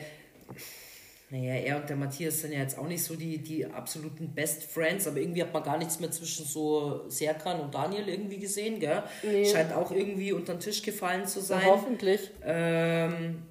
naja, 1.35 1.55
er 1.55 1.77
und 1.79 1.89
der 1.89 1.97
Matthias 1.97 2.43
sind 2.43 2.53
ja 2.53 2.61
jetzt 2.61 2.79
auch 2.79 2.87
nicht 2.87 3.03
so 3.03 3.17
die, 3.17 3.39
die 3.39 3.67
absoluten 3.67 4.33
Best 4.33 4.63
Friends, 4.63 5.09
aber 5.09 5.19
irgendwie 5.19 5.43
hat 5.43 5.53
man 5.53 5.65
gar 5.65 5.79
nichts 5.79 5.99
mehr 5.99 6.13
zwischen 6.13 6.47
so 6.47 7.09
Serkan 7.09 7.59
und 7.59 7.75
Daniel 7.75 8.09
irgendwie 8.09 8.39
gesehen, 8.39 8.79
gell? 8.79 9.03
Scheint 9.45 9.73
auch 9.73 9.91
irgendwie 9.91 10.33
unter 10.33 10.55
den 10.55 10.61
Tisch 10.61 10.81
gefallen 10.83 11.27
zu 11.27 11.41
sein. 11.41 11.65
Hoffentlich. 11.67 12.31
Ähm, 12.45 13.43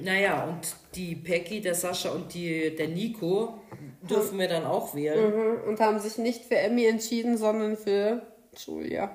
naja, 0.00 0.44
und 0.44 0.76
die 0.94 1.14
Peggy, 1.14 1.60
der 1.60 1.74
Sascha 1.74 2.08
und 2.08 2.32
die, 2.32 2.74
der 2.74 2.88
Nico 2.88 3.60
dürfen 4.08 4.38
wir 4.38 4.48
dann 4.48 4.64
auch 4.64 4.94
wählen. 4.94 5.58
Und 5.66 5.80
haben 5.80 5.98
sich 5.98 6.16
nicht 6.16 6.46
für 6.46 6.56
Emmy 6.56 6.86
entschieden, 6.86 7.36
sondern 7.36 7.76
für 7.76 8.22
Julia. 8.56 9.14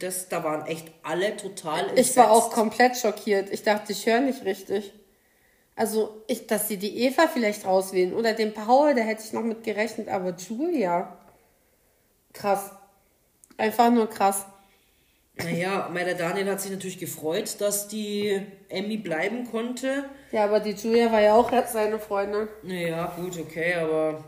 Das, 0.00 0.28
da 0.28 0.42
waren 0.42 0.66
echt 0.66 0.90
alle 1.04 1.36
total 1.36 1.86
Ich 1.94 2.16
war 2.16 2.32
auch 2.32 2.46
entsetzt. 2.46 2.54
komplett 2.54 2.96
schockiert. 2.96 3.50
Ich 3.52 3.62
dachte, 3.62 3.92
ich 3.92 4.04
höre 4.04 4.20
nicht 4.20 4.44
richtig. 4.44 4.92
Also, 5.78 6.24
ich, 6.26 6.48
dass 6.48 6.66
sie 6.66 6.76
die 6.76 7.04
Eva 7.04 7.28
vielleicht 7.32 7.64
rauswählen 7.64 8.12
oder 8.12 8.32
den 8.32 8.52
Paul, 8.52 8.96
da 8.96 9.02
hätte 9.02 9.22
ich 9.24 9.32
noch 9.32 9.44
mit 9.44 9.62
gerechnet, 9.62 10.08
aber 10.08 10.34
Julia. 10.34 11.16
Krass. 12.32 12.72
Einfach 13.56 13.88
nur 13.88 14.10
krass. 14.10 14.44
Naja, 15.36 15.88
der 16.04 16.16
Daniel 16.16 16.50
hat 16.50 16.60
sich 16.60 16.72
natürlich 16.72 16.98
gefreut, 16.98 17.60
dass 17.60 17.86
die 17.86 18.42
Emmy 18.68 18.96
bleiben 18.96 19.48
konnte. 19.48 20.06
Ja, 20.32 20.46
aber 20.46 20.58
die 20.58 20.72
Julia 20.72 21.12
war 21.12 21.20
ja 21.20 21.36
auch 21.36 21.52
seine 21.68 22.00
Freundin. 22.00 22.48
Naja, 22.64 23.12
gut, 23.16 23.38
okay, 23.38 23.74
aber. 23.74 24.24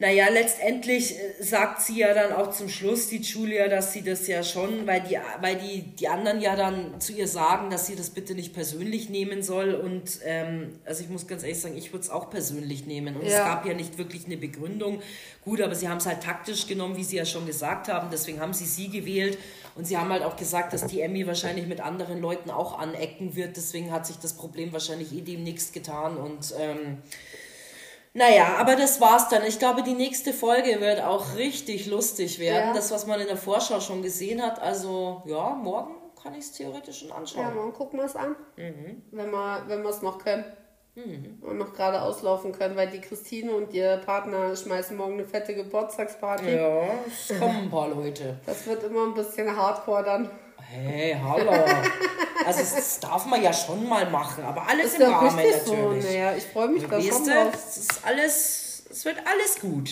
Naja, 0.00 0.28
letztendlich 0.28 1.14
äh, 1.16 1.40
sagt 1.40 1.80
sie 1.80 1.98
ja 2.00 2.12
dann 2.14 2.32
auch 2.32 2.50
zum 2.50 2.68
Schluss, 2.68 3.06
die 3.08 3.18
Julia, 3.18 3.68
dass 3.68 3.92
sie 3.92 4.02
das 4.02 4.26
ja 4.26 4.42
schon, 4.42 4.88
weil 4.88 5.02
die, 5.02 5.16
weil 5.40 5.54
die, 5.56 5.82
die 5.82 6.08
anderen 6.08 6.40
ja 6.40 6.56
dann 6.56 7.00
zu 7.00 7.12
ihr 7.12 7.28
sagen, 7.28 7.70
dass 7.70 7.86
sie 7.86 7.94
das 7.94 8.10
bitte 8.10 8.34
nicht 8.34 8.52
persönlich 8.52 9.08
nehmen 9.08 9.44
soll. 9.44 9.72
Und 9.72 10.18
ähm, 10.24 10.80
also 10.84 11.04
ich 11.04 11.10
muss 11.10 11.28
ganz 11.28 11.44
ehrlich 11.44 11.60
sagen, 11.60 11.76
ich 11.76 11.92
würde 11.92 12.02
es 12.02 12.10
auch 12.10 12.28
persönlich 12.28 12.86
nehmen. 12.86 13.14
Und 13.16 13.22
es 13.24 13.34
Ja. 13.34 13.44
gab 13.44 13.66
ja 13.66 13.74
nicht 13.74 13.96
wirklich 13.96 14.26
eine 14.26 14.36
Begründung. 14.36 15.00
Gut, 15.44 15.60
aber 15.60 15.76
sie 15.76 15.88
haben 15.88 15.98
es 15.98 16.06
halt 16.06 16.22
taktisch 16.24 16.66
genommen, 16.66 16.96
wie 16.96 17.04
sie 17.04 17.16
ja 17.16 17.24
schon 17.24 17.46
gesagt 17.46 17.86
haben. 17.86 18.08
Deswegen 18.10 18.40
haben 18.40 18.52
sie 18.52 18.66
sie 18.66 18.88
gewählt. 18.88 19.38
Und 19.76 19.86
sie 19.86 19.96
haben 19.96 20.10
halt 20.10 20.24
auch 20.24 20.36
gesagt, 20.36 20.72
dass 20.72 20.86
die 20.88 21.02
Emmy 21.02 21.24
wahrscheinlich 21.24 21.68
mit 21.68 21.80
anderen 21.80 22.20
Leuten 22.20 22.50
auch 22.50 22.80
anecken 22.80 23.36
wird. 23.36 23.56
Deswegen 23.56 23.92
hat 23.92 24.06
sich 24.08 24.16
das 24.16 24.32
Problem 24.32 24.72
wahrscheinlich 24.72 25.12
eh 25.12 25.20
demnächst 25.20 25.72
getan. 25.72 26.16
Und 26.16 26.52
ähm, 26.58 26.98
naja, 28.14 28.56
aber 28.58 28.76
das 28.76 29.00
war's 29.00 29.28
dann. 29.28 29.44
Ich 29.44 29.58
glaube, 29.58 29.82
die 29.82 29.92
nächste 29.94 30.32
Folge 30.32 30.80
wird 30.80 31.02
auch 31.02 31.36
richtig 31.36 31.86
lustig 31.86 32.38
werden. 32.38 32.68
Ja. 32.68 32.72
Das, 32.72 32.90
was 32.90 33.06
man 33.06 33.20
in 33.20 33.26
der 33.26 33.36
Vorschau 33.36 33.80
schon 33.80 34.02
gesehen 34.02 34.40
hat. 34.40 34.60
Also, 34.62 35.22
ja, 35.26 35.50
morgen 35.50 35.94
kann 36.22 36.32
ich 36.34 36.40
es 36.44 36.52
theoretisch 36.52 37.00
schon 37.00 37.08
Ja, 37.08 37.16
anschauen. 37.16 37.54
morgen 37.54 37.72
gucken 37.72 37.98
wir 37.98 38.06
es 38.06 38.16
an. 38.16 38.34
Wenn 38.56 39.04
wir 39.30 39.62
wenn 39.66 39.82
wir 39.82 39.90
es 39.90 40.00
noch 40.00 40.18
können. 40.18 40.44
Und 41.40 41.58
noch 41.58 41.72
gerade 41.74 42.00
auslaufen 42.02 42.52
können, 42.52 42.76
weil 42.76 42.88
die 42.88 43.00
Christine 43.00 43.50
und 43.52 43.72
ihr 43.74 43.96
Partner 44.06 44.54
schmeißen 44.54 44.96
morgen 44.96 45.14
eine 45.14 45.24
fette 45.24 45.52
Geburtstagsparty. 45.52 46.54
Ja, 46.54 46.82
es 47.04 47.36
kommen 47.36 47.62
ein 47.64 47.70
paar 47.70 47.88
Leute. 47.88 48.38
Das 48.46 48.64
wird 48.68 48.84
immer 48.84 49.06
ein 49.06 49.14
bisschen 49.14 49.56
hardcore 49.56 50.04
dann. 50.04 50.30
Hey, 50.70 51.16
hallo. 51.22 51.50
Also, 52.44 52.60
das, 52.60 52.74
das 52.74 53.00
darf 53.00 53.26
man 53.26 53.42
ja 53.42 53.52
schon 53.52 53.88
mal 53.88 54.10
machen, 54.10 54.44
aber 54.44 54.68
alles 54.68 54.92
Ist 54.92 55.00
im 55.00 55.12
Rahmen 55.12 55.38
richtig 55.38 55.62
so. 55.64 55.74
natürlich. 55.74 56.04
Naja, 56.04 56.34
ich 56.36 56.44
freue 56.44 56.68
mich 56.68 56.82
da 56.86 57.00
schon 57.00 57.24
drauf. 57.26 57.54
es 57.54 57.76
ist 57.76 58.04
alles, 58.04 58.82
es 58.90 59.04
wird 59.04 59.18
alles 59.26 59.60
gut. 59.60 59.90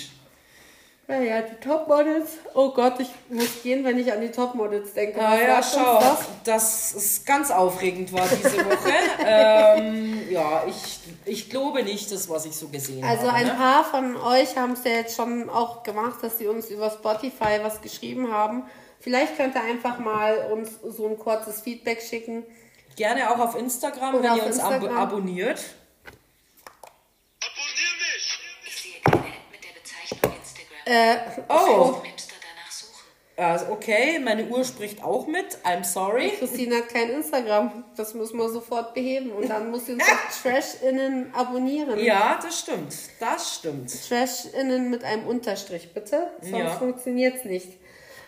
Naja, 1.09 1.43
die 1.43 1.57
Topmodels. 1.57 2.31
Oh 2.55 2.71
Gott, 2.71 2.95
ich 3.01 3.09
muss 3.29 3.63
gehen, 3.63 3.85
wenn 3.85 3.99
ich 3.99 4.11
an 4.13 4.21
die 4.21 4.31
Topmodels 4.31 4.95
denke. 4.95 5.21
Ah 5.21 5.37
ja, 5.37 5.63
schau, 5.63 5.99
das? 6.01 6.19
dass 6.45 6.95
es 6.95 7.25
ganz 7.25 7.51
aufregend 7.51 8.13
war 8.13 8.27
diese 8.29 8.65
Woche. 8.65 8.93
ähm, 9.27 10.31
ja, 10.31 10.63
ich, 10.67 11.01
ich 11.25 11.51
glaube 11.51 11.83
nicht, 11.83 12.11
das, 12.13 12.29
was 12.29 12.47
ich 12.47 12.55
so 12.55 12.69
gesehen 12.69 13.05
Also 13.05 13.27
habe. 13.27 13.37
ein 13.37 13.47
ne? 13.47 13.55
paar 13.55 13.85
von 13.85 14.17
euch 14.17 14.57
haben 14.57 14.73
es 14.73 14.85
ja 14.85 14.93
jetzt 14.93 15.17
schon 15.17 15.51
auch 15.51 15.83
gemacht, 15.83 16.23
dass 16.23 16.39
sie 16.39 16.47
uns 16.47 16.71
über 16.71 16.89
Spotify 16.91 17.59
was 17.63 17.81
geschrieben 17.83 18.33
haben. 18.33 18.63
Vielleicht 19.03 19.37
könnt 19.37 19.55
ihr 19.57 19.63
einfach 19.63 19.99
mal 19.99 20.51
uns 20.53 20.79
so 20.83 21.07
ein 21.09 21.19
kurzes 21.19 21.61
Feedback 21.61 22.01
schicken. 22.01 22.45
Gerne 22.97 23.31
auch 23.31 23.39
auf 23.39 23.57
Instagram, 23.57 24.15
Oder 24.15 24.23
wenn 24.25 24.31
auf 24.31 24.37
ihr 24.39 24.47
uns 24.47 24.59
ab 24.61 24.73
Instagram. 24.75 24.97
abonniert. 24.97 25.61
Abonnier 27.41 27.93
mich! 27.99 28.39
Ich 28.67 28.77
sehe 28.83 29.01
keine 29.03 29.27
App 29.27 29.51
mit 29.51 29.65
der 29.65 29.81
Bezeichnung 29.81 30.33
Instagram. 30.39 30.83
Äh, 30.87 31.43
Oh, 31.49 32.03
Mapster 32.07 32.35
danach 32.41 32.71
suchen. 32.71 33.03
also 33.37 33.73
okay, 33.73 34.19
meine 34.21 34.45
Uhr 34.47 34.65
spricht 34.65 35.03
auch 35.03 35.27
mit. 35.27 35.59
I'm 35.65 35.83
sorry. 35.85 36.31
Christine 36.39 36.77
hat 36.77 36.89
kein 36.91 37.11
Instagram. 37.11 37.85
Das 37.97 38.15
müssen 38.15 38.37
wir 38.39 38.49
sofort 38.51 38.95
beheben. 38.95 39.33
Und 39.33 39.49
dann 39.49 39.71
muss 39.71 39.87
sie 39.87 39.95
uns 39.95 40.05
doch 40.07 40.43
TrashInnen 40.43 41.35
abonnieren. 41.35 41.99
Ja, 41.99 42.39
das 42.41 42.61
stimmt. 42.61 42.95
Das 43.19 43.57
stimmt. 43.57 43.91
TrashInnen 44.09 44.91
mit 44.91 45.03
einem 45.03 45.27
Unterstrich, 45.27 45.93
bitte. 45.93 46.31
Sonst 46.41 46.57
Ja. 46.57 46.71
funktioniert's 46.71 47.45
nicht. 47.45 47.79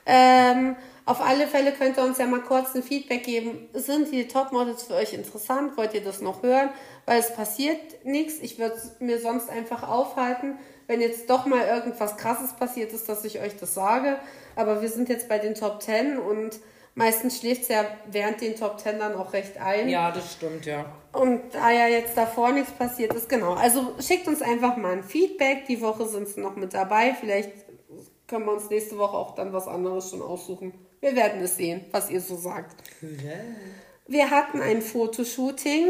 Ähm, 0.06 0.76
auf 1.06 1.20
alle 1.20 1.46
Fälle 1.46 1.72
könnt 1.72 1.98
ihr 1.98 2.04
uns 2.04 2.18
ja 2.18 2.26
mal 2.26 2.40
kurz 2.40 2.74
ein 2.74 2.82
Feedback 2.82 3.24
geben. 3.24 3.68
Sind 3.74 4.10
die 4.10 4.26
Topmodels 4.26 4.84
für 4.84 4.94
euch 4.94 5.12
interessant? 5.12 5.76
Wollt 5.76 5.92
ihr 5.92 6.02
das 6.02 6.22
noch 6.22 6.42
hören? 6.42 6.70
Weil 7.04 7.20
es 7.20 7.34
passiert 7.34 8.04
nichts. 8.04 8.38
Ich 8.40 8.58
würde 8.58 8.76
mir 9.00 9.20
sonst 9.20 9.50
einfach 9.50 9.86
aufhalten, 9.86 10.58
wenn 10.86 11.02
jetzt 11.02 11.28
doch 11.28 11.44
mal 11.44 11.66
irgendwas 11.66 12.16
Krasses 12.16 12.54
passiert 12.54 12.92
ist, 12.92 13.08
dass 13.08 13.24
ich 13.24 13.40
euch 13.40 13.56
das 13.56 13.74
sage. 13.74 14.16
Aber 14.56 14.80
wir 14.80 14.88
sind 14.88 15.10
jetzt 15.10 15.28
bei 15.28 15.38
den 15.38 15.54
Top 15.54 15.82
10 15.82 16.18
und 16.18 16.58
meistens 16.94 17.38
schläft 17.38 17.62
es 17.62 17.68
ja 17.68 17.84
während 18.10 18.40
den 18.40 18.56
Top 18.56 18.80
10 18.80 18.98
dann 18.98 19.14
auch 19.14 19.34
recht 19.34 19.58
ein. 19.58 19.90
Ja, 19.90 20.10
das 20.10 20.32
stimmt, 20.32 20.64
ja. 20.64 20.86
Und 21.12 21.42
da 21.52 21.70
ja 21.70 21.86
jetzt 21.86 22.16
davor 22.16 22.52
nichts 22.52 22.70
passiert 22.72 23.12
ist, 23.12 23.28
genau. 23.28 23.52
Also 23.54 23.94
schickt 24.00 24.26
uns 24.26 24.40
einfach 24.40 24.78
mal 24.78 24.92
ein 24.92 25.04
Feedback. 25.04 25.66
Die 25.66 25.82
Woche 25.82 26.06
sind 26.06 26.28
sie 26.28 26.40
noch 26.40 26.56
mit 26.56 26.72
dabei. 26.72 27.14
Vielleicht 27.18 27.52
können 28.26 28.46
wir 28.46 28.52
uns 28.52 28.70
nächste 28.70 28.98
Woche 28.98 29.16
auch 29.16 29.34
dann 29.34 29.52
was 29.52 29.68
anderes 29.68 30.10
schon 30.10 30.22
aussuchen. 30.22 30.72
Wir 31.00 31.14
werden 31.14 31.42
es 31.42 31.56
sehen, 31.56 31.84
was 31.90 32.10
ihr 32.10 32.20
so 32.20 32.36
sagt. 32.36 32.76
Wir 34.06 34.30
hatten 34.30 34.60
ein 34.60 34.80
Fotoshooting. 34.82 35.88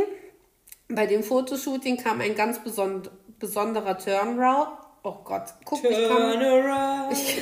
Bei 0.88 1.06
dem 1.06 1.22
Fotoshooting 1.22 1.96
kam 1.96 2.20
ein 2.20 2.34
ganz 2.34 2.62
besond 2.62 3.10
besonderer 3.38 3.98
Turnaround. 3.98 4.78
Oh 5.02 5.16
Gott, 5.22 5.52
guck, 5.64 5.84
ich 5.84 6.08
kann 6.08 6.32
Turn 6.38 6.42
around. 6.42 7.10
nicht 7.10 7.38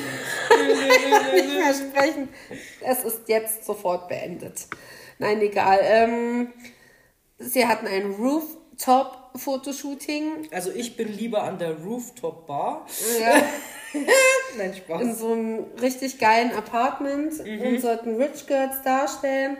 mehr 1.57 1.73
sprechen. 1.73 2.29
Es 2.81 3.03
ist 3.03 3.27
jetzt 3.29 3.65
sofort 3.65 4.07
beendet. 4.09 4.67
Nein, 5.17 5.39
egal. 5.41 5.79
Ähm, 5.81 6.53
sie 7.37 7.65
hatten 7.65 7.87
ein 7.87 8.17
Rooftop-Fotoshooting 9.33 10.49
Also 10.51 10.71
ich 10.71 10.95
bin 10.95 11.15
lieber 11.15 11.43
an 11.43 11.57
der 11.57 11.75
Rooftop 11.77 12.47
Bar. 12.47 12.85
ja, 13.19 13.43
Nein, 14.57 14.73
Spaß. 14.73 15.01
in 15.01 15.15
so 15.15 15.31
einem 15.33 15.65
richtig 15.81 16.19
geilen 16.19 16.51
Apartment 16.51 17.39
und 17.39 17.79
sollten 17.79 18.15
Rich 18.15 18.47
Girls 18.47 18.81
darstellen. 18.83 19.57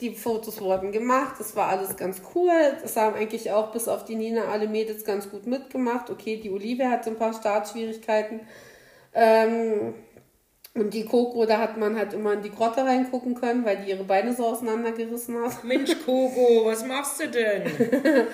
Die 0.00 0.14
Fotos 0.14 0.60
wurden 0.60 0.90
gemacht, 0.90 1.36
das 1.38 1.54
war 1.54 1.68
alles 1.68 1.96
ganz 1.96 2.20
cool. 2.34 2.50
Das 2.82 2.96
haben 2.96 3.14
eigentlich 3.14 3.50
auch 3.52 3.72
bis 3.72 3.88
auf 3.88 4.04
die 4.04 4.16
Nina 4.16 4.46
alle 4.46 4.66
Mädels 4.68 5.04
ganz 5.04 5.30
gut 5.30 5.46
mitgemacht. 5.46 6.10
Okay, 6.10 6.36
die 6.36 6.50
Olivia 6.50 6.90
hatte 6.90 7.10
ein 7.10 7.16
paar 7.16 7.32
Startschwierigkeiten. 7.32 8.40
Ähm, 9.14 9.94
und 10.74 10.94
die 10.94 11.04
Coco, 11.04 11.44
da 11.46 11.58
hat 11.58 11.76
man 11.76 11.96
halt 11.96 12.12
immer 12.14 12.32
in 12.32 12.42
die 12.42 12.50
Grotte 12.50 12.84
reingucken 12.84 13.34
können, 13.34 13.64
weil 13.64 13.76
die 13.78 13.90
ihre 13.90 14.04
Beine 14.04 14.34
so 14.34 14.46
auseinandergerissen 14.46 15.38
hat. 15.42 15.62
Mensch, 15.64 15.94
Kogo, 16.04 16.64
was 16.64 16.84
machst 16.84 17.20
du 17.20 17.28
denn? 17.28 17.62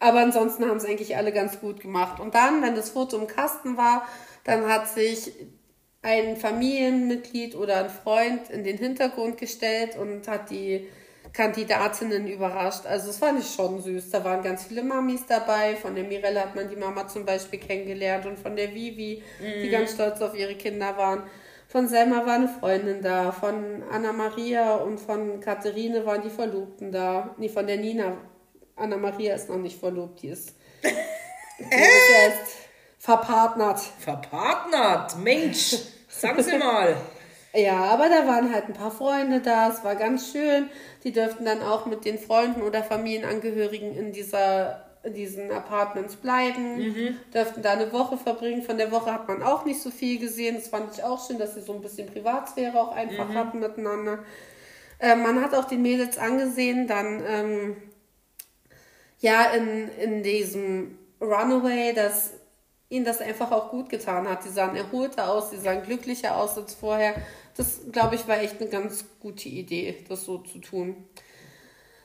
Aber 0.00 0.20
ansonsten 0.20 0.64
haben 0.64 0.76
es 0.76 0.84
eigentlich 0.84 1.16
alle 1.16 1.32
ganz 1.32 1.60
gut 1.60 1.80
gemacht. 1.80 2.20
Und 2.20 2.34
dann, 2.34 2.62
wenn 2.62 2.74
das 2.74 2.90
Foto 2.90 3.18
im 3.18 3.26
Kasten 3.26 3.76
war, 3.76 4.06
dann 4.44 4.68
hat 4.68 4.88
sich 4.88 5.32
ein 6.02 6.36
Familienmitglied 6.36 7.56
oder 7.56 7.84
ein 7.84 7.90
Freund 7.90 8.48
in 8.50 8.62
den 8.64 8.78
Hintergrund 8.78 9.38
gestellt 9.38 9.96
und 9.98 10.28
hat 10.28 10.50
die 10.50 10.88
Kandidatinnen 11.32 12.26
überrascht. 12.26 12.86
Also 12.86 13.08
das 13.08 13.18
fand 13.18 13.40
ich 13.40 13.52
schon 13.52 13.82
süß. 13.82 14.10
Da 14.10 14.24
waren 14.24 14.42
ganz 14.42 14.64
viele 14.64 14.82
Mamis 14.82 15.26
dabei. 15.26 15.76
Von 15.76 15.94
der 15.94 16.04
Mirella 16.04 16.42
hat 16.42 16.56
man 16.56 16.68
die 16.68 16.76
Mama 16.76 17.06
zum 17.08 17.26
Beispiel 17.26 17.58
kennengelernt 17.58 18.26
und 18.26 18.38
von 18.38 18.56
der 18.56 18.74
Vivi, 18.74 19.22
die 19.62 19.68
ganz 19.68 19.92
stolz 19.92 20.20
auf 20.22 20.34
ihre 20.36 20.54
Kinder 20.54 20.96
waren. 20.96 21.24
Von 21.66 21.86
Selma 21.86 22.24
war 22.24 22.36
eine 22.36 22.48
Freundin 22.48 23.02
da, 23.02 23.30
von 23.30 23.82
Anna 23.90 24.12
Maria 24.12 24.76
und 24.76 24.98
von 24.98 25.40
Katharine 25.40 26.06
waren 26.06 26.22
die 26.22 26.30
Verlobten 26.30 26.92
da. 26.92 27.34
Nee, 27.38 27.50
von 27.50 27.66
der 27.66 27.76
Nina. 27.76 28.16
Anna 28.78 28.96
Maria 28.96 29.34
ist 29.34 29.48
noch 29.48 29.56
nicht 29.56 29.78
verlobt, 29.78 30.22
die 30.22 30.28
ist, 30.28 30.54
die 30.82 31.64
ist 31.64 32.10
jetzt 32.10 32.56
verpartnert. 32.98 33.80
Verpartnert, 33.98 35.18
Mensch, 35.18 35.76
sagen 36.08 36.42
Sie 36.42 36.58
mal. 36.58 36.96
Ja, 37.54 37.84
aber 37.84 38.10
da 38.10 38.26
waren 38.26 38.52
halt 38.52 38.66
ein 38.68 38.74
paar 38.74 38.90
Freunde 38.90 39.40
da, 39.40 39.70
es 39.70 39.82
war 39.82 39.96
ganz 39.96 40.32
schön. 40.32 40.68
Die 41.02 41.12
dürften 41.12 41.46
dann 41.46 41.62
auch 41.62 41.86
mit 41.86 42.04
den 42.04 42.18
Freunden 42.18 42.60
oder 42.60 42.84
Familienangehörigen 42.84 43.96
in 43.96 44.12
dieser 44.12 44.84
in 45.02 45.14
diesen 45.14 45.50
Apartments 45.50 46.16
bleiben, 46.16 47.16
dürften 47.32 47.62
da 47.62 47.72
eine 47.72 47.92
Woche 47.92 48.16
verbringen. 48.16 48.62
Von 48.62 48.78
der 48.78 48.90
Woche 48.90 49.12
hat 49.12 49.28
man 49.28 49.42
auch 49.42 49.64
nicht 49.64 49.80
so 49.80 49.90
viel 49.90 50.18
gesehen. 50.18 50.56
Das 50.56 50.68
fand 50.68 50.92
ich 50.92 51.02
auch 51.02 51.26
schön, 51.26 51.38
dass 51.38 51.54
sie 51.54 51.62
so 51.62 51.72
ein 51.72 51.80
bisschen 51.80 52.08
Privatsphäre 52.08 52.78
auch 52.78 52.92
einfach 52.94 53.32
hatten 53.34 53.60
miteinander. 53.60 54.18
Äh, 54.98 55.16
man 55.16 55.40
hat 55.42 55.54
auch 55.54 55.64
den 55.64 55.82
Mädels 55.82 56.18
angesehen, 56.18 56.88
dann 56.88 57.22
ähm, 57.26 57.76
ja 59.20 59.50
in, 59.52 59.88
in 59.88 60.22
diesem 60.22 60.98
Runaway, 61.20 61.92
dass 61.92 62.32
ihnen 62.88 63.04
das 63.04 63.20
einfach 63.20 63.52
auch 63.52 63.70
gut 63.70 63.88
getan 63.88 64.28
hat. 64.28 64.44
Die 64.44 64.48
sahen 64.48 64.76
erholter 64.76 65.30
aus, 65.30 65.50
die 65.50 65.56
sahen 65.56 65.82
glücklicher 65.82 66.36
aus 66.36 66.56
als 66.56 66.74
vorher. 66.74 67.14
Das, 67.56 67.80
glaube 67.92 68.14
ich, 68.14 68.26
war 68.26 68.40
echt 68.40 68.60
eine 68.60 68.70
ganz 68.70 69.04
gute 69.20 69.48
Idee, 69.48 70.04
das 70.08 70.24
so 70.24 70.38
zu 70.38 70.58
tun. 70.58 70.96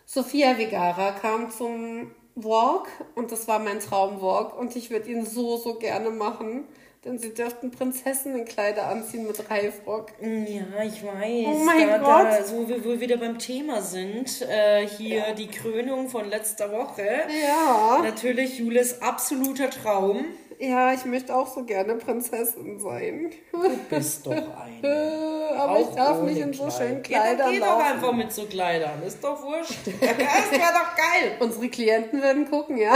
Sophia 0.06 0.58
Vegara 0.58 1.12
kam 1.12 1.50
zum 1.52 2.12
Walk 2.36 2.88
und 3.16 3.32
das 3.32 3.48
war 3.48 3.60
mein 3.60 3.80
Traumwalk 3.80 4.58
und 4.58 4.76
ich 4.76 4.90
würde 4.90 5.10
ihn 5.10 5.26
so, 5.26 5.58
so 5.58 5.76
gerne 5.76 6.10
machen, 6.10 6.66
denn 7.06 7.18
sie 7.20 7.34
dürften 7.34 7.72
Prinzessinnenkleider 7.72 8.88
anziehen 8.88 9.28
mit 9.28 9.50
Reifrock. 9.50 10.12
Ja, 10.22 10.84
ich 10.84 11.04
weiß. 11.04 11.46
Oh 11.48 11.64
mein 11.66 11.88
da, 11.90 11.98
Gott. 11.98 12.26
Da, 12.40 12.44
so 12.44 12.68
wie 12.70 12.84
wir 12.84 13.00
wieder 13.00 13.18
beim 13.18 13.38
Thema 13.40 13.82
sind, 13.82 14.42
äh, 14.44 14.88
hier 14.88 15.34
die 15.34 15.48
Krönung 15.48 16.08
von 16.10 16.30
letzter 16.30 16.72
Woche. 16.72 17.06
Ja. 17.46 18.00
Natürlich 18.04 18.60
Jules 18.60 19.02
absoluter 19.02 19.70
Traum. 19.70 20.26
Ja, 20.60 20.94
ich 20.94 21.04
möchte 21.04 21.36
auch 21.36 21.48
so 21.54 21.64
gerne 21.66 21.96
Prinzessin 21.96 22.80
sein. 22.80 23.32
Du 23.52 23.70
bist 23.90 24.26
doch 24.26 24.32
eine. 24.82 25.50
Aber 25.58 25.80
ich 25.80 25.88
Auch 25.88 25.96
darf 25.96 26.20
ohne 26.20 26.32
nicht 26.32 26.42
in 26.42 26.54
so 26.54 26.70
schönen 26.72 26.98
Ja, 26.98 27.02
Kleidern 27.02 27.52
geh 27.52 27.60
doch 27.60 27.66
laufen. 27.68 27.86
einfach 27.86 28.14
mit 28.14 28.32
so 28.32 28.46
Kleidern. 28.46 29.04
Ist 29.06 29.22
doch 29.22 29.44
wurscht. 29.44 29.80
das 29.86 30.00
wäre 30.00 30.72
doch 30.72 30.96
geil. 30.96 31.36
Unsere 31.40 31.68
Klienten 31.68 32.22
werden 32.22 32.50
gucken, 32.50 32.78
ja. 32.78 32.96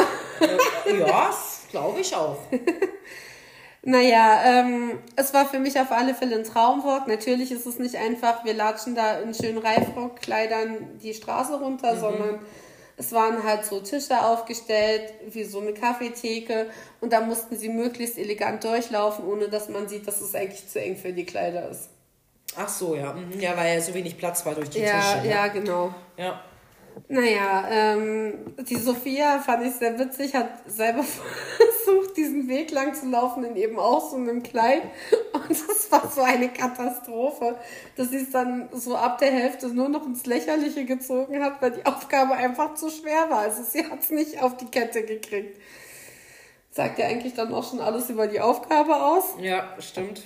Ja, 0.98 1.36
glaube 1.72 2.00
ich 2.00 2.16
auch. 2.16 2.38
Naja, 3.90 4.42
ähm, 4.44 5.00
es 5.16 5.34
war 5.34 5.46
für 5.46 5.60
mich 5.60 5.80
auf 5.80 5.94
alle 5.94 6.14
Fälle 6.14 6.36
ein 6.36 6.44
Traumwalk. 6.44 7.08
Natürlich 7.08 7.54
ist 7.54 7.66
es 7.66 7.80
nicht 7.80 7.96
einfach, 7.96 8.44
wir 8.44 8.54
latschen 8.54 8.96
da 8.96 9.20
in 9.22 9.34
schönen 9.34 9.60
Reifrockkleidern 9.60 11.00
die 11.02 11.14
Straße 11.14 11.58
runter, 11.58 11.96
sondern 11.96 12.40
es 12.98 13.14
waren 13.14 13.42
halt 13.46 13.64
so 13.64 13.80
Tische 13.80 14.22
aufgestellt, 14.22 15.14
wie 15.30 15.46
so 15.46 15.62
eine 15.62 15.74
Kaffeetheke. 15.74 16.66
Und 17.00 17.14
da 17.14 17.22
mussten 17.22 17.56
sie 17.56 17.70
möglichst 17.70 18.18
elegant 18.18 18.62
durchlaufen, 18.66 19.26
ohne 19.26 19.48
dass 19.48 19.70
man 19.70 19.88
sieht, 19.88 20.06
dass 20.06 20.20
es 20.20 20.36
eigentlich 20.36 20.68
zu 20.68 20.82
eng 20.82 20.98
für 20.98 21.14
die 21.14 21.26
Kleider 21.26 21.70
ist. 21.70 21.88
Ach 22.58 22.68
so, 22.68 22.94
ja. 22.94 23.14
Mhm. 23.14 23.40
Ja, 23.40 23.56
weil 23.56 23.74
ja 23.74 23.80
so 23.80 23.94
wenig 23.94 24.18
Platz 24.18 24.46
war 24.46 24.54
durch 24.54 24.70
die 24.70 24.80
Ja, 24.80 25.00
Tische. 25.14 25.30
ja, 25.30 25.48
genau. 25.48 25.94
ja. 26.18 26.42
Naja, 27.08 27.68
ähm, 27.70 28.56
die 28.68 28.76
Sophia 28.76 29.40
fand 29.40 29.66
ich 29.66 29.74
sehr 29.74 29.98
witzig, 29.98 30.36
hat 30.36 30.50
selber 30.68 31.04
versucht, 31.84 32.18
diesen 32.18 32.48
Weg 32.48 32.72
lang 32.72 32.94
zu 32.94 33.08
laufen 33.08 33.44
in 33.44 33.56
eben 33.56 33.80
auch 33.80 34.10
so 34.10 34.18
einem 34.18 34.44
Kleid. 34.44 34.84
Und 35.34 35.50
das 35.50 35.92
war 35.92 36.10
so 36.10 36.22
eine 36.22 36.50
Katastrophe, 36.50 37.58
dass 37.96 38.10
sie 38.10 38.18
es 38.18 38.32
dann 38.32 38.70
so 38.74 38.96
ab 38.96 39.20
der 39.20 39.32
Hälfte 39.32 39.68
nur 39.70 39.90
noch 39.90 40.06
ins 40.06 40.26
Lächerliche 40.26 40.86
gezogen 40.86 41.44
hat, 41.44 41.62
weil 41.62 41.72
die 41.72 41.86
Aufgabe 41.86 42.34
einfach 42.34 42.76
zu 42.76 42.90
schwer 42.90 43.30
war. 43.30 43.40
Also 43.40 43.64
sie 43.64 43.86
hat 43.86 44.02
es 44.02 44.10
nicht 44.10 44.42
auf 44.42 44.58
die 44.58 44.66
Kette 44.66 45.04
gekriegt. 45.04 45.60
Sagt 46.72 47.00
ja 47.00 47.08
eigentlich 47.08 47.34
dann 47.34 47.54
auch 47.54 47.68
schon 47.68 47.80
alles 47.80 48.10
über 48.10 48.28
die 48.28 48.40
Aufgabe 48.40 48.96
aus. 48.96 49.36
Ja, 49.40 49.76
stimmt. 49.80 50.22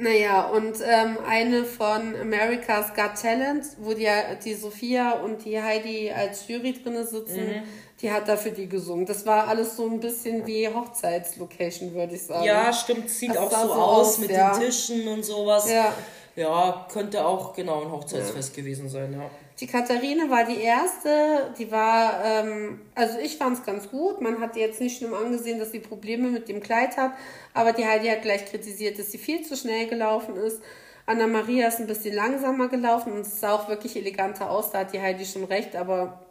Naja, 0.00 0.46
und 0.48 0.76
ähm, 0.82 1.18
eine 1.28 1.64
von 1.64 2.16
America's 2.20 2.94
Got 2.94 3.20
Talent, 3.20 3.64
wo 3.78 3.92
die, 3.92 4.08
die 4.44 4.54
Sophia 4.54 5.12
und 5.12 5.44
die 5.44 5.60
Heidi 5.60 6.10
als 6.10 6.48
Jury 6.48 6.72
drinne 6.72 7.04
sitzen, 7.06 7.46
Mhm. 7.46 7.62
die 8.00 8.10
hat 8.10 8.26
da 8.26 8.36
für 8.36 8.50
die 8.50 8.66
gesungen. 8.68 9.04
Das 9.04 9.26
war 9.26 9.46
alles 9.48 9.76
so 9.76 9.86
ein 9.86 10.00
bisschen 10.00 10.46
wie 10.46 10.66
Hochzeitslocation, 10.68 11.94
würde 11.94 12.14
ich 12.14 12.22
sagen. 12.26 12.44
Ja, 12.44 12.72
stimmt. 12.72 13.10
Sieht 13.10 13.30
Das 13.30 13.38
auch 13.38 13.50
so 13.50 13.66
so 13.68 13.72
aus 13.74 14.06
aus, 14.08 14.18
mit 14.18 14.30
ja. 14.30 14.52
den 14.56 14.60
Tischen 14.66 15.06
und 15.08 15.22
sowas. 15.24 15.70
Ja. 15.70 15.92
Ja, 16.36 16.86
könnte 16.90 17.26
auch 17.26 17.52
genau 17.52 17.82
ein 17.82 17.90
Hochzeitsfest 17.90 18.54
gewesen 18.54 18.88
sein, 18.88 19.12
ja. 19.12 19.28
Die 19.60 19.66
Katharine 19.66 20.30
war 20.30 20.44
die 20.44 20.60
erste, 20.60 21.52
die 21.58 21.70
war, 21.70 22.24
ähm, 22.24 22.80
also 22.94 23.18
ich 23.18 23.36
fand 23.36 23.58
es 23.58 23.64
ganz 23.64 23.90
gut. 23.90 24.22
Man 24.22 24.40
hat 24.40 24.56
jetzt 24.56 24.80
nicht 24.80 24.96
schlimm 24.96 25.12
angesehen, 25.12 25.58
dass 25.58 25.70
sie 25.70 25.80
Probleme 25.80 26.28
mit 26.28 26.48
dem 26.48 26.60
Kleid 26.60 26.96
hat, 26.96 27.12
aber 27.52 27.74
die 27.74 27.84
Heidi 27.84 28.08
hat 28.08 28.22
gleich 28.22 28.46
kritisiert, 28.46 28.98
dass 28.98 29.12
sie 29.12 29.18
viel 29.18 29.42
zu 29.44 29.56
schnell 29.56 29.86
gelaufen 29.86 30.36
ist. 30.36 30.62
Anna 31.04 31.26
Maria 31.26 31.68
ist 31.68 31.78
ein 31.78 31.86
bisschen 31.86 32.14
langsamer 32.14 32.68
gelaufen 32.68 33.12
und 33.12 33.20
es 33.20 33.40
sah 33.40 33.54
auch 33.54 33.68
wirklich 33.68 33.96
eleganter 33.96 34.50
aus, 34.50 34.70
da 34.70 34.80
hat 34.80 34.94
die 34.94 35.00
Heidi 35.00 35.26
schon 35.26 35.44
recht, 35.44 35.76
aber 35.76 36.24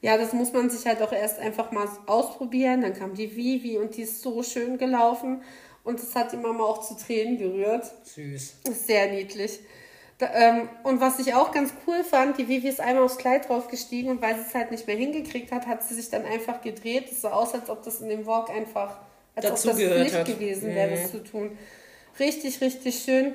ja, 0.00 0.16
das 0.16 0.32
muss 0.32 0.52
man 0.52 0.70
sich 0.70 0.86
halt 0.86 1.02
auch 1.02 1.12
erst 1.12 1.38
einfach 1.38 1.72
mal 1.72 1.88
ausprobieren. 2.06 2.82
Dann 2.82 2.94
kam 2.94 3.14
die 3.14 3.34
Vivi 3.34 3.78
und 3.78 3.96
die 3.96 4.02
ist 4.02 4.22
so 4.22 4.42
schön 4.42 4.78
gelaufen 4.78 5.42
und 5.84 6.00
das 6.00 6.14
hat 6.14 6.32
die 6.32 6.36
Mama 6.36 6.64
auch 6.64 6.80
zu 6.80 6.96
Tränen 6.96 7.38
gerührt. 7.38 7.84
Süß. 8.04 8.56
Sehr 8.86 9.10
niedlich. 9.10 9.58
Ähm, 10.20 10.68
und 10.82 11.00
was 11.00 11.18
ich 11.20 11.34
auch 11.34 11.52
ganz 11.52 11.72
cool 11.86 12.02
fand, 12.02 12.38
die 12.38 12.48
Vivi 12.48 12.68
ist 12.68 12.80
einmal 12.80 13.04
aufs 13.04 13.18
Kleid 13.18 13.48
draufgestiegen 13.48 14.10
und 14.10 14.20
weil 14.22 14.34
sie 14.34 14.42
es 14.48 14.54
halt 14.54 14.70
nicht 14.72 14.86
mehr 14.86 14.96
hingekriegt 14.96 15.52
hat, 15.52 15.66
hat 15.66 15.82
sie 15.84 15.94
sich 15.94 16.10
dann 16.10 16.24
einfach 16.24 16.60
gedreht. 16.60 17.10
Es 17.12 17.20
sah 17.22 17.30
aus, 17.32 17.54
als 17.54 17.70
ob 17.70 17.82
das 17.84 18.00
in 18.00 18.08
dem 18.08 18.26
Walk 18.26 18.50
einfach, 18.50 18.98
als 19.36 19.46
ob 19.46 19.52
das 19.52 19.76
Pflicht 19.76 20.14
hat. 20.14 20.26
gewesen 20.26 20.74
wäre, 20.74 20.90
Mhm. 20.90 20.94
das 21.02 21.10
zu 21.12 21.22
tun. 21.22 21.56
Richtig, 22.18 22.60
richtig 22.60 23.00
schön. 23.04 23.34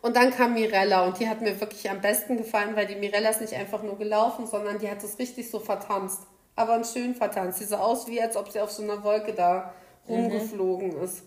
Und 0.00 0.14
dann 0.16 0.30
kam 0.30 0.54
Mirella 0.54 1.06
und 1.06 1.18
die 1.18 1.28
hat 1.28 1.40
mir 1.40 1.58
wirklich 1.60 1.90
am 1.90 2.00
besten 2.00 2.36
gefallen, 2.36 2.76
weil 2.76 2.86
die 2.86 2.94
Mirella 2.94 3.30
ist 3.30 3.40
nicht 3.40 3.54
einfach 3.54 3.82
nur 3.82 3.98
gelaufen, 3.98 4.46
sondern 4.46 4.78
die 4.78 4.88
hat 4.88 5.02
es 5.02 5.18
richtig 5.18 5.50
so 5.50 5.58
vertanzt. 5.58 6.20
Aber 6.56 6.74
ein 6.74 6.84
schön 6.84 7.14
vertanzt. 7.16 7.58
Sie 7.58 7.64
sah 7.64 7.78
aus, 7.78 8.06
wie 8.06 8.20
als 8.22 8.36
ob 8.36 8.48
sie 8.50 8.60
auf 8.60 8.70
so 8.70 8.82
einer 8.84 9.02
Wolke 9.02 9.32
da 9.32 9.74
rumgeflogen 10.08 10.92
ist. 11.02 11.22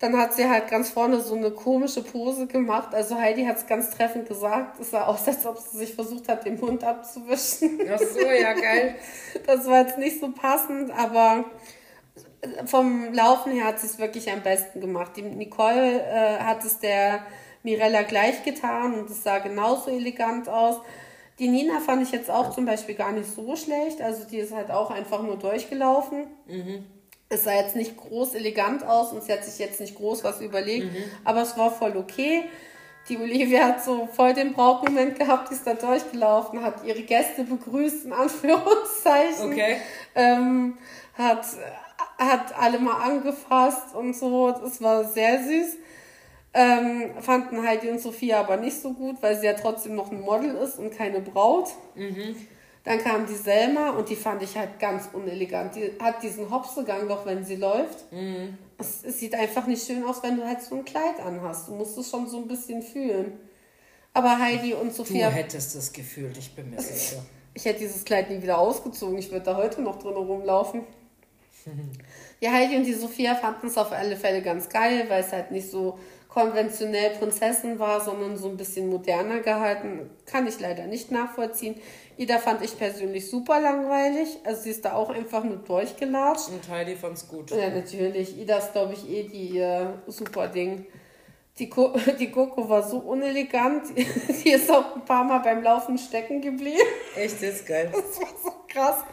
Dann 0.00 0.16
hat 0.18 0.34
sie 0.34 0.48
halt 0.48 0.68
ganz 0.68 0.90
vorne 0.90 1.20
so 1.20 1.34
eine 1.34 1.50
komische 1.50 2.02
Pose 2.02 2.46
gemacht. 2.46 2.94
Also 2.94 3.16
Heidi 3.16 3.44
hat 3.44 3.58
es 3.58 3.66
ganz 3.66 3.90
treffend 3.90 4.28
gesagt. 4.28 4.80
Es 4.80 4.90
sah 4.90 5.06
aus, 5.06 5.26
als 5.26 5.46
ob 5.46 5.58
sie 5.58 5.78
sich 5.78 5.94
versucht 5.94 6.28
hat, 6.28 6.44
den 6.44 6.58
Mund 6.58 6.82
abzuwischen. 6.82 7.80
Ach 7.92 7.98
so, 7.98 8.20
ja, 8.20 8.52
geil. 8.52 8.96
Das 9.46 9.66
war 9.66 9.80
jetzt 9.80 9.98
nicht 9.98 10.20
so 10.20 10.30
passend, 10.32 10.90
aber 10.90 11.44
vom 12.66 13.12
Laufen 13.12 13.52
her 13.52 13.66
hat 13.66 13.80
sie 13.80 13.86
es 13.86 13.98
wirklich 13.98 14.30
am 14.30 14.42
besten 14.42 14.80
gemacht. 14.80 15.12
Die 15.16 15.22
Nicole 15.22 16.02
äh, 16.02 16.38
hat 16.38 16.64
es 16.64 16.78
der 16.78 17.20
Mirella 17.62 18.02
gleich 18.02 18.44
getan 18.44 18.94
und 18.94 19.10
es 19.10 19.22
sah 19.22 19.38
genauso 19.38 19.90
elegant 19.90 20.48
aus. 20.48 20.80
Die 21.38 21.48
Nina 21.48 21.80
fand 21.80 22.02
ich 22.02 22.12
jetzt 22.12 22.30
auch 22.30 22.54
zum 22.54 22.64
Beispiel 22.64 22.94
gar 22.94 23.12
nicht 23.12 23.28
so 23.28 23.56
schlecht. 23.56 24.00
Also 24.00 24.24
die 24.24 24.38
ist 24.38 24.54
halt 24.54 24.70
auch 24.70 24.90
einfach 24.90 25.22
nur 25.22 25.36
durchgelaufen. 25.36 26.26
Es 27.28 27.44
sah 27.44 27.54
jetzt 27.54 27.74
nicht 27.74 27.96
groß 27.96 28.34
elegant 28.34 28.84
aus 28.84 29.12
und 29.12 29.22
sie 29.22 29.32
hat 29.32 29.44
sich 29.44 29.58
jetzt 29.58 29.80
nicht 29.80 29.96
groß 29.96 30.22
was 30.24 30.40
überlegt, 30.40 30.86
aber 31.24 31.42
es 31.42 31.56
war 31.56 31.70
voll 31.70 31.96
okay. 31.96 32.44
Die 33.08 33.18
Olivia 33.18 33.64
hat 33.66 33.84
so 33.84 34.08
voll 34.12 34.32
den 34.32 34.52
Brautmoment 34.54 35.18
gehabt, 35.18 35.50
die 35.50 35.54
ist 35.54 35.66
da 35.66 35.74
durchgelaufen, 35.74 36.62
hat 36.62 36.84
ihre 36.84 37.02
Gäste 37.02 37.44
begrüßt, 37.44 38.06
in 38.06 38.12
Anführungszeichen. 38.12 39.52
Okay. 39.52 39.76
Ähm, 40.14 40.78
hat, 41.14 41.44
hat 42.18 42.58
alle 42.58 42.78
mal 42.78 43.02
angefasst 43.02 43.94
und 43.94 44.16
so. 44.16 44.52
Das 44.52 44.80
war 44.80 45.04
sehr 45.04 45.42
süß. 45.42 45.76
Ähm, 46.54 47.10
fanden 47.20 47.66
Heidi 47.66 47.90
und 47.90 48.00
Sophia 48.00 48.40
aber 48.40 48.56
nicht 48.56 48.80
so 48.80 48.92
gut, 48.92 49.16
weil 49.20 49.36
sie 49.38 49.46
ja 49.46 49.54
trotzdem 49.54 49.96
noch 49.96 50.10
ein 50.12 50.20
Model 50.20 50.54
ist 50.54 50.78
und 50.78 50.96
keine 50.96 51.20
Braut. 51.20 51.68
Dann 52.84 52.98
kam 52.98 53.26
die 53.26 53.34
Selma 53.34 53.90
und 53.90 54.10
die 54.10 54.16
fand 54.16 54.42
ich 54.42 54.56
halt 54.56 54.78
ganz 54.78 55.08
unelegant. 55.12 55.74
Die 55.74 55.92
hat 55.98 56.22
diesen 56.22 56.50
Hopsegang 56.50 57.08
doch, 57.08 57.24
wenn 57.24 57.42
sie 57.42 57.56
läuft. 57.56 58.04
Es, 58.78 59.02
es 59.02 59.20
sieht 59.20 59.34
einfach 59.34 59.66
nicht 59.66 59.86
schön 59.86 60.04
aus, 60.04 60.22
wenn 60.22 60.36
du 60.36 60.46
halt 60.46 60.60
so 60.62 60.76
ein 60.76 60.84
Kleid 60.84 61.18
anhast. 61.24 61.68
Du 61.68 61.74
musst 61.74 61.96
es 61.96 62.10
schon 62.10 62.28
so 62.28 62.38
ein 62.38 62.46
bisschen 62.46 62.82
fühlen. 62.82 63.38
Aber 64.12 64.38
Heidi 64.38 64.74
und 64.74 64.90
Du 64.90 64.96
Sophia, 64.96 65.28
hättest 65.28 65.74
es 65.74 65.92
gefühlt, 65.92 66.36
ich 66.36 66.54
bin 66.54 66.70
mir 66.70 66.80
sicher. 66.80 67.24
ich 67.54 67.64
hätte 67.64 67.80
dieses 67.80 68.04
Kleid 68.04 68.30
nie 68.30 68.42
wieder 68.42 68.58
ausgezogen. 68.58 69.16
Ich 69.18 69.30
würde 69.30 69.46
da 69.46 69.56
heute 69.56 69.80
noch 69.80 69.98
drin 69.98 70.14
rumlaufen. 70.14 70.82
Die 72.42 72.50
Heidi 72.50 72.76
und 72.76 72.84
die 72.84 72.92
Sophia 72.92 73.34
fanden 73.34 73.68
es 73.68 73.78
auf 73.78 73.92
alle 73.92 74.16
Fälle 74.16 74.42
ganz 74.42 74.68
geil, 74.68 75.06
weil 75.08 75.22
es 75.22 75.32
halt 75.32 75.50
nicht 75.50 75.70
so 75.70 75.98
konventionell 76.28 77.10
Prinzessin 77.10 77.78
war, 77.78 78.00
sondern 78.00 78.36
so 78.36 78.48
ein 78.48 78.56
bisschen 78.56 78.90
moderner 78.90 79.40
gehalten. 79.40 80.10
Kann 80.26 80.46
ich 80.46 80.60
leider 80.60 80.86
nicht 80.86 81.10
nachvollziehen. 81.10 81.76
Ida 82.16 82.38
fand 82.38 82.62
ich 82.62 82.78
persönlich 82.78 83.28
super 83.28 83.60
langweilig. 83.60 84.38
Also 84.44 84.62
sie 84.62 84.70
ist 84.70 84.84
da 84.84 84.94
auch 84.94 85.10
einfach 85.10 85.42
nur 85.42 85.56
durchgelatscht. 85.56 86.48
Und 86.48 86.68
Heidi 86.68 86.94
fand's 86.94 87.26
gut. 87.26 87.50
Ja, 87.50 87.70
natürlich. 87.70 88.38
Ida 88.38 88.58
ist, 88.58 88.72
glaube 88.72 88.94
ich, 88.94 89.08
eh 89.08 89.24
die 89.24 89.58
äh, 89.58 89.86
super 90.06 90.48
Ding. 90.48 90.86
Die, 91.58 91.68
Ko 91.68 91.94
die 92.18 92.30
Coco 92.30 92.68
war 92.68 92.82
so 92.82 92.98
unelegant. 92.98 93.84
Die 94.44 94.50
ist 94.50 94.70
auch 94.70 94.96
ein 94.96 95.04
paar 95.04 95.24
Mal 95.24 95.38
beim 95.38 95.62
Laufen 95.62 95.98
stecken 95.98 96.40
geblieben. 96.40 96.78
Echt, 97.16 97.36
das 97.36 97.42
ist 97.42 97.66
geil. 97.66 97.90
Das 97.92 98.20
war 98.20 98.28
so 98.42 98.52
krass. 98.68 99.04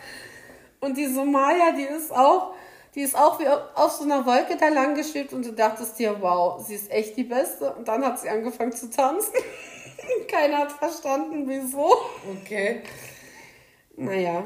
Und 0.79 0.97
die 0.97 1.05
Somaya, 1.05 1.71
die 1.73 1.83
ist 1.83 2.11
auch, 2.11 2.55
die 2.95 3.01
ist 3.01 3.15
auch 3.15 3.39
wie 3.39 3.47
auf 3.47 3.91
so 3.91 4.03
einer 4.03 4.25
Wolke 4.25 4.57
da 4.57 4.69
lang 4.69 4.95
geschwebt 4.95 5.31
und 5.31 5.45
du 5.45 5.53
dachtest 5.53 5.99
dir, 5.99 6.17
wow, 6.19 6.59
sie 6.65 6.73
ist 6.73 6.91
echt 6.91 7.15
die 7.15 7.23
Beste. 7.23 7.71
Und 7.73 7.87
dann 7.87 8.03
hat 8.03 8.19
sie 8.19 8.29
angefangen 8.29 8.71
zu 8.71 8.89
tanzen. 8.89 9.33
Keiner 10.27 10.59
hat 10.59 10.71
verstanden, 10.71 11.43
wieso. 11.47 11.95
Okay. 12.41 12.81
Naja. 13.97 14.43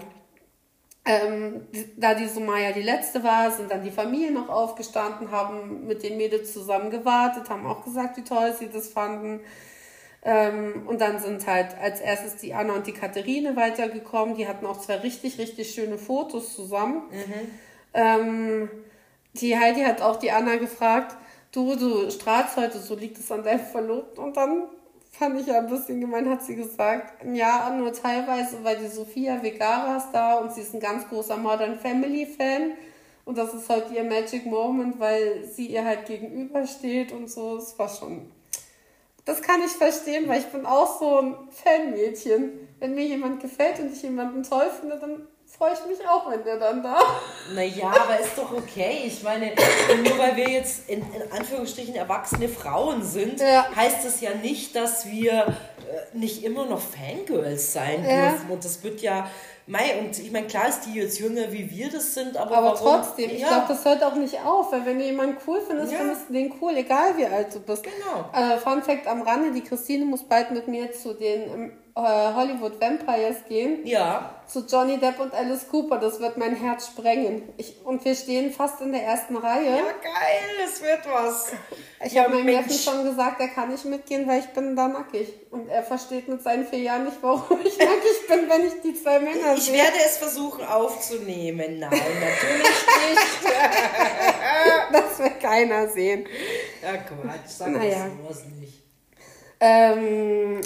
ähm, 1.05 1.67
da 1.97 2.15
die 2.15 2.27
Sumaya 2.27 2.71
die 2.71 2.81
letzte 2.81 3.23
war, 3.23 3.51
sind 3.51 3.69
dann 3.71 3.83
die 3.83 3.91
Familien 3.91 4.33
noch 4.33 4.49
aufgestanden, 4.49 5.31
haben 5.31 5.85
mit 5.85 6.03
den 6.03 6.17
Mädels 6.17 6.51
zusammen 6.51 6.89
gewartet, 6.89 7.49
haben 7.49 7.65
auch 7.67 7.83
gesagt, 7.83 8.17
wie 8.17 8.23
toll 8.23 8.53
sie 8.57 8.69
das 8.69 8.87
fanden. 8.89 9.41
Ähm, 10.23 10.87
und 10.87 10.99
dann 11.01 11.19
sind 11.19 11.45
halt 11.45 11.77
als 11.79 12.01
erstes 12.01 12.37
die 12.37 12.55
Anna 12.55 12.73
und 12.73 12.87
die 12.87 12.93
Katharine 12.93 13.55
weitergekommen. 13.55 14.35
Die 14.35 14.47
hatten 14.47 14.65
auch 14.65 14.79
zwei 14.79 14.95
richtig, 14.97 15.37
richtig 15.37 15.71
schöne 15.73 15.99
Fotos 15.99 16.55
zusammen. 16.55 17.03
Ähm, 17.93 18.69
die 19.33 19.57
Heidi 19.57 19.81
hat 19.81 20.01
auch 20.01 20.15
die 20.17 20.31
Anna 20.31 20.55
gefragt, 20.55 21.15
du, 21.51 21.75
du 21.75 22.09
strahlst 22.09 22.57
heute, 22.57 22.79
so 22.79 22.95
liegt 22.95 23.19
es 23.19 23.31
an 23.31 23.43
deinem 23.43 23.59
Verlobten. 23.65 24.23
Und 24.23 24.35
dann 24.37 24.63
fand 25.17 25.39
ich 25.39 25.47
ja 25.47 25.59
ein 25.59 25.67
bisschen 25.67 26.01
gemein, 26.01 26.29
hat 26.29 26.43
sie 26.43 26.55
gesagt, 26.55 27.25
ja, 27.33 27.69
nur 27.77 27.93
teilweise, 27.93 28.63
weil 28.63 28.77
die 28.77 28.87
Sophia 28.87 29.41
Vegara 29.41 29.97
ist 29.97 30.11
da 30.11 30.35
und 30.35 30.51
sie 30.51 30.61
ist 30.61 30.73
ein 30.73 30.79
ganz 30.79 31.07
großer 31.07 31.37
Modern 31.37 31.79
Family 31.79 32.25
Fan. 32.25 32.71
Und 33.23 33.37
das 33.37 33.53
ist 33.53 33.69
halt 33.69 33.91
ihr 33.91 34.03
Magic 34.03 34.45
Moment, 34.45 34.99
weil 34.99 35.45
sie 35.45 35.67
ihr 35.67 35.83
halt 35.83 36.05
gegenübersteht 36.05 37.11
und 37.11 37.29
so. 37.29 37.57
Es 37.57 37.77
war 37.79 37.89
schon 37.89 38.31
das 39.25 39.41
kann 39.41 39.61
ich 39.63 39.71
verstehen, 39.71 40.27
weil 40.27 40.39
ich 40.39 40.45
bin 40.45 40.67
auch 40.67 40.99
so 40.99 41.19
ein 41.19 41.35
Fanmädchen. 41.49 42.51
Wenn 42.79 42.93
mir 42.93 43.05
jemand 43.05 43.41
gefällt 43.41 43.79
und 43.79 43.91
ich 43.91 44.03
jemanden 44.03 44.43
toll 44.43 44.69
finde, 44.79 44.99
dann 44.99 45.27
freue 45.57 45.73
ich 45.73 45.85
mich 45.97 46.07
auch, 46.07 46.29
wenn 46.29 46.43
der 46.43 46.57
dann 46.59 46.83
da. 46.83 46.97
Naja, 47.53 47.87
aber 47.87 48.19
ist 48.19 48.37
doch 48.37 48.51
okay. 48.51 49.03
Ich 49.05 49.23
meine, 49.23 49.53
nur 50.03 50.17
weil 50.17 50.35
wir 50.35 50.49
jetzt 50.49 50.89
in, 50.89 50.99
in 50.99 51.31
Anführungsstrichen 51.31 51.95
erwachsene 51.95 52.49
Frauen 52.49 53.03
sind, 53.03 53.39
Ja. 53.39 53.65
heißt 53.75 54.05
das 54.05 54.21
ja 54.21 54.31
nicht, 54.41 54.75
dass 54.75 55.05
wir 55.07 55.31
äh, 55.33 56.17
nicht 56.17 56.43
immer 56.43 56.65
noch 56.65 56.81
Fangirls 56.81 57.73
sein 57.73 58.03
Ja. 58.03 58.29
dürfen. 58.29 58.49
Und 58.51 58.65
das 58.65 58.83
wird 58.83 59.01
ja. 59.01 59.29
Mei, 59.67 59.97
und 59.99 60.19
ich 60.19 60.31
meine, 60.31 60.45
klar 60.45 60.67
ist 60.69 60.81
die 60.81 60.93
jetzt 60.93 61.17
jünger, 61.19 61.51
wie 61.51 61.71
wir 61.71 61.89
das 61.89 62.13
sind, 62.13 62.37
aber, 62.37 62.55
Aber 62.55 62.67
warum? 62.79 63.01
trotzdem, 63.01 63.31
ich 63.31 63.39
ja, 63.41 63.47
glaube, 63.47 63.65
das 63.69 63.83
hört 63.83 64.03
auch 64.03 64.13
nicht 64.13 64.39
auf, 64.45 64.71
weil 64.71 64.85
wenn 64.85 64.99
du 64.99 65.05
jemanden 65.05 65.37
cool 65.47 65.59
findest, 65.65 65.91
Ja. 65.91 65.97
findest 65.99 66.29
du 66.29 66.33
den 66.33 66.53
cool, 66.61 66.77
egal 66.77 67.17
wie 67.17 67.25
alt 67.25 67.55
du 67.55 67.59
bist. 67.61 67.83
Genau. 67.83 68.29
Äh, 68.31 68.57
Fun 68.59 68.83
Fact 68.83 69.07
am 69.07 69.23
Rande, 69.23 69.51
die 69.53 69.63
Christine 69.63 70.05
muss 70.05 70.21
bald 70.23 70.51
mit 70.51 70.67
mir 70.67 70.91
zu 70.91 71.15
den 71.15 71.41
ähm, 71.51 71.71
äh, 71.71 71.84
Hollywood 71.97 72.79
Vampires 72.81 73.37
gehen. 73.47 73.85
Ja, 73.85 74.35
Zu 74.47 74.65
Johnny 74.69 74.97
Depp 74.97 75.17
und 75.19 75.33
Alice 75.33 75.65
Cooper. 75.69 75.97
Das 75.97 76.19
wird 76.19 76.35
mein 76.35 76.53
Herz 76.55 76.87
sprengen. 76.87 77.43
Ich, 77.55 77.77
und 77.85 78.03
wir 78.03 78.13
stehen 78.15 78.51
fast 78.51 78.81
in 78.81 78.91
der 78.91 79.01
ersten 79.03 79.37
Reihe. 79.37 79.77
ja, 79.77 79.83
geil, 80.03 80.65
es 80.65 80.81
wird 80.81 80.99
was. 81.09 81.53
Ich 82.03 82.11
Ja, 82.11 82.23
habe 82.25 82.35
meinem. 82.35 82.47
Neffen 82.47 82.71
schon 82.77 83.05
gesagt, 83.05 83.39
er 83.39 83.47
kann 83.47 83.69
nicht 83.71 83.85
mitgehen, 83.85 84.27
weil 84.27 84.39
ich 84.41 84.47
bin 84.47 84.75
da 84.75 84.89
nackig. 84.89 85.33
Und 85.51 85.69
er 85.69 85.83
versteht 85.83 86.27
mit 86.27 86.43
seinen 86.43 86.67
vier 86.67 86.79
Jahren 86.79 87.05
nicht, 87.05 87.17
warum 87.21 87.59
ich 87.63 87.77
nackig 87.77 88.27
bin, 88.27 88.49
wenn 88.49 88.67
ich 88.67 88.81
die 88.83 88.93
zwei 89.01 89.19
Männer 89.19 89.53
Ich 89.55 89.63
sehe. 89.63 89.75
werde 89.75 89.97
es 90.05 90.17
versuchen 90.17 90.65
aufzunehmen. 90.65 91.79
Nein, 91.79 91.91
natürlich 91.91 92.63
nicht. 92.63 93.53
Das 94.91 95.19
will 95.19 95.31
keiner 95.41 95.87
sehen. 95.87 96.27
Ja, 96.83 96.97
Quatsch, 96.97 97.47
sag 97.47 97.69
Naja. 97.71 98.05
das 98.07 98.35
sowas 98.35 98.45
nicht. 98.59 98.83
Ähm, 99.59 100.61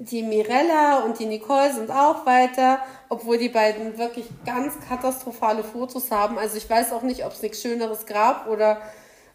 die 0.00 0.22
Mirella 0.22 1.04
und 1.04 1.18
die 1.18 1.26
Nicole 1.26 1.74
sind 1.74 1.90
auch 1.90 2.24
weiter, 2.24 2.78
obwohl 3.10 3.36
die 3.36 3.50
beiden 3.50 3.98
wirklich 3.98 4.26
ganz 4.46 4.72
katastrophale 4.88 5.62
Fotos 5.62 6.10
haben. 6.10 6.38
Also 6.38 6.56
ich 6.56 6.68
weiß 6.68 6.92
auch 6.92 7.02
nicht, 7.02 7.24
ob 7.26 7.32
es 7.32 7.42
nichts 7.42 7.60
Schöneres 7.60 8.06
gab 8.06 8.48
oder 8.48 8.80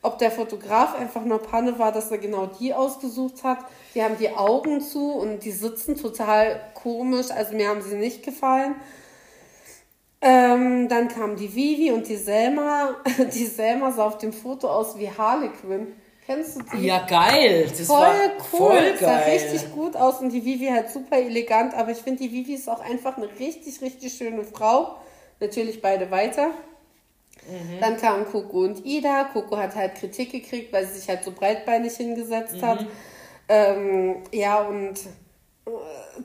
ob 0.02 0.18
der 0.18 0.32
Fotograf 0.32 0.96
einfach 0.96 1.24
nur 1.24 1.40
Panne 1.40 1.78
war, 1.78 1.92
dass 1.92 2.10
er 2.10 2.18
genau 2.18 2.48
die 2.48 2.74
ausgesucht 2.74 3.44
hat. 3.44 3.60
Die 3.94 4.04
haben 4.04 4.18
die 4.18 4.32
Augen 4.32 4.82
zu 4.82 5.12
und 5.14 5.46
die 5.46 5.52
sitzen 5.52 5.98
total 5.98 6.60
komisch. 6.74 7.30
Also 7.30 7.56
mir 7.56 7.70
haben 7.70 7.84
sie 7.84 7.96
nicht 7.96 8.24
gefallen. 8.24 8.76
Ähm, 10.20 10.90
dann 10.90 11.10
kam 11.10 11.36
die 11.36 11.56
Vivi 11.56 11.92
und 11.92 12.08
die 12.08 12.16
Selma. 12.16 12.96
Die 13.36 13.46
Selma 13.46 13.92
sah 13.92 14.08
auf 14.08 14.18
dem 14.18 14.34
Foto 14.34 14.68
aus 14.68 14.98
wie 14.98 15.12
Harlequin. 15.12 15.94
Kennst 16.26 16.56
du 16.58 16.62
die? 16.64 16.88
Ja, 16.88 17.06
geil. 17.06 17.68
Das 17.70 17.86
Voll 17.88 17.98
war 18.00 18.14
cool, 18.52 18.60
voll 18.60 18.98
sah 19.00 19.20
geil. 19.20 19.32
richtig 19.34 19.72
gut 19.74 19.96
aus 19.96 20.22
und 20.22 20.30
die 20.32 20.44
Vivi 20.44 20.68
halt 20.68 20.90
super 20.90 21.18
elegant, 21.18 21.74
aber 21.76 21.92
ich 21.92 22.00
finde, 22.00 22.24
die 22.24 22.32
Vivi 22.32 22.56
ist 22.56 22.68
auch 22.70 22.80
einfach 22.80 23.18
eine 23.18 23.30
richtig, 23.40 23.80
richtig 23.82 24.14
schöne 24.14 24.44
Frau. 24.44 24.96
Natürlich 25.40 25.82
beide 25.82 26.10
weiter. 26.10 26.48
Mhm. 27.48 27.80
Dann 27.80 27.98
kamen 27.98 28.26
Coco 28.26 28.62
und 28.64 28.84
Ida. 28.86 29.26
Coco 29.26 29.58
hat 29.58 29.76
halt 29.76 29.96
Kritik 29.96 30.32
gekriegt, 30.32 30.74
weil 30.74 30.88
sie 30.88 30.98
sich 31.00 31.08
halt 31.10 31.24
so 31.24 31.32
breitbeinig 31.32 31.94
hingesetzt 31.96 32.56
Mhm. 32.56 32.62
hat. 32.66 32.86
Ähm, 33.48 34.24
ja, 34.32 34.62
und 34.62 34.94
äh, 35.68 35.70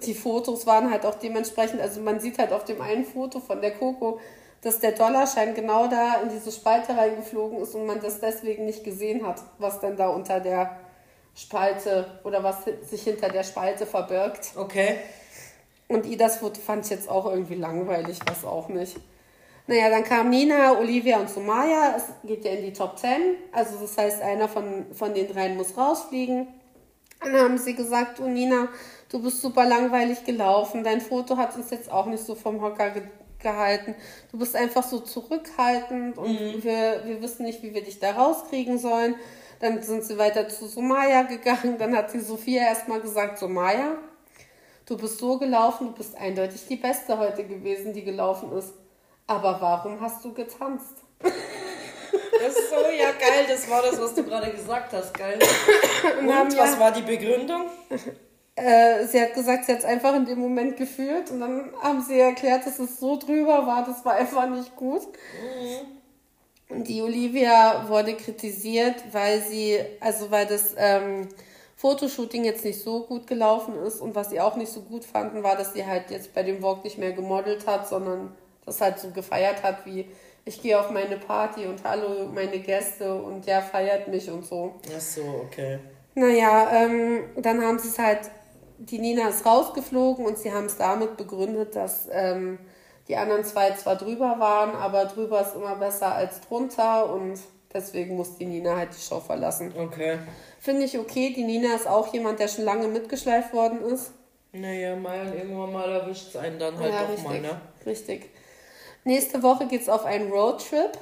die 0.03 0.15
Fotos 0.15 0.67
waren 0.67 0.91
halt 0.91 1.05
auch 1.05 1.17
dementsprechend, 1.17 1.81
also 1.83 2.01
man 2.01 2.21
sieht 2.21 2.39
halt 2.39 2.53
auf 2.53 2.65
dem 2.65 2.81
einen 2.81 3.05
Foto 3.05 3.41
von 3.41 3.61
der 3.61 3.73
Coco, 3.73 4.19
dass 4.63 4.79
der 4.79 4.93
Dollarschein 4.93 5.55
genau 5.55 5.87
da 5.89 6.21
in 6.23 6.29
diese 6.29 6.53
Spalte 6.53 6.97
reingeflogen 6.97 7.61
ist 7.61 7.75
und 7.75 7.87
man 7.87 8.01
das 8.01 8.21
deswegen 8.21 8.67
nicht 8.67 8.85
gesehen 8.85 9.27
hat, 9.27 9.43
was 9.59 9.81
denn 9.81 9.97
da 9.97 10.09
unter 10.09 10.41
der 10.41 10.77
Spalte 11.35 12.21
oder 12.25 12.43
was 12.43 12.65
sich 12.89 13.03
hinter 13.03 13.29
der 13.29 13.45
Spalte 13.45 13.87
verbirgt. 13.87 14.53
Okay. 14.57 14.97
Und 15.89 16.07
Idas 16.07 16.39
Foto 16.39 16.61
fand 16.61 16.85
ich 16.85 16.91
jetzt 16.91 17.09
auch 17.09 17.27
irgendwie 17.27 17.55
langweilig, 17.55 18.19
was 18.27 18.45
auch 18.45 18.69
nicht. 18.69 18.97
Naja, 19.67 19.89
dann 19.89 20.05
kam 20.05 20.31
Nina, 20.31 20.79
Olivia 20.79 21.19
und 21.19 21.31
Sumaya. 21.31 21.95
Es 21.97 22.05
geht 22.27 22.45
ja 22.45 22.53
in 22.53 22.65
die 22.65 22.73
Top 22.73 22.99
10. 22.99 23.37
Also 23.53 23.77
das 23.81 23.97
heißt, 23.97 24.23
einer 24.23 24.49
von, 24.49 24.87
von 24.93 25.15
den 25.15 25.33
dreien 25.33 25.57
muss 25.57 25.77
rausfliegen. 25.77 26.49
Dann 27.21 27.37
haben 27.37 27.59
sie 27.59 27.75
gesagt, 27.75 28.19
du 28.19 28.29
Nina, 28.29 28.69
du 29.11 29.23
bist 29.23 29.41
super 29.41 29.65
langweilig 29.67 30.25
gelaufen. 30.25 30.83
Dein 30.83 31.01
Foto 31.01 31.37
hat 31.37 31.55
uns 31.57 31.71
jetzt 31.71 31.91
auch 31.91 32.07
nicht 32.07 32.25
so 32.25 32.35
vom 32.35 32.61
Hocker 32.61 32.91
ge 32.91 33.03
gehalten. 33.41 33.95
Du 34.31 34.39
bist 34.39 34.55
einfach 34.57 34.83
so 34.83 35.01
zurückhaltend 35.01 36.19
und 36.19 36.63
wir, 36.65 37.03
wir 37.05 37.21
wissen 37.23 37.45
nicht, 37.45 37.63
wie 37.63 37.75
wir 37.75 37.83
dich 37.85 37.99
da 37.99 38.13
rauskriegen 38.13 38.79
sollen. 38.79 39.15
Dann 39.61 39.83
sind 39.83 40.05
sie 40.05 40.17
weiter 40.19 40.49
zu 40.49 40.67
Sumaya 40.67 41.23
gegangen. 41.23 41.77
Dann 41.79 41.95
hat 41.97 42.13
die 42.15 42.21
Sophia 42.21 42.63
erstmal 42.63 43.01
gesagt, 43.01 43.39
Sumaya, 43.39 43.97
du 44.87 44.97
bist 44.97 45.19
so 45.19 45.39
gelaufen, 45.39 45.89
du 45.89 45.93
bist 45.93 46.17
eindeutig 46.17 46.67
die 46.69 46.77
Beste 46.77 47.19
heute 47.19 47.45
gewesen, 47.45 47.93
die 47.93 48.03
gelaufen 48.05 48.53
ist. 48.57 48.73
Aber 49.27 49.61
warum 49.61 50.01
hast 50.01 50.25
du 50.25 50.33
getanzt? 50.33 50.97
Das 51.23 52.57
ist 52.57 52.71
so, 52.71 52.77
ja 52.77 53.11
geil, 53.13 53.45
das 53.49 53.69
war 53.71 53.83
das, 53.83 54.01
was 54.01 54.15
du 54.15 54.25
gerade 54.25 54.51
gesagt 54.51 54.93
hast, 54.95 55.13
geil. 55.13 55.39
Und 56.21 56.35
haben 56.35 56.49
was 56.57 56.73
ja- 56.75 56.81
war 56.81 56.91
die 56.91 57.03
Begründung? 57.03 57.67
Äh, 58.61 59.07
sie 59.07 59.21
hat 59.21 59.35
gesagt, 59.35 59.65
sie 59.65 59.73
hat 59.73 59.79
es 59.79 59.85
einfach 59.85 60.15
in 60.15 60.27
dem 60.27 60.39
Moment 60.39 60.77
gefühlt 60.77 61.31
und 61.31 61.41
dann 61.41 61.71
haben 61.81 62.03
sie 62.03 62.19
erklärt, 62.19 62.67
dass 62.67 62.79
es 62.79 63.01
so 63.01 63.17
drüber 63.17 63.67
war, 63.67 63.85
das 63.85 64.05
war 64.05 64.15
einfach 64.15 64.49
nicht 64.49 64.77
gut. 64.77 65.03
Und 66.69 66.87
die 66.87 67.01
Olivia 67.01 67.89
wurde 67.89 68.15
kritisiert, 68.15 68.97
weil 69.13 69.41
sie, 69.41 69.79
also 70.01 70.31
weil 70.31 70.47
das 70.47 70.75
ähm, 70.77 71.29
Fotoshooting 71.77 72.45
jetzt 72.45 72.65
nicht 72.65 72.83
so 72.83 73.05
gut 73.05 73.27
gelaufen 73.27 73.75
ist 73.87 74.01
und 74.01 74.15
was 74.15 74.29
sie 74.29 74.41
auch 74.41 74.57
nicht 74.57 74.71
so 74.71 74.83
gut 74.83 75.05
fanden, 75.05 75.43
war, 75.43 75.57
dass 75.57 75.73
sie 75.73 75.87
halt 75.87 76.11
jetzt 76.11 76.35
bei 76.35 76.43
dem 76.43 76.61
Vogue 76.61 76.83
nicht 76.85 76.99
mehr 76.99 77.13
gemodelt 77.13 77.67
hat, 77.67 77.89
sondern 77.89 78.33
das 78.67 78.81
halt 78.81 78.99
so 78.99 79.11
gefeiert 79.11 79.63
hat, 79.63 79.87
wie 79.87 80.07
ich 80.45 80.61
gehe 80.61 80.79
auf 80.79 80.91
meine 80.91 81.17
Party 81.17 81.67
und 81.67 81.83
hallo 81.85 82.27
meine 82.33 82.59
Gäste 82.59 83.15
und 83.15 83.47
der 83.47 83.63
feiert 83.63 84.09
mich 84.09 84.31
und 84.31 84.45
so. 84.45 84.75
Ach 84.95 85.01
so, 85.01 85.23
okay. 85.47 85.79
Naja, 86.15 86.71
ähm, 86.73 87.25
dann 87.37 87.63
haben 87.63 87.79
sie 87.79 87.89
es 87.89 87.99
halt, 87.99 88.31
die 88.81 88.99
Nina 88.99 89.29
ist 89.29 89.45
rausgeflogen 89.45 90.25
und 90.25 90.39
sie 90.39 90.53
haben 90.53 90.67
es 90.67 90.77
damit 90.77 91.17
begründet, 91.17 91.77
dass 91.77 92.09
ähm, 92.11 92.59
die 93.09 93.17
anderen 93.17 93.45
zwei 93.45 93.73
zwar 93.73 93.97
drüber 93.97 94.37
waren, 94.39 94.75
aber 94.75 95.05
drüber 95.05 95.43
ist 95.43 95.55
immer 95.55 95.77
besser 95.77 96.15
als 96.15 96.41
drunter 96.41 97.13
und 97.13 97.39
deswegen 97.73 98.17
muss 98.17 98.37
die 98.37 98.47
Nina 98.47 98.77
halt 98.77 98.91
die 98.97 99.01
Show 99.01 99.21
verlassen. 99.21 99.73
Okay. 99.79 100.19
Finde 100.59 100.85
ich 100.85 100.99
okay, 100.99 101.33
die 101.35 101.45
Nina 101.45 101.75
ist 101.75 101.87
auch 101.87 102.13
jemand, 102.13 102.41
der 102.41 102.49
schon 102.49 102.65
lange 102.65 102.89
mitgeschleift 102.89 103.53
worden 103.53 103.83
ist. 103.83 104.13
Naja, 104.53 104.97
mal 104.97 105.33
irgendwann 105.35 105.73
mal 105.73 105.91
erwischt 105.91 106.29
es 106.29 106.37
einen 106.37 106.59
dann 106.59 106.79
halt 106.79 106.93
ja, 106.93 107.03
doch 107.03 107.11
richtig. 107.11 107.25
mal, 107.25 107.41
ne? 107.41 107.61
Richtig. 107.85 108.31
Nächste 109.05 109.43
Woche 109.43 109.67
geht's 109.67 109.89
auf 109.89 110.05
einen 110.05 110.31
Roadtrip 110.31 110.99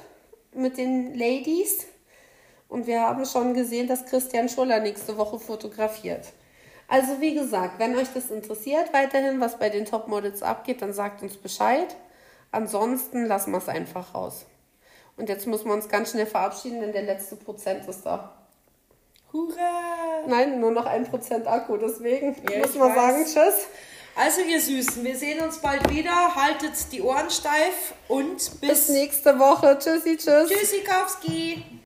mit 0.53 0.77
den 0.77 1.15
Ladies. 1.15 1.87
Und 2.67 2.87
wir 2.87 3.01
haben 3.01 3.25
schon 3.25 3.53
gesehen, 3.53 3.87
dass 3.87 4.05
Christian 4.05 4.49
Schuller 4.49 4.79
nächste 4.79 5.17
Woche 5.17 5.39
fotografiert. 5.39 6.27
Also 6.89 7.21
wie 7.21 7.35
gesagt, 7.35 7.77
wenn 7.77 7.95
euch 7.95 8.07
das 8.13 8.31
interessiert 8.31 8.91
weiterhin, 8.93 9.39
was 9.39 9.59
bei 9.59 9.69
den 9.69 9.85
Topmodels 9.85 10.41
abgeht, 10.41 10.81
dann 10.81 10.91
sagt 10.91 11.21
uns 11.21 11.37
Bescheid. 11.37 11.95
Ansonsten 12.51 13.25
lassen 13.25 13.51
wir 13.51 13.59
es 13.59 13.69
einfach 13.69 14.15
raus. 14.15 14.45
Und 15.15 15.29
jetzt 15.29 15.45
müssen 15.45 15.67
wir 15.67 15.73
uns 15.73 15.87
ganz 15.87 16.11
schnell 16.11 16.25
verabschieden, 16.25 16.81
denn 16.81 16.91
der 16.91 17.03
letzte 17.03 17.35
Prozent 17.35 17.87
ist 17.87 18.05
da. 18.05 18.33
Hurra! 19.31 20.23
Nein, 20.27 20.59
nur 20.59 20.71
noch 20.71 20.87
ein 20.87 21.03
Prozent 21.05 21.45
Akku, 21.47 21.77
deswegen 21.77 22.35
Ja, 22.49 22.59
muss 22.59 22.73
man 22.75 22.95
sagen 22.95 23.25
Tschüss. 23.25 23.67
Also 24.15 24.41
ihr 24.41 24.59
Süßen, 24.59 25.03
wir 25.05 25.15
sehen 25.15 25.41
uns 25.41 25.59
bald 25.59 25.87
wieder. 25.91 26.35
Haltet 26.35 26.91
die 26.91 27.01
Ohren 27.01 27.29
steif 27.29 27.93
und 28.07 28.35
Bis 28.35 28.59
bis, 28.59 28.89
nächste 28.89 29.37
Woche. 29.37 29.77
Tschüssi, 29.79 30.17
tschüss. 30.17 30.49
Tschüssikowski! 30.49 31.63